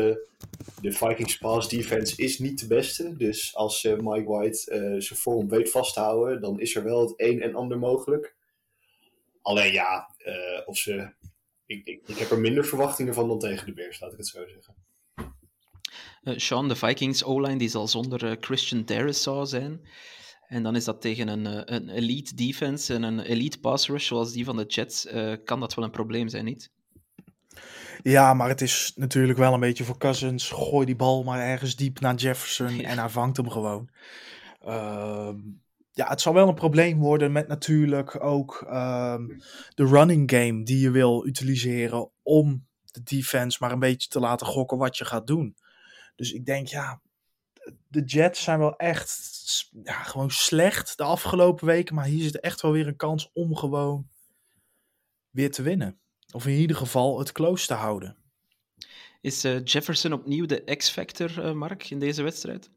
de, 0.82 0.92
Vikings 0.92 1.38
pass 1.38 1.70
defense 1.70 2.22
is 2.22 2.40
niet 2.40 2.60
de 2.60 2.68
beste. 2.68 3.18
Dus 3.18 3.56
als 3.56 3.84
eh, 3.84 3.98
Mike 3.98 4.30
White 4.32 4.72
eh, 4.72 4.80
zijn 4.80 5.20
vorm 5.20 5.50
weet 5.50 5.72
vasthouden, 5.72 6.42
dan 6.42 6.60
is 6.60 6.76
er 6.76 6.84
wel 6.84 7.00
het 7.00 7.14
een 7.16 7.42
en 7.42 7.56
ander 7.56 7.80
mogelijk. 7.80 8.36
Alleen 9.42 9.72
ja, 9.72 10.16
of 10.66 10.78
ze. 10.78 11.14
Ik, 11.66 11.86
ik, 11.86 12.02
ik 12.06 12.18
heb 12.18 12.30
er 12.30 12.40
minder 12.40 12.66
verwachtingen 12.66 13.14
van 13.14 13.28
dan 13.28 13.40
tegen 13.40 13.66
de 13.66 13.74
Bears, 13.74 14.00
laat 14.00 14.12
ik 14.12 14.18
het 14.18 14.28
zo 14.28 14.46
zeggen. 14.48 14.76
Sean, 16.40 16.68
de 16.68 16.76
Vikings 16.76 17.24
O-line 17.24 17.58
die 17.58 17.70
zal 17.70 17.88
zonder 17.88 18.38
Christian 18.40 18.86
Darrisaw 18.86 19.46
zijn. 19.46 19.90
En 20.48 20.64
dan 20.64 20.76
is 20.76 20.84
dat 20.84 21.02
tegen 21.02 21.28
een, 21.28 21.74
een 21.74 21.90
elite 21.90 22.36
defense 22.36 22.94
en 22.94 23.04
een 23.04 23.20
elite 23.20 23.60
pass 23.60 23.88
rush 23.88 24.08
zoals 24.08 24.32
die 24.32 24.46
van 24.46 24.58
de 24.58 24.66
Jets. 24.66 25.08
kan 25.44 25.60
dat 25.60 25.74
wel 25.74 25.86
een 25.86 25.92
probleem 25.92 26.28
zijn, 26.28 26.46
niet? 26.46 26.72
Ja, 28.04 28.34
maar 28.34 28.48
het 28.48 28.62
is 28.62 28.94
natuurlijk 28.96 29.40
wel 29.40 29.54
een 29.54 29.60
beetje 29.60 29.84
voor 29.84 29.98
Cousins. 29.98 30.50
Gooi 30.50 30.86
die 30.86 30.96
bal 30.96 31.24
maar 31.24 31.40
ergens 31.40 31.76
diep 31.76 32.00
naar 32.00 32.16
Jefferson 32.16 32.80
en 32.80 32.98
hij 32.98 33.10
vangt 33.10 33.38
hem 33.38 33.50
gewoon. 33.50 33.90
Ehm, 34.62 35.38
ja, 35.92 36.08
het 36.08 36.22
zal 36.22 36.34
wel 36.34 36.48
een 36.48 36.54
probleem 36.56 37.00
worden 37.00 37.32
met 37.32 37.48
natuurlijk 37.48 38.24
ook 38.24 38.66
ehm, 38.68 39.28
de 39.76 39.86
running 39.86 40.32
game 40.32 40.64
die 40.64 40.80
je 40.80 40.92
wil 40.92 41.28
utiliseren 41.28 42.12
om 42.24 42.68
de 42.84 43.04
defense 43.04 43.58
maar 43.62 43.72
een 43.72 43.80
beetje 43.80 44.10
te 44.10 44.20
laten 44.20 44.48
gokken 44.48 44.78
wat 44.78 44.98
je 44.98 45.06
gaat 45.06 45.28
doen. 45.28 45.56
Dus 46.16 46.32
ik 46.32 46.46
denk, 46.46 46.68
ja, 46.68 47.02
de 47.88 48.04
Jets 48.04 48.44
zijn 48.44 48.60
wel 48.60 48.76
echt 48.76 49.34
ja, 49.84 50.04
gewoon 50.04 50.32
slecht 50.32 50.98
de 50.98 51.04
afgelopen 51.04 51.66
weken. 51.66 51.96
Maar 51.96 52.06
hier 52.06 52.24
zit 52.24 52.40
echt 52.40 52.62
wel 52.62 52.72
weer 52.72 52.88
een 52.88 52.96
kans 52.96 53.30
om 53.34 53.56
gewoon 53.56 54.08
weer 55.30 55.52
te 55.52 55.62
winnen. 55.62 56.00
Of 56.36 56.46
in 56.46 56.54
ieder 56.54 56.76
geval 56.76 57.20
het 57.20 57.32
close 57.32 57.68
te 57.68 57.74
houden. 57.74 58.18
Is 59.22 59.44
eh, 59.44 59.64
Jefferson 59.64 60.14
opnieuw 60.14 60.46
de 60.46 60.76
X-factor, 60.78 61.44
eh, 61.44 61.52
Mark, 61.52 61.90
in 61.90 62.00
deze 62.00 62.24
wedstrijd? 62.24 62.70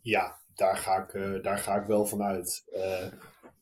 Ja, 0.00 0.38
daar 0.54 0.76
ga 0.76 1.02
ik, 1.02 1.12
eh, 1.14 1.42
daar 1.42 1.58
ga 1.58 1.74
ik 1.80 1.86
wel 1.86 2.06
van 2.06 2.22
uit. 2.22 2.64
Eh, 2.72 3.06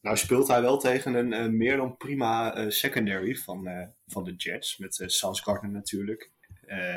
nou 0.01 0.17
speelt 0.17 0.49
hij 0.49 0.61
wel 0.61 0.79
tegen 0.79 1.15
een 1.15 1.33
eh, 1.33 1.47
meer 1.47 1.77
dan 1.77 1.97
prima 1.97 2.55
eh, 2.55 2.71
secondary 2.71 3.37
van, 3.37 3.67
eh, 3.67 3.87
van 4.07 4.25
de 4.25 4.35
Jets. 4.37 4.79
Met 4.79 4.99
uh, 4.99 5.09
Sans 5.09 5.41
Gardner 5.41 5.71
natuurlijk. 5.71 6.31
Eh, 6.67 6.97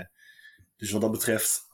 dus 0.78 0.92
wat 0.92 1.02
dat 1.02 1.12
betreft 1.12 1.70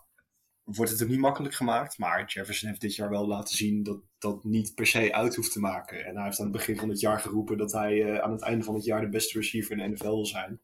wordt 0.63 0.91
het 0.91 1.03
ook 1.03 1.09
niet 1.09 1.19
makkelijk 1.19 1.53
gemaakt. 1.53 1.97
Maar 1.97 2.25
Jefferson 2.25 2.69
heeft 2.69 2.81
dit 2.81 2.95
jaar 2.95 3.09
wel 3.09 3.27
laten 3.27 3.55
zien 3.57 3.83
dat 3.83 3.99
dat 4.17 4.43
niet 4.43 4.75
per 4.75 4.87
se 4.87 5.13
uit 5.13 5.35
hoeft 5.35 5.51
te 5.51 5.59
maken. 5.59 6.05
En 6.05 6.15
hij 6.15 6.23
heeft 6.25 6.39
aan 6.39 6.45
het 6.45 6.55
begin 6.55 6.77
van 6.77 6.89
het 6.89 6.99
jaar 6.99 7.19
geroepen 7.19 7.57
dat 7.57 7.71
hij 7.71 8.03
eh, 8.03 8.19
aan 8.23 8.31
het 8.31 8.41
einde 8.41 8.63
van 8.63 8.75
het 8.75 8.85
jaar 8.85 9.01
de 9.01 9.09
beste 9.09 9.37
receiver 9.37 9.71
in 9.71 9.77
de 9.77 9.87
NFL 9.87 10.03
wil 10.03 10.25
zijn. 10.25 10.61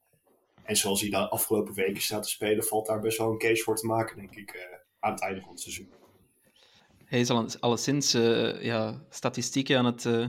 En 0.64 0.76
zoals 0.76 1.02
hij 1.02 1.10
de 1.10 1.30
afgelopen 1.30 1.74
weken 1.74 2.02
staat 2.02 2.24
te 2.24 2.30
spelen, 2.30 2.64
valt 2.64 2.86
daar 2.86 3.00
best 3.00 3.18
wel 3.18 3.32
een 3.32 3.38
case 3.38 3.64
voor 3.64 3.76
te 3.76 3.86
maken, 3.86 4.16
denk 4.18 4.36
ik, 4.36 4.50
eh, 4.52 4.62
aan 5.00 5.12
het 5.12 5.22
einde 5.22 5.42
van 5.42 5.50
het 5.50 5.60
seizoen. 5.62 5.92
Hij 7.06 7.20
is 7.20 7.30
al 7.30 7.46
alleszins 7.60 8.14
eh, 8.14 8.64
ja, 8.64 9.06
statistieken 9.10 9.78
aan 9.78 9.86
het, 9.86 10.06
eh, 10.06 10.28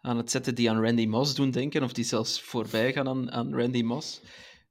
aan 0.00 0.16
het 0.16 0.30
zetten 0.30 0.54
die 0.54 0.70
aan 0.70 0.84
Randy 0.84 1.06
Moss 1.06 1.34
doen 1.34 1.50
denken, 1.50 1.82
of 1.82 1.92
die 1.92 2.04
zelfs 2.04 2.40
voorbij 2.42 2.92
gaan 2.92 3.08
aan, 3.08 3.30
aan 3.32 3.54
Randy 3.54 3.82
Moss. 3.82 4.20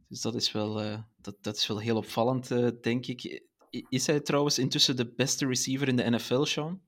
Dus 0.08 0.22
dat 0.22 0.36
is 0.36 0.52
wel, 0.52 0.82
eh, 0.82 1.00
dat, 1.22 1.36
dat 1.42 1.56
is 1.56 1.68
wel 1.68 1.80
heel 1.80 1.98
opvallend, 1.98 2.52
eh, 2.52 2.68
denk 2.82 3.06
ik. 3.06 3.44
Is 3.90 4.08
hij 4.08 4.20
trouwens 4.20 4.60
intussen 4.60 4.96
de 4.96 5.14
beste 5.14 5.48
receiver 5.48 5.88
in 5.88 5.96
de 5.96 6.10
NFL, 6.10 6.44
Sean? 6.44 6.82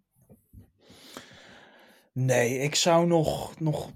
Nee, 2.13 2.59
ik 2.59 2.75
zou 2.75 3.07
nog. 3.07 3.59
nog 3.59 3.91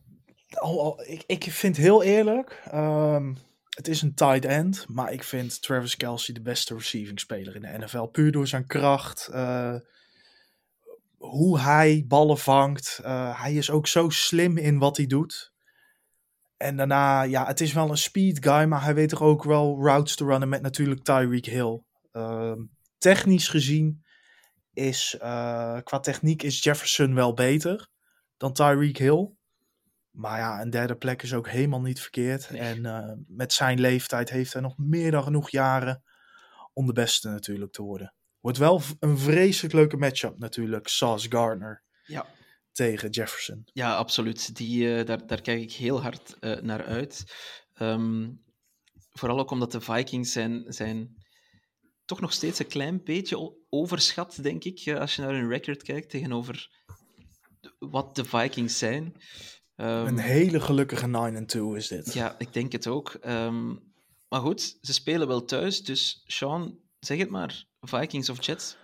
al, 0.54 0.82
al- 0.82 1.04
ik, 1.06 1.24
ik 1.28 1.44
vind 1.44 1.78
heel 1.78 2.04
eerlijk. 2.04 2.62
ehm, 2.72 3.34
het 3.76 3.88
is 3.88 4.02
een 4.02 4.14
tight 4.14 4.46
end. 4.46 4.86
Maar 4.90 5.12
ik 5.12 5.24
vind 5.24 5.62
Travis 5.62 5.96
Kelsey 5.96 6.34
de 6.34 6.42
beste 6.42 6.74
receiving 6.74 7.20
speler 7.20 7.56
in 7.56 7.62
de 7.62 7.78
NFL. 7.78 8.04
Puur 8.04 8.32
door 8.32 8.48
zijn 8.48 8.68
kracht. 8.68 9.28
eh, 9.28 9.76
hoe 11.18 11.60
hij 11.60 12.04
ballen 12.08 12.38
vangt. 12.38 13.00
eh, 13.04 13.42
hij 13.42 13.54
is 13.54 13.70
ook 13.70 13.88
zo 13.88 14.10
slim 14.10 14.58
in 14.58 14.78
wat 14.78 14.98
hij 14.98 15.06
doet. 15.06 15.52
En 16.58 16.76
daarna, 16.78 17.22
ja, 17.22 17.46
het 17.46 17.62
is 17.62 17.74
wel 17.74 17.90
een 17.90 17.98
speed 17.98 18.44
guy. 18.44 18.64
Maar 18.66 18.84
hij 18.84 18.94
weet 18.96 19.10
toch 19.10 19.22
ook 19.22 19.44
wel 19.44 19.78
routes 19.82 20.16
te 20.16 20.26
runnen 20.26 20.50
met 20.50 20.62
natuurlijk 20.62 21.04
Tyreek 21.04 21.46
Hill. 21.46 21.82
Ehm, 22.12 22.60
technisch 22.98 23.48
gezien 23.48 24.04
is. 24.74 25.18
eh, 25.20 25.78
qua 25.84 26.00
techniek 26.00 26.44
is 26.44 26.64
Jefferson 26.64 27.14
wel 27.14 27.34
beter 27.34 27.90
dan 28.38 28.54
Tyreek 28.54 28.98
Hill. 28.98 29.30
Maar 30.14 30.40
ja, 30.40 30.62
een 30.62 30.70
derde 30.70 30.96
plek 30.96 31.22
is 31.22 31.34
ook 31.34 31.48
helemaal 31.50 31.82
niet 31.82 32.02
verkeerd. 32.02 32.50
Nee. 32.50 32.60
En 32.62 32.86
eh, 32.86 33.12
met 33.28 33.54
zijn 33.54 33.80
leeftijd 33.80 34.30
heeft 34.30 34.54
hij 34.54 34.62
nog 34.62 34.78
meer 34.78 35.12
dan 35.12 35.24
genoeg 35.24 35.50
jaren 35.50 36.04
om 36.74 36.86
de 36.86 36.94
beste 36.94 37.30
natuurlijk 37.30 37.72
te 37.72 37.82
worden. 37.82 38.14
Wordt 38.40 38.58
wel 38.58 38.82
een 39.00 39.18
vreselijk 39.18 39.74
leuke 39.74 39.98
matchup 39.98 40.38
natuurlijk. 40.38 40.88
Sauce 40.88 41.32
Gardner 41.32 41.84
Ja. 42.06 42.26
tegen 42.72 43.10
Jefferson. 43.10 43.62
Ja, 43.66 43.96
absoluut. 43.96 44.56
Die, 44.56 44.98
eh, 44.98 45.06
daar, 45.06 45.28
daar 45.28 45.42
kijk 45.42 45.62
ik 45.62 45.72
heel 45.72 46.02
hard 46.02 46.40
eh, 46.40 46.62
naar 46.62 46.86
uit. 46.86 47.24
Ehm, 47.74 48.30
vooral 49.12 49.40
ook 49.40 49.52
omdat 49.52 49.72
de 49.72 49.82
Vikings 49.82 50.32
zijn, 50.32 50.64
zijn 50.68 51.16
toch 52.06 52.20
nog 52.20 52.34
steeds 52.34 52.60
een 52.60 52.68
klein 52.68 53.04
beetje 53.04 53.56
overschat, 53.70 54.40
denk 54.42 54.64
ik, 54.64 54.96
als 54.98 55.16
je 55.16 55.22
naar 55.22 55.34
hun 55.34 55.50
record 55.50 55.84
kijkt 55.84 56.10
tegenover 56.10 56.70
wat 57.80 58.16
de 58.16 58.26
Vikings 58.26 58.78
zijn. 58.78 59.16
Ehm, 59.84 60.08
Een 60.08 60.18
hele 60.18 60.60
gelukkige 60.60 61.08
9-2 61.08 61.76
is 61.76 61.88
dit. 61.88 62.14
ja, 62.14 62.36
ik 62.38 62.54
denk 62.54 62.72
het 62.72 62.88
ook. 62.88 63.18
Ehm, 63.22 63.68
maar 64.30 64.40
goed, 64.42 64.78
ze 64.82 64.94
spelen 64.94 65.28
wel 65.28 65.46
thuis, 65.46 65.84
dus 65.84 66.24
Sean, 66.26 66.78
zeg 67.00 67.18
het 67.18 67.30
maar. 67.30 67.66
Vikings 67.82 68.30
of 68.30 68.46
Jets? 68.46 68.78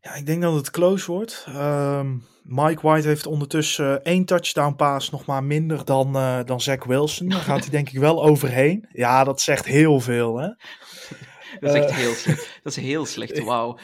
Ja, 0.00 0.14
ik 0.14 0.26
denk 0.26 0.42
dat 0.42 0.54
het 0.54 0.70
close 0.70 1.12
wordt. 1.12 1.44
Ehm, 1.48 2.16
Mike 2.42 2.80
White 2.82 3.08
heeft 3.08 3.26
ondertussen 3.26 4.04
één 4.04 4.24
touchdown 4.24 4.74
pass 4.76 5.10
nog 5.10 5.24
maar 5.26 5.44
minder 5.44 5.84
dan, 5.84 6.16
uh, 6.16 6.40
dan 6.44 6.60
Zach 6.60 6.84
Wilson. 6.84 7.28
Daar 7.28 7.40
gaat 7.40 7.60
hij 7.60 7.70
denk 7.70 7.88
ik 7.90 7.98
wel 7.98 8.22
overheen. 8.30 8.88
Ja, 8.92 9.24
dat 9.24 9.40
zegt 9.40 9.64
heel 9.64 10.00
veel, 10.00 10.36
hè? 10.38 10.48
Dat 11.60 11.74
is 11.74 11.80
echt 11.82 11.94
heel 11.94 12.14
slecht. 12.14 12.60
Dat 12.62 12.76
is 12.76 12.82
heel 12.82 13.06
slecht, 13.06 13.38
wauw. 13.44 13.78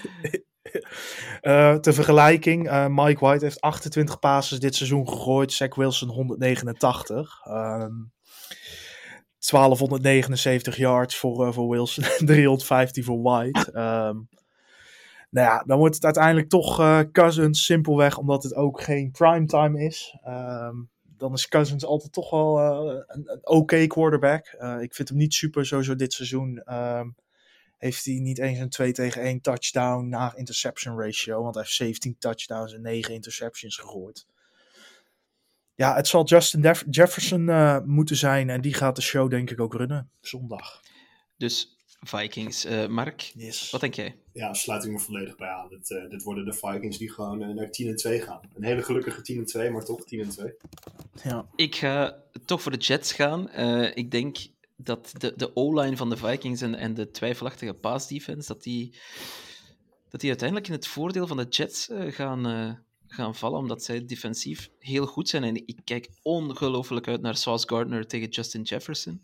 Uh, 1.43 1.75
ter 1.85 1.95
vergelijking, 1.95 2.67
uh, 2.67 2.87
Mike 2.89 3.25
White 3.25 3.45
heeft 3.45 3.61
28 3.61 4.19
passes 4.19 4.61
dit 4.61 4.75
seizoen 4.75 5.09
gegooid. 5.09 5.53
Zach 5.53 5.75
Wilson 5.75 6.09
189. 6.09 7.47
Um, 7.49 8.13
1279 9.39 10.77
yards 10.77 11.17
voor, 11.17 11.47
uh, 11.47 11.53
voor 11.53 11.69
Wilson. 11.69 12.05
315 12.27 13.05
voor 13.09 13.23
White. 13.23 13.69
Um, 13.69 14.29
nou 15.31 15.47
ja, 15.49 15.63
dan 15.67 15.79
wordt 15.79 15.95
het 15.95 16.05
uiteindelijk 16.05 16.49
toch 16.49 16.77
Cousins. 17.13 17.65
Simpelweg 17.65 18.19
omdat 18.19 18.43
het 18.43 18.55
ook 18.55 18.81
geen 18.81 19.11
primetime 19.11 19.85
is. 19.85 20.19
Um, 20.29 20.91
dan 21.17 21.33
is 21.33 21.49
Cousins 21.49 21.85
altijd 21.85 22.13
toch 22.13 22.31
wel 22.31 22.59
een, 22.59 23.05
een 23.07 23.39
oké 23.43 23.55
okay 23.55 23.87
quarterback. 23.87 24.47
ik 24.81 24.95
vind 24.95 25.09
hem 25.09 25.19
niet 25.19 25.35
super 25.35 25.67
sowieso 25.67 25.97
dit 25.97 26.13
seizoen 26.13 26.63
heeft 27.85 28.05
hij 28.05 28.15
niet 28.15 28.39
eens 28.39 28.59
een 28.59 28.69
2 28.69 28.93
tegen 28.93 29.23
1 29.23 29.41
touchdown 29.41 30.09
naar 30.09 30.37
interception 30.37 31.01
ratio. 31.01 31.43
Want 31.43 31.55
hij 31.55 31.63
heeft 31.63 31.77
17 31.77 32.17
touchdowns 32.19 32.73
en 32.73 32.83
9 32.83 33.15
interceptions 33.15 33.77
gegooid. 33.77 34.27
Ja, 35.75 35.95
het 35.95 36.07
zal 36.07 36.25
Justin 36.25 36.61
Def 36.61 36.85
Jefferson 36.91 37.49
uh, 37.49 37.81
moeten 37.85 38.17
zijn. 38.17 38.51
En 38.51 38.61
die 38.61 38.75
gaat 38.75 38.97
de 38.97 39.03
show 39.03 39.31
denk 39.31 39.51
ik 39.51 39.61
ook 39.61 39.75
runnen 39.75 40.11
zondag. 40.21 40.81
Dus 41.37 41.77
Vikings. 42.01 42.67
Uh, 42.67 42.87
Mark, 42.87 43.21
yes. 43.21 43.71
wat 43.71 43.81
denk 43.81 43.95
jij? 43.95 44.17
Ja, 44.33 44.55
sluit 44.55 44.85
ik 44.85 44.91
me 44.91 44.99
volledig 44.99 45.37
bij 45.37 45.49
aan. 45.49 45.69
Dit, 45.69 45.91
uh, 45.91 46.11
dit 46.11 46.23
worden 46.23 46.45
de 46.45 46.53
Vikings 46.53 46.99
die 46.99 47.13
gewoon 47.13 47.43
uh, 47.43 47.55
naar 47.55 47.71
10 47.71 47.89
en 47.89 47.97
2 47.97 48.21
gaan. 48.21 48.41
Een 48.55 48.65
hele 48.65 48.83
gelukkige 48.83 49.21
10 49.23 49.39
en 49.39 49.47
2, 49.47 49.71
maar 49.71 49.85
toch 49.85 50.05
10 50.05 50.21
en 50.21 50.29
2. 50.29 50.53
Ja. 51.23 51.47
Ik 51.57 51.75
ga 51.75 52.23
toch 52.45 52.63
voor 52.63 52.73
de 52.73 52.79
Jets 52.79 53.13
gaan. 53.13 53.51
ik 53.95 54.11
denk 54.11 54.37
dat 54.77 55.13
de, 55.19 55.33
de 55.37 55.57
O-line 55.57 55.97
van 55.97 56.11
de 56.11 56.17
Vikings 56.17 56.61
en, 56.61 56.75
en 56.75 56.95
de 56.95 57.11
twijfelachtige 57.11 57.75
pass-defense, 57.75 58.53
dat 58.53 58.63
die, 58.63 58.97
dat 60.09 60.21
die 60.21 60.29
uiteindelijk 60.29 60.69
in 60.69 60.75
het 60.75 60.87
voordeel 60.87 61.27
van 61.27 61.37
de 61.37 61.49
Jets 61.49 61.89
uh, 61.89 62.13
gaan, 62.13 62.49
uh, 62.49 62.73
gaan 63.07 63.35
vallen, 63.35 63.59
omdat 63.59 63.85
zij 63.85 64.05
defensief 64.05 64.71
heel 64.79 65.07
goed 65.07 65.29
zijn. 65.29 65.45
En 65.45 65.57
ik 65.67 65.81
kijk 65.85 66.11
ongelooflijk 66.23 67.09
uit 67.09 67.21
naar 67.21 67.37
Sauce 67.37 67.69
Gardner 67.69 68.07
tegen 68.07 68.29
Justin 68.29 68.63
Jefferson. 68.63 69.23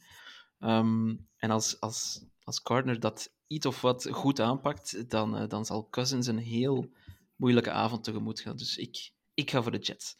Um, 0.60 1.28
en 1.36 1.50
als, 1.50 1.80
als, 1.80 2.24
als 2.42 2.60
Gardner 2.62 3.00
dat 3.00 3.32
iets 3.46 3.66
of 3.66 3.80
wat 3.80 4.08
goed 4.10 4.40
aanpakt, 4.40 5.10
dan, 5.10 5.42
uh, 5.42 5.48
dan 5.48 5.64
zal 5.64 5.88
Cousins 5.88 6.26
een 6.26 6.38
heel 6.38 6.90
moeilijke 7.36 7.70
avond 7.70 8.04
tegemoet 8.04 8.40
gaan. 8.40 8.56
Dus 8.56 8.76
ik, 8.76 9.12
ik 9.34 9.50
ga 9.50 9.62
voor 9.62 9.72
de 9.72 9.78
Jets. 9.78 10.16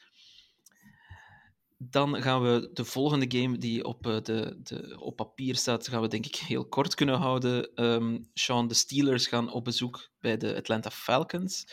Dan 1.83 2.23
gaan 2.23 2.43
we 2.43 2.71
de 2.73 2.85
volgende 2.85 3.39
game 3.39 3.59
die 3.59 3.85
op, 3.85 4.03
de, 4.03 4.59
de, 4.63 4.97
op 4.99 5.17
papier 5.17 5.57
staat, 5.57 5.89
gaan 5.89 6.01
we 6.01 6.09
denk 6.09 6.27
ik 6.27 6.37
heel 6.37 6.69
kort 6.69 6.95
kunnen 6.95 7.19
houden. 7.19 7.85
Um, 7.85 8.29
Sean, 8.35 8.69
de 8.69 8.75
Steelers 8.75 9.27
gaan 9.27 9.53
op 9.53 9.65
bezoek 9.65 10.11
bij 10.19 10.37
de 10.37 10.57
Atlanta 10.57 10.91
Falcons. 10.91 11.65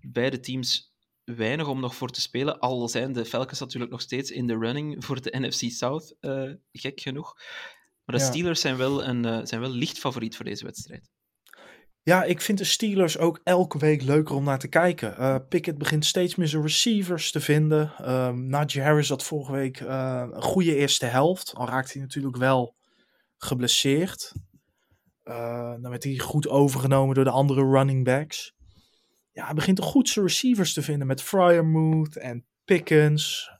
Beide 0.00 0.40
teams 0.40 0.94
weinig 1.24 1.66
om 1.66 1.80
nog 1.80 1.94
voor 1.94 2.10
te 2.10 2.20
spelen, 2.20 2.58
al 2.58 2.88
zijn 2.88 3.12
de 3.12 3.24
Falcons 3.24 3.60
natuurlijk 3.60 3.92
nog 3.92 4.00
steeds 4.00 4.30
in 4.30 4.46
de 4.46 4.58
running 4.58 5.04
voor 5.04 5.20
de 5.20 5.38
NFC 5.40 5.70
South, 5.70 6.14
uh, 6.20 6.52
gek 6.72 7.00
genoeg. 7.00 7.34
Maar 8.04 8.16
de 8.18 8.24
ja. 8.24 8.30
Steelers 8.30 8.60
zijn 8.60 8.76
wel, 8.76 9.04
een, 9.04 9.26
uh, 9.26 9.40
zijn 9.42 9.60
wel 9.60 9.70
licht 9.70 9.98
favoriet 9.98 10.36
voor 10.36 10.44
deze 10.44 10.64
wedstrijd. 10.64 11.10
Ja, 12.10 12.24
ik 12.24 12.40
vind 12.40 12.58
de 12.58 12.64
Steelers 12.64 13.18
ook 13.18 13.40
elke 13.44 13.78
week 13.78 14.02
leuker 14.02 14.34
om 14.34 14.44
naar 14.44 14.58
te 14.58 14.68
kijken. 14.68 15.14
Uh, 15.18 15.36
Pickett 15.48 15.78
begint 15.78 16.04
steeds 16.04 16.34
meer 16.34 16.48
zijn 16.48 16.62
receivers 16.62 17.30
te 17.30 17.40
vinden. 17.40 17.92
Um, 18.10 18.46
Najee 18.46 18.82
Harris 18.82 19.08
had 19.08 19.22
vorige 19.22 19.52
week 19.52 19.80
uh, 19.80 20.26
een 20.32 20.42
goede 20.42 20.76
eerste 20.76 21.06
helft. 21.06 21.54
Al 21.54 21.68
raakte 21.68 21.92
hij 21.92 22.00
natuurlijk 22.00 22.36
wel 22.36 22.74
geblesseerd. 23.36 24.32
Uh, 25.24 25.70
dan 25.80 25.90
werd 25.90 26.04
hij 26.04 26.18
goed 26.18 26.48
overgenomen 26.48 27.14
door 27.14 27.24
de 27.24 27.30
andere 27.30 27.70
running 27.70 28.04
backs. 28.04 28.54
Ja, 29.32 29.44
hij 29.44 29.54
begint 29.54 29.80
goed 29.80 30.08
zijn 30.08 30.24
receivers 30.24 30.72
te 30.72 30.82
vinden 30.82 31.06
met 31.06 31.22
Fryermuth 31.22 32.16
en 32.16 32.46
Pickens. 32.64 33.50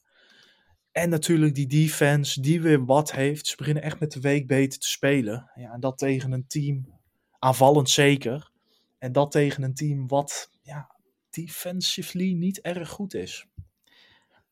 En 0.93 1.11
natuurlijk 1.11 1.55
die 1.55 1.67
defense 1.67 2.41
die 2.41 2.61
weer 2.61 2.85
wat 2.85 3.13
heeft. 3.13 3.47
Ze 3.47 3.57
beginnen 3.57 3.83
echt 3.83 4.01
met 4.01 4.13
de 4.13 4.21
week 4.21 4.47
beter 4.47 4.79
te 4.79 4.89
spelen. 4.89 5.51
Ja, 5.55 5.73
en 5.73 5.81
dat 5.81 5.99
tegen 5.99 6.33
een 6.33 6.47
team 6.47 7.00
aanvallend 7.41 7.91
zeker. 7.91 8.51
En 8.99 9.13
dat 9.13 9.31
tegen 9.31 9.63
een 9.63 9.75
team 9.75 10.09
wat 10.09 10.51
ja, 10.63 10.95
defensively 11.31 12.33
niet 12.33 12.61
erg 12.61 12.89
goed 12.89 13.15
is. 13.15 13.47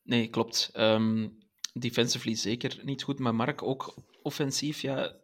Nee, 0.03 0.27
klopt. 0.27 0.71
Um, 0.73 1.37
defensively 1.73 2.35
zeker 2.35 2.79
niet 2.83 3.03
goed, 3.03 3.19
maar 3.19 3.35
Mark 3.35 3.63
ook 3.63 3.95
offensief. 4.21 4.81
Ja, 4.81 5.15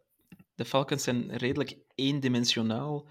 de 0.55 0.65
Falcons 0.65 1.03
zijn 1.03 1.37
redelijk 1.37 1.77
eendimensionaal. 1.95 3.07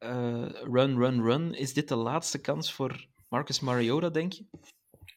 Uh, 0.00 0.48
run, 0.48 0.96
run, 0.96 1.22
run. 1.22 1.54
Is 1.54 1.72
dit 1.72 1.88
de 1.88 1.96
laatste 1.96 2.40
kans 2.40 2.72
voor 2.72 3.06
Marcus 3.28 3.60
Mariota, 3.60 4.08
denk 4.08 4.32
je? 4.32 4.44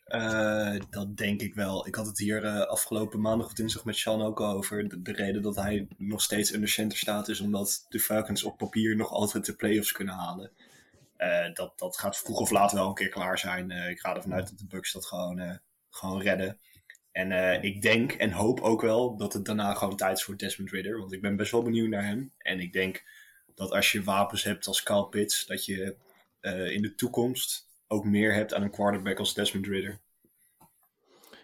Uh, 0.05 0.75
dat 0.89 1.17
denk 1.17 1.41
ik 1.41 1.55
wel. 1.55 1.87
Ik 1.87 1.95
had 1.95 2.05
het 2.05 2.17
hier 2.17 2.43
uh, 2.43 2.61
afgelopen 2.61 3.21
maandag 3.21 3.47
of 3.47 3.53
dinsdag 3.53 3.85
met 3.85 3.95
Sean 3.95 4.21
ook 4.21 4.39
over. 4.39 4.89
De, 4.89 5.01
de, 5.01 5.11
reden 5.11 5.41
dat 5.41 5.55
hij 5.55 5.87
nog 5.97 6.21
steeds 6.21 6.53
under 6.53 6.69
center 6.69 6.97
staat 6.97 7.27
is 7.27 7.39
omdat 7.39 7.85
de 7.89 7.99
Falcons 7.99 8.43
op 8.43 8.57
papier 8.57 8.95
nog 8.95 9.11
altijd 9.11 9.45
de 9.45 9.55
playoffs 9.55 9.91
kunnen 9.91 10.13
halen. 10.13 10.51
Uh, 11.17 11.53
dat, 11.53 11.79
dat 11.79 11.97
gaat 11.97 12.17
vroeg 12.17 12.39
of 12.39 12.49
laat 12.49 12.71
wel 12.71 12.87
een 12.87 12.93
keer 12.93 13.09
klaar 13.09 13.39
zijn. 13.39 13.71
ik 13.71 13.99
ga 13.99 14.15
ervan 14.15 14.33
uit 14.33 14.49
dat 14.49 14.59
de 14.59 14.67
Bucks 14.67 14.91
dat 14.91 15.05
gewoon, 15.05 15.59
gewoon 15.89 16.21
redden. 16.21 16.59
En 17.11 17.61
ik 17.63 17.81
denk 17.81 18.11
en 18.11 18.31
hoop 18.31 18.59
ook 18.61 18.81
wel 18.81 19.17
dat 19.17 19.33
het 19.33 19.45
daarna 19.45 19.73
gewoon 19.73 19.95
tijd 19.95 20.17
is 20.17 20.23
voor 20.23 20.37
Desmond 20.37 20.71
Ridder. 20.71 20.99
Want 20.99 21.13
ik 21.13 21.21
ben 21.21 21.35
best 21.35 21.51
wel 21.51 21.63
benieuwd 21.63 21.89
naar 21.89 22.05
hem. 22.05 22.31
En 22.37 22.59
ik 22.59 22.73
denk 22.73 23.03
dat 23.55 23.71
als 23.71 23.91
je 23.91 24.03
wapens 24.03 24.43
hebt 24.43 24.67
als 24.67 24.83
Kyle 24.83 25.07
Pitts, 25.07 25.45
dat 25.45 25.65
je 25.65 25.95
in 26.71 26.81
de 26.81 26.95
toekomst 26.95 27.64
ook 27.87 28.05
meer 28.05 28.33
hebt 28.33 28.53
aan 28.53 28.61
een 28.61 28.71
quarterback 28.71 29.19
als 29.19 29.33
Desmond 29.33 29.67
Ridder. 29.67 29.99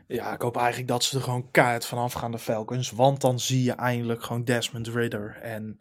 Ja, 0.07 0.33
ik 0.33 0.41
hoop 0.41 0.57
eigenlijk 0.57 0.87
dat 0.87 1.03
ze 1.03 1.17
er 1.17 1.23
gewoon 1.23 1.51
kaart 1.51 1.85
vanaf 1.85 2.13
gaan, 2.13 2.31
de 2.31 2.39
Falcons. 2.39 2.91
Want 2.91 3.21
dan 3.21 3.39
zie 3.39 3.63
je 3.63 3.71
eindelijk 3.71 4.23
gewoon 4.23 4.43
Desmond 4.43 4.87
Ridder. 4.87 5.37
En 5.41 5.77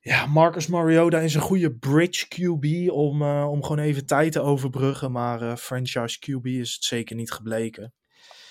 ja, 0.00 0.26
Marcus 0.26 0.66
Mariota 0.66 1.18
is 1.18 1.34
een 1.34 1.40
goede 1.40 1.74
bridge 1.74 2.26
QB 2.28 2.90
om, 2.90 3.22
uh, 3.22 3.50
om 3.50 3.62
gewoon 3.62 3.78
even 3.78 4.06
tijd 4.06 4.32
te 4.32 4.40
overbruggen. 4.40 5.12
Maar 5.12 5.42
uh, 5.42 5.56
franchise 5.56 6.18
QB 6.18 6.46
is 6.46 6.74
het 6.74 6.84
zeker 6.84 7.16
niet 7.16 7.32
gebleken. 7.32 7.92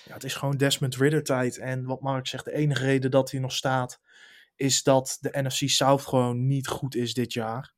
Ja, 0.04 0.14
het 0.14 0.24
is 0.24 0.34
gewoon 0.34 0.56
Desmond 0.56 0.96
Ridder 0.96 1.22
tijd. 1.22 1.58
En 1.58 1.84
wat 1.84 2.00
Mark 2.00 2.26
zegt, 2.26 2.44
de 2.44 2.52
enige 2.52 2.84
reden 2.84 3.10
dat 3.10 3.30
hij 3.30 3.40
nog 3.40 3.52
staat, 3.52 4.00
is 4.56 4.82
dat 4.82 5.18
de 5.20 5.42
NFC 5.42 5.68
South 5.68 6.02
gewoon 6.02 6.46
niet 6.46 6.68
goed 6.68 6.94
is 6.94 7.14
dit 7.14 7.32
jaar. 7.32 7.74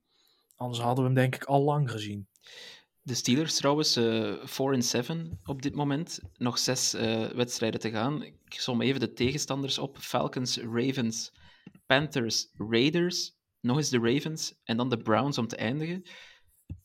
Anders 0.56 0.80
hadden 0.80 1.04
we 1.04 1.10
hem 1.10 1.18
denk 1.20 1.34
ik 1.34 1.44
al 1.44 1.62
lang 1.62 1.90
gezien. 1.90 2.28
De 3.06 3.14
Steelers 3.14 3.54
trouwens, 3.54 3.96
uh, 3.96 4.34
4 4.44 4.82
7 4.82 5.40
op 5.44 5.62
dit 5.62 5.74
moment. 5.74 6.20
Nog 6.36 6.58
zes 6.58 6.94
uh, 6.94 7.26
wedstrijden 7.26 7.80
te 7.80 7.90
gaan. 7.90 8.22
Ik 8.22 8.44
som 8.46 8.80
even 8.80 9.00
de 9.00 9.12
tegenstanders 9.12 9.78
op. 9.78 9.98
Falcons, 9.98 10.58
Ravens, 10.58 11.32
Panthers, 11.86 12.50
Raiders. 12.70 13.36
Nog 13.60 13.76
eens 13.76 13.88
de 13.88 13.98
Ravens 13.98 14.54
en 14.64 14.76
dan 14.76 14.90
de 14.90 14.98
Browns 14.98 15.38
om 15.38 15.46
te 15.46 15.56
eindigen. 15.56 16.02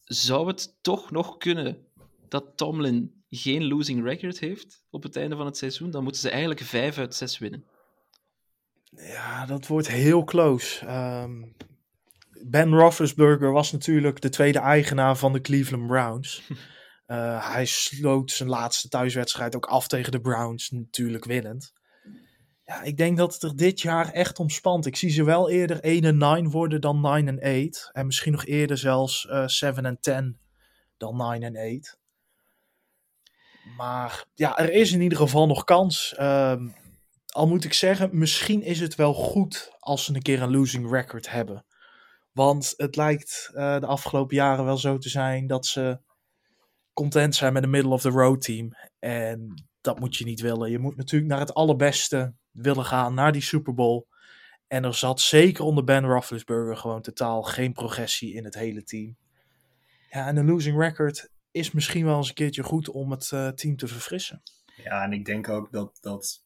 Zou 0.03 0.47
het 0.47 0.77
toch 0.81 1.11
nog 1.11 1.37
kunnen 1.37 1.87
dat 2.27 2.57
Tomlin 2.57 3.23
geen 3.29 3.67
losing 3.67 4.03
record 4.03 4.39
heeft 4.39 4.85
op 4.89 5.03
het 5.03 5.15
einde 5.15 5.35
van 5.35 5.45
het 5.45 5.57
seizoen? 5.57 5.91
Dan 5.91 6.03
moeten 6.03 6.21
ze 6.21 6.29
eigenlijk 6.29 6.61
5 6.61 6.97
uit 6.97 7.15
6 7.15 7.37
winnen. 7.37 7.65
Ja, 8.91 9.45
dat 9.45 9.67
wordt 9.67 9.87
heel 9.87 10.23
close. 10.23 10.85
Um, 10.87 11.55
Ben 12.45 12.73
Roethlisberger 12.73 13.51
was 13.51 13.71
natuurlijk 13.71 14.21
de 14.21 14.29
tweede 14.29 14.59
eigenaar 14.59 15.17
van 15.17 15.33
de 15.33 15.41
Cleveland 15.41 15.87
Browns. 15.87 16.43
Uh, 17.07 17.51
hij 17.53 17.65
sloot 17.65 18.31
zijn 18.31 18.49
laatste 18.49 18.87
thuiswedstrijd 18.87 19.55
ook 19.55 19.65
af 19.65 19.87
tegen 19.87 20.11
de 20.11 20.21
Browns, 20.21 20.69
natuurlijk 20.69 21.25
winnend. 21.25 21.73
Ja, 22.63 22.81
ik 22.81 22.97
denk 22.97 23.17
dat 23.17 23.33
het 23.33 23.43
er 23.43 23.55
dit 23.55 23.81
jaar 23.81 24.11
echt 24.11 24.39
om 24.39 24.49
spant. 24.49 24.85
Ik 24.85 24.95
zie 24.95 25.09
ze 25.09 25.23
wel 25.23 25.49
eerder 25.49 25.79
1 25.79 26.03
en 26.03 26.17
9 26.17 26.49
worden 26.49 26.81
dan 26.81 27.01
9 27.01 27.39
en 27.39 27.65
8. 27.67 27.89
En 27.91 28.05
misschien 28.05 28.31
nog 28.31 28.45
eerder 28.45 28.77
zelfs 28.77 29.25
uh, 29.25 29.47
7 29.47 29.85
en 29.85 29.99
10 29.99 30.39
dan 30.97 31.17
9 31.17 31.43
en 31.43 31.77
8. 31.77 31.99
Maar 33.77 34.25
ja, 34.33 34.57
er 34.57 34.71
is 34.71 34.91
in 34.91 35.01
ieder 35.01 35.17
geval 35.17 35.47
nog 35.47 35.63
kans. 35.63 36.15
Uh, 36.19 36.61
al 37.25 37.47
moet 37.47 37.63
ik 37.63 37.73
zeggen, 37.73 38.09
misschien 38.17 38.61
is 38.61 38.79
het 38.79 38.95
wel 38.95 39.13
goed 39.13 39.75
als 39.79 40.05
ze 40.05 40.15
een 40.15 40.21
keer 40.21 40.41
een 40.41 40.51
losing 40.51 40.91
record 40.91 41.29
hebben. 41.29 41.65
Want 42.31 42.73
het 42.77 42.95
lijkt 42.95 43.51
uh, 43.53 43.79
de 43.79 43.85
afgelopen 43.85 44.35
jaren 44.35 44.65
wel 44.65 44.77
zo 44.77 44.97
te 44.97 45.09
zijn 45.09 45.47
dat 45.47 45.65
ze 45.65 45.99
content 46.93 47.35
zijn 47.35 47.53
met 47.53 47.63
een 47.63 47.69
middle-of-the-road 47.69 48.41
team. 48.41 48.75
En 48.99 49.63
dat 49.81 49.99
moet 49.99 50.15
je 50.15 50.25
niet 50.25 50.41
willen. 50.41 50.71
Je 50.71 50.79
moet 50.79 50.95
natuurlijk 50.95 51.31
naar 51.31 51.39
het 51.39 51.53
allerbeste 51.53 52.33
willen 52.51 52.85
gaan, 52.85 53.13
naar 53.13 53.31
die 53.31 53.41
Super 53.41 53.73
Bowl. 53.73 54.05
En 54.67 54.83
er 54.83 54.93
zat 54.93 55.19
zeker 55.19 55.63
onder 55.63 55.83
Ben 55.83 56.05
Roethlisberger 56.05 56.77
gewoon 56.77 57.01
totaal 57.01 57.41
geen 57.41 57.73
progressie 57.73 58.33
in 58.33 58.43
het 58.43 58.55
hele 58.55 58.83
team. 58.83 59.15
Ja, 60.09 60.27
en 60.27 60.37
een 60.37 60.45
losing 60.45 60.77
record 60.79 61.29
is 61.51 61.71
misschien 61.71 62.05
wel 62.05 62.17
eens 62.17 62.27
een 62.27 62.33
keertje 62.33 62.63
goed 62.63 62.89
om 62.89 63.11
het 63.11 63.31
eh, 63.31 63.47
team 63.47 63.75
te 63.75 63.87
verfrissen. 63.87 64.41
Ja, 64.83 65.03
en 65.03 65.13
ik 65.13 65.25
denk 65.25 65.49
ook 65.49 65.71
dat, 65.71 65.97
dat 66.01 66.40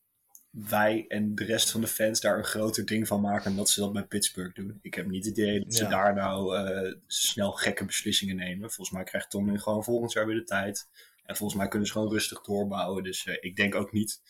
wij 0.55 1.05
en 1.07 1.35
de 1.35 1.43
rest 1.43 1.71
van 1.71 1.81
de 1.81 1.87
fans 1.87 2.21
daar 2.21 2.37
een 2.37 2.43
groter 2.43 2.85
ding 2.85 3.07
van 3.07 3.21
maken 3.21 3.43
dan 3.43 3.55
dat 3.55 3.69
ze 3.69 3.79
dat 3.79 3.93
bij 3.93 4.03
Pittsburgh 4.05 4.55
doen. 4.55 4.79
Ik 4.81 4.93
heb 4.93 5.07
niet 5.07 5.25
het 5.25 5.37
idee 5.37 5.59
dat 5.63 5.75
ze 5.75 5.83
Ja. 5.83 5.89
daar 5.89 6.13
nou 6.15 6.57
eh, 6.57 6.93
snel 7.07 7.51
gekke 7.51 7.85
beslissingen 7.85 8.35
nemen. 8.35 8.71
Volgens 8.71 8.95
mij 8.95 9.03
krijgt 9.05 9.29
Tomlin 9.29 9.59
gewoon 9.61 9.83
volgend 9.83 10.11
jaar 10.11 10.25
weer 10.27 10.35
de 10.35 10.43
tijd. 10.43 10.87
En 11.25 11.35
volgens 11.35 11.59
mij 11.59 11.67
kunnen 11.67 11.87
ze 11.87 11.93
gewoon 11.93 12.11
rustig 12.11 12.41
doorbouwen. 12.41 13.03
Dus 13.03 13.25
eh, 13.25 13.35
ik 13.39 13.55
denk 13.55 13.75
ook 13.75 13.91
niet... 13.91 14.21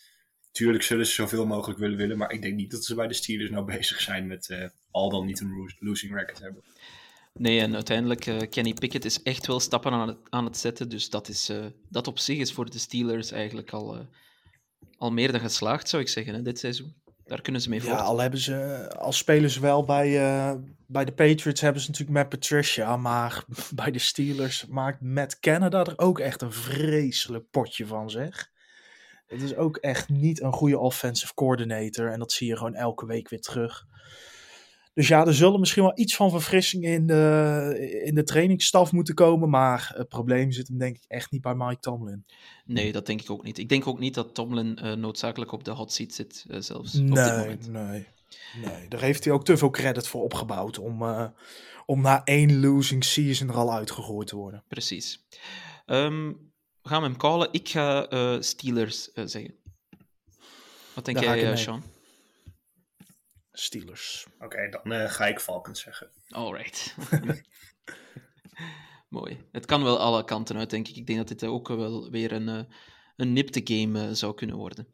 Tuurlijk 0.52 0.82
zullen 0.84 1.06
ze 1.06 1.12
zoveel 1.12 1.46
mogelijk 1.46 1.78
willen 1.78 1.96
willen, 1.96 2.16
maar 2.18 2.30
ik 2.30 2.42
denk 2.42 2.54
niet 2.54 2.70
dat 2.70 2.84
ze 2.84 2.94
bij 2.94 3.06
de 3.06 3.14
Steelers 3.14 3.50
nou 3.50 3.64
bezig 3.64 4.00
zijn 4.00 4.26
met 4.26 4.48
eh, 4.48 4.68
al 4.90 5.10
dan 5.10 5.26
niet 5.26 5.40
een 5.40 5.56
lo- 5.56 5.88
losing 5.88 6.14
record 6.14 6.38
hebben. 6.40 6.62
Nee, 7.34 7.60
en 7.60 7.74
uiteindelijk, 7.74 8.26
eh, 8.26 8.38
Kenny 8.50 8.74
Pickett 8.74 9.04
is 9.04 9.22
echt 9.22 9.46
wel 9.46 9.60
stappen 9.60 9.92
aan 9.92 10.08
het, 10.08 10.18
aan 10.30 10.44
het 10.44 10.56
zetten. 10.56 10.88
Dus 10.88 11.10
dat, 11.10 11.28
is, 11.28 11.50
dat 11.88 12.06
op 12.06 12.18
zich 12.18 12.38
is 12.38 12.52
voor 12.52 12.70
de 12.70 12.78
Steelers 12.78 13.30
eigenlijk 13.30 13.70
al, 13.70 14.06
al 14.98 15.12
meer 15.12 15.32
dan 15.32 15.40
geslaagd, 15.40 15.88
zou 15.88 16.02
ik 16.02 16.08
zeggen, 16.08 16.34
hè, 16.34 16.42
dit 16.42 16.58
seizoen. 16.58 16.94
Daar 17.24 17.40
kunnen 17.40 17.60
ze 17.60 17.68
mee 17.68 17.80
Ja, 17.82 17.86
voort. 17.86 18.00
al 18.00 18.18
hebben 18.18 18.40
ze, 18.40 18.88
al 18.98 19.12
spelen 19.12 19.50
ze 19.50 19.60
wel 19.60 19.84
bij, 19.84 20.18
eh, 20.18 20.54
bij 20.86 21.04
de 21.04 21.12
Patriots 21.12 21.60
hebben 21.60 21.82
ze 21.82 21.90
natuurlijk 21.90 22.18
met 22.18 22.28
Patricia, 22.28 22.96
maar 22.96 23.44
bij 23.74 23.90
de 23.90 23.98
Steelers 23.98 24.66
maakt 24.66 25.00
Matt 25.00 25.40
Canada 25.40 25.84
er 25.84 25.98
ook 25.98 26.18
echt 26.18 26.42
een 26.42 26.52
vreselijk 26.52 27.50
potje 27.50 27.86
van, 27.86 28.10
zeg. 28.10 28.50
Het 29.26 29.42
is 29.42 29.56
ook 29.56 29.76
echt 29.76 30.08
niet 30.08 30.40
een 30.42 30.52
goede 30.52 30.78
offensive 30.78 31.34
coordinator 31.34 32.12
en 32.12 32.18
dat 32.18 32.32
zie 32.32 32.48
je 32.48 32.56
gewoon 32.56 32.74
elke 32.74 33.06
week 33.06 33.28
weer 33.28 33.40
terug. 33.40 33.86
Dus 34.96 35.08
ja, 35.08 35.26
er 35.26 35.34
zullen 35.34 35.60
misschien 35.60 35.82
wel 35.82 35.98
iets 35.98 36.16
van 36.16 36.30
verfrissing 36.30 36.84
in 36.84 37.06
de, 37.06 38.02
in 38.04 38.14
de 38.14 38.22
trainingsstaf 38.22 38.92
moeten 38.92 39.14
komen, 39.14 39.50
maar 39.50 39.92
het 39.96 40.08
probleem 40.08 40.52
zit 40.52 40.68
hem 40.68 40.78
denk 40.78 40.96
ik 40.96 41.04
echt 41.08 41.30
niet 41.30 41.40
bij 41.40 41.54
Mike 41.54 41.80
Tomlin. 41.80 42.24
Nee, 42.64 42.92
dat 42.92 43.06
denk 43.06 43.20
ik 43.20 43.30
ook 43.30 43.42
niet. 43.42 43.58
Ik 43.58 43.68
denk 43.68 43.86
ook 43.86 43.98
niet 43.98 44.14
dat 44.14 44.34
Tomlin 44.34 44.76
eh, 44.76 44.92
noodzakelijk 44.92 45.52
op 45.52 45.64
de 45.64 45.70
hot 45.70 45.92
seat 45.92 46.12
zit, 46.12 46.44
eh, 46.48 46.60
zelfs. 46.60 46.94
op 46.98 47.06
dit 47.06 47.14
Nee, 47.14 47.38
moment. 47.38 47.68
nee, 47.68 48.06
nee. 48.64 48.88
Daar 48.88 49.00
heeft 49.00 49.24
hij 49.24 49.32
ook 49.32 49.44
te 49.44 49.56
veel 49.56 49.70
credit 49.70 50.08
voor 50.08 50.22
opgebouwd 50.22 50.78
om, 50.78 51.02
eh, 51.02 51.26
om 51.86 52.00
na 52.00 52.24
één 52.24 52.60
losing 52.60 53.04
season 53.04 53.48
er 53.48 53.54
al 53.54 53.72
uitgegooid 53.72 54.26
te 54.28 54.36
worden. 54.36 54.64
Precies. 54.68 55.26
Ehm, 55.86 56.32
gaan 56.82 57.02
we 57.02 57.08
hem 57.08 57.16
callen? 57.16 57.48
Ik 57.50 57.68
ga 57.68 58.06
Steelers 58.40 59.10
zeggen. 59.12 59.54
Wat 60.94 61.04
denk 61.04 61.20
Daar 61.22 61.38
jij. 61.38 61.56
Sean? 61.56 61.82
Steelers. 63.58 64.26
Oké, 64.38 64.68
dan 64.68 64.92
eh, 64.92 65.10
ga 65.10 65.26
ik 65.26 65.40
Falcons 65.40 65.80
zeggen. 65.80 66.10
Alright. 66.28 66.94
Mooi. 69.08 69.38
Het 69.52 69.66
kan 69.66 69.82
wel 69.82 69.98
alle 69.98 70.24
kanten 70.24 70.56
uit, 70.56 70.70
denk 70.70 70.88
ik. 70.88 70.96
Ik 70.96 71.06
denk 71.06 71.18
dat 71.18 71.28
dit 71.28 71.44
ook 71.44 71.68
wel 71.68 72.10
weer 72.10 72.32
een, 72.32 72.48
eh, 72.48 72.60
een 73.16 73.32
nipte 73.32 73.60
game 73.64 74.06
eh, 74.06 74.12
zou 74.12 74.34
kunnen 74.34 74.56
worden. 74.56 74.86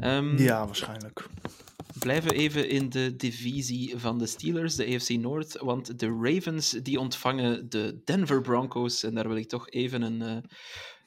Ehm, 0.00 0.36
Ja, 0.36 0.66
waarschijnlijk. 0.66 1.26
Blijven 1.98 2.30
we 2.30 2.36
even 2.36 2.68
in 2.68 2.88
de 2.88 3.16
divisie 3.16 3.98
van 3.98 4.18
de 4.18 4.26
Steelers, 4.26 4.74
de 4.76 4.94
AFC 4.94 5.08
North. 5.08 5.58
Want 5.60 5.98
de 5.98 6.18
Ravens 6.22 6.70
die 6.70 7.00
ontvangen 7.00 7.68
de 7.68 8.00
Denver 8.04 8.40
Broncos. 8.40 9.02
En 9.02 9.14
daar 9.14 9.28
wil 9.28 9.36
ik 9.36 9.48
toch 9.48 9.70
even 9.70 10.02
een, 10.02 10.22
eh, 10.22 10.50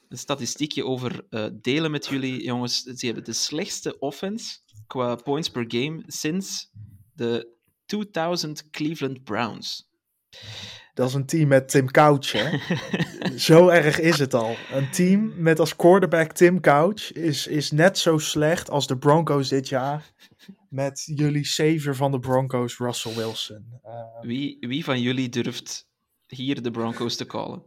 een 0.08 0.18
statistiekje 0.18 0.84
over 0.84 1.26
eh, 1.30 1.46
delen 1.52 1.90
met 1.90 2.06
jullie. 2.06 2.42
Jongens, 2.42 2.82
ze 2.82 3.06
hebben 3.06 3.24
de 3.24 3.32
slechtste 3.32 3.98
offense 3.98 4.58
qua 4.86 5.14
points 5.14 5.50
per 5.50 5.64
game 5.68 6.02
sinds 6.06 6.70
de 7.18 7.56
2000 7.86 8.70
Cleveland 8.70 9.24
Browns. 9.24 9.90
Dat 10.94 11.08
is 11.08 11.14
een 11.14 11.26
team 11.26 11.48
met 11.48 11.68
Tim 11.68 11.90
Couch, 11.90 12.32
hè? 12.32 12.58
zo 13.48 13.68
erg 13.68 14.00
is 14.00 14.18
het 14.18 14.34
al. 14.34 14.56
Een 14.72 14.90
team 14.90 15.32
met 15.36 15.60
als 15.60 15.76
quarterback 15.76 16.32
Tim 16.32 16.60
Couch 16.60 17.12
is, 17.12 17.46
is 17.46 17.70
net 17.70 17.98
zo 17.98 18.18
slecht 18.18 18.70
als 18.70 18.86
de 18.86 18.98
Broncos 18.98 19.48
dit 19.48 19.68
jaar. 19.68 20.12
Met 20.68 21.02
jullie 21.14 21.44
savior 21.44 21.94
van 21.94 22.10
de 22.10 22.18
Broncos, 22.18 22.78
Russell 22.78 23.14
Wilson. 23.14 23.80
Eh, 23.82 23.92
Wie, 24.20 24.56
wie 24.60 24.84
van 24.84 25.00
jullie 25.00 25.28
durft 25.28 25.86
hier 26.26 26.62
de 26.62 26.70
Broncos 26.70 27.16
te 27.16 27.26
callen? 27.26 27.62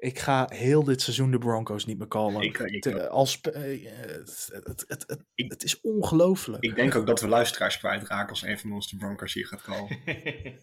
Ik 0.00 0.18
ga 0.18 0.46
heel 0.52 0.84
dit 0.84 1.02
seizoen 1.02 1.30
de 1.30 1.38
Broncos 1.38 1.86
niet 1.86 1.98
meer 1.98 2.08
callen. 2.08 2.42
Ik- 2.42 2.58
ik 2.58 2.82
Te- 2.82 3.02
ook. 3.04 3.08
als, 3.10 3.40
eh, 3.40 3.52
het, 3.96 4.50
het, 4.64 4.84
het, 4.88 5.04
het, 5.06 5.24
Ik- 5.34 5.50
het 5.50 5.62
is 5.62 5.80
ongelooflijk. 5.80 6.62
Ik 6.64 6.74
denk 6.74 6.94
ook 6.94 7.06
dat 7.06 7.20
we 7.20 7.28
luisteraars 7.28 7.78
kwijtraken 7.78 8.28
als 8.28 8.42
een 8.42 8.58
van 8.58 8.72
ons 8.72 8.90
de 8.90 8.96
Broncos 8.96 9.32
hier 9.34 9.46
gaat 9.46 9.62
komen. 9.62 9.98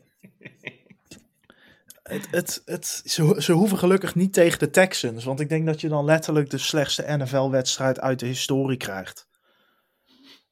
Het, 2.03 2.27
het, 2.31 2.61
het, 2.65 3.01
ze, 3.05 3.35
ze 3.37 3.51
hoeven 3.51 3.77
gelukkig 3.77 4.15
niet 4.15 4.33
tegen 4.33 4.59
de 4.59 4.69
Texans. 4.69 5.23
Want 5.23 5.39
ik 5.39 5.49
denk 5.49 5.65
dat 5.65 5.81
je 5.81 5.87
dan 5.89 6.05
letterlijk 6.05 6.49
de 6.49 6.57
slechtste 6.57 7.03
NFL-wedstrijd 7.17 7.99
uit 7.99 8.19
de 8.19 8.25
historie 8.25 8.77
krijgt. 8.77 9.27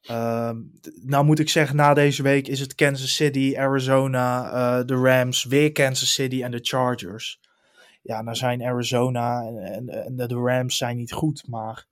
Ehm, 0.02 0.56
nou 1.02 1.24
moet 1.24 1.38
ik 1.38 1.48
zeggen, 1.48 1.76
na 1.76 1.94
deze 1.94 2.22
week 2.22 2.48
is 2.48 2.60
het 2.60 2.74
Kansas 2.74 3.14
City, 3.14 3.54
Arizona, 3.58 4.50
eh, 4.78 4.84
de 4.86 4.94
Rams, 4.94 5.44
weer 5.44 5.72
Kansas 5.72 6.12
City 6.12 6.42
en 6.42 6.50
de 6.50 6.58
Chargers. 6.62 7.40
Ja, 8.06 8.22
nou 8.22 8.36
zijn 8.36 8.62
Arizona 8.62 9.42
en, 9.42 9.58
en, 9.58 9.88
en 9.88 10.16
de 10.16 10.34
Rams 10.34 10.76
zijn 10.76 10.96
niet 10.96 11.12
goed, 11.12 11.48
maar 11.48 11.86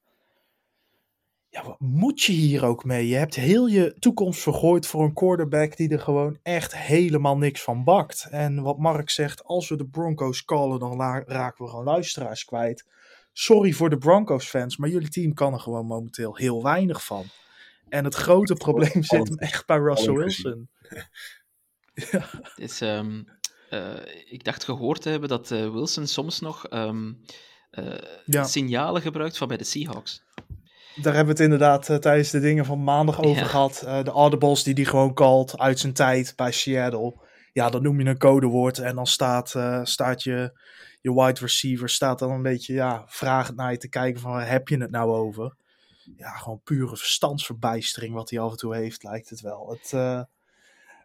ja, 1.54 1.64
wat 1.64 1.80
moet 1.80 2.22
je 2.22 2.32
hier 2.32 2.64
ook 2.64 2.84
mee? 2.84 3.08
Je 3.08 3.14
hebt 3.14 3.34
heel 3.34 3.66
je 3.66 3.94
toekomst 3.98 4.40
vergooid 4.40 4.86
voor 4.86 5.04
een 5.04 5.12
quarterback 5.12 5.76
die 5.76 5.88
er 5.88 6.00
gewoon 6.00 6.38
echt 6.42 6.76
helemaal 6.76 7.36
niks 7.36 7.62
van 7.62 7.84
bakt. 7.84 8.26
En 8.30 8.62
wat 8.62 8.78
Mark 8.78 9.10
zegt, 9.10 9.44
als 9.44 9.68
we 9.68 9.76
de 9.76 9.86
Broncos 9.86 10.44
callen, 10.44 10.78
dan 10.78 11.00
raken 11.26 11.64
we 11.64 11.70
gewoon 11.70 11.84
luisteraars 11.84 12.44
kwijt. 12.44 12.86
Sorry 13.32 13.72
voor 13.72 13.90
de 13.90 13.98
Broncos 13.98 14.48
fans, 14.48 14.76
maar 14.76 14.88
jullie 14.88 15.08
team 15.08 15.34
kan 15.34 15.52
er 15.52 15.60
gewoon 15.60 15.86
momenteel 15.86 16.36
heel 16.36 16.62
weinig 16.62 17.04
van. 17.04 17.24
En 17.88 18.04
het 18.04 18.14
grote 18.14 18.54
probleem 18.54 19.02
zit 19.02 19.28
hem 19.28 19.38
echt 19.38 19.66
bij 19.66 19.78
Russell. 19.78 20.14
Wilson. 20.14 20.68
Het 21.94 22.52
is, 22.56 22.80
ehm, 22.80 23.16
eh, 23.18 23.34
ik 24.24 24.44
dacht 24.44 24.64
gehoord 24.64 25.02
te 25.02 25.08
hebben 25.08 25.28
dat 25.28 25.50
eh, 25.50 25.70
Wilson 25.72 26.06
soms 26.06 26.40
nog 26.40 26.66
ehm, 26.66 27.12
eh, 27.70 27.84
Ja. 28.24 28.44
signalen 28.44 29.02
gebruikt 29.02 29.36
van 29.38 29.48
bij 29.48 29.56
de 29.56 29.64
Seahawks. 29.64 30.22
Daar 30.94 31.14
hebben 31.14 31.34
we 31.36 31.42
het 31.42 31.52
inderdaad 31.52 31.88
eh, 31.88 31.96
tijdens 31.96 32.30
de 32.30 32.40
dingen 32.40 32.64
van 32.64 32.84
maandag 32.84 33.18
over 33.22 33.42
Ja. 33.42 33.48
gehad. 33.48 33.82
Eh, 33.82 34.02
de 34.04 34.10
audibles 34.10 34.62
die 34.62 34.74
hij 34.74 34.84
gewoon 34.84 35.14
called 35.14 35.58
uit 35.58 35.78
zijn 35.78 35.92
tijd 35.92 36.32
bij 36.36 36.52
Seattle. 36.52 37.22
Ja, 37.52 37.70
dan 37.70 37.82
noem 37.82 38.00
je 38.00 38.06
een 38.06 38.18
codewoord 38.18 38.78
en 38.78 38.94
dan 38.94 39.06
staat, 39.06 39.54
eh, 39.54 39.80
staat 39.84 40.22
je, 40.22 40.58
je 41.00 41.14
wide 41.14 41.40
receiver 41.40 41.88
staat 41.88 42.18
dan 42.18 42.30
een 42.30 42.42
beetje 42.42 42.74
ja, 42.74 43.02
vragend 43.06 43.56
naar 43.56 43.70
je 43.70 43.78
te 43.78 43.88
kijken 43.88 44.20
van 44.20 44.30
waar 44.30 44.48
heb 44.48 44.68
je 44.68 44.76
het 44.80 44.90
nou 44.90 45.10
over? 45.10 45.56
Ja, 46.16 46.30
gewoon 46.30 46.60
pure 46.64 46.96
verstandsverbijstering 46.96 48.14
wat 48.14 48.30
hij 48.30 48.38
af 48.40 48.50
en 48.50 48.56
toe 48.56 48.74
heeft, 48.76 49.02
lijkt 49.02 49.30
het 49.30 49.40
wel. 49.40 49.68
Het, 49.80 49.92
eh, 49.92 50.22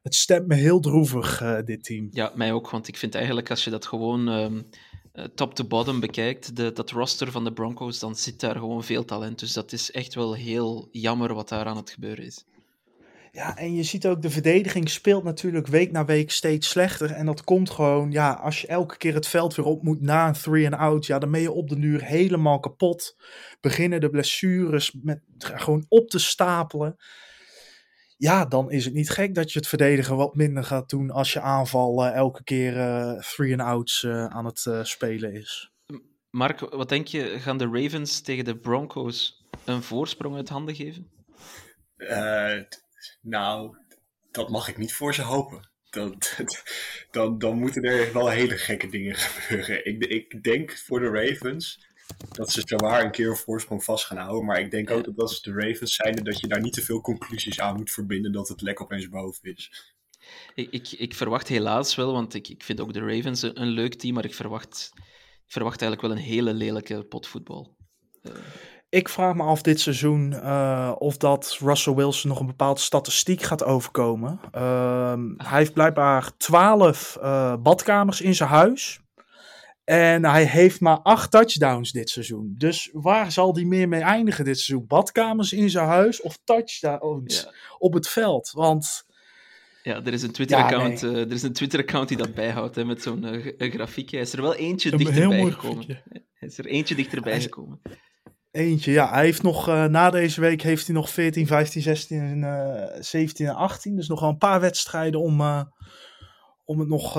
het 0.02 0.16
stemt 0.16 0.48
me 0.48 0.56
heel 0.56 0.80
droevig, 0.80 1.42
eh, 1.42 1.58
dit 1.66 1.84
team. 1.84 2.08
Ja, 2.12 2.32
mij 2.36 2.54
ook, 2.54 2.70
want 2.70 2.88
ik 2.88 2.98
vind 2.98 3.16
eigenlijk 3.16 3.50
als 3.50 3.64
je 3.64 3.70
dat 3.70 3.86
gewoon 3.86 4.30
ehm, 4.30 4.62
eh, 5.12 5.24
top 5.36 5.54
to 5.54 5.66
bottom 5.66 6.00
bekijkt, 6.00 6.56
de, 6.56 6.72
dat 6.72 6.90
roster 6.90 7.32
van 7.32 7.44
de 7.44 7.54
Broncos, 7.54 8.00
dan 8.00 8.16
zit 8.16 8.40
daar 8.40 8.56
gewoon 8.56 8.84
veel 8.84 9.06
talent. 9.06 9.40
Dus 9.40 9.54
dat 9.54 9.72
is 9.72 9.92
echt 9.92 10.16
wel 10.16 10.34
heel 10.36 10.88
jammer 10.92 11.34
wat 11.34 11.50
daar 11.50 11.66
aan 11.66 11.78
het 11.78 11.90
gebeuren 11.90 12.26
is. 12.26 12.46
Ja, 13.32 13.58
en 13.58 13.76
je 13.76 13.84
ziet 13.84 14.08
ook, 14.08 14.22
de 14.22 14.30
verdediging 14.30 14.90
speelt 14.90 15.24
natuurlijk 15.24 15.68
week 15.68 15.92
na 15.92 16.06
week 16.06 16.32
steeds 16.32 16.70
slechter. 16.70 17.12
En 17.12 17.26
dat 17.26 17.44
komt 17.44 17.70
gewoon, 17.70 18.12
ja, 18.12 18.32
als 18.32 18.62
je 18.62 18.68
elke 18.68 18.98
keer 18.98 19.14
het 19.14 19.28
veld 19.28 19.56
weer 19.56 19.66
op 19.66 19.84
moet 19.84 20.02
na 20.02 20.28
een 20.28 20.34
three-and-out, 20.34 21.06
ja, 21.06 21.20
dan 21.20 21.32
ben 21.32 21.42
je 21.42 21.52
op 21.52 21.70
de 21.70 21.80
duur 21.80 22.04
helemaal 22.04 22.60
kapot. 22.60 23.16
Beginnen 23.62 24.00
de 24.00 24.10
blessures 24.10 24.98
met, 25.02 25.22
gewoon 25.38 25.86
op 25.88 26.10
te 26.10 26.20
stapelen. 26.20 26.96
Ja, 28.20 28.46
dan 28.46 28.72
is 28.72 28.86
het 28.86 28.94
niet 28.94 29.10
gek 29.10 29.36
dat 29.36 29.52
je 29.52 29.60
het 29.60 29.68
verdedigen 29.68 30.16
wat 30.16 30.36
minder 30.36 30.64
gaat 30.64 30.90
doen 30.90 31.12
als 31.12 31.34
je 31.34 31.42
aanval 31.42 32.06
eh, 32.06 32.16
elke 32.16 32.44
keer 32.44 32.78
eh 32.78 33.20
three-and-outs 33.20 34.04
eh, 34.04 34.26
aan 34.26 34.46
het 34.46 34.66
eh, 34.66 34.84
spelen 34.84 35.34
is. 35.34 35.72
Mark, 36.30 36.60
wat 36.60 36.90
denk 36.90 37.08
je, 37.08 37.40
gaan 37.40 37.58
de 37.58 37.70
Ravens 37.72 38.22
tegen 38.22 38.46
de 38.46 38.58
Broncos 38.58 39.46
een 39.66 39.84
voorsprong 39.84 40.36
uit 40.36 40.50
handen 40.50 40.76
geven? 40.76 41.10
Eh, 41.96 42.62
nou, 43.22 43.78
dat 44.32 44.50
mag 44.50 44.68
ik 44.68 44.78
niet 44.78 44.94
voor 44.94 45.14
ze 45.14 45.22
hopen. 45.22 45.70
Dan, 45.90 46.18
dan, 47.12 47.38
dan 47.38 47.58
moeten 47.58 47.84
er 47.84 48.14
wel 48.14 48.30
hele 48.30 48.58
gekke 48.58 48.88
dingen 48.88 49.16
gebeuren. 49.26 49.86
Ik, 49.86 50.06
ik 50.06 50.44
denk 50.44 50.78
voor 50.78 51.00
de 51.00 51.10
Ravens 51.10 51.89
dat 52.32 52.52
ze 52.52 52.62
zowaar 52.66 53.04
een 53.04 53.12
keer 53.12 53.30
een 53.30 53.36
voorsprong 53.36 53.84
vast 53.84 54.06
gaan 54.06 54.18
houden. 54.18 54.46
Maar 54.46 54.60
ik 54.60 54.72
denk 54.72 54.90
ook 54.90 55.06
dat 55.06 55.18
als 55.18 55.42
de 55.42 55.52
Ravens 55.52 55.96
zijn, 55.96 56.16
dat 56.16 56.40
je 56.40 56.48
daar 56.48 56.62
niet 56.62 56.74
te 56.74 56.82
veel 56.82 57.02
conclusies 57.02 57.60
aan 57.60 57.76
moet 57.76 57.92
verbinden 57.92 58.32
dat 58.32 58.48
het 58.48 58.62
lek 58.62 58.82
opeens 58.82 59.10
boven 59.10 59.54
is. 59.56 59.94
Ik, 60.56 60.72
ik, 60.72 60.92
ik 60.92 61.16
verwacht 61.16 61.48
helaas 61.48 61.96
wel, 61.96 62.14
want 62.14 62.34
ik, 62.34 62.48
ik 62.48 62.64
vind 62.64 62.82
ook 62.82 62.94
de 62.94 63.00
Ravens 63.00 63.42
een, 63.42 63.62
een 63.62 63.68
leuk 63.68 63.94
team, 63.94 64.14
maar 64.14 64.26
ik 64.26 64.36
verwacht, 64.36 64.92
ik 65.46 65.52
verwacht 65.52 65.82
eigenlijk 65.82 66.14
wel 66.14 66.24
een 66.24 66.30
hele 66.30 66.54
lelijke 66.54 67.04
potvoetbal. 67.04 67.78
Ik 68.90 69.10
vraag 69.10 69.36
me 69.36 69.44
af 69.44 69.62
dit 69.62 69.80
seizoen 69.80 70.34
eh, 70.34 70.96
of 70.98 71.18
dat 71.18 71.58
Russell 71.60 71.94
Wilson 71.94 72.30
nog 72.30 72.40
een 72.40 72.46
bepaalde 72.46 72.80
statistiek 72.80 73.42
gaat 73.42 73.64
overkomen. 73.64 74.40
Ehm, 74.52 75.34
hij 75.38 75.58
heeft 75.58 75.74
blijkbaar 75.74 76.38
12 76.38 77.18
eh, 77.22 77.56
badkamers 77.56 78.22
in 78.22 78.36
zijn 78.36 78.50
huis. 78.50 79.00
En 79.90 80.26
hij 80.26 80.44
heeft 80.46 80.80
maar 80.80 81.00
acht 81.00 81.32
touchdowns 81.32 81.92
dit 81.92 82.10
seizoen. 82.10 82.56
Dus 82.58 82.90
waar 82.94 83.32
zal 83.32 83.56
hij 83.56 83.64
meer 83.64 83.88
mee 83.88 84.02
eindigen 84.02 84.46
dit 84.46 84.60
seizoen? 84.60 84.88
Badkamers 84.88 85.54
in 85.54 85.70
zijn 85.70 85.88
huis 85.88 86.22
of 86.22 86.40
touchdowns 86.44 87.42
Ja. 87.42 87.52
op 87.78 87.94
het 87.94 88.08
veld? 88.08 88.52
Want 88.54 89.06
Ja, 89.84 90.04
er 90.04 90.14
is 90.14 90.22
een 90.24 90.32
Twitter-account 90.32 91.02
nee. 91.02 91.12
eh, 91.12 91.18
er 91.20 91.32
is 91.32 91.44
een 91.44 91.54
Twitter-account 91.54 92.08
die 92.08 92.18
dat 92.18 92.34
bijhoudt 92.34 92.76
hè, 92.76 92.86
met 92.86 93.02
zo'n 93.02 93.26
eh, 93.26 93.72
grafiekje. 93.72 94.16
Hij 94.16 94.26
is 94.26 94.34
er 94.34 94.42
wel 94.42 94.56
eentje 94.56 94.92
Een 94.92 94.98
dichterbij 94.98 95.52
gekomen. 95.52 95.84
grafiekje. 95.84 96.04
Hij 96.34 96.48
is 96.48 96.58
er 96.58 96.66
eentje 96.66 96.96
dichterbij 96.96 97.36
is- 97.38 97.44
gekomen. 97.44 97.82
eentje, 98.52 98.92
ja, 98.92 99.10
hij 99.10 99.24
heeft 99.26 99.44
nog 99.44 99.68
eh, 99.68 99.86
na 99.86 100.10
deze 100.10 100.42
week 100.42 100.62
heeft 100.62 100.86
hij 100.86 100.96
nog 100.96 101.10
14, 101.10 101.48
15, 101.48 101.82
16, 101.82 102.20
en, 102.20 102.44
eh, 102.44 103.02
17 103.02 103.48
en 103.48 103.56
18. 103.56 103.96
Dus 103.96 104.08
nog 104.08 104.20
wel 104.20 104.30
een 104.30 104.38
paar 104.38 104.60
wedstrijden 104.62 105.20
om, 105.20 105.42
om 106.66 106.80
het 106.80 106.88
nog 106.88 107.14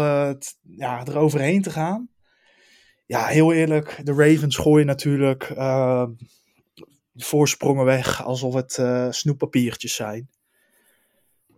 ja, 0.62 1.02
eroverheen 1.06 1.62
te 1.62 1.70
gaan. 1.70 2.08
Ja, 3.10 3.26
heel 3.26 3.52
eerlijk, 3.52 4.00
de 4.04 4.12
Ravens 4.12 4.56
gooien 4.56 4.86
natuurlijk 4.86 5.42
eh, 5.42 6.06
voorsprongen 7.16 7.84
weg 7.84 8.24
alsof 8.24 8.54
het 8.54 8.78
eh, 8.78 9.10
snoeppapiertjes 9.10 9.94
zijn. 9.94 10.30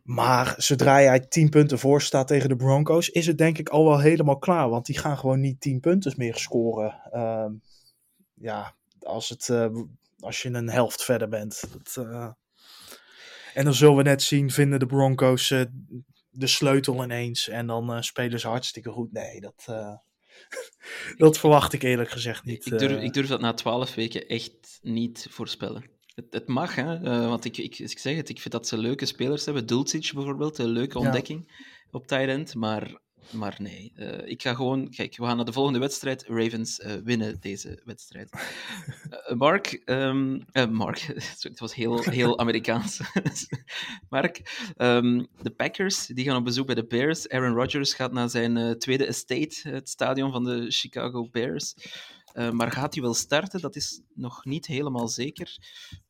Maar 0.02 0.54
zodra 0.56 1.02
jij 1.02 1.20
10 1.20 1.48
punten 1.48 1.78
voor 1.78 2.02
staat 2.02 2.26
tegen 2.26 2.48
de 2.48 2.56
Broncos, 2.56 3.08
is 3.08 3.26
het 3.26 3.38
denk 3.38 3.58
ik 3.58 3.68
al 3.68 3.84
wel 3.84 4.00
helemaal 4.00 4.38
klaar. 4.38 4.68
Want 4.68 4.86
die 4.86 4.98
gaan 4.98 5.18
gewoon 5.18 5.40
niet 5.40 5.60
10 5.60 5.80
punten 5.80 6.14
meer 6.16 6.36
scoren. 6.36 7.00
Ehm, 7.10 7.52
ja, 8.34 8.74
als, 9.02 9.28
het, 9.28 9.48
eh, 9.48 9.68
als 10.20 10.42
je 10.42 10.48
een 10.48 10.70
helft 10.70 11.04
verder 11.04 11.28
bent. 11.28 11.62
Dat, 11.72 12.06
eh, 12.06 12.30
En 13.54 13.64
dan 13.64 13.74
zullen 13.74 13.96
we 13.96 14.02
net 14.02 14.22
zien, 14.22 14.50
vinden 14.50 14.78
de 14.78 14.86
Broncos 14.86 15.48
de 16.30 16.46
sleutel 16.46 17.02
ineens. 17.02 17.48
En 17.48 17.66
dan 17.66 18.04
spelen 18.04 18.40
ze 18.40 18.48
hartstikke 18.48 18.90
goed. 18.90 19.12
Nee, 19.12 19.40
dat, 19.40 19.66
dat 21.16 21.38
verwacht 21.38 21.72
ik 21.72 21.82
eerlijk 21.82 22.10
gezegd 22.10 22.44
niet. 22.44 22.66
Ik 22.66 22.78
durf, 22.78 22.96
eh. 22.96 23.02
ik 23.02 23.12
durf 23.12 23.26
dat 23.28 23.40
na 23.40 23.54
twaalf 23.54 23.94
weken 23.94 24.26
echt 24.28 24.78
niet 24.82 25.26
voorspellen. 25.30 25.90
Het, 26.14 26.26
het 26.30 26.48
mag, 26.48 26.74
hè, 26.74 26.94
eh, 26.94 27.28
want 27.28 27.44
ik, 27.44 27.56
ik, 27.56 27.78
ik 27.78 27.98
zeg 27.98 28.16
het, 28.16 28.28
ik 28.28 28.40
vind 28.40 28.54
dat 28.54 28.68
ze 28.68 28.78
leuke 28.78 29.06
spelers 29.06 29.44
hebben. 29.44 29.66
Dulcich 29.66 30.12
bijvoorbeeld, 30.12 30.58
een 30.58 30.66
leuke 30.68 30.98
Ja. 30.98 31.04
ontdekking 31.04 31.52
op 31.90 32.06
tight 32.06 32.28
end. 32.28 32.54
Maar, 32.54 33.00
maar 33.30 33.56
nee, 33.58 33.92
eh, 33.96 34.28
ik 34.28 34.42
ga 34.42 34.54
gewoon... 34.54 34.90
Kijk, 34.90 35.16
we 35.16 35.24
gaan 35.24 35.36
naar 35.36 35.44
de 35.44 35.52
volgende 35.52 35.78
wedstrijd. 35.78 36.24
Ravens 36.26 36.80
eh, 36.80 36.94
winnen 37.04 37.40
deze 37.40 37.80
wedstrijd. 37.84 38.30
Eh, 39.10 39.36
Mark, 39.36 39.82
ehm, 39.84 40.40
eh, 40.52 40.66
Mark, 40.66 40.98
sorry, 41.36 41.50
het 41.50 41.58
was 41.58 41.74
heel, 41.74 42.02
heel 42.20 42.38
Amerikaans. 42.38 43.00
Mark, 44.08 44.70
ehm, 44.76 45.24
de 45.42 45.50
Packers 45.50 46.06
die 46.06 46.24
gaan 46.24 46.36
op 46.36 46.44
bezoek 46.44 46.66
bij 46.66 46.74
de 46.74 46.86
Bears. 46.86 47.28
Aaron 47.28 47.54
Rodgers 47.54 47.94
gaat 47.94 48.12
naar 48.12 48.30
zijn 48.30 48.78
tweede 48.78 49.06
estate, 49.06 49.68
het 49.68 49.88
stadion 49.88 50.32
van 50.32 50.44
de 50.44 50.66
Chicago 50.70 51.28
Bears. 51.30 51.74
Maar 52.52 52.72
gaat 52.72 52.94
hij 52.94 53.02
wel 53.02 53.14
starten? 53.14 53.60
Dat 53.60 53.76
is 53.76 54.00
nog 54.14 54.44
niet 54.44 54.66
helemaal 54.66 55.08
zeker. 55.08 55.58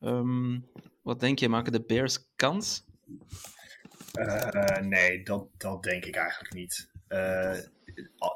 Ehm, 0.01 0.61
wat 1.03 1.21
denk 1.21 1.39
je, 1.39 1.49
maken 1.49 1.73
de 1.73 1.85
Bears 1.85 2.19
kans? 2.37 2.85
Nee, 4.81 5.23
dat, 5.23 5.49
dat 5.57 5.83
denk 5.83 6.05
ik 6.05 6.17
eigenlijk 6.17 6.55
niet. 6.55 6.91
Eh, 7.13 7.59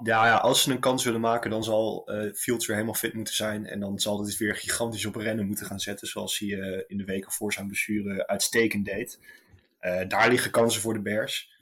ja, 0.02 0.26
ja, 0.26 0.36
als 0.36 0.62
ze 0.62 0.70
een 0.70 0.80
kans 0.80 1.04
willen 1.04 1.20
maken, 1.20 1.50
dan 1.50 1.64
zal 1.64 2.06
eh, 2.06 2.32
Fields 2.34 2.66
weer 2.66 2.76
helemaal 2.76 2.98
fit 2.98 3.14
moeten 3.14 3.34
zijn. 3.34 3.66
En 3.66 3.80
dan 3.80 3.98
zal 3.98 4.20
het 4.20 4.36
weer 4.36 4.56
gigantisch 4.56 5.06
op 5.06 5.16
rennen 5.16 5.46
moeten 5.46 5.66
gaan 5.66 5.80
zetten. 5.80 6.06
Zoals 6.06 6.38
hij 6.38 6.60
eh, 6.60 6.84
in 6.86 6.96
de 6.96 7.04
weken 7.04 7.32
voor 7.32 7.52
zijn 7.52 7.66
blessure 7.66 8.26
uitstekend 8.26 8.84
deed. 8.84 9.20
Eh, 9.78 10.08
daar 10.08 10.28
liggen 10.28 10.50
kansen 10.50 10.80
voor 10.80 10.94
de 10.94 11.00
Bears. 11.00 11.54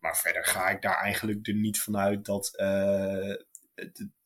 Maar 0.00 0.16
verder 0.16 0.44
ga 0.44 0.68
ik 0.68 0.82
daar 0.82 0.96
eigenlijk 0.96 1.46
er 1.46 1.54
niet 1.54 1.80
vanuit 1.80 2.24
dat, 2.24 2.56
eh, 2.56 3.34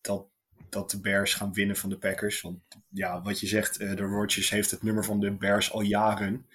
dat, 0.01 0.27
dat 0.69 0.91
de 0.91 1.01
Bears 1.01 1.35
gaan 1.35 1.53
winnen 1.53 1.77
van 1.77 1.91
de 1.91 1.99
Packers. 1.99 2.41
Want 2.41 2.59
ja, 2.89 3.23
wat 3.23 3.41
je 3.41 3.47
zegt, 3.47 3.79
eh, 3.79 3.97
de 3.97 4.03
Rodgers 4.03 4.51
heeft 4.51 4.71
het 4.71 4.83
nummer 4.83 5.05
van 5.05 5.21
de 5.21 5.31
Bears 5.33 5.73
al 5.73 5.81
jaren. 5.81 6.47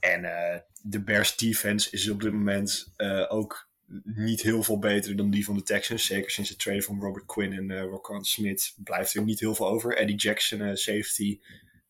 En 0.00 0.24
eh, 0.24 0.60
de 0.82 1.00
Bears 1.00 1.36
defense 1.36 1.90
is 1.90 2.10
op 2.10 2.20
dit 2.20 2.32
moment 2.32 2.92
eh, 2.96 3.24
ook 3.28 3.70
niet 4.04 4.42
heel 4.42 4.62
veel 4.62 4.78
beter 4.78 5.16
dan 5.16 5.30
die 5.30 5.44
van 5.44 5.56
de 5.56 5.62
Texans. 5.62 6.06
Zeker 6.06 6.30
sinds 6.30 6.50
de 6.50 6.56
trade 6.56 6.82
van 6.82 7.00
Robert 7.00 7.26
Quinn 7.26 7.52
en 7.52 7.70
uh, 7.70 7.82
Roquan 7.82 8.24
Smith 8.24 8.74
blijft 8.76 9.14
er 9.14 9.22
niet 9.22 9.40
heel 9.40 9.54
veel 9.54 9.68
over. 9.68 9.96
Eddie 9.96 10.16
Jackson, 10.16 10.60
eh, 10.60 10.74
safety, 10.74 11.40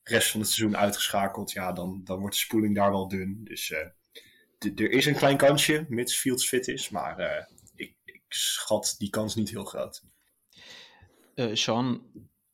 rest 0.02 0.30
van 0.30 0.40
het 0.40 0.50
seizoen 0.50 0.76
uitgeschakeld. 0.76 1.52
Ja, 1.52 1.72
dan, 1.72 2.00
dan 2.04 2.18
wordt 2.18 2.34
de 2.34 2.40
spoeling 2.40 2.74
daar 2.74 2.90
wel 2.90 3.08
dun. 3.08 3.40
Dus 3.44 3.70
eh, 3.70 3.86
er 4.58 4.90
is 4.90 5.06
een 5.06 5.16
klein 5.16 5.36
kansje, 5.36 5.86
mits 5.88 6.16
Fields 6.16 6.48
fit 6.48 6.68
is. 6.68 6.88
Maar 6.88 7.18
eh, 7.18 7.44
ik, 7.74 7.96
ik 8.04 8.22
schat 8.28 8.94
die 8.98 9.10
kans 9.10 9.34
niet 9.34 9.50
heel 9.50 9.64
groot. 9.64 10.02
Eh, 11.34 11.54
Sean, 11.54 12.02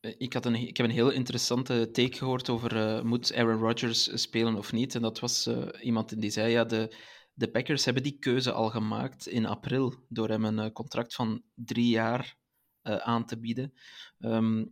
eh, 0.00 0.14
ik, 0.18 0.32
had 0.32 0.46
een, 0.46 0.54
ik 0.54 0.76
heb 0.76 0.86
een 0.86 0.92
heel 0.92 1.10
interessante 1.10 1.90
take 1.90 2.16
gehoord 2.16 2.48
over 2.48 2.76
eh, 2.76 3.02
moet 3.02 3.34
Aaron 3.34 3.60
Rodgers 3.60 4.22
spelen 4.22 4.54
of 4.56 4.72
niet. 4.72 4.94
En 4.94 5.02
dat 5.02 5.20
was 5.20 5.46
eh, 5.46 5.66
iemand 5.80 6.20
die 6.20 6.30
zei, 6.30 6.50
ja, 6.50 6.64
de, 6.64 6.96
de 7.38 7.48
Packers 7.48 7.84
hebben 7.84 8.02
die 8.02 8.18
keuze 8.18 8.52
al 8.52 8.70
gemaakt 8.70 9.26
in 9.26 9.46
april 9.46 9.94
door 10.08 10.28
hem 10.28 10.44
een 10.44 10.58
eh, 10.58 10.72
contract 10.72 11.14
van 11.14 11.42
drie 11.54 11.88
jaar 11.88 12.36
eh, 12.82 12.96
aan 12.96 13.26
te 13.26 13.38
bieden. 13.38 13.72
Ehm, 14.20 14.64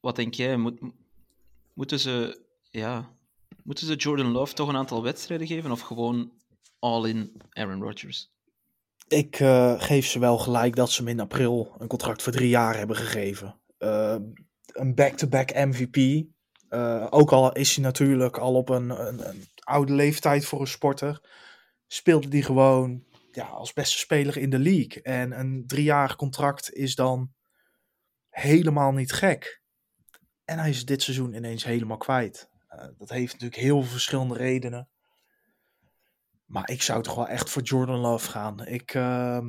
wat 0.00 0.16
denk 0.16 0.34
jij? 0.34 0.56
Moet, 0.56 0.80
moeten, 1.74 2.00
ze, 2.00 2.44
ja, 2.70 3.10
moeten 3.62 3.86
ze 3.86 3.94
Jordan 3.94 4.30
Love 4.30 4.54
toch 4.54 4.68
een 4.68 4.76
aantal 4.76 5.02
wedstrijden 5.02 5.46
geven 5.46 5.70
of 5.70 5.80
gewoon 5.80 6.32
all 6.78 7.08
in 7.08 7.32
Aaron 7.50 7.82
Rodgers? 7.82 8.32
Ik 9.08 9.40
uh, 9.40 9.80
geef 9.80 10.06
ze 10.06 10.18
wel 10.18 10.38
gelijk 10.38 10.76
dat 10.76 10.90
ze 10.90 11.02
hem 11.02 11.10
in 11.10 11.20
april 11.20 11.74
een 11.78 11.88
contract 11.88 12.22
voor 12.22 12.32
drie 12.32 12.48
jaar 12.48 12.76
hebben 12.76 12.96
gegeven. 12.96 13.60
Een 13.78 14.94
back-to-back 14.94 15.52
-back 15.52 15.66
MVP. 15.66 16.26
Ook 17.10 17.32
al 17.32 17.52
is 17.52 17.74
hij 17.74 17.84
natuurlijk 17.84 18.38
al 18.38 18.54
op 18.54 18.68
een, 18.68 18.90
een, 18.90 19.48
oude 19.60 19.92
leeftijd 19.92 20.44
voor 20.44 20.60
een 20.60 20.66
sporter. 20.66 21.20
Speelde 21.86 22.28
hij 22.28 22.42
gewoon 22.42 23.04
ja, 23.32 23.46
als 23.46 23.72
beste 23.72 23.98
speler 23.98 24.36
in 24.36 24.50
de 24.50 24.58
league. 24.58 25.02
En 25.02 25.38
een 25.38 25.66
driejarig 25.66 26.16
contract 26.16 26.72
is 26.72 26.94
dan 26.94 27.32
helemaal 28.28 28.92
niet 28.92 29.12
gek. 29.12 29.62
En 30.44 30.58
hij 30.58 30.70
is 30.70 30.84
dit 30.84 31.02
seizoen 31.02 31.34
ineens 31.34 31.64
helemaal 31.64 31.96
kwijt. 31.96 32.48
Uh, 32.70 32.86
dat 32.98 33.08
heeft 33.08 33.32
natuurlijk 33.32 33.60
heel 33.60 33.80
veel 33.80 33.90
verschillende 33.90 34.34
redenen. 34.34 34.88
Maar 36.44 36.70
ik 36.70 36.82
zou 36.82 37.02
toch 37.02 37.14
wel 37.14 37.28
echt 37.28 37.50
voor 37.50 37.62
Jordan 37.62 37.98
Love 37.98 38.30
gaan. 38.30 38.66
Ik, 38.66 38.94
uh, 38.94 39.40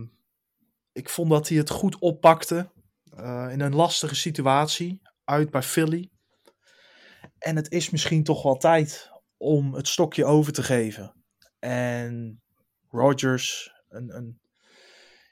ik 0.92 1.10
vond 1.10 1.30
dat 1.30 1.48
hij 1.48 1.58
het 1.58 1.70
goed 1.70 2.00
oppakte. 2.00 2.72
Uh, 3.18 3.48
in 3.52 3.60
een 3.60 3.76
lastige 3.76 4.16
situatie. 4.16 5.02
Uit 5.24 5.50
bij 5.50 5.64
Philly. 5.64 6.10
En 7.38 7.56
het 7.56 7.72
is 7.72 7.90
misschien 7.90 8.24
toch 8.24 8.44
wel 8.44 8.58
tijd 8.58 9.12
om 9.38 9.74
het 9.74 9.88
stokje 9.88 10.26
over 10.26 10.54
te 10.54 10.64
geven. 10.64 11.14
En 11.66 12.41
Rodgers 12.89 13.72
een, 13.89 14.16
een 14.16 14.39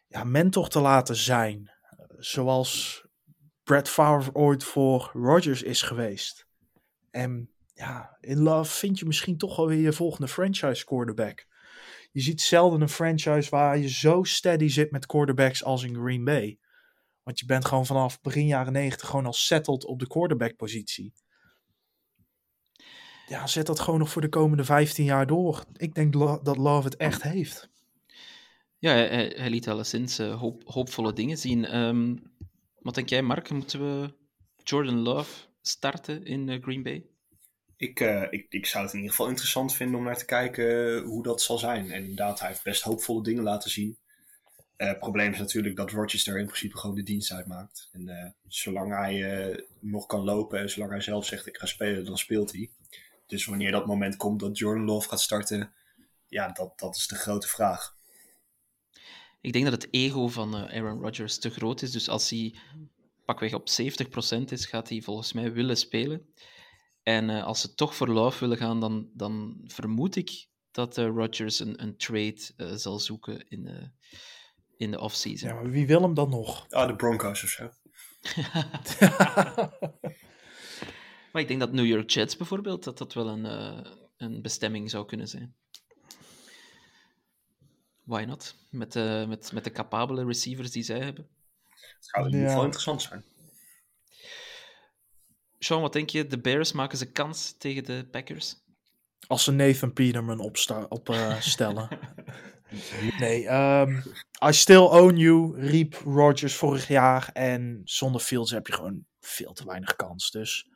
ja, 0.08 0.24
mentor 0.24 0.68
te 0.68 0.80
laten 0.80 1.16
zijn. 1.16 1.72
Zoals 2.18 3.04
Brett 3.64 3.90
Favre 3.90 4.34
ooit 4.34 4.64
voor 4.64 5.10
Rodgers 5.14 5.64
is 5.64 5.82
geweest. 5.82 6.48
En 7.12 7.50
ja, 7.74 8.18
in 8.20 8.40
Love 8.40 8.72
vind 8.72 9.00
je 9.00 9.06
misschien 9.06 9.38
toch 9.38 9.56
wel 9.56 9.68
weer 9.68 9.82
je 9.82 9.94
volgende 9.94 10.28
franchise 10.28 10.86
quarterback. 10.86 11.46
Je 12.12 12.22
ziet 12.22 12.42
zelden 12.42 12.82
een 12.82 12.90
franchise 12.90 13.50
waar 13.50 13.78
je 13.78 13.90
zo 13.90 14.24
steady 14.24 14.68
zit 14.68 14.92
met 14.92 15.06
quarterbacks 15.06 15.64
als 15.64 15.84
in 15.84 15.96
Green 15.96 16.24
Bay. 16.24 16.60
Want 17.24 17.40
je 17.40 17.46
bent 17.46 17.66
gewoon 17.66 17.86
vanaf 17.86 18.22
begin 18.22 18.48
jaren 18.48 18.74
90 18.74 19.08
gewoon 19.10 19.26
al 19.26 19.34
settled 19.34 19.86
op 19.86 20.00
de 20.00 20.08
quarterback 20.08 20.56
positie. 20.56 21.14
Ja, 23.28 23.48
zet 23.48 23.66
dat 23.66 23.80
gewoon 23.80 24.00
nog 24.00 24.10
voor 24.10 24.22
de 24.22 24.30
komende 24.30 24.64
15 24.64 25.06
jaar 25.06 25.28
door. 25.28 25.64
Ik 25.78 25.96
denk 25.96 26.14
dat 26.44 26.58
Love 26.58 26.88
het 26.88 26.96
echt 26.96 27.24
heeft. 27.24 27.70
Ja, 28.80 28.92
hij, 28.92 29.34
hij 29.36 29.50
liet 29.50 29.68
alleszins 29.68 30.20
uh, 30.20 30.40
hoop, 30.40 30.62
hoopvolle 30.66 31.14
dingen 31.14 31.38
zien. 31.38 31.78
Um, 31.78 32.34
wat 32.80 32.96
denk 32.96 33.10
jij, 33.10 33.22
Mark? 33.22 33.50
Moeten 33.50 33.80
we 33.80 34.14
Jordan 34.64 35.00
Love 35.00 35.48
starten 35.62 36.26
in 36.26 36.48
uh, 36.48 36.62
Green 36.62 36.84
Bay? 36.84 37.06
Ik, 37.78 38.00
uh, 38.00 38.24
ik, 38.30 38.46
ik 38.50 38.66
zou 38.66 38.84
het 38.84 38.94
in 38.94 39.00
ieder 39.00 39.16
geval 39.16 39.30
interessant 39.30 39.74
vinden 39.74 39.98
om 39.98 40.04
naar 40.06 40.18
te 40.18 40.26
kijken 40.26 41.00
hoe 41.04 41.24
dat 41.24 41.42
zal 41.42 41.58
zijn. 41.58 41.92
En 41.92 42.02
inderdaad, 42.02 42.40
hij 42.40 42.48
heeft 42.48 42.64
best 42.64 42.82
hoopvolle 42.82 43.24
dingen 43.24 43.44
laten 43.44 43.70
zien. 43.70 43.98
Uh, 44.78 44.88
het 44.88 45.00
probleem 45.00 45.32
is 45.32 45.40
natuurlijk 45.40 45.76
dat 45.76 45.92
Rodgers 45.92 46.24
daar 46.24 46.38
in 46.38 46.46
principe 46.46 46.78
gewoon 46.78 46.96
de 46.96 47.04
dienst 47.04 47.32
uitmaakt. 47.32 47.90
En 47.92 48.02
uh, 48.02 48.26
zolang 48.48 48.96
hij 48.96 49.66
nog 49.80 50.06
kan 50.06 50.24
lopen 50.24 50.60
en 50.60 50.70
zolang 50.70 50.92
hij 50.92 51.02
zelf 51.02 51.26
zegt 51.26 51.48
ik 51.48 51.58
ga 51.58 51.66
spelen, 51.66 52.06
dan 52.06 52.18
speelt 52.18 52.52
hij. 52.52 52.70
Dus 53.34 53.46
wanneer 53.46 53.72
dat 53.72 53.86
moment 53.86 54.18
komt 54.18 54.40
dat 54.40 54.58
Jordan 54.58 54.86
Love 54.86 55.10
gaat 55.10 55.22
starten, 55.22 55.74
ja, 56.28 56.48
dat, 56.48 56.80
dat 56.80 56.96
is 56.96 57.08
de 57.08 57.16
grote 57.16 57.48
vraag. 57.48 57.96
Ik 59.42 59.54
denk 59.54 59.66
dat 59.66 59.74
het 59.74 59.88
ego 59.94 60.28
van 60.28 60.56
uh, 60.56 60.64
Aaron 60.64 61.02
Rodgers 61.02 61.40
te 61.40 61.50
groot 61.50 61.82
is. 61.82 61.92
Dus 61.92 62.10
als 62.10 62.30
hij 62.30 62.56
pakweg 63.26 63.54
op 63.54 63.70
70% 63.70 63.74
is, 64.50 64.66
gaat 64.66 64.90
hij 64.90 65.02
volgens 65.02 65.34
mij 65.34 65.54
willen 65.54 65.78
spelen. 65.78 66.34
En 67.04 67.30
uh, 67.30 67.44
als 67.44 67.62
ze 67.62 67.74
toch 67.74 67.96
voor 67.96 68.08
Love 68.08 68.40
willen 68.40 68.58
gaan, 68.58 68.80
dan, 68.80 69.10
dan 69.14 69.62
vermoed 69.66 70.16
ik 70.16 70.48
dat 70.72 70.98
uh, 70.98 71.06
Rodgers 71.06 71.60
een, 71.60 71.82
een 71.82 71.98
trade 71.98 72.78
zal 72.78 73.00
zoeken 73.00 73.50
in, 73.50 73.94
in 74.78 74.92
de 74.92 75.00
offseason. 75.00 75.50
Ja, 75.50 75.56
maar 75.56 75.70
wie 75.70 75.88
wil 75.88 76.02
hem 76.02 76.14
dan 76.14 76.30
nog? 76.30 76.66
Ah, 76.70 76.88
de 76.88 76.96
Broncos 76.96 77.44
of 77.44 77.50
zo. 77.50 77.70
Maar 81.34 81.42
ik 81.42 81.48
denk 81.48 81.60
dat 81.60 81.72
New 81.72 81.86
York 81.86 82.10
Jets 82.10 82.38
bijvoorbeeld, 82.38 82.84
dat 82.84 82.98
dat 82.98 83.14
wel 83.14 83.28
een, 83.28 83.46
eh, 83.46 83.92
een 84.18 84.42
bestemming 84.42 84.90
zou 84.90 85.06
kunnen 85.06 85.28
zijn. 85.28 85.56
Why 88.04 88.24
not? 88.24 88.56
Met, 88.70 88.92
de 88.92 89.26
met, 89.28 89.52
met 89.52 89.64
de 89.64 89.72
capabele 89.72 90.26
receivers 90.26 90.72
die 90.72 90.84
zij 90.84 91.00
hebben. 91.00 91.28
Het 91.70 92.06
zou 92.06 92.26
in 92.26 92.32
ieder 92.32 92.48
geval 92.48 92.64
interessant 92.64 93.02
zijn. 93.02 93.24
Sean, 95.60 95.82
wat 95.82 95.94
denk 95.94 96.10
je? 96.10 96.28
De 96.28 96.40
Bears 96.40 96.72
maken 96.72 96.98
ze 96.98 97.12
kans 97.12 97.58
tegen 97.58 97.84
de 97.84 98.08
Packers? 98.12 98.56
Als 99.28 99.44
ze 99.44 99.52
Nathan 99.52 99.94
Peterman 99.94 100.40
opstellen. 100.40 100.92
Op, 100.92 101.10
eh, 101.10 101.42
stellen. 101.42 101.88
nee, 103.20 103.48
ehm, 103.48 104.02
I 104.46 104.54
still 104.54 104.86
own 104.86 105.16
you, 105.16 105.60
riep 105.60 105.94
Rodgers 105.94 106.56
vorig 106.56 106.88
jaar. 106.88 107.30
En 107.34 107.82
zonder 107.84 108.22
Fields 108.22 108.52
heb 108.52 108.68
je 108.68 108.74
gewoon 108.74 109.06
veel 109.20 109.54
te 109.54 109.66
weinig 109.66 109.96
kans. 109.96 110.32
Dus 110.32 110.72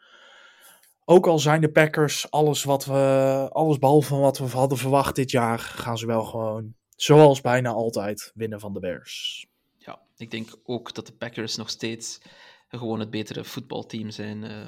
ook 1.09 1.27
al 1.27 1.39
zijn 1.39 1.61
de 1.61 1.71
Packers 1.71 2.31
alles, 2.31 2.63
wat 2.63 2.85
we, 2.85 3.49
alles 3.51 3.79
behalve 3.79 4.15
wat 4.15 4.37
we 4.37 4.45
hadden 4.45 4.77
verwacht 4.77 5.15
dit 5.15 5.31
jaar, 5.31 5.59
gaan 5.59 5.97
ze 5.97 6.05
wel 6.05 6.23
gewoon, 6.23 6.75
zoals 6.95 7.41
bijna 7.41 7.69
altijd, 7.69 8.31
winnen 8.35 8.59
van 8.59 8.73
de 8.73 8.79
Bears. 8.79 9.47
Ja, 9.77 9.99
ik 10.17 10.31
denk 10.31 10.55
ook 10.63 10.93
dat 10.93 11.05
de 11.05 11.13
Packers 11.13 11.55
nog 11.55 11.69
steeds 11.69 12.19
gewoon 12.67 12.99
het 12.99 13.09
betere 13.09 13.43
voetbalteam 13.43 14.09
zijn 14.09 14.43
eh, 14.43 14.65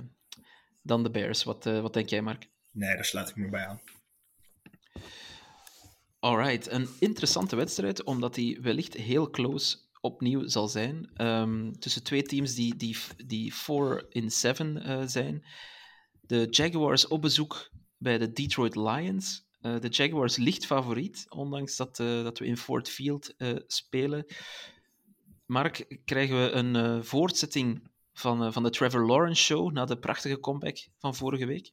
dan 0.81 1.03
de 1.03 1.11
Bears. 1.11 1.43
Wat, 1.43 1.65
eh, 1.65 1.81
wat 1.81 1.93
denk 1.93 2.09
jij, 2.09 2.21
Mark? 2.21 2.49
Nee, 2.71 2.95
daar 2.95 3.05
sluit 3.05 3.29
ik 3.29 3.35
me 3.35 3.49
bij 3.49 3.65
aan. 3.65 3.79
Alright, 6.19 6.71
een 6.71 6.87
interessante 6.99 7.55
wedstrijd, 7.55 8.03
omdat 8.03 8.35
die 8.35 8.61
wellicht 8.61 8.93
heel 8.93 9.29
close 9.29 9.77
opnieuw 10.01 10.47
zal 10.47 10.67
zijn. 10.67 11.11
Ehm, 11.13 11.71
tussen 11.71 12.03
twee 12.03 12.23
teams 12.23 12.55
die, 12.55 12.75
die, 12.75 12.97
die 13.25 13.55
4 13.55 14.05
in 14.09 14.31
7 14.31 14.83
eh, 14.83 15.01
zijn. 15.05 15.43
De 16.29 16.47
Jaguars 16.49 17.07
op 17.07 17.21
bezoek 17.21 17.69
bij 17.97 18.17
de 18.17 18.31
Detroit 18.31 18.75
Lions. 18.75 19.45
Eh, 19.61 19.79
de 19.79 19.87
Jaguars 19.87 20.37
licht 20.37 20.65
favoriet, 20.65 21.25
ondanks 21.29 21.75
dat, 21.75 21.99
eh, 21.99 22.23
dat 22.23 22.39
we 22.39 22.45
in 22.45 22.57
Ford 22.57 22.89
Field 22.89 23.33
eh, 23.37 23.55
spelen. 23.67 24.25
Mark, 25.45 25.99
krijgen 26.05 26.43
we 26.43 26.51
een 26.51 27.03
voortzetting 27.03 27.89
van, 28.13 28.53
van 28.53 28.63
de 28.63 28.69
Trevor 28.69 29.05
Lawrence 29.05 29.43
Show 29.43 29.71
na 29.71 29.85
de 29.85 29.99
prachtige 29.99 30.39
comeback 30.39 30.87
van 30.97 31.15
vorige 31.15 31.45
week? 31.45 31.71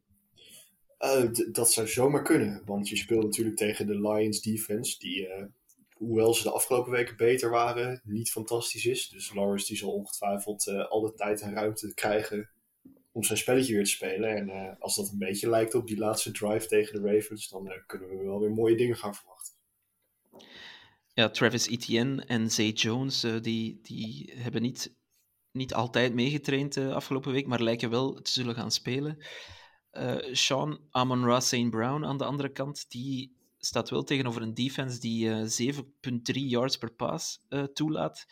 Dat 1.52 1.72
zou 1.72 1.88
zomaar 1.88 2.22
kunnen, 2.22 2.62
want 2.64 2.88
je 2.88 2.96
speelt 2.96 3.24
natuurlijk 3.24 3.56
tegen 3.56 3.86
de 3.86 4.00
Lions 4.00 4.40
defense, 4.42 4.98
die, 4.98 5.28
hoewel 5.94 6.34
ze 6.34 6.42
de 6.42 6.50
afgelopen 6.50 6.92
weken 6.92 7.16
beter 7.16 7.50
waren, 7.50 8.00
niet 8.04 8.30
fantastisch 8.30 8.86
is. 8.86 9.08
Dus 9.08 9.34
Lawrence 9.34 9.66
die 9.66 9.76
zal 9.76 9.92
ongetwijfeld 9.92 10.68
al 10.68 11.00
de 11.00 11.14
tijd 11.14 11.40
en 11.40 11.54
ruimte 11.54 11.94
krijgen 11.94 12.50
om 13.16 13.24
zijn 13.24 13.38
spelletje 13.38 13.74
weer 13.74 13.84
te 13.84 13.90
spelen. 13.90 14.36
En 14.36 14.48
eh, 14.48 14.72
als 14.78 14.96
dat 14.96 15.10
een 15.10 15.18
beetje 15.18 15.48
lijkt 15.48 15.74
op 15.74 15.86
die 15.86 15.98
laatste 15.98 16.30
drive 16.30 16.66
tegen 16.66 17.02
de 17.02 17.12
Ravens, 17.12 17.48
dan 17.48 17.70
eh, 17.70 17.78
kunnen 17.86 18.08
we 18.08 18.24
wel 18.24 18.40
weer 18.40 18.50
mooie 18.50 18.76
dingen 18.76 18.96
gaan 18.96 19.14
verwachten. 19.14 19.54
Ja, 21.14 21.30
Travis 21.30 21.68
Etienne 21.68 22.24
en 22.24 22.50
Zay 22.50 22.70
Jones, 22.70 23.22
eh, 23.22 23.40
die, 23.40 23.78
die 23.82 24.32
hebben 24.34 24.62
niet, 24.62 24.94
niet 25.52 25.74
altijd 25.74 26.14
meegetraind 26.14 26.74
de 26.74 26.94
afgelopen 26.94 27.32
week, 27.32 27.46
maar 27.46 27.62
lijken 27.62 27.90
wel 27.90 28.14
te 28.14 28.30
zullen 28.30 28.54
gaan 28.54 28.70
spelen. 28.70 29.18
Sean 30.32 30.80
Amon-Ra 30.90 31.40
St. 31.40 31.70
Brown 31.70 32.04
aan 32.04 32.18
de 32.18 32.24
andere 32.24 32.48
kant, 32.48 32.90
die 32.90 33.36
staat 33.58 33.90
wel 33.90 34.02
tegenover 34.02 34.42
een 34.42 34.54
defense 34.54 35.00
die 35.00 35.30
eh 35.30 35.74
7,3 35.74 36.32
yards 36.32 36.78
per 36.78 36.92
pass 36.92 37.46
toelaat. 37.72 38.26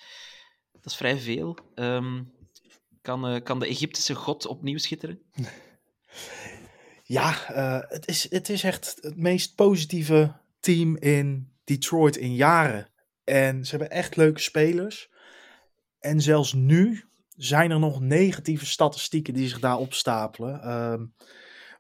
Dat 0.73 0.87
is 0.87 0.97
vrij 0.97 1.19
veel. 1.19 1.57
Ehm, 1.75 2.23
kan, 3.05 3.27
eh, 3.27 3.43
kan 3.43 3.59
de 3.59 3.67
Egyptische 3.67 4.15
god 4.15 4.47
opnieuw 4.47 4.79
schitteren? 4.79 5.23
Ja, 7.03 7.49
eh, 7.49 7.91
het, 7.91 8.09
is, 8.09 8.31
het 8.31 8.49
is 8.49 8.63
echt 8.63 8.99
het 9.01 9.17
meest 9.17 9.55
positieve 9.55 10.33
team 10.61 10.97
in 10.97 11.53
Detroit 11.65 12.17
in 12.17 12.35
jaren. 12.35 12.89
En 13.25 13.65
ze 13.65 13.71
hebben 13.71 13.91
echt 13.91 14.17
leuke 14.17 14.41
spelers. 14.41 15.11
En 16.01 16.21
zelfs 16.21 16.53
nu 16.53 17.05
zijn 17.37 17.71
er 17.71 17.79
nog 17.79 18.01
negatieve 18.01 18.67
statistieken 18.67 19.35
die 19.35 19.49
zich 19.49 19.61
daar 19.61 19.79
opstapelen. 19.79 20.61
Ehm, 20.63 21.05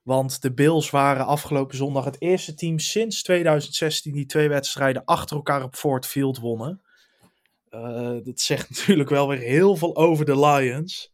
want 0.03 0.43
de 0.43 0.53
Bills 0.53 0.91
waren 0.91 1.27
afgelopen 1.27 1.77
zondag 1.77 2.05
het 2.05 2.21
eerste 2.21 2.55
team 2.55 2.79
sinds 2.79 3.23
2016 3.23 4.13
die 4.13 4.27
twee 4.27 4.49
wedstrijden 4.49 5.05
achter 5.05 5.37
elkaar 5.37 5.63
op 5.63 5.75
Ford 5.75 6.07
Field 6.07 6.39
wonnen. 6.39 6.83
Eh, 7.69 8.17
dat 8.23 8.41
zegt 8.41 8.71
natuurlijk 8.77 9.09
wel 9.09 9.29
weer 9.29 9.39
heel 9.39 9.77
veel 9.77 9.97
over 9.97 10.25
de 10.25 10.39
Lions. 10.39 11.14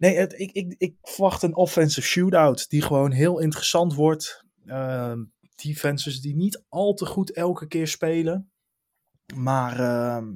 Nee, 0.00 0.16
het, 0.16 0.38
ik, 0.38 0.52
ik, 0.52 0.74
ik 0.78 0.94
verwacht 1.02 1.42
een 1.42 1.56
offensive 1.56 2.06
shootout 2.06 2.70
die 2.70 2.82
gewoon 2.82 3.10
heel 3.10 3.38
interessant 3.38 3.94
wordt. 3.94 4.44
Ehm, 4.66 5.24
defenses 5.54 6.20
die 6.20 6.36
niet 6.36 6.64
al 6.68 6.94
te 6.94 7.06
goed 7.06 7.32
elke 7.32 7.66
keer 7.66 7.88
spelen. 7.88 8.50
Maar 9.34 9.80
ehm, 9.80 10.26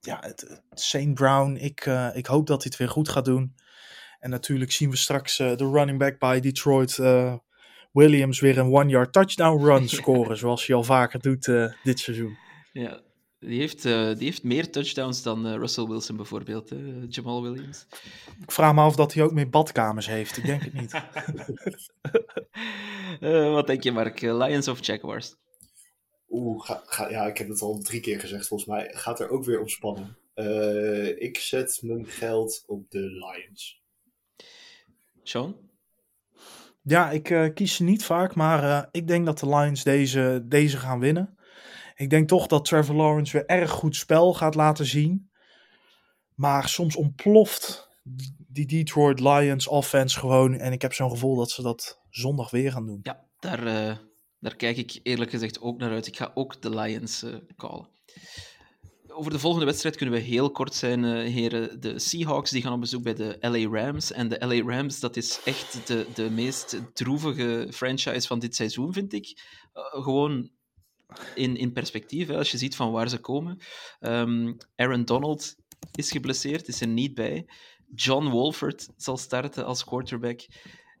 ja, 0.00 0.18
het, 0.20 0.62
St. 0.70 1.14
Brown, 1.14 1.56
ik, 1.56 1.80
eh, 1.86 2.08
ik 2.12 2.26
hoop 2.26 2.46
dat 2.46 2.62
hij 2.62 2.70
het 2.70 2.78
weer 2.78 2.88
goed 2.88 3.08
gaat 3.08 3.24
doen. 3.24 3.54
En 4.20 4.30
natuurlijk 4.30 4.72
zien 4.72 4.90
we 4.90 4.96
straks 4.96 5.38
eh, 5.38 5.56
de 5.56 5.70
running 5.70 5.98
back 5.98 6.18
bij 6.18 6.40
Detroit, 6.40 6.98
eh, 6.98 7.34
Williams, 7.92 8.40
weer 8.40 8.58
een 8.58 8.72
one-yard 8.72 9.12
touchdown 9.12 9.64
run 9.64 9.88
scoren. 9.98 10.36
zoals 10.36 10.66
hij 10.66 10.76
al 10.76 10.84
vaker 10.84 11.20
doet 11.20 11.44
dit 11.82 11.98
seizoen. 11.98 12.36
Ja, 12.72 13.02
die 13.46 13.60
heeft, 13.60 13.84
eh, 13.84 14.06
die 14.14 14.24
heeft 14.24 14.42
meer 14.42 14.70
touchdowns 14.70 15.22
dan 15.22 15.46
eh, 15.46 15.54
Russell 15.54 15.86
Wilson 15.86 16.16
bijvoorbeeld, 16.16 16.70
eh, 16.72 16.78
Jamal 17.08 17.42
Williams. 17.42 17.86
Ik 18.42 18.52
vraag 18.52 18.74
me 18.74 18.80
af 18.80 18.98
of 18.98 19.14
hij 19.14 19.22
ook 19.22 19.32
meer 19.32 19.50
badkamers 19.50 20.06
heeft. 20.06 20.36
Ik 20.36 20.44
denk 20.46 20.62
het 20.62 20.72
niet. 20.72 20.92
Eh, 23.20 23.52
wat 23.52 23.66
denk 23.66 23.82
je, 23.82 23.92
Mark? 23.92 24.20
Lions 24.20 24.68
of 24.68 24.86
Jaguars? 24.86 25.34
Oeh, 26.28 26.64
ga, 26.64 26.82
ga- 26.86 27.08
ja, 27.10 27.26
ik 27.26 27.38
heb 27.38 27.48
het 27.48 27.60
al 27.60 27.78
drie 27.78 28.00
keer 28.00 28.20
gezegd 28.20 28.46
volgens 28.46 28.68
mij. 28.70 28.90
Gaat 28.94 29.20
er 29.20 29.28
ook 29.28 29.44
weer 29.44 29.60
op 29.60 29.68
spannen. 29.70 30.16
Eh, 30.34 31.20
ik 31.22 31.36
zet 31.38 31.78
mijn 31.82 32.06
geld 32.06 32.64
op 32.66 32.90
de 32.90 32.98
Lions. 33.00 33.82
Sean? 35.22 35.56
Ja, 36.82 37.10
ik 37.10 37.30
eh, 37.30 37.54
kies 37.54 37.74
ze 37.74 37.82
niet 37.82 38.04
vaak, 38.04 38.34
maar 38.34 38.62
eh, 38.62 38.88
ik 38.90 39.08
denk 39.08 39.26
dat 39.26 39.38
de 39.38 39.48
Lions 39.48 39.82
deze, 39.82 40.42
deze 40.44 40.76
gaan 40.76 41.00
winnen. 41.00 41.38
Ik 41.94 42.10
denk 42.10 42.28
toch 42.28 42.46
dat 42.46 42.64
Trevor 42.64 42.94
Lawrence 42.94 43.32
weer 43.32 43.46
erg 43.46 43.70
goed 43.70 43.96
spel 43.96 44.34
gaat 44.34 44.54
laten 44.54 44.86
zien. 44.86 45.30
Maar 46.34 46.68
soms 46.68 46.96
ontploft 46.96 47.88
die 48.48 48.66
Detroit 48.66 49.20
Lions 49.20 49.68
offense 49.68 50.18
gewoon. 50.18 50.54
En 50.54 50.72
ik 50.72 50.82
heb 50.82 50.92
zo'n 50.92 51.10
gevoel 51.10 51.36
dat 51.36 51.50
ze 51.50 51.62
dat 51.62 52.00
zondag 52.10 52.50
weer 52.50 52.72
gaan 52.72 52.86
doen. 52.86 53.00
Ja, 53.02 53.24
daar, 53.38 53.66
eh, 53.66 53.96
daar 54.38 54.56
kijk 54.56 54.76
ik 54.76 55.00
eerlijk 55.02 55.30
gezegd 55.30 55.60
ook 55.60 55.78
naar 55.78 55.90
uit. 55.90 56.06
Ik 56.06 56.16
ga 56.16 56.30
ook 56.34 56.62
de 56.62 56.70
Lions 56.70 57.22
eh 57.22 57.34
callen. 57.56 57.88
Over 59.08 59.30
de 59.30 59.38
volgende 59.38 59.66
wedstrijd 59.66 59.96
kunnen 59.96 60.14
we 60.14 60.20
heel 60.20 60.50
kort 60.50 60.74
zijn, 60.74 61.04
eh, 61.04 61.10
heren. 61.10 61.80
De 61.80 61.98
Seahawks 61.98 62.50
die 62.50 62.62
gaan 62.62 62.72
op 62.72 62.80
bezoek 62.80 63.02
bij 63.02 63.14
de 63.14 63.36
LA 63.40 63.82
Rams. 63.82 64.12
En 64.12 64.28
de 64.28 64.46
LA 64.46 64.74
Rams, 64.74 65.00
dat 65.00 65.16
is 65.16 65.40
echt 65.44 65.86
de, 65.86 66.06
de 66.14 66.30
meest 66.30 66.80
droevige 66.92 67.68
franchise 67.70 68.26
van 68.26 68.38
dit 68.38 68.56
seizoen, 68.56 68.92
vind 68.92 69.12
ik. 69.12 69.42
Gewoon 69.72 70.50
in, 71.34 71.56
in 71.56 71.72
perspectief, 71.72 72.28
hè, 72.28 72.36
als 72.36 72.50
je 72.50 72.58
ziet 72.58 72.76
van 72.76 72.92
waar 72.92 73.08
ze 73.08 73.18
komen. 73.18 73.58
Ehm, 74.00 74.52
Aaron 74.76 75.04
Donald 75.04 75.54
is 75.92 76.10
geblesseerd, 76.10 76.68
is 76.68 76.80
er 76.80 76.86
niet 76.86 77.14
bij. 77.14 77.46
John 77.94 78.28
Wolford 78.28 78.88
zal 78.96 79.16
starten 79.16 79.64
als 79.64 79.84
quarterback. 79.84 80.40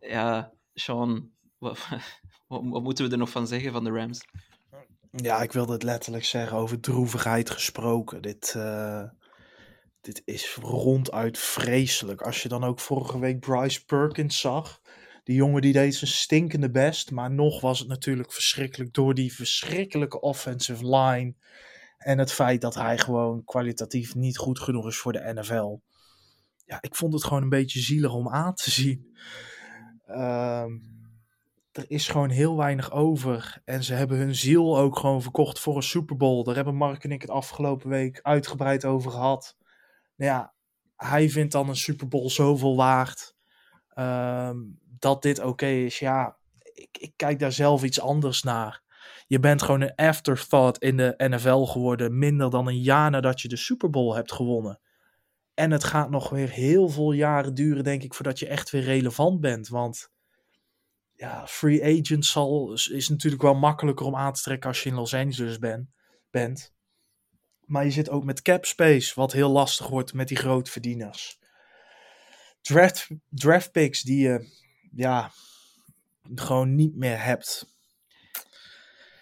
Ja, 0.00 0.52
Sean, 0.74 1.30
wat, 1.58 2.82
moeten 2.82 3.04
we 3.04 3.12
er 3.12 3.18
nog 3.18 3.30
van 3.30 3.46
zeggen 3.46 3.72
van 3.72 3.84
de 3.84 3.90
Rams? 3.90 4.20
Ja, 5.10 5.42
ik 5.42 5.52
wilde 5.52 5.72
het 5.72 5.82
letterlijk 5.82 6.24
zeggen 6.24 6.56
over 6.56 6.80
droevigheid 6.80 7.50
gesproken. 7.50 8.22
Dit, 8.22 8.54
eh, 8.56 9.02
dit 10.00 10.22
is 10.24 10.54
ronduit 10.54 11.38
vreselijk. 11.38 12.22
Als 12.22 12.42
je 12.42 12.48
dan 12.48 12.64
ook 12.64 12.80
vorige 12.80 13.18
week 13.18 13.40
Bryce 13.40 13.84
Perkins 13.84 14.40
zag. 14.40 14.80
Die 15.24 15.36
jongen 15.36 15.62
die 15.62 15.72
deed 15.72 15.94
zijn 15.94 16.10
stinkende 16.10 16.70
best. 16.70 17.10
Maar 17.10 17.30
nog 17.30 17.60
was 17.60 17.78
het 17.78 17.88
natuurlijk 17.88 18.32
verschrikkelijk 18.32 18.92
door 18.92 19.14
die 19.14 19.34
verschrikkelijke 19.34 20.20
offensive 20.20 20.96
line. 20.96 21.34
En 21.98 22.18
het 22.18 22.32
feit 22.32 22.60
dat 22.60 22.74
hij 22.74 22.98
gewoon 22.98 23.44
kwalitatief 23.44 24.14
niet 24.14 24.38
goed 24.38 24.58
genoeg 24.58 24.86
is 24.86 24.96
voor 24.96 25.12
de 25.12 25.32
NFL. 25.34 25.78
Ja, 26.66 26.78
ik 26.80 26.94
vond 26.94 27.12
het 27.12 27.24
gewoon 27.24 27.42
een 27.42 27.48
beetje 27.48 27.80
zielig 27.80 28.12
om 28.12 28.28
aan 28.28 28.54
te 28.54 28.70
zien. 28.70 29.16
Ehm, 30.06 30.72
er 31.72 31.84
is 31.86 32.08
gewoon 32.08 32.30
heel 32.30 32.56
weinig 32.56 32.92
over. 32.92 33.60
En 33.64 33.84
ze 33.84 33.94
hebben 33.94 34.18
hun 34.18 34.34
ziel 34.34 34.78
ook 34.78 34.98
gewoon 34.98 35.22
verkocht 35.22 35.58
voor 35.58 35.76
een 35.76 35.82
Super 35.82 36.16
Bowl. 36.16 36.44
Daar 36.44 36.54
hebben 36.54 36.74
Mark 36.74 37.04
en 37.04 37.12
ik 37.12 37.20
het 37.20 37.30
afgelopen 37.30 37.88
week 37.88 38.20
uitgebreid 38.22 38.84
over 38.84 39.10
gehad. 39.10 39.56
Nou 40.16 40.30
ja, 40.30 40.54
hij 40.96 41.30
vindt 41.30 41.52
dan 41.52 41.68
een 41.68 41.76
Super 41.76 42.08
Bowl 42.08 42.28
zoveel 42.28 42.76
waard. 42.76 43.32
ehm, 43.88 44.56
dat 45.04 45.22
dit 45.22 45.40
oké 45.40 45.66
is. 45.66 45.98
Ja, 45.98 46.36
ik, 46.62 46.98
ik 46.98 47.12
kijk 47.16 47.38
daar 47.38 47.52
zelf 47.52 47.82
iets 47.82 48.00
anders 48.00 48.42
naar. 48.42 48.82
Je 49.26 49.38
bent 49.38 49.62
gewoon 49.62 49.80
een 49.80 49.94
afterthought 49.94 50.78
in 50.82 50.96
de 50.96 51.14
NFL 51.16 51.64
geworden. 51.64 52.18
Minder 52.18 52.50
dan 52.50 52.68
een 52.68 52.80
jaar 52.80 53.10
nadat 53.10 53.40
je 53.40 53.48
de 53.48 53.56
Super 53.56 53.90
Bowl 53.90 54.14
hebt 54.14 54.32
gewonnen. 54.32 54.80
En 55.54 55.70
het 55.70 55.84
gaat 55.84 56.10
nog 56.10 56.30
weer 56.30 56.50
heel 56.50 56.88
veel 56.88 57.12
jaren 57.12 57.54
duren, 57.54 57.84
denk 57.84 58.02
ik, 58.02 58.14
voordat 58.14 58.38
je 58.38 58.46
echt 58.46 58.70
weer 58.70 58.82
relevant 58.82 59.40
bent. 59.40 59.68
Want 59.68 60.10
ja, 61.12 61.46
free 61.46 62.00
agent 62.00 62.24
zal, 62.24 62.72
is 62.72 63.08
natuurlijk 63.08 63.42
wel 63.42 63.54
makkelijker 63.54 64.06
om 64.06 64.16
aan 64.16 64.32
te 64.32 64.42
trekken 64.42 64.68
als 64.68 64.82
je 64.82 64.88
in 64.88 64.94
Los 64.94 65.14
Angeles 65.14 65.58
ben, 65.58 65.92
bent. 66.30 66.72
Maar 67.60 67.84
je 67.84 67.90
zit 67.90 68.10
ook 68.10 68.24
met 68.24 68.42
cap 68.42 68.64
space, 68.64 69.12
wat 69.14 69.32
heel 69.32 69.50
lastig 69.50 69.88
wordt 69.88 70.12
met 70.12 70.28
die 70.28 70.36
grote 70.36 70.70
verdieners. 70.70 71.38
Draft, 72.60 73.08
draft 73.28 73.72
picks 73.72 74.02
die 74.02 74.22
je 74.28 74.62
ja, 74.96 75.30
gewoon 76.34 76.74
niet 76.74 76.96
meer 76.96 77.22
hebt. 77.22 77.72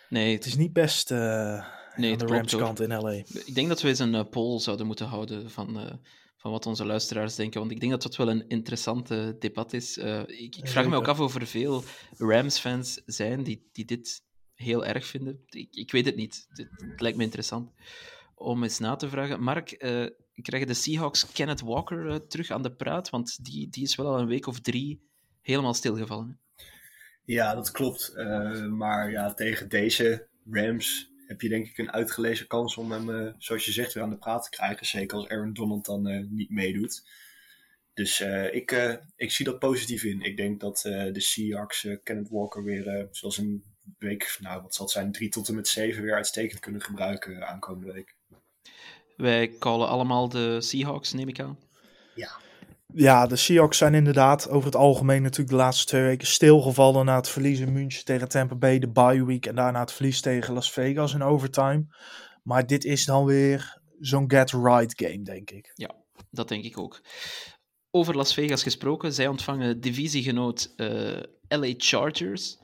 Nee, 0.09 0.35
Het 0.35 0.47
is 0.47 0.57
niet 0.57 0.73
best 0.73 1.11
eh, 1.11 1.67
Nee, 1.97 2.13
aan 2.13 2.19
de 2.19 2.27
Rams 2.27 2.57
kant 2.57 2.81
in 2.81 2.89
LA. 2.89 3.11
Ik 3.11 3.55
denk 3.55 3.69
dat 3.69 3.83
we 3.83 3.89
eens 3.89 3.99
een 3.99 4.15
eh, 4.15 4.29
poll 4.31 4.61
zouden 4.61 4.87
moeten 4.87 5.07
houden 5.07 5.51
van, 5.51 5.79
eh, 5.79 5.95
van 6.37 6.51
wat 6.51 6.67
onze 6.67 6.85
luisteraars 6.85 7.35
denken. 7.35 7.61
Want 7.61 7.73
ik 7.73 7.81
denk 7.81 7.93
dat 7.93 8.03
dat 8.03 8.17
wel 8.17 8.31
een 8.31 8.49
interessante 8.49 9.37
debat 9.39 9.73
is. 9.73 9.97
Ik, 10.27 10.57
ik 10.57 10.69
vraag 10.69 10.89
me 10.89 10.97
ook 10.97 11.09
af 11.09 11.21
of 11.21 11.35
er 11.35 11.47
veel 11.47 11.85
Rams-fans 12.17 13.03
zijn 13.07 13.43
die, 13.43 13.69
die 13.73 13.85
dit 13.85 14.23
heel 14.55 14.85
erg 14.85 15.07
vinden. 15.07 15.43
Ik, 15.47 15.75
ik 15.75 15.91
weet 15.93 16.07
het 16.07 16.17
niet. 16.17 16.47
Het, 16.49 16.69
het 16.77 17.01
lijkt 17.01 17.17
me 17.17 17.25
interessant 17.25 17.71
om 18.35 18.63
eens 18.63 18.79
na 18.79 18.97
te 18.97 19.09
vragen. 19.09 19.43
Mark, 19.43 19.77
krijgen 20.35 20.69
de 20.69 20.75
Seahawks 20.75 21.33
Kenneth 21.33 21.61
Walker 21.61 22.27
terug 22.27 22.51
aan 22.51 22.63
de 22.63 22.75
praat? 22.75 23.11
Want 23.11 23.45
die, 23.45 23.69
die 23.69 23.83
is 23.83 23.95
wel 23.95 24.07
al 24.07 24.19
een 24.19 24.27
week 24.27 24.47
of 24.47 24.61
drie 24.61 25.11
helemaal 25.43 25.75
stilgevallen. 25.75 26.41
Ja, 27.25 27.55
dat 27.55 27.71
klopt. 27.71 28.09
Eh, 28.09 28.67
maar 28.67 29.11
ja, 29.11 29.35
tegen 29.35 29.69
deze 29.69 30.27
Rams 30.51 31.11
heb 31.27 31.41
je 31.41 31.49
denk 31.49 31.67
ik 31.67 31.79
een 31.79 31.93
uitgelezen 31.93 32.47
kans 32.47 32.77
om 32.77 32.93
hem, 32.93 33.11
eh, 33.11 33.33
zoals 33.39 33.65
je 33.65 33.73
zegt, 33.73 33.93
weer 33.93 34.03
aan 34.03 34.11
de 34.11 34.17
praat 34.17 34.43
te 34.43 34.51
krijgen. 34.51 34.87
Zeker 34.87 35.17
als 35.17 35.29
Aaron 35.29 35.53
Donald 35.53 35.85
dan 35.85 36.09
eh, 36.09 36.25
niet 36.29 36.51
meedoet. 36.51 37.07
Dus 37.95 38.21
ik, 38.51 38.99
ik 39.17 39.31
zie 39.31 39.45
dat 39.45 39.59
positief 39.59 40.05
in. 40.05 40.21
Ik 40.21 40.37
denk 40.37 40.61
dat 40.61 40.81
de 40.83 41.21
Seahawks 41.21 41.87
Kenneth 42.03 42.29
Walker 42.29 42.65
weer, 42.65 43.09
zoals 43.11 43.39
een 43.39 43.65
week, 43.99 44.37
nou 44.41 44.63
wat 44.63 44.75
zal 44.75 44.85
het 44.85 44.95
zijn, 44.95 45.13
drie 45.13 45.29
tot 45.29 45.49
en 45.49 45.55
met 45.55 45.69
zeven 45.69 46.03
weer 46.03 46.15
uitstekend 46.15 46.61
kunnen 46.61 46.83
gebruiken 46.83 47.49
aankomende 47.49 47.93
week. 47.93 48.15
Wij 49.17 49.59
callen 49.59 49.89
allemaal 49.89 50.29
de 50.29 50.61
Seahawks, 50.61 51.13
neem 51.13 51.29
ik 51.29 51.41
aan. 51.41 51.59
Ja, 52.15 52.39
de 52.95 53.37
Seahawks 53.37 53.79
zijn 53.79 53.95
inderdaad 53.95 54.49
over 54.49 54.67
het 54.67 54.77
algemeen 54.77 55.23
natuurlijk 55.23 55.51
de 55.51 55.57
laatste 55.57 55.87
twee 55.87 56.03
weken 56.03 56.27
stilgevallen 56.27 57.05
na 57.05 57.17
het 57.17 57.29
verlies 57.29 57.61
in 57.61 57.73
München 57.73 58.05
tegen 58.05 58.29
Tampa 58.29 58.55
Bay, 58.55 58.79
de 58.79 58.89
bye 58.89 59.25
week 59.25 59.47
en 59.47 59.55
daarna 59.55 59.81
het 59.81 59.93
verlies 59.93 60.21
tegen 60.21 60.55
Las 60.55 60.73
Vegas 60.73 61.15
in 61.15 61.23
overtime. 61.23 61.87
Maar 62.43 62.67
dit 62.67 62.85
is 62.85 63.05
dan 63.05 63.25
weer 63.25 63.81
zo'n 64.01 64.31
get-right 64.31 64.93
game, 64.97 65.23
denk 65.23 65.51
ik. 65.51 65.73
Dat 66.31 66.49
denk 66.49 66.65
ik 66.65 66.79
ook. 66.79 67.01
Over 67.91 68.17
Las 68.17 68.35
Vegas 68.35 68.63
gesproken, 68.63 69.13
zij 69.13 69.29
ontvangen 69.29 69.81
divisiegenoot 69.81 70.73
eh, 70.77 71.21
LA 71.49 71.75
Chargers. 71.77 72.59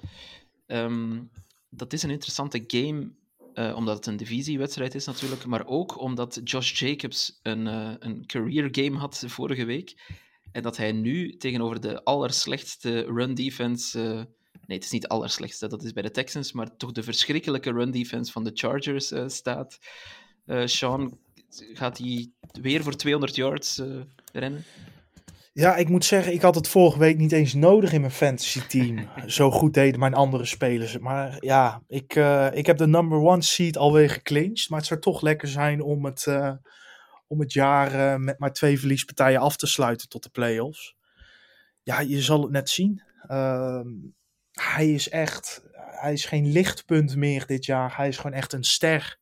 Ehm, 0.66 1.20
dat 1.68 1.93
is 1.93 2.03
een 2.03 2.11
interessante 2.11 2.64
game, 2.66 3.12
eh, 3.59 3.76
omdat 3.76 3.96
het 3.96 4.06
een 4.06 4.16
divisiewedstrijd 4.16 4.94
is 4.94 5.06
natuurlijk, 5.06 5.46
maar 5.46 5.66
ook 5.66 6.00
omdat 6.00 6.40
Josh 6.44 6.80
Jacobs 6.80 7.38
een, 7.42 7.66
eh, 7.66 7.92
een 7.98 8.26
career 8.26 8.68
game 8.70 8.98
had 8.98 9.24
vorige 9.26 9.64
week. 9.64 10.16
En 10.52 10.62
dat 10.62 10.76
hij 10.76 10.92
nu 10.92 11.36
tegenover 11.36 11.80
de 11.80 12.04
allerslechtste 12.04 13.00
run 13.00 13.34
defense. 13.34 14.00
eh, 14.00 14.14
nee, 14.66 14.76
het 14.76 14.84
is 14.84 14.90
niet 14.90 15.02
de 15.02 15.09
allerslechtste, 15.09 15.68
dat 15.68 15.82
is 15.82 15.92
bij 15.92 16.02
de 16.02 16.11
Texans, 16.11 16.52
maar 16.52 16.76
toch 16.76 16.92
de 16.92 17.02
verschrikkelijke 17.02 17.72
run 17.72 17.90
defense 17.90 18.32
van 18.32 18.44
de 18.44 18.50
Chargers 18.54 19.12
staat. 19.26 19.78
Sean, 20.64 21.18
gaat 21.72 21.98
hij 21.98 22.30
weer 22.61 22.82
voor 22.82 22.96
200 22.96 23.36
yards 23.36 23.80
rennen? 24.32 24.64
Ja, 25.59 25.76
ik 25.76 25.88
moet 25.88 26.04
zeggen, 26.04 26.32
ik 26.32 26.42
had 26.42 26.54
het 26.54 26.68
vorige 26.68 26.98
week 26.98 27.16
niet 27.16 27.32
eens 27.32 27.54
nodig 27.54 27.92
in 27.92 28.00
mijn 28.00 28.12
fantasy 28.12 28.61
team. 28.66 29.09
Zo 29.26 29.50
goed 29.50 29.74
deden 29.74 30.00
mijn 30.00 30.14
andere 30.14 30.44
spelers. 30.44 30.92
het. 30.92 31.02
Maar 31.02 31.36
ja, 31.40 31.82
ik, 31.86 32.14
eh, 32.14 32.48
ik 32.52 32.66
heb 32.66 32.76
de 32.76 32.86
number 32.86 33.18
one 33.18 33.42
seed 33.42 33.76
alweer 33.76 34.11
geclinched. 34.11 34.68
Maar 34.68 34.78
het 34.78 34.88
zou 34.88 35.00
toch 35.00 35.20
lekker 35.20 35.48
zijn 35.48 35.82
om 35.82 36.04
het, 36.04 36.26
eh, 36.26 36.52
om 37.26 37.40
het 37.40 37.52
jaar 37.52 37.94
eh, 37.94 38.18
met 38.18 38.38
maar 38.38 38.52
twee 38.52 38.78
verliespartijen 38.78 39.40
af 39.40 39.56
te 39.56 39.66
sluiten 39.66 40.09
tot 40.09 40.22
de 40.22 40.30
playoffs. 40.30 40.96
Ja, 41.82 42.00
je 42.00 42.22
zal 42.22 42.42
het 42.42 42.50
net 42.50 42.70
zien. 42.70 43.02
Ehm, 43.26 43.88
hij 44.52 44.92
is 44.92 45.09
echt, 45.09 45.62
hij 45.72 46.12
is 46.12 46.24
geen 46.24 46.52
lichtpunt 46.52 47.16
meer 47.16 47.46
dit 47.46 47.64
jaar. 47.64 47.96
Hij 47.96 48.09
is 48.09 48.16
gewoon 48.16 48.36
echt 48.36 48.52
een 48.52 48.64
ster. 48.64 49.18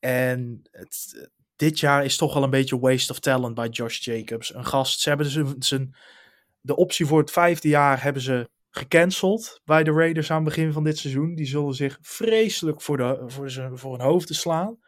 En 0.00 0.62
het, 0.70 1.28
dit 1.56 1.80
jaar 1.80 2.04
is 2.04 2.16
toch 2.16 2.34
wel 2.34 2.42
een 2.42 2.50
beetje 2.50 2.78
waste 2.78 3.12
of 3.12 3.18
talent 3.18 3.54
bij 3.54 3.68
Josh 3.68 3.98
Jacobs. 3.98 4.54
Een 4.54 4.66
gast, 4.66 5.00
ze 5.00 5.08
hebben 5.08 5.26
zijn, 5.26 5.54
zijn, 5.58 5.94
de 6.60 6.76
optie 6.76 7.06
voor 7.06 7.18
het 7.20 7.30
vijfde 7.30 7.68
jaar 7.68 8.02
hebben 8.02 8.22
ze 8.22 8.48
gecanceld 8.70 9.60
bij 9.64 9.84
de 9.84 9.90
Raiders 9.92 10.30
aan 10.30 10.44
het 10.44 10.54
begin 10.54 10.72
van 10.72 10.84
dit 10.84 10.98
seizoen. 10.98 11.34
Die 11.34 11.46
zullen 11.46 11.74
zich 11.74 11.98
vreselijk 12.00 12.82
voor, 12.82 12.96
de, 12.96 13.22
voor, 13.26 13.50
zijn, 13.50 13.78
voor 13.78 13.92
hun 13.92 14.06
hoofden 14.06 14.36
slaan. 14.36 14.78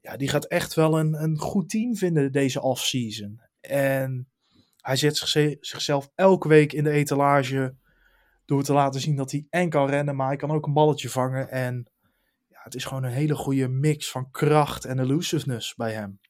Ja, 0.00 0.16
die 0.16 0.28
gaat 0.28 0.44
echt 0.44 0.74
wel 0.74 0.98
een, 0.98 1.22
een 1.22 1.38
goed 1.38 1.68
team 1.68 1.96
vinden 1.96 2.32
deze 2.32 2.62
offseason. 2.62 3.40
En 3.60 4.28
hij 4.76 4.96
zet 4.96 5.16
zich, 5.16 5.56
zichzelf 5.60 6.10
elke 6.14 6.48
week 6.48 6.72
in 6.72 6.84
de 6.84 6.90
etalage 6.90 7.74
door 8.44 8.62
te 8.62 8.72
laten 8.72 9.00
zien 9.00 9.16
dat 9.16 9.30
hij 9.30 9.46
en 9.50 9.68
kan 9.68 9.88
rennen, 9.88 10.16
maar 10.16 10.26
hij 10.26 10.36
kan 10.36 10.50
ook 10.50 10.66
een 10.66 10.72
balletje 10.72 11.08
vangen. 11.08 11.50
En 11.50 11.90
het 12.66 12.74
is 12.74 12.84
gewoon 12.84 13.04
een 13.04 13.10
hele 13.10 13.34
goede 13.34 13.68
mix 13.68 14.10
van 14.10 14.30
kracht 14.30 14.84
en 14.84 14.98
elusiveness 14.98 15.74
bij 15.74 15.92
hem. 15.92 16.20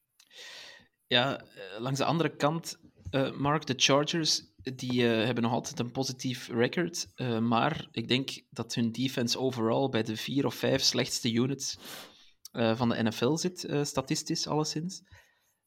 Ja, 1.07 1.41
eh, 1.41 1.81
langs 1.81 1.99
de 1.99 2.05
andere 2.05 2.37
kant, 2.37 2.79
eh, 3.11 3.33
Mark, 3.33 3.67
de 3.67 3.75
Chargers, 3.77 4.43
die 4.57 5.09
eh, 5.09 5.25
hebben 5.25 5.43
nog 5.43 5.53
altijd 5.53 5.79
een 5.79 5.91
positief 5.91 6.49
record. 6.49 7.09
maar 7.41 7.89
ik 7.91 8.09
denk 8.09 8.31
dat 8.51 8.75
hun 8.75 8.93
defense 8.93 9.39
overal 9.39 9.89
bij 9.89 10.03
de 10.03 10.17
vier 10.17 10.47
of 10.47 10.55
vijf 10.55 10.83
slechtste 10.83 11.33
units 11.33 11.79
van 12.53 12.89
de 12.89 13.03
NFL 13.03 13.37
zit, 13.37 13.69
statistisch 13.83 14.47
alleszins. 14.47 15.03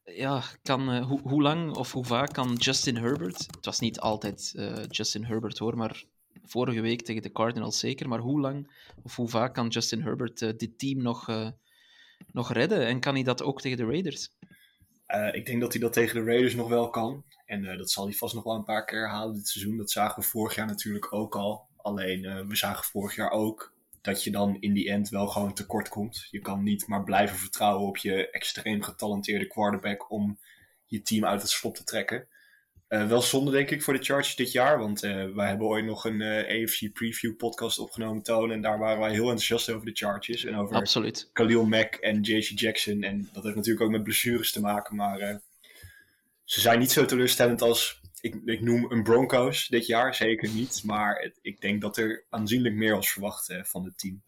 Ja, 0.04 0.44
kan, 0.62 0.98
hoe, 1.04 1.42
lang 1.42 1.76
of 1.76 1.92
hoe 1.92 2.06
vaak 2.06 2.34
kan 2.34 2.54
Justin 2.56 2.96
Herbert, 2.96 3.46
het 3.56 3.66
was 3.66 3.80
niet 3.80 4.00
altijd 4.00 4.54
Justin 4.88 5.26
Herbert 5.26 5.58
hoor, 5.58 5.78
maar 5.78 6.06
vorige 6.44 6.82
week 6.82 7.02
tegen 7.02 7.22
de 7.22 7.32
Cardinals 7.32 7.80
zeker, 7.80 8.08
maar 8.08 8.20
hoe 8.20 8.40
lang 8.40 8.72
of 9.04 9.16
hoe 9.16 9.30
vaak 9.30 9.54
kan 9.54 9.68
Justin 9.68 10.02
Herbert 10.02 10.42
eh, 10.42 10.50
dit 10.58 10.80
team 10.80 11.02
nog, 11.02 11.30
eh, 11.30 11.50
nog 12.32 12.54
redden? 12.54 12.86
En 12.86 13.00
kan 13.00 13.14
hij 13.14 13.24
dat 13.24 13.44
ook 13.44 13.62
tegen 13.62 13.78
de 13.78 13.86
Raiders? 13.86 14.30
Eh, 15.06 15.34
ik 15.34 15.46
denk 15.46 15.62
dat 15.62 15.72
hij 15.72 15.82
dat 15.82 15.94
tegen 15.94 16.16
de 16.16 16.26
Raiders 16.26 16.56
nog 16.56 16.70
wel 16.70 16.90
kan. 16.90 17.24
En 17.46 17.78
dat 17.78 17.92
zal 17.92 18.06
hij 18.06 18.14
vast 18.14 18.34
nog 18.34 18.44
wel 18.44 18.56
een 18.56 18.64
paar 18.64 18.86
keer 18.86 19.00
herhalen 19.00 19.36
dit 19.36 19.48
seizoen. 19.48 19.78
Dat 19.78 19.92
zagen 19.92 20.22
we 20.22 20.28
vorig 20.28 20.56
jaar 20.56 20.68
natuurlijk 20.68 21.14
ook 21.14 21.36
al. 21.36 21.68
Alleen 21.76 22.48
we 22.48 22.56
zagen 22.56 22.84
vorig 22.84 23.16
jaar 23.16 23.32
ook 23.32 23.74
dat 24.02 24.24
je 24.24 24.32
dan 24.32 24.58
in 24.60 24.74
die 24.74 24.90
end 24.90 25.10
wel 25.10 25.28
gewoon 25.28 25.54
tekort 25.54 25.90
komt. 25.90 26.28
Je 26.32 26.40
kan 26.40 26.64
niet 26.64 26.88
maar 26.88 27.04
blijven 27.04 27.38
vertrouwen 27.38 27.88
op 27.88 27.98
je 27.98 28.30
extreem 28.30 28.82
getalenteerde 28.82 29.48
quarterback 29.48 30.12
om 30.12 30.40
je 30.86 31.02
team 31.02 31.26
uit 31.26 31.42
het 31.42 31.50
slop 31.50 31.76
te 31.76 31.84
trekken. 31.84 32.28
Eh, 32.90 33.08
wel 33.08 33.22
zonde 33.22 33.52
denk 33.52 33.70
ik 33.70 33.82
voor 33.84 33.94
de 33.98 34.04
Chargers 34.04 34.36
dit 34.36 34.52
jaar, 34.52 34.80
want 34.80 35.04
eh, 35.04 35.26
wij 35.26 35.48
hebben 35.48 35.68
ooit 35.68 35.86
nog 35.86 36.06
een 36.06 36.22
eh, 36.22 36.64
AFC 36.64 36.94
preview 36.94 37.36
podcast 37.36 37.80
opgenomen, 37.80 38.24
Toon. 38.24 38.52
En 38.52 38.62
daar 38.62 38.80
waren 38.80 39.00
wij 39.00 39.12
heel 39.12 39.22
enthousiast 39.30 39.70
over 39.70 39.86
de 39.86 39.92
Chargers 39.96 40.46
en 40.46 40.56
over 40.56 40.76
Absoluut. 40.76 41.30
Khalil 41.34 41.66
Mack 41.66 41.94
en 41.96 42.22
JC 42.22 42.60
Jackson. 42.60 43.04
En 43.04 43.30
dat 43.34 43.44
heeft 43.44 43.56
natuurlijk 43.56 43.86
ook 43.86 43.92
met 43.92 44.04
blessures 44.04 44.52
te 44.52 44.62
maken. 44.62 44.96
Maar 44.96 45.42
ze 46.44 46.60
zijn 46.62 46.80
niet 46.80 46.92
zo 46.92 47.06
teleurstellend 47.06 47.62
als, 47.62 48.02
ik, 48.22 48.36
ik 48.46 48.62
noem 48.62 48.92
een 48.92 49.04
Broncos 49.04 49.68
dit 49.68 49.86
jaar. 49.86 50.16
Zeker 50.16 50.50
niet. 50.54 50.82
Maar 50.86 51.22
het- 51.22 51.40
ik 51.42 51.62
denk 51.62 51.82
dat 51.82 51.98
er 51.98 52.26
aanzienlijk 52.30 52.76
meer 52.76 52.96
was 52.96 53.10
verwacht 53.12 53.54
van 53.62 53.86
het 53.86 53.98
team. 53.98 54.22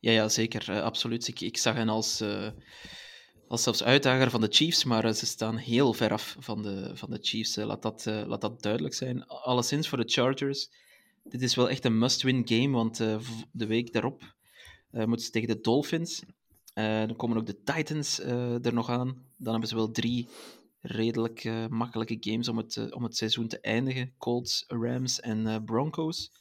Ja, 0.00 0.12
ja 0.12 0.28
zeker. 0.28 0.80
absoluut. 0.82 1.28
Ik, 1.28 1.40
ik 1.40 1.56
zag 1.56 1.74
hen 1.74 1.88
als, 1.88 2.24
als 3.48 3.62
zelfs 3.62 3.82
uitdager 3.82 4.30
van 4.30 4.40
de 4.40 4.48
Chiefs, 4.50 4.84
maar 4.84 5.04
eh, 5.04 5.12
ze 5.12 5.26
staan 5.26 5.56
heel 5.56 5.92
ver 5.92 6.12
af 6.12 6.36
van 6.38 6.62
de, 6.62 6.90
van 6.94 7.10
de 7.10 7.18
Chiefs. 7.20 7.56
laat, 7.56 7.82
dat, 7.82 8.06
eh, 8.06 8.22
laat 8.26 8.40
dat 8.40 8.62
duidelijk 8.62 8.94
zijn. 8.94 9.26
Alleszins 9.26 9.88
voor 9.88 9.98
de 9.98 10.12
Chargers. 10.12 10.70
Dit 11.24 11.42
is 11.42 11.54
wel 11.54 11.70
echt 11.70 11.84
een 11.84 11.98
must-win 11.98 12.42
game, 12.44 12.70
want 12.70 13.00
eh, 13.00 13.18
de 13.52 13.66
week 13.66 13.92
daarop 13.92 14.34
moeten 14.90 15.26
ze 15.26 15.30
tegen 15.30 15.48
de 15.48 15.60
Dolphins. 15.60 16.22
Dan 16.74 17.16
komen 17.16 17.36
ook 17.36 17.46
de 17.46 17.62
Titans 17.62 18.18
er 18.18 18.74
nog 18.74 18.90
aan. 18.90 19.06
Dan 19.36 19.50
hebben 19.50 19.68
ze 19.68 19.74
wel 19.74 19.90
drie 19.90 20.28
redelijk 20.80 21.68
makkelijke 21.68 22.16
games 22.20 22.48
om 22.48 22.56
het, 22.56 22.92
om 22.92 23.02
het 23.02 23.16
seizoen 23.16 23.48
te 23.48 23.60
eindigen. 23.60 24.12
Colts, 24.18 24.64
Rams 24.66 25.20
en 25.20 25.64
Broncos. 25.64 26.32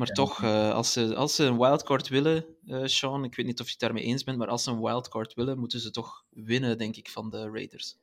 Maar 0.00 0.08
toch, 0.08 0.42
eh, 0.42 0.72
als, 0.72 0.92
ze, 0.92 1.14
als 1.14 1.34
ze 1.34 1.44
een 1.44 1.58
wildcard 1.58 2.08
willen, 2.08 2.44
eh, 2.66 2.84
Sean, 2.84 3.24
ik 3.24 3.34
weet 3.34 3.46
niet 3.46 3.60
of 3.60 3.66
je 3.66 3.72
het 3.72 3.80
daarmee 3.80 4.02
eens 4.02 4.24
bent, 4.24 4.38
maar 4.38 4.48
als 4.48 4.62
ze 4.62 4.70
een 4.70 4.80
wildcard 4.80 5.34
willen, 5.34 5.58
moeten 5.58 5.80
ze 5.80 5.90
toch 5.90 6.24
winnen, 6.30 6.78
denk 6.78 6.96
ik, 6.96 7.10
van 7.10 7.30
de 7.30 7.50
Raiders. 7.52 7.96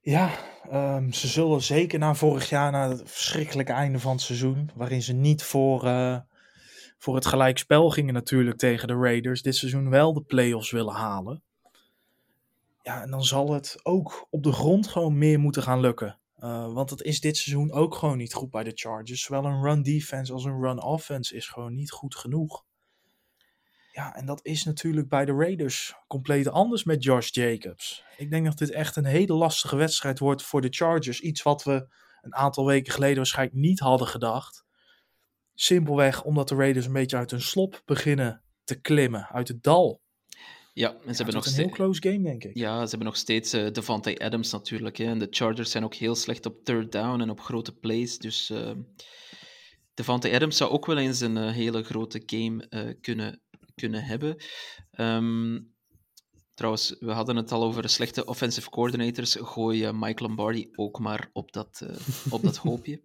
Ja, 0.00 0.30
ehm, 0.70 1.10
ze 1.10 1.28
zullen 1.28 1.62
zeker 1.62 1.98
na 1.98 2.14
vorig 2.14 2.48
jaar, 2.48 2.72
na 2.72 2.88
het 2.88 3.02
verschrikkelijke 3.04 3.72
einde 3.72 3.98
van 3.98 4.12
het 4.12 4.20
seizoen, 4.20 4.70
waarin 4.74 5.02
ze 5.02 5.12
niet 5.12 5.42
voor, 5.42 5.84
eh, 5.84 6.18
voor 6.98 7.14
het 7.14 7.26
gelijkspel 7.26 7.90
gingen 7.90 8.14
natuurlijk 8.14 8.58
tegen 8.58 8.88
de 8.88 8.94
Raiders, 8.94 9.42
dit 9.42 9.56
seizoen 9.56 9.90
wel 9.90 10.12
de 10.12 10.22
playoffs 10.22 10.70
willen 10.70 10.94
halen. 10.94 11.42
Ja, 12.82 13.02
en 13.02 13.10
dan 13.10 13.24
zal 13.24 13.52
het 13.52 13.80
ook 13.82 14.26
op 14.30 14.42
de 14.42 14.52
grond 14.52 14.86
gewoon 14.86 15.18
meer 15.18 15.40
moeten 15.40 15.62
gaan 15.62 15.80
lukken. 15.80 16.18
Uh, 16.44 16.72
want 16.72 16.90
het 16.90 17.02
is 17.02 17.20
dit 17.20 17.36
seizoen 17.36 17.72
ook 17.72 17.94
gewoon 17.94 18.16
niet 18.16 18.34
goed 18.34 18.50
bij 18.50 18.64
de 18.64 18.72
Chargers. 18.74 19.22
Zowel 19.22 19.44
een 19.44 19.62
run 19.62 19.82
defense 19.82 20.32
als 20.32 20.44
een 20.44 20.60
run 20.60 20.82
offense 20.82 21.34
is 21.34 21.48
gewoon 21.48 21.74
niet 21.74 21.90
goed 21.90 22.14
genoeg. 22.14 22.64
Ja, 23.92 24.14
en 24.14 24.26
dat 24.26 24.44
is 24.44 24.64
natuurlijk 24.64 25.08
bij 25.08 25.24
de 25.24 25.32
Raiders 25.32 25.94
compleet 26.06 26.48
anders 26.48 26.84
met 26.84 27.04
Josh 27.04 27.28
Jacobs. 27.30 28.04
Ik 28.16 28.30
denk 28.30 28.44
dat 28.44 28.58
dit 28.58 28.70
echt 28.70 28.96
een 28.96 29.04
hele 29.04 29.32
lastige 29.32 29.76
wedstrijd 29.76 30.18
wordt 30.18 30.42
voor 30.42 30.60
de 30.60 30.68
Chargers. 30.70 31.20
Iets 31.20 31.42
wat 31.42 31.64
we 31.64 31.88
een 32.20 32.34
aantal 32.34 32.66
weken 32.66 32.92
geleden 32.92 33.16
waarschijnlijk 33.16 33.58
niet 33.58 33.80
hadden 33.80 34.06
gedacht. 34.06 34.64
Simpelweg 35.54 36.24
omdat 36.24 36.48
de 36.48 36.54
Raiders 36.54 36.86
een 36.86 36.92
beetje 36.92 37.16
uit 37.16 37.30
hun 37.30 37.42
slop 37.42 37.82
beginnen 37.84 38.42
te 38.64 38.80
klimmen, 38.80 39.28
uit 39.28 39.48
het 39.48 39.62
dal. 39.62 40.02
Ja, 40.76 40.88
en 40.90 40.96
ze 41.00 41.06
Ja, 41.08 41.14
hebben 41.16 41.34
nog 41.34 41.44
is 41.44 41.50
een 41.50 41.52
steeds. 41.54 41.56
heel 41.56 41.68
close 41.84 42.02
game, 42.02 42.22
denk 42.22 42.44
ik. 42.44 42.56
Ja, 42.56 42.82
ze 42.82 42.88
hebben 42.88 43.06
nog 43.06 43.16
steeds 43.16 43.52
eh 43.52 43.70
Devante 43.72 44.18
Adams 44.18 44.52
natuurlijk. 44.52 44.96
Hè. 44.96 45.04
En 45.04 45.18
de 45.18 45.26
Chargers 45.30 45.70
zijn 45.70 45.84
ook 45.84 45.94
heel 45.94 46.14
slecht 46.14 46.46
op 46.46 46.64
third 46.64 46.92
down 46.92 47.20
en 47.20 47.30
op 47.30 47.40
grote 47.40 47.72
plays. 47.72 48.18
Dus 48.18 48.50
eh 48.50 48.70
Devante 49.94 50.30
Adams 50.32 50.56
zou 50.56 50.70
ook 50.70 50.86
wel 50.86 50.96
eens 50.98 51.20
een 51.20 51.36
eh, 51.36 51.52
hele 51.52 51.82
grote 51.82 52.22
game 52.26 52.66
eh, 52.68 52.94
kunnen, 53.00 53.42
kunnen 53.74 54.04
hebben. 54.04 54.36
Ehm, 54.90 55.60
trouwens, 56.54 56.96
we 57.00 57.12
hadden 57.12 57.36
het 57.36 57.52
al 57.52 57.62
over 57.64 57.88
slechte 57.88 58.24
offensive 58.24 58.70
coordinators. 58.70 59.36
Gooi 59.40 59.92
Mike 59.92 60.22
Lombardi 60.22 60.68
ook 60.74 60.98
maar 60.98 61.30
op 61.32 61.52
dat, 61.52 61.80
eh, 61.88 61.96
op 62.32 62.42
dat 62.42 62.56
hoopje. 62.66 63.00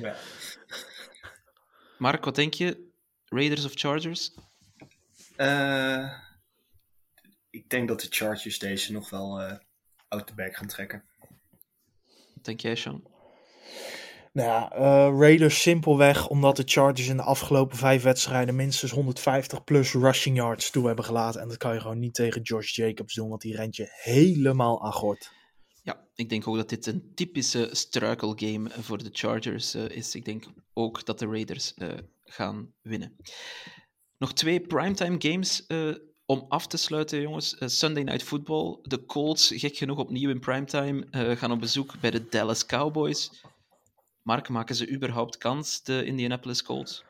Ja. 0.00 0.16
Mark, 1.98 2.24
wat 2.24 2.34
denk 2.34 2.54
je? 2.54 2.90
Raiders 3.24 3.64
of 3.64 3.72
Chargers? 3.74 4.30
Eh, 5.36 6.12
ik 7.52 7.68
denk 7.68 7.88
dat 7.88 8.00
de 8.00 8.06
Chargers 8.10 8.58
deze 8.58 8.92
nog 8.92 9.10
wel 9.10 9.40
eh 9.40 9.58
out 10.08 10.26
the 10.26 10.34
bag 10.34 10.56
gaan 10.56 10.66
trekken. 10.66 11.04
Wat 12.34 12.44
denk 12.44 12.60
jij, 12.60 12.74
Sean? 12.74 13.10
Nou 14.32 14.48
ja, 14.48 14.70
eh, 14.70 15.18
Raiders 15.18 15.62
simpelweg 15.62 16.28
omdat 16.28 16.56
de 16.56 16.62
Chargers 16.66 17.08
in 17.08 17.16
de 17.16 17.22
afgelopen 17.22 17.76
vijf 17.76 18.02
wedstrijden 18.02 18.56
minstens 18.56 18.92
150 18.92 19.64
plus 19.64 19.92
rushing 19.92 20.36
yards 20.36 20.70
toe 20.70 20.86
hebben 20.86 21.04
gelaten. 21.04 21.40
En 21.40 21.48
dat 21.48 21.56
kan 21.56 21.74
je 21.74 21.80
gewoon 21.80 21.98
niet 21.98 22.14
tegen 22.14 22.42
Josh 22.42 22.74
Jacobs 22.74 23.14
doen, 23.14 23.28
want 23.28 23.40
die 23.40 23.56
rent 23.56 23.76
je 23.76 23.86
helemaal 23.90 24.84
aan 24.84 24.92
gort. 24.92 25.32
Ja, 25.82 26.08
ik 26.14 26.28
denk 26.28 26.48
ook 26.48 26.56
dat 26.56 26.68
dit 26.68 26.86
een 26.86 27.12
typische 27.14 27.68
struikelgame 27.72 28.70
voor 28.70 28.98
de 28.98 29.08
Chargers 29.12 29.74
eh, 29.74 29.88
is. 29.88 30.14
Ik 30.14 30.24
denk 30.24 30.44
ook 30.72 31.04
dat 31.04 31.18
de 31.18 31.26
Raiders 31.26 31.74
eh, 31.74 31.88
gaan 32.24 32.74
winnen. 32.82 33.16
Nog 34.18 34.32
twee 34.32 34.60
primetime 34.60 35.16
games 35.18 35.66
eh, 35.66 35.94
om 36.26 36.46
af 36.48 36.66
te 36.66 36.76
sluiten, 36.76 37.20
jongens. 37.20 37.58
Eh, 37.58 37.68
Sunday 37.68 38.02
Night 38.02 38.22
Football. 38.22 38.78
De 38.82 39.04
Colts, 39.04 39.52
gek 39.54 39.76
genoeg 39.76 39.98
opnieuw 39.98 40.30
in 40.30 40.40
primetime, 40.40 41.06
eh, 41.10 41.36
gaan 41.36 41.52
op 41.52 41.60
bezoek 41.60 42.00
bij 42.00 42.10
de 42.10 42.28
Dallas 42.28 42.66
Cowboys. 42.66 43.30
Mark, 44.22 44.48
maken 44.48 44.74
ze 44.74 44.90
überhaupt 44.90 45.38
kans, 45.38 45.82
de 45.82 46.04
Indianapolis 46.04 46.62
Colts? 46.62 47.04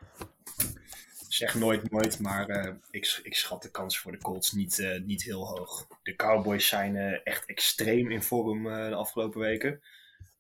Zeg 1.29 1.55
nooit 1.55 1.91
nooit, 1.91 2.21
maar 2.21 2.49
eh, 2.49 2.75
ik, 2.91 3.21
ik 3.23 3.35
schat 3.35 3.63
de 3.63 3.71
kans 3.71 3.99
voor 3.99 4.13
de 4.13 4.19
Colts 4.19 4.53
niet, 4.53 5.01
niet 5.05 5.23
heel 5.23 5.47
hoog. 5.47 5.87
De 6.03 6.17
Cowboys 6.17 6.67
zijn 6.67 6.97
echt 7.25 7.47
extreem 7.47 8.11
in 8.11 8.23
vorm 8.23 8.65
de 8.65 8.95
afgelopen 8.95 9.41
weken. 9.41 9.83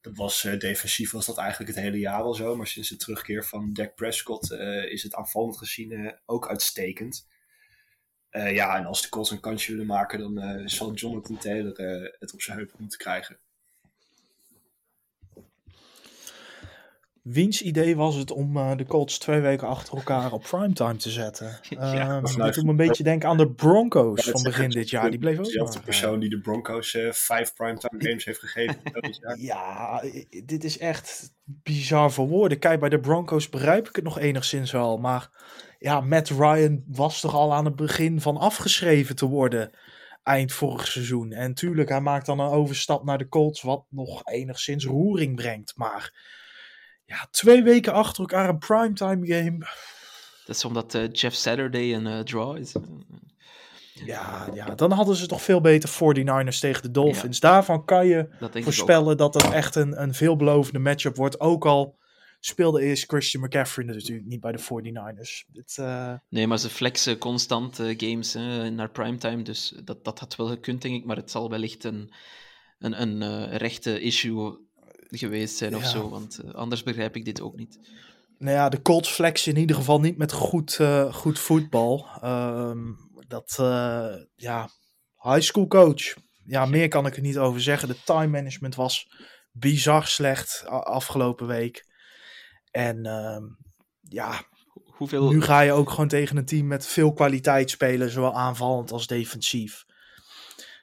Dat 0.00 0.16
was 0.16 0.42
defensief 0.58 1.10
was 1.10 1.26
dat 1.26 1.38
eigenlijk 1.38 1.70
het 1.74 1.84
hele 1.84 1.98
jaar 1.98 2.22
al 2.22 2.34
zo, 2.34 2.56
maar 2.56 2.66
sinds 2.66 2.88
de 2.88 2.96
terugkeer 2.96 3.44
van 3.44 3.72
Dak 3.72 3.94
Prescott 3.94 4.50
is 4.90 5.02
het 5.02 5.14
aanvallend 5.14 5.58
gezien 5.58 6.18
ook 6.26 6.48
uitstekend. 6.48 7.26
Eh, 8.32 8.54
ja, 8.54 8.76
en 8.76 8.84
als 8.84 9.02
de 9.02 9.08
Colts 9.08 9.30
een 9.30 9.40
kansje 9.40 9.70
willen 9.70 9.86
maken, 9.86 10.18
dan 10.18 10.38
eh, 10.38 10.66
zal 10.66 10.92
Jonathan 10.92 11.38
Taylor 11.38 11.72
eh, 11.72 12.12
het 12.18 12.32
op 12.32 12.42
zijn 12.42 12.56
heupen 12.56 12.76
moeten 12.78 12.98
krijgen. 12.98 13.38
Wiens 17.22 17.62
idee 17.62 17.96
was 17.96 18.14
het 18.14 18.30
om 18.30 18.56
eh, 18.56 18.76
de 18.76 18.84
Colts 18.84 19.18
twee 19.18 19.40
weken 19.40 19.68
achter 19.68 19.96
elkaar 19.96 20.32
op 20.32 20.42
primetime 20.42 20.96
te 20.96 21.10
zetten? 21.10 21.58
Ja, 21.68 22.16
Ehm, 22.16 22.24
of 22.24 22.34
dat 22.34 22.54
doet 22.54 22.64
me 22.64 22.70
een 22.70 22.76
beetje 22.76 23.02
denken 23.02 23.28
aan 23.28 23.36
de 23.36 23.50
Broncos 23.50 24.24
Ja, 24.24 24.32
van 24.32 24.42
begin 24.42 24.70
dit 24.70 24.90
jaar. 24.90 25.10
Die 25.10 25.18
bleef 25.18 25.38
ook 25.38 25.44
dezelfde 25.44 25.80
persoon 25.80 26.20
die 26.20 26.30
de 26.30 26.40
Broncos 26.40 26.94
eh, 26.94 27.12
vijf 27.12 27.54
primetime 27.54 28.04
games 28.04 28.24
heeft 28.24 28.38
gegeven. 28.38 28.80
Ja, 29.38 30.02
dit 30.44 30.64
is 30.64 30.78
echt 30.78 31.34
bizar 31.44 32.12
voor 32.12 32.28
woorden. 32.28 32.58
Kijk, 32.58 32.80
bij 32.80 32.88
de 32.88 33.00
Broncos 33.00 33.48
begrijp 33.48 33.88
ik 33.88 33.96
het 33.96 34.04
nog 34.04 34.18
enigszins 34.18 34.72
wel. 34.72 34.98
Maar 34.98 35.30
ja, 35.82 36.00
Matt 36.00 36.28
Ryan 36.28 36.84
was 36.86 37.20
toch 37.20 37.34
al 37.34 37.54
aan 37.54 37.64
het 37.64 37.76
begin 37.76 38.20
van 38.20 38.36
afgeschreven 38.36 39.16
te 39.16 39.26
worden. 39.26 39.70
Eind 40.22 40.52
vorig 40.52 40.86
seizoen. 40.86 41.32
En 41.32 41.54
tuurlijk, 41.54 41.88
hij 41.88 42.00
maakt 42.00 42.26
dan 42.26 42.40
een 42.40 42.50
overstap 42.50 43.04
naar 43.04 43.18
de 43.18 43.28
Colts. 43.28 43.62
Wat 43.62 43.84
nog 43.88 44.22
enigszins 44.24 44.84
roering 44.84 45.36
brengt. 45.36 45.72
Maar 45.76 46.12
ja, 47.04 47.28
twee 47.30 47.62
weken 47.62 47.92
achter 47.92 48.20
elkaar 48.20 48.48
een 48.48 48.58
primetime 48.58 49.26
game. 49.26 49.58
Dat 50.46 50.56
is 50.56 50.64
omdat 50.64 50.94
eh, 50.94 51.08
Jeff 51.12 51.36
Saturday 51.36 51.94
een 51.94 52.06
eh, 52.06 52.20
draw 52.20 52.56
is. 52.56 52.74
Ja, 54.04 54.48
ja, 54.54 54.74
dan 54.74 54.90
hadden 54.90 55.16
ze 55.16 55.26
toch 55.26 55.42
veel 55.42 55.60
beter 55.60 55.88
49ers 55.88 56.58
tegen 56.58 56.82
de 56.82 56.90
Dolphins. 56.90 57.40
Daarvan 57.40 57.84
kan 57.84 58.06
je 58.06 58.28
Dat 58.38 58.58
voorspellen 58.60 59.16
dat 59.16 59.34
het 59.34 59.50
echt 59.50 59.74
een, 59.74 60.02
een 60.02 60.14
veelbelovende 60.14 60.78
matchup 60.78 61.16
wordt. 61.16 61.40
Ook 61.40 61.66
al 61.66 61.98
speelde 62.44 62.82
eerst 62.82 63.04
Christian 63.04 63.42
McCaffrey 63.42 63.86
natuurlijk 63.86 64.26
niet 64.26 64.40
bij 64.40 64.52
de 64.52 64.58
49ers. 64.58 65.52
Dit, 65.52 65.78
eh, 65.78 66.14
Nee, 66.28 66.46
maar 66.46 66.58
ze 66.58 66.68
flexen 66.68 67.18
constant 67.18 67.78
eh, 67.78 67.94
games 67.96 68.32
hè, 68.32 68.70
naar 68.70 68.90
primetime, 68.90 69.42
dus 69.42 69.74
dat, 69.84 70.04
dat 70.04 70.18
had 70.18 70.36
wel 70.36 70.46
gekund, 70.46 70.82
denk 70.82 70.94
ik. 70.94 71.04
Maar 71.04 71.16
het 71.16 71.30
zal 71.30 71.50
wellicht 71.50 71.84
een, 71.84 72.12
een, 72.78 73.02
een 73.02 73.22
eh, 73.22 73.56
rechte 73.56 74.00
issue 74.00 74.58
geweest 75.08 75.56
zijn 75.56 75.76
of 75.76 75.84
zo, 75.84 76.08
want 76.08 76.54
anders 76.54 76.82
begrijp 76.82 77.16
ik 77.16 77.24
dit 77.24 77.40
ook 77.40 77.56
niet. 77.56 77.78
nou 78.38 78.56
ja, 78.56 78.68
de 78.68 78.82
Colts 78.82 79.10
flexen 79.10 79.54
in 79.54 79.60
ieder 79.60 79.76
geval 79.76 80.00
niet 80.00 80.16
met 80.16 80.32
goed, 80.32 80.78
goed 81.10 81.38
voetbal. 81.38 82.06
Ehm, 82.20 82.92
dat, 83.28 83.54
ja, 84.34 84.68
high 85.18 85.40
school 85.40 85.66
coach. 85.66 86.14
Ja, 86.44 86.66
meer 86.66 86.88
kan 86.88 87.06
ik 87.06 87.16
er 87.16 87.22
niet 87.22 87.38
over 87.38 87.60
zeggen. 87.60 87.88
De 87.88 88.02
time 88.04 88.26
management 88.26 88.74
was 88.74 89.08
bizar 89.50 90.06
slecht 90.06 90.64
afgelopen 90.66 91.46
week. 91.46 91.90
En 92.72 93.06
ehm, 93.06 93.44
ja, 94.00 94.40
Hoeveel, 95.02 95.30
Nu 95.30 95.42
ga 95.42 95.60
je 95.60 95.72
ook 95.72 95.90
gewoon 95.90 96.08
tegen 96.08 96.36
een 96.36 96.44
team 96.44 96.66
met 96.66 96.86
veel 96.86 97.12
kwaliteit 97.12 97.70
spelen, 97.70 98.10
zowel 98.10 98.34
aanvallend 98.34 98.92
als 98.92 99.06
defensief. 99.06 99.84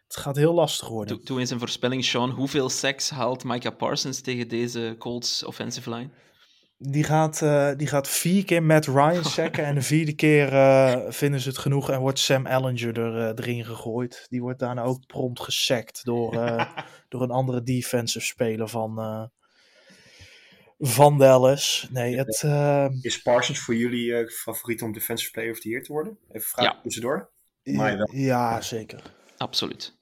Het 0.08 0.18
gaat 0.18 0.36
heel 0.36 0.54
lastig 0.54 0.88
worden. 0.88 1.16
doe, 1.16 1.26
doe 1.26 1.40
eens 1.40 1.50
een 1.50 1.60
voorspelling, 1.60 2.04
Sean. 2.04 2.30
Hoeveel 2.30 2.70
sacks 2.70 3.10
haalt 3.10 3.44
Micah 3.44 3.78
Parsons 3.78 4.22
tegen 4.22 4.48
deze 4.48 4.96
Colts 4.98 5.44
offensive 5.44 5.90
line? 5.90 6.10
Die 6.78 7.04
gaat, 7.04 7.42
eh, 7.42 7.72
die 7.78 7.88
gaat 7.88 8.08
vier 8.08 8.46
keer 8.46 8.64
Matt 8.64 8.86
Ryan 8.86 9.26
sacken 9.40 9.66
en 9.66 9.76
de 9.76 9.82
vierde 9.82 10.14
keer 10.14 10.54
eh, 10.54 10.98
vinden 11.08 11.40
ze 11.40 11.50
het 11.50 11.58
genoeg 11.58 11.90
en 11.90 12.00
wordt 12.00 12.20
Sam 12.20 12.46
Ellinger 12.46 13.00
er, 13.00 13.18
eh, 13.18 13.46
erin 13.46 13.66
gegooid. 13.66 14.26
Die 14.30 14.42
wordt 14.42 14.60
daarna 14.60 14.82
ook 14.82 15.06
prompt 15.06 15.40
gesackt 15.40 16.06
door, 16.06 16.32
door 17.10 17.22
een 17.22 17.32
andere 17.32 17.64
defensive 17.64 18.26
speler 18.26 18.68
van, 18.68 19.00
van 20.80 21.18
Dallas. 21.18 21.88
Nee, 21.92 22.18
het, 22.18 22.42
eh, 22.46 22.88
Is 23.02 23.22
Parsons 23.22 23.60
voor 23.60 23.76
jullie 23.76 24.16
eh, 24.16 24.28
favoriet 24.30 24.82
om 24.82 24.92
Defensive 24.94 25.32
Player 25.32 25.52
of 25.52 25.60
the 25.60 25.70
Year 25.70 25.84
te 25.84 25.92
worden? 25.94 26.18
Even 26.32 26.50
vraag 26.50 26.66
Ja. 26.66 26.80
tussendoor. 26.84 27.30
Maar 27.64 27.98
wel. 27.98 28.10
ja, 28.12 28.62
zeker. 28.62 29.02
Absoluut. 29.38 29.98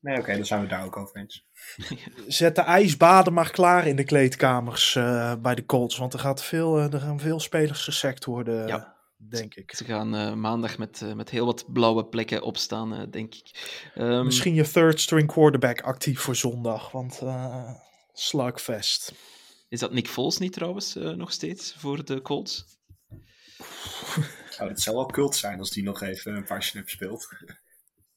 Nee, 0.00 0.18
oké, 0.18 0.34
dan 0.36 0.44
zijn 0.46 0.60
we 0.60 0.66
het 0.66 0.74
daar 0.76 0.84
ook 0.86 0.96
over 0.96 1.16
eens. 1.16 1.46
Zet 2.26 2.54
de 2.56 2.62
ijsbaden 2.62 3.32
maar 3.32 3.50
klaar 3.50 3.86
in 3.86 3.96
de 3.96 4.04
kleedkamers 4.04 4.96
eh, 4.96 5.34
bij 5.42 5.54
de 5.54 5.66
Colts. 5.66 5.96
Want 5.98 6.12
er, 6.12 6.18
gaat 6.18 6.42
veel, 6.44 6.78
er 6.78 7.00
gaan 7.00 7.20
veel 7.20 7.40
spelers 7.40 7.82
gesekt 7.84 8.24
worden, 8.24 8.66
Ja. 8.66 8.96
denk 9.16 9.54
ik. 9.54 9.74
Ze 9.74 9.84
gaan 9.84 10.14
eh, 10.14 10.32
maandag 10.34 10.78
met, 10.78 11.02
met 11.14 11.30
heel 11.30 11.46
wat 11.46 11.72
blauwe 11.72 12.04
plekken 12.06 12.42
opstaan, 12.42 13.06
denk 13.10 13.34
ik. 13.34 13.78
Ehm, 13.94 14.24
Misschien 14.24 14.54
je 14.54 14.70
third 14.70 15.00
string 15.00 15.26
quarterback 15.28 15.80
actief 15.80 16.20
voor 16.20 16.36
zondag. 16.36 16.90
Want 16.90 17.20
eh 17.22 17.70
slugfest. 18.12 19.12
Is 19.74 19.80
dat 19.80 19.92
Nick 19.92 20.08
Foles 20.08 20.38
niet 20.38 20.52
trouwens 20.52 20.96
eh, 20.96 21.10
nog 21.10 21.32
steeds 21.32 21.74
voor 21.78 22.04
de 22.04 22.22
Colts? 22.22 22.64
Oh, 24.60 24.68
dat 24.68 24.80
zou 24.80 24.96
wel 24.96 25.06
cult 25.06 25.36
zijn 25.36 25.58
als 25.58 25.70
die 25.70 25.82
nog 25.82 26.02
even 26.02 26.34
een 26.36 26.44
paar 26.44 26.62
snaps 26.62 26.92
speelt. 26.92 27.28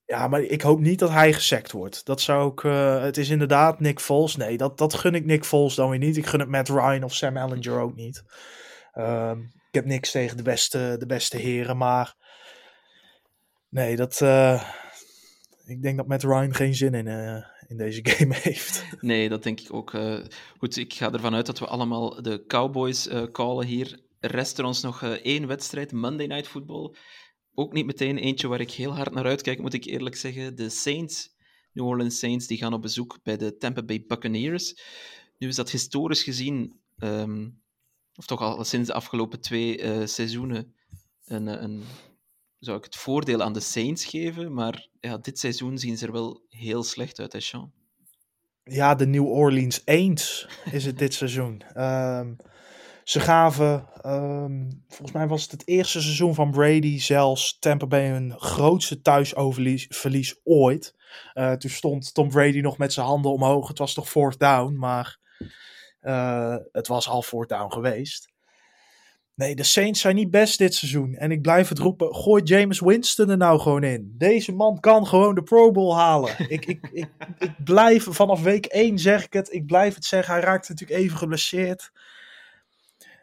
Ja, 0.05 0.27
maar 0.27 0.41
ik 0.41 0.61
hoop 0.61 0.79
niet 0.79 0.99
dat 0.99 1.09
hij 1.09 1.33
gesekt 1.33 1.71
wordt. 1.71 2.05
Dat 2.05 2.21
zou 2.21 2.43
ook. 2.43 2.63
eh, 2.63 3.01
het 3.01 3.17
is 3.17 3.29
inderdaad 3.29 3.79
Nick 3.79 3.99
Foles. 3.99 4.35
Nee, 4.35 4.57
dat, 4.57 4.77
dat 4.77 4.93
gun 4.93 5.15
ik 5.15 5.25
Nick 5.25 5.45
Foles 5.45 5.75
dan 5.75 5.89
weer 5.89 5.99
niet. 5.99 6.17
Ik 6.17 6.25
gun 6.25 6.39
het 6.39 6.49
Matt 6.49 6.69
Ryan 6.69 7.03
of 7.03 7.15
Sam 7.15 7.37
Ellinger 7.37 7.79
ook 7.79 7.95
niet. 7.95 8.23
Ehm, 8.91 9.39
ik 9.41 9.71
heb 9.71 9.85
niks 9.85 10.11
tegen 10.11 10.37
de 10.37 10.43
beste, 10.43 10.95
de 10.99 11.05
beste 11.05 11.37
heren, 11.37 11.77
maar. 11.77 12.15
Nee, 13.69 13.95
dat. 13.95 14.21
eh, 14.21 14.69
ik 15.65 15.81
denk 15.81 15.97
dat 15.97 16.07
Matt 16.07 16.23
Ryan 16.23 16.53
geen 16.53 16.75
zin 16.75 16.93
in, 16.93 17.07
eh, 17.07 17.45
in 17.67 17.77
deze 17.77 17.99
game 18.09 18.35
heeft. 18.35 18.85
Nee, 19.01 19.29
dat 19.29 19.43
denk 19.43 19.59
ik 19.59 19.73
ook. 19.73 19.93
eh. 19.93 20.23
goed, 20.57 20.77
ik 20.77 20.93
ga 20.93 21.11
ervan 21.11 21.35
uit 21.35 21.45
dat 21.45 21.59
we 21.59 21.67
allemaal 21.67 22.21
de 22.21 22.43
Cowboys 22.47 23.07
eh 23.07 23.23
callen 23.31 23.65
hier. 23.65 23.99
Rest 24.19 24.57
er 24.57 24.65
ons 24.65 24.81
nog 24.81 25.03
eh, 25.03 25.11
één 25.11 25.47
wedstrijd, 25.47 25.91
Monday 25.91 26.25
Night 26.25 26.47
Football. 26.47 26.95
Ook 27.53 27.73
niet 27.73 27.85
meteen 27.85 28.17
eentje 28.17 28.47
waar 28.47 28.59
ik 28.59 28.71
heel 28.71 28.95
hard 28.95 29.13
naar 29.13 29.25
uitkijk, 29.25 29.59
moet 29.59 29.73
ik 29.73 29.85
eerlijk 29.85 30.15
zeggen. 30.15 30.55
De 30.55 30.69
Saints 30.69 31.35
New 31.73 31.85
Orleans 31.85 32.19
Saints 32.19 32.47
die 32.47 32.57
gaan 32.57 32.73
op 32.73 32.81
bezoek 32.81 33.19
bij 33.23 33.37
de 33.37 33.57
Tampa 33.57 33.83
Bay 33.83 34.03
Buccaneers. 34.07 34.81
Nu 35.37 35.47
is 35.47 35.55
dat 35.55 35.71
historisch 35.71 36.23
gezien, 36.23 36.79
ehm, 36.97 37.49
of 38.15 38.25
toch 38.25 38.41
al 38.41 38.63
sinds 38.63 38.87
de 38.87 38.93
afgelopen 38.93 39.41
twee 39.41 40.07
seizoenen, 40.07 40.75
een, 41.25 41.63
een, 41.63 41.83
zou 42.59 42.77
ik 42.77 42.83
het 42.83 42.95
voordeel 42.95 43.41
aan 43.41 43.53
de 43.53 43.59
Saints 43.59 44.05
geven. 44.05 44.53
Maar 44.53 44.87
ja, 44.99 45.17
dit 45.17 45.39
seizoen 45.39 45.77
zien 45.77 45.97
ze 45.97 46.05
er 46.05 46.11
wel 46.11 46.41
heel 46.49 46.83
slecht 46.83 47.19
uit, 47.19 47.33
hè, 47.33 47.39
Sean? 47.39 47.71
Ja, 48.63 48.95
de 48.95 49.07
New 49.07 49.25
Orleans 49.25 49.85
Aints 49.85 50.47
is 50.71 50.85
het 50.85 50.97
dit 50.97 51.13
seizoen. 51.13 51.61
Ehm, 51.73 52.33
ze 53.03 53.19
gaven, 53.19 53.87
ehm, 54.01 54.69
volgens 54.87 55.11
mij 55.11 55.27
was 55.27 55.41
het 55.41 55.51
het 55.51 55.67
eerste 55.67 56.01
seizoen 56.01 56.35
van 56.35 56.51
Brady, 56.51 56.99
zelfs 56.99 57.59
Tampa 57.59 57.87
Bay 57.87 58.07
hun 58.07 58.33
grootste 58.39 59.01
thuisoverlies 59.01 60.39
ooit. 60.43 60.95
Uh, 61.33 61.51
toen 61.53 61.69
stond 61.69 62.13
Tom 62.13 62.29
Brady 62.29 62.59
nog 62.59 62.77
met 62.77 62.93
zijn 62.93 63.05
handen 63.05 63.31
omhoog. 63.31 63.67
Het 63.67 63.77
was 63.77 63.93
toch 63.93 64.09
fourth 64.09 64.39
down, 64.39 64.73
maar 64.73 65.19
uh, 66.01 66.55
het 66.71 66.87
was 66.87 67.07
al 67.07 67.21
fourth 67.21 67.49
down 67.49 67.71
geweest. 67.71 68.31
Nee, 69.37 69.55
de 69.55 69.63
Saints 69.63 70.01
zijn 70.01 70.15
niet 70.15 70.31
best 70.31 70.57
dit 70.57 70.75
seizoen. 70.75 71.13
En 71.13 71.31
ik 71.31 71.41
blijf 71.41 71.69
het 71.69 71.79
roepen, 71.79 72.15
gooi 72.15 72.43
James 72.43 72.79
Winston 72.79 73.29
er 73.29 73.37
nou 73.37 73.59
gewoon 73.59 73.83
in. 73.83 74.13
Deze 74.17 74.51
man 74.51 74.79
kan 74.79 75.07
gewoon 75.07 75.35
de 75.35 75.43
Pro 75.43 75.71
Bowl 75.71 75.95
halen. 75.95 76.35
ik, 76.49 76.65
ik, 76.65 76.89
ik, 76.91 77.09
ik 77.37 77.63
blijf, 77.63 78.07
vanaf 78.09 78.41
week 78.41 78.65
1 78.65 78.99
zeg 78.99 79.25
ik 79.25 79.33
het, 79.33 79.53
ik 79.53 79.65
blijf 79.65 79.95
het 79.95 80.05
zeggen. 80.05 80.33
Hij 80.33 80.43
raakt 80.43 80.69
natuurlijk 80.69 80.99
even 80.99 81.17
geblesseerd. 81.17 81.91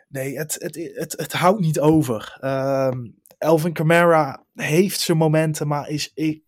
Nee, 0.09 0.39
het, 0.39 0.57
het, 0.59 0.91
het, 0.95 1.12
het 1.16 1.32
houdt 1.32 1.61
niet 1.61 1.81
over. 1.81 2.39
Um, 2.41 3.19
Elvin 3.39 3.73
Kamara 3.73 4.45
heeft 4.55 5.01
zijn 5.01 5.19
momenten, 5.19 5.69
maar 5.69 5.89
is 5.89 6.11
ik 6.15 6.43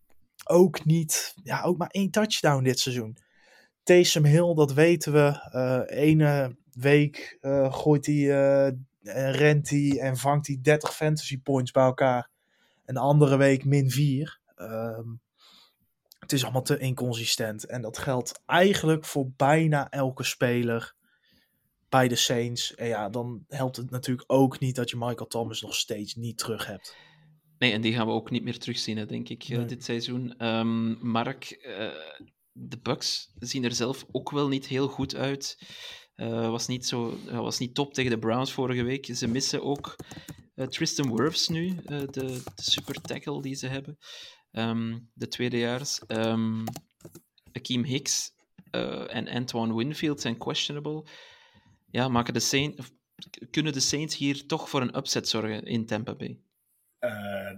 ook 0.45 0.85
niet, 0.85 1.33
ja, 1.43 1.61
ook 1.61 1.77
maar 1.77 1.89
één 1.89 2.11
touchdown 2.11 2.63
dit 2.63 2.79
seizoen. 2.79 3.17
Taysom 3.83 4.25
Hill, 4.25 4.53
dat 4.53 4.73
weten 4.73 5.13
we. 5.13 5.49
Uh, 5.53 5.99
ene 6.01 6.57
week 6.71 7.37
uh, 7.41 7.73
gooit 7.73 8.05
hij, 8.05 8.15
uh, 8.15 8.71
rent 9.31 9.69
hij 9.69 9.99
en 9.99 10.17
vangt 10.17 10.47
hij 10.47 10.59
30 10.61 10.95
fantasy 10.95 11.41
points 11.41 11.71
bij 11.71 11.83
elkaar. 11.83 12.29
Een 12.85 12.97
andere 12.97 13.37
week 13.37 13.65
min 13.65 13.91
4. 13.91 14.39
Um, 14.55 15.21
het 16.19 16.33
is 16.33 16.43
allemaal 16.43 16.61
te 16.61 16.77
inconsistent. 16.77 17.65
En 17.65 17.81
dat 17.81 17.97
geldt 17.97 18.41
eigenlijk 18.45 19.05
voor 19.05 19.29
bijna 19.35 19.89
elke 19.89 20.23
speler 20.23 20.95
bij 21.89 22.07
de 22.07 22.15
Saints. 22.15 22.75
En 22.75 22.87
ja, 22.87 23.09
dan 23.09 23.45
helpt 23.47 23.75
het 23.75 23.89
natuurlijk 23.89 24.31
ook 24.31 24.59
niet 24.59 24.75
dat 24.75 24.89
je 24.89 24.97
Michael 24.97 25.27
Thomas 25.27 25.61
nog 25.61 25.75
steeds 25.75 26.15
niet 26.15 26.37
terug 26.37 26.65
hebt. 26.65 26.95
Nee, 27.57 27.71
en 27.71 27.81
die 27.81 27.93
gaan 27.93 28.07
we 28.07 28.13
ook 28.13 28.29
niet 28.29 28.43
meer 28.43 28.59
terugzien, 28.59 28.97
hè, 28.97 29.05
denk 29.05 29.29
ik, 29.29 29.47
nee. 29.47 29.65
dit 29.65 29.83
seizoen. 29.83 30.45
Um, 30.45 30.97
Mark, 31.01 31.59
uh, 31.61 31.91
de 32.51 32.79
Bucks 32.81 33.33
zien 33.39 33.63
er 33.63 33.73
zelf 33.73 34.05
ook 34.11 34.31
wel 34.31 34.47
niet 34.47 34.67
heel 34.67 34.87
goed 34.87 35.15
uit. 35.15 35.59
Uh, 36.17 36.49
was, 36.49 36.67
niet 36.67 36.85
zo, 36.85 37.17
uh, 37.27 37.39
was 37.39 37.59
niet 37.59 37.75
top 37.75 37.93
tegen 37.93 38.11
de 38.11 38.19
Browns 38.19 38.51
vorige 38.51 38.83
week. 38.83 39.05
Ze 39.05 39.27
missen 39.27 39.63
ook 39.63 39.95
Tristan 40.69 41.15
Wirfs 41.15 41.47
nu, 41.47 41.75
de, 41.85 42.41
super 42.55 43.01
tackle 43.01 43.41
die 43.41 43.55
ze 43.55 43.67
hebben. 43.67 43.97
Um, 44.51 45.09
de 45.13 45.27
tweedejaars. 45.27 46.01
Um, 46.07 46.63
Akeem 47.51 47.83
Hicks 47.83 48.31
en 49.07 49.27
Antoine 49.27 49.75
Winfield 49.75 50.21
zijn 50.21 50.37
questionable. 50.37 51.05
Ja, 51.91 52.07
maken 52.07 52.33
de 52.33 52.39
Saints, 52.39 52.91
kunnen 53.51 53.73
de 53.73 53.79
Saints 53.79 54.17
hier 54.17 54.45
toch 54.45 54.69
voor 54.69 54.81
een 54.81 54.97
upset 54.97 55.27
zorgen 55.27 55.63
in 55.63 55.85
Tampa 55.85 56.15
Bay? 56.15 56.39
Uh, 56.99 57.51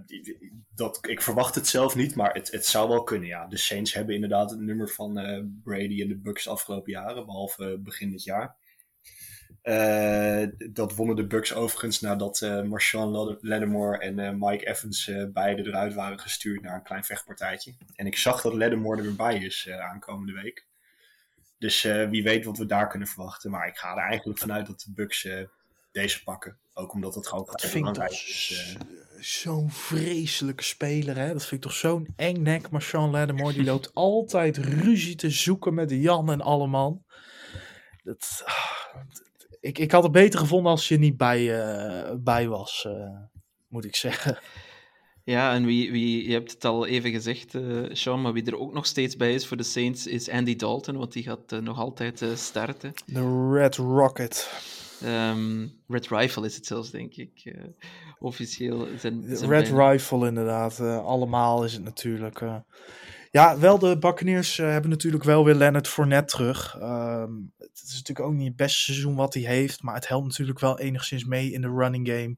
dat, 0.74 0.98
ik 1.08 1.22
verwacht 1.22 1.54
het 1.54 1.66
zelf 1.66 1.96
niet, 1.96 2.14
maar 2.14 2.32
het, 2.32 2.50
het 2.50 2.66
zou 2.66 2.88
wel 2.88 3.02
kunnen, 3.02 3.28
ja. 3.28 3.46
De 3.46 3.56
Saints 3.56 3.94
hebben 3.94 4.14
inderdaad 4.14 4.50
het 4.50 4.60
nummer 4.60 4.88
van 4.88 5.18
uh, 5.18 5.44
Brady 5.62 6.02
en 6.02 6.08
de 6.08 6.18
Bucks 6.18 6.44
de 6.44 6.50
afgelopen 6.50 6.92
jaren, 6.92 7.26
behalve 7.26 7.78
begin 7.78 8.10
dit 8.10 8.24
jaar. 8.24 8.56
Uh, 9.62 10.46
dat 10.72 10.94
wonnen 10.94 11.16
de 11.16 11.26
Bucks 11.26 11.54
overigens 11.54 12.00
nadat 12.00 12.40
Marshawn 12.40 13.38
Lattimore 13.40 13.98
en 13.98 14.38
Mike 14.38 14.66
Evans 14.66 15.10
beide 15.32 15.66
eruit 15.66 15.94
waren 15.94 16.20
gestuurd 16.20 16.62
naar 16.62 16.74
een 16.74 16.82
klein 16.82 17.04
vechtpartijtje. 17.04 17.74
En 17.94 18.06
ik 18.06 18.16
zag 18.16 18.40
dat 18.40 18.54
Lattimore 18.54 18.96
er 18.96 19.02
weer 19.02 19.16
bij 19.16 19.38
is 19.38 19.70
aankomende 19.70 20.32
week. 20.32 20.66
Dus 21.58 21.82
wie 21.82 22.22
weet 22.22 22.44
wat 22.44 22.58
we 22.58 22.66
daar 22.66 22.88
kunnen 22.88 23.08
verwachten. 23.08 23.50
Maar 23.50 23.68
ik 23.68 23.76
ga 23.76 23.96
er 23.96 24.08
eigenlijk 24.08 24.38
vanuit 24.38 24.66
dat 24.66 24.80
de 24.80 24.92
Bucks 24.92 25.28
deze 25.92 26.22
pakken. 26.22 26.58
Ook 26.80 26.92
omdat 26.92 27.14
het 27.14 27.26
gewoon 27.26 27.44
dat 27.44 27.60
vind 27.60 27.96
ik 27.96 28.10
is. 28.10 28.76
Zo'n 29.18 29.70
vreselijke 29.70 30.62
speler, 30.62 31.16
hè? 31.16 31.32
Dat 31.32 31.44
vind 31.44 31.64
ik 31.64 31.70
toch 31.70 31.78
zo'n 31.78 32.08
eng 32.16 32.42
nek. 32.42 32.70
Maar 32.70 32.82
Sean 32.82 33.10
Lattimore, 33.10 33.52
die 33.52 33.64
loopt 33.64 33.94
altijd 34.08 34.56
ruzie 34.56 35.14
te 35.14 35.30
zoeken 35.30 35.74
met 35.74 35.90
Jan 35.90 36.30
en 36.30 36.40
Alleman. 36.40 37.04
Dat, 38.02 38.44
ik, 39.60 39.78
ik 39.78 39.92
had 39.92 40.02
het 40.02 40.12
beter 40.12 40.38
gevonden 40.38 40.70
als 40.70 40.88
je 40.88 40.98
niet 40.98 41.16
bij, 41.16 41.40
uh, 41.40 42.14
bij 42.18 42.48
was, 42.48 42.84
uh, 42.88 43.18
moet 43.68 43.84
ik 43.84 43.96
zeggen. 43.96 44.38
Ja, 45.24 45.54
en 45.54 45.64
wie, 45.64 45.90
wie, 45.92 46.26
je 46.26 46.32
hebt 46.32 46.52
het 46.52 46.64
al 46.64 46.86
even 46.86 47.10
gezegd, 47.10 47.54
uh, 47.54 47.88
Sean, 47.92 48.20
maar 48.20 48.32
wie 48.32 48.44
er 48.44 48.58
ook 48.58 48.72
nog 48.72 48.86
steeds 48.86 49.16
bij 49.16 49.34
is 49.34 49.46
voor 49.46 49.56
de 49.56 49.62
Saints 49.62 50.06
is 50.06 50.28
Andy 50.28 50.56
Dalton, 50.56 50.96
want 50.96 51.12
die 51.12 51.22
gaat 51.22 51.60
nog 51.60 51.78
altijd 51.78 52.24
starten. 52.34 52.92
De 53.06 53.50
Red 53.52 53.76
Rocket. 53.76 54.50
Um, 55.04 55.72
Red 55.88 56.08
Rifle 56.08 56.46
is 56.46 56.54
het 56.54 56.66
zelfs, 56.66 56.90
denk 56.90 57.14
ik. 57.14 57.40
Uh, 57.44 57.64
officieel. 58.18 58.86
Zijn, 58.98 59.24
zijn 59.36 59.50
Red 59.50 59.62
bijna... 59.62 59.90
Rifle, 59.90 60.26
inderdaad. 60.26 60.78
Uh, 60.78 61.04
allemaal 61.04 61.64
is 61.64 61.72
het 61.72 61.84
natuurlijk. 61.84 62.40
Uh... 62.40 62.56
Ja, 63.30 63.58
wel, 63.58 63.78
de 63.78 63.98
Buccaneers 63.98 64.56
hebben 64.56 64.90
natuurlijk 64.90 65.24
wel 65.24 65.44
weer 65.44 65.54
Leonard 65.54 65.88
Fournette 65.88 66.36
terug. 66.36 66.76
Um, 66.80 67.52
het 67.58 67.82
is 67.84 67.92
natuurlijk 67.92 68.28
ook 68.28 68.34
niet 68.34 68.46
het 68.46 68.56
beste 68.56 68.82
seizoen 68.82 69.14
wat 69.14 69.34
hij 69.34 69.42
heeft. 69.42 69.82
Maar 69.82 69.94
het 69.94 70.08
helpt 70.08 70.26
natuurlijk 70.26 70.60
wel 70.60 70.78
enigszins 70.78 71.24
mee 71.24 71.52
in 71.52 71.60
de 71.60 71.70
running 71.70 72.08
game. 72.08 72.36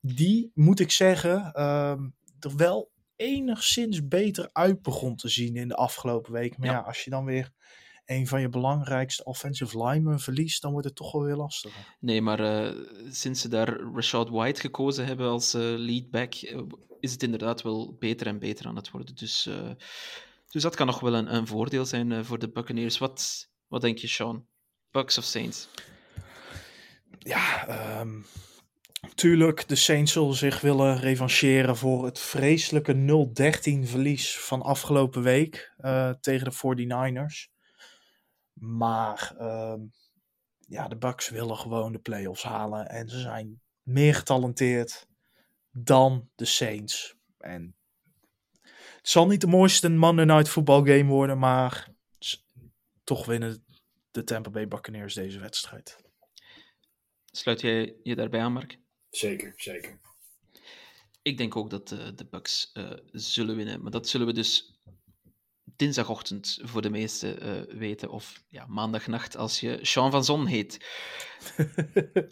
Die, 0.00 0.50
moet 0.54 0.80
ik 0.80 0.90
zeggen, 0.90 1.62
um, 1.62 2.14
er 2.40 2.56
wel 2.56 2.90
enigszins 3.16 4.08
beter 4.08 4.50
uit 4.52 4.82
begon 4.82 5.16
te 5.16 5.28
zien 5.28 5.56
in 5.56 5.68
de 5.68 5.76
afgelopen 5.76 6.32
week. 6.32 6.58
Maar 6.58 6.68
ja, 6.68 6.72
ja 6.72 6.80
als 6.80 7.04
je 7.04 7.10
dan 7.10 7.24
weer 7.24 7.50
een 8.04 8.26
van 8.26 8.40
je 8.40 8.48
belangrijkste 8.48 9.24
offensive 9.24 9.84
linemen 9.84 10.20
verliest, 10.20 10.62
dan 10.62 10.72
wordt 10.72 10.86
het 10.86 10.96
toch 10.96 11.12
wel 11.12 11.22
weer 11.22 11.36
lastiger. 11.36 11.96
Nee, 12.00 12.22
maar 12.22 12.40
uh, 12.40 12.86
sinds 13.10 13.40
ze 13.40 13.48
daar 13.48 13.80
Rashad 13.94 14.28
White 14.28 14.60
gekozen 14.60 15.06
hebben 15.06 15.28
als 15.28 15.54
uh, 15.54 15.62
leadback, 15.62 16.34
uh, 16.34 16.60
is 17.00 17.12
het 17.12 17.22
inderdaad 17.22 17.62
wel 17.62 17.96
beter 17.98 18.26
en 18.26 18.38
beter 18.38 18.66
aan 18.66 18.76
het 18.76 18.90
worden. 18.90 19.14
Dus, 19.14 19.48
dus 20.48 20.62
dat 20.62 20.74
kan 20.74 20.86
nog 20.86 21.00
wel 21.00 21.14
een, 21.14 21.34
een 21.34 21.46
voordeel 21.46 21.84
zijn 21.84 22.24
voor 22.24 22.38
de 22.38 22.50
Buccaneers. 22.50 22.98
Wat, 22.98 23.50
wat 23.66 23.80
denk 23.80 23.98
je, 23.98 24.08
Sean? 24.08 24.46
Bucks 24.90 25.18
of 25.18 25.24
Saints? 25.24 25.68
Ja, 27.18 27.68
um, 28.00 28.26
tuurlijk, 29.14 29.68
de 29.68 29.74
Saints 29.74 30.12
zullen 30.12 30.34
zich 30.34 30.60
willen 30.60 30.98
revancheren 30.98 31.76
voor 31.76 32.04
het 32.04 32.18
vreselijke 32.18 32.94
0-13 32.94 33.88
verlies 33.88 34.38
van 34.38 34.62
afgelopen 34.62 35.22
week 35.22 35.74
tegen 36.20 36.50
de 36.50 36.86
49ers. 36.86 37.53
Maar 38.64 39.34
um, 39.40 39.92
ja, 40.58 40.88
de 40.88 40.96
Bucks 40.96 41.28
willen 41.28 41.56
gewoon 41.56 41.92
de 41.92 41.98
playoffs 41.98 42.42
halen. 42.42 42.88
En 42.88 43.08
ze 43.08 43.20
zijn 43.20 43.60
meer 43.82 44.14
getalenteerd 44.14 45.06
dan 45.70 46.30
de 46.34 46.44
Saints. 46.44 47.16
En 47.38 47.76
het 48.96 49.08
zal 49.08 49.26
niet 49.26 49.40
de 49.40 49.46
mooiste 49.46 49.88
Monday 49.88 50.24
Night 50.24 50.48
Football 50.48 50.84
game 50.84 51.10
worden, 51.10 51.38
maar 51.38 51.92
toch 53.04 53.26
winnen 53.26 53.64
de 54.10 54.24
Tampa 54.24 54.50
Bay 54.50 54.68
Buccaneers 54.68 55.14
deze 55.14 55.38
wedstrijd. 55.38 55.96
Sluit 57.24 57.60
jij 57.60 57.96
je 58.02 58.14
daarbij 58.14 58.40
aan, 58.40 58.52
Mark? 58.52 58.78
Zeker, 59.10 59.52
zeker. 59.56 60.00
Ik 61.22 61.36
denk 61.36 61.56
ook 61.56 61.70
dat 61.70 61.90
uh, 61.90 62.08
de 62.14 62.26
Bucks 62.30 62.70
uh, 62.74 62.90
zullen 63.12 63.56
winnen, 63.56 63.82
maar 63.82 63.90
dat 63.90 64.08
zullen 64.08 64.26
we 64.26 64.32
dus 64.32 64.73
dinsdagochtend 65.76 66.58
voor 66.62 66.82
de 66.82 66.90
meesten 66.90 67.46
uh, 67.46 67.78
weten. 67.78 68.10
Of 68.10 68.42
ja, 68.48 68.66
maandagnacht 68.66 69.36
als 69.36 69.60
je 69.60 69.78
Sean 69.82 70.10
van 70.10 70.24
Zon 70.24 70.46
heet. 70.46 70.86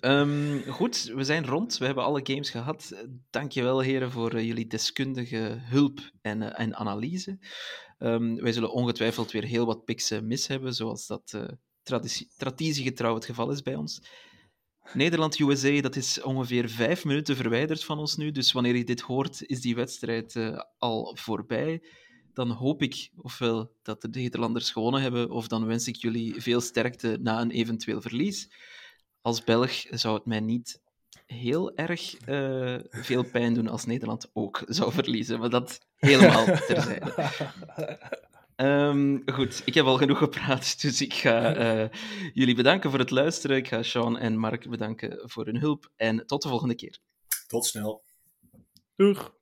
um, 0.01 0.63
goed, 0.79 1.03
we 1.03 1.25
zijn 1.25 1.47
rond. 1.47 1.79
We 1.79 1.85
hebben 1.85 2.05
alle 2.05 2.21
games 2.23 2.51
gehad. 2.51 3.05
Dankjewel 3.31 3.81
heren 3.81 4.11
voor 4.11 4.35
uh, 4.35 4.47
jullie 4.47 4.67
deskundige 4.67 5.59
hulp 5.61 6.01
en, 6.21 6.41
uh, 6.41 6.61
en 6.61 6.77
analyse. 6.77 7.39
Um, 7.99 8.37
wij 8.41 8.53
zullen 8.53 8.73
ongetwijfeld 8.73 9.33
weer 9.33 9.45
heel 9.45 9.67
wat 9.67 9.85
picks 9.85 10.21
mis 10.21 10.47
hebben, 10.47 10.75
zoals 10.75 11.07
dat 11.07 11.39
traditiegetrouw 12.37 13.15
het 13.15 13.25
geval 13.25 13.51
is 13.51 13.63
bij 13.63 13.75
ons. 13.75 14.03
Nederland-USA, 14.93 15.81
dat 15.81 15.97
is 15.97 16.23
ongeveer 16.23 16.69
vijf 16.69 17.05
minuten 17.05 17.37
verwijderd 17.37 17.85
van 17.85 17.99
ons 17.99 18.17
nu. 18.17 18.31
Dus 18.31 18.53
wanneer 18.53 18.77
je 18.77 18.85
dit 18.85 19.01
hoort, 19.01 19.43
is 19.47 19.61
die 19.61 19.75
wedstrijd 19.75 20.37
al 20.79 21.17
voorbij 21.21 21.83
dan 22.35 22.51
hoop 22.51 22.83
ik 22.83 23.11
ofwel 23.17 23.73
dat 23.83 24.01
de 24.01 24.09
Nederlanders 24.09 24.71
gewonnen 24.71 25.01
hebben, 25.03 25.31
of 25.31 25.49
dan 25.49 25.67
wens 25.67 25.89
ik 25.89 25.97
jullie 25.97 26.43
veel 26.43 26.61
sterkte 26.61 27.19
na 27.21 27.41
een 27.41 27.51
eventueel 27.51 28.01
verlies. 28.01 28.49
Als 29.21 29.45
Belg 29.45 29.73
zou 29.91 30.15
het 30.15 30.27
mij 30.27 30.41
niet 30.41 30.81
heel 31.27 31.75
erg 31.77 32.29
uh, 32.29 32.79
veel 32.91 33.25
pijn 33.25 33.55
doen 33.55 33.69
als 33.69 33.85
Nederland 33.85 34.31
ook 34.33 34.63
zou 34.67 34.93
verliezen, 34.93 35.39
maar 35.39 35.51
dat 35.51 35.87
helemaal 35.97 36.45
terzijde. 36.67 37.31
Ehm, 38.57 39.19
goed, 39.27 39.63
ik 39.65 39.75
heb 39.75 39.85
al 39.85 39.97
genoeg 39.97 40.19
gepraat, 40.19 40.81
dus 40.81 41.01
ik 41.01 41.15
ga 41.15 41.55
eh, 41.55 41.99
jullie 42.33 42.55
bedanken 42.55 42.91
voor 42.91 42.99
het 42.99 43.11
luisteren. 43.11 43.57
Ik 43.57 43.69
ga 43.69 43.83
Sean 43.83 44.19
en 44.19 44.37
Mark 44.37 44.71
bedanken 44.71 45.31
voor 45.31 45.45
hun 45.45 45.59
hulp. 45.59 45.91
En 45.97 46.27
tot 46.27 46.43
de 46.43 46.49
volgende 46.49 46.75
keer. 46.75 46.99
Tot 47.47 47.67
snel. 47.67 48.05
Doeg. 48.97 49.35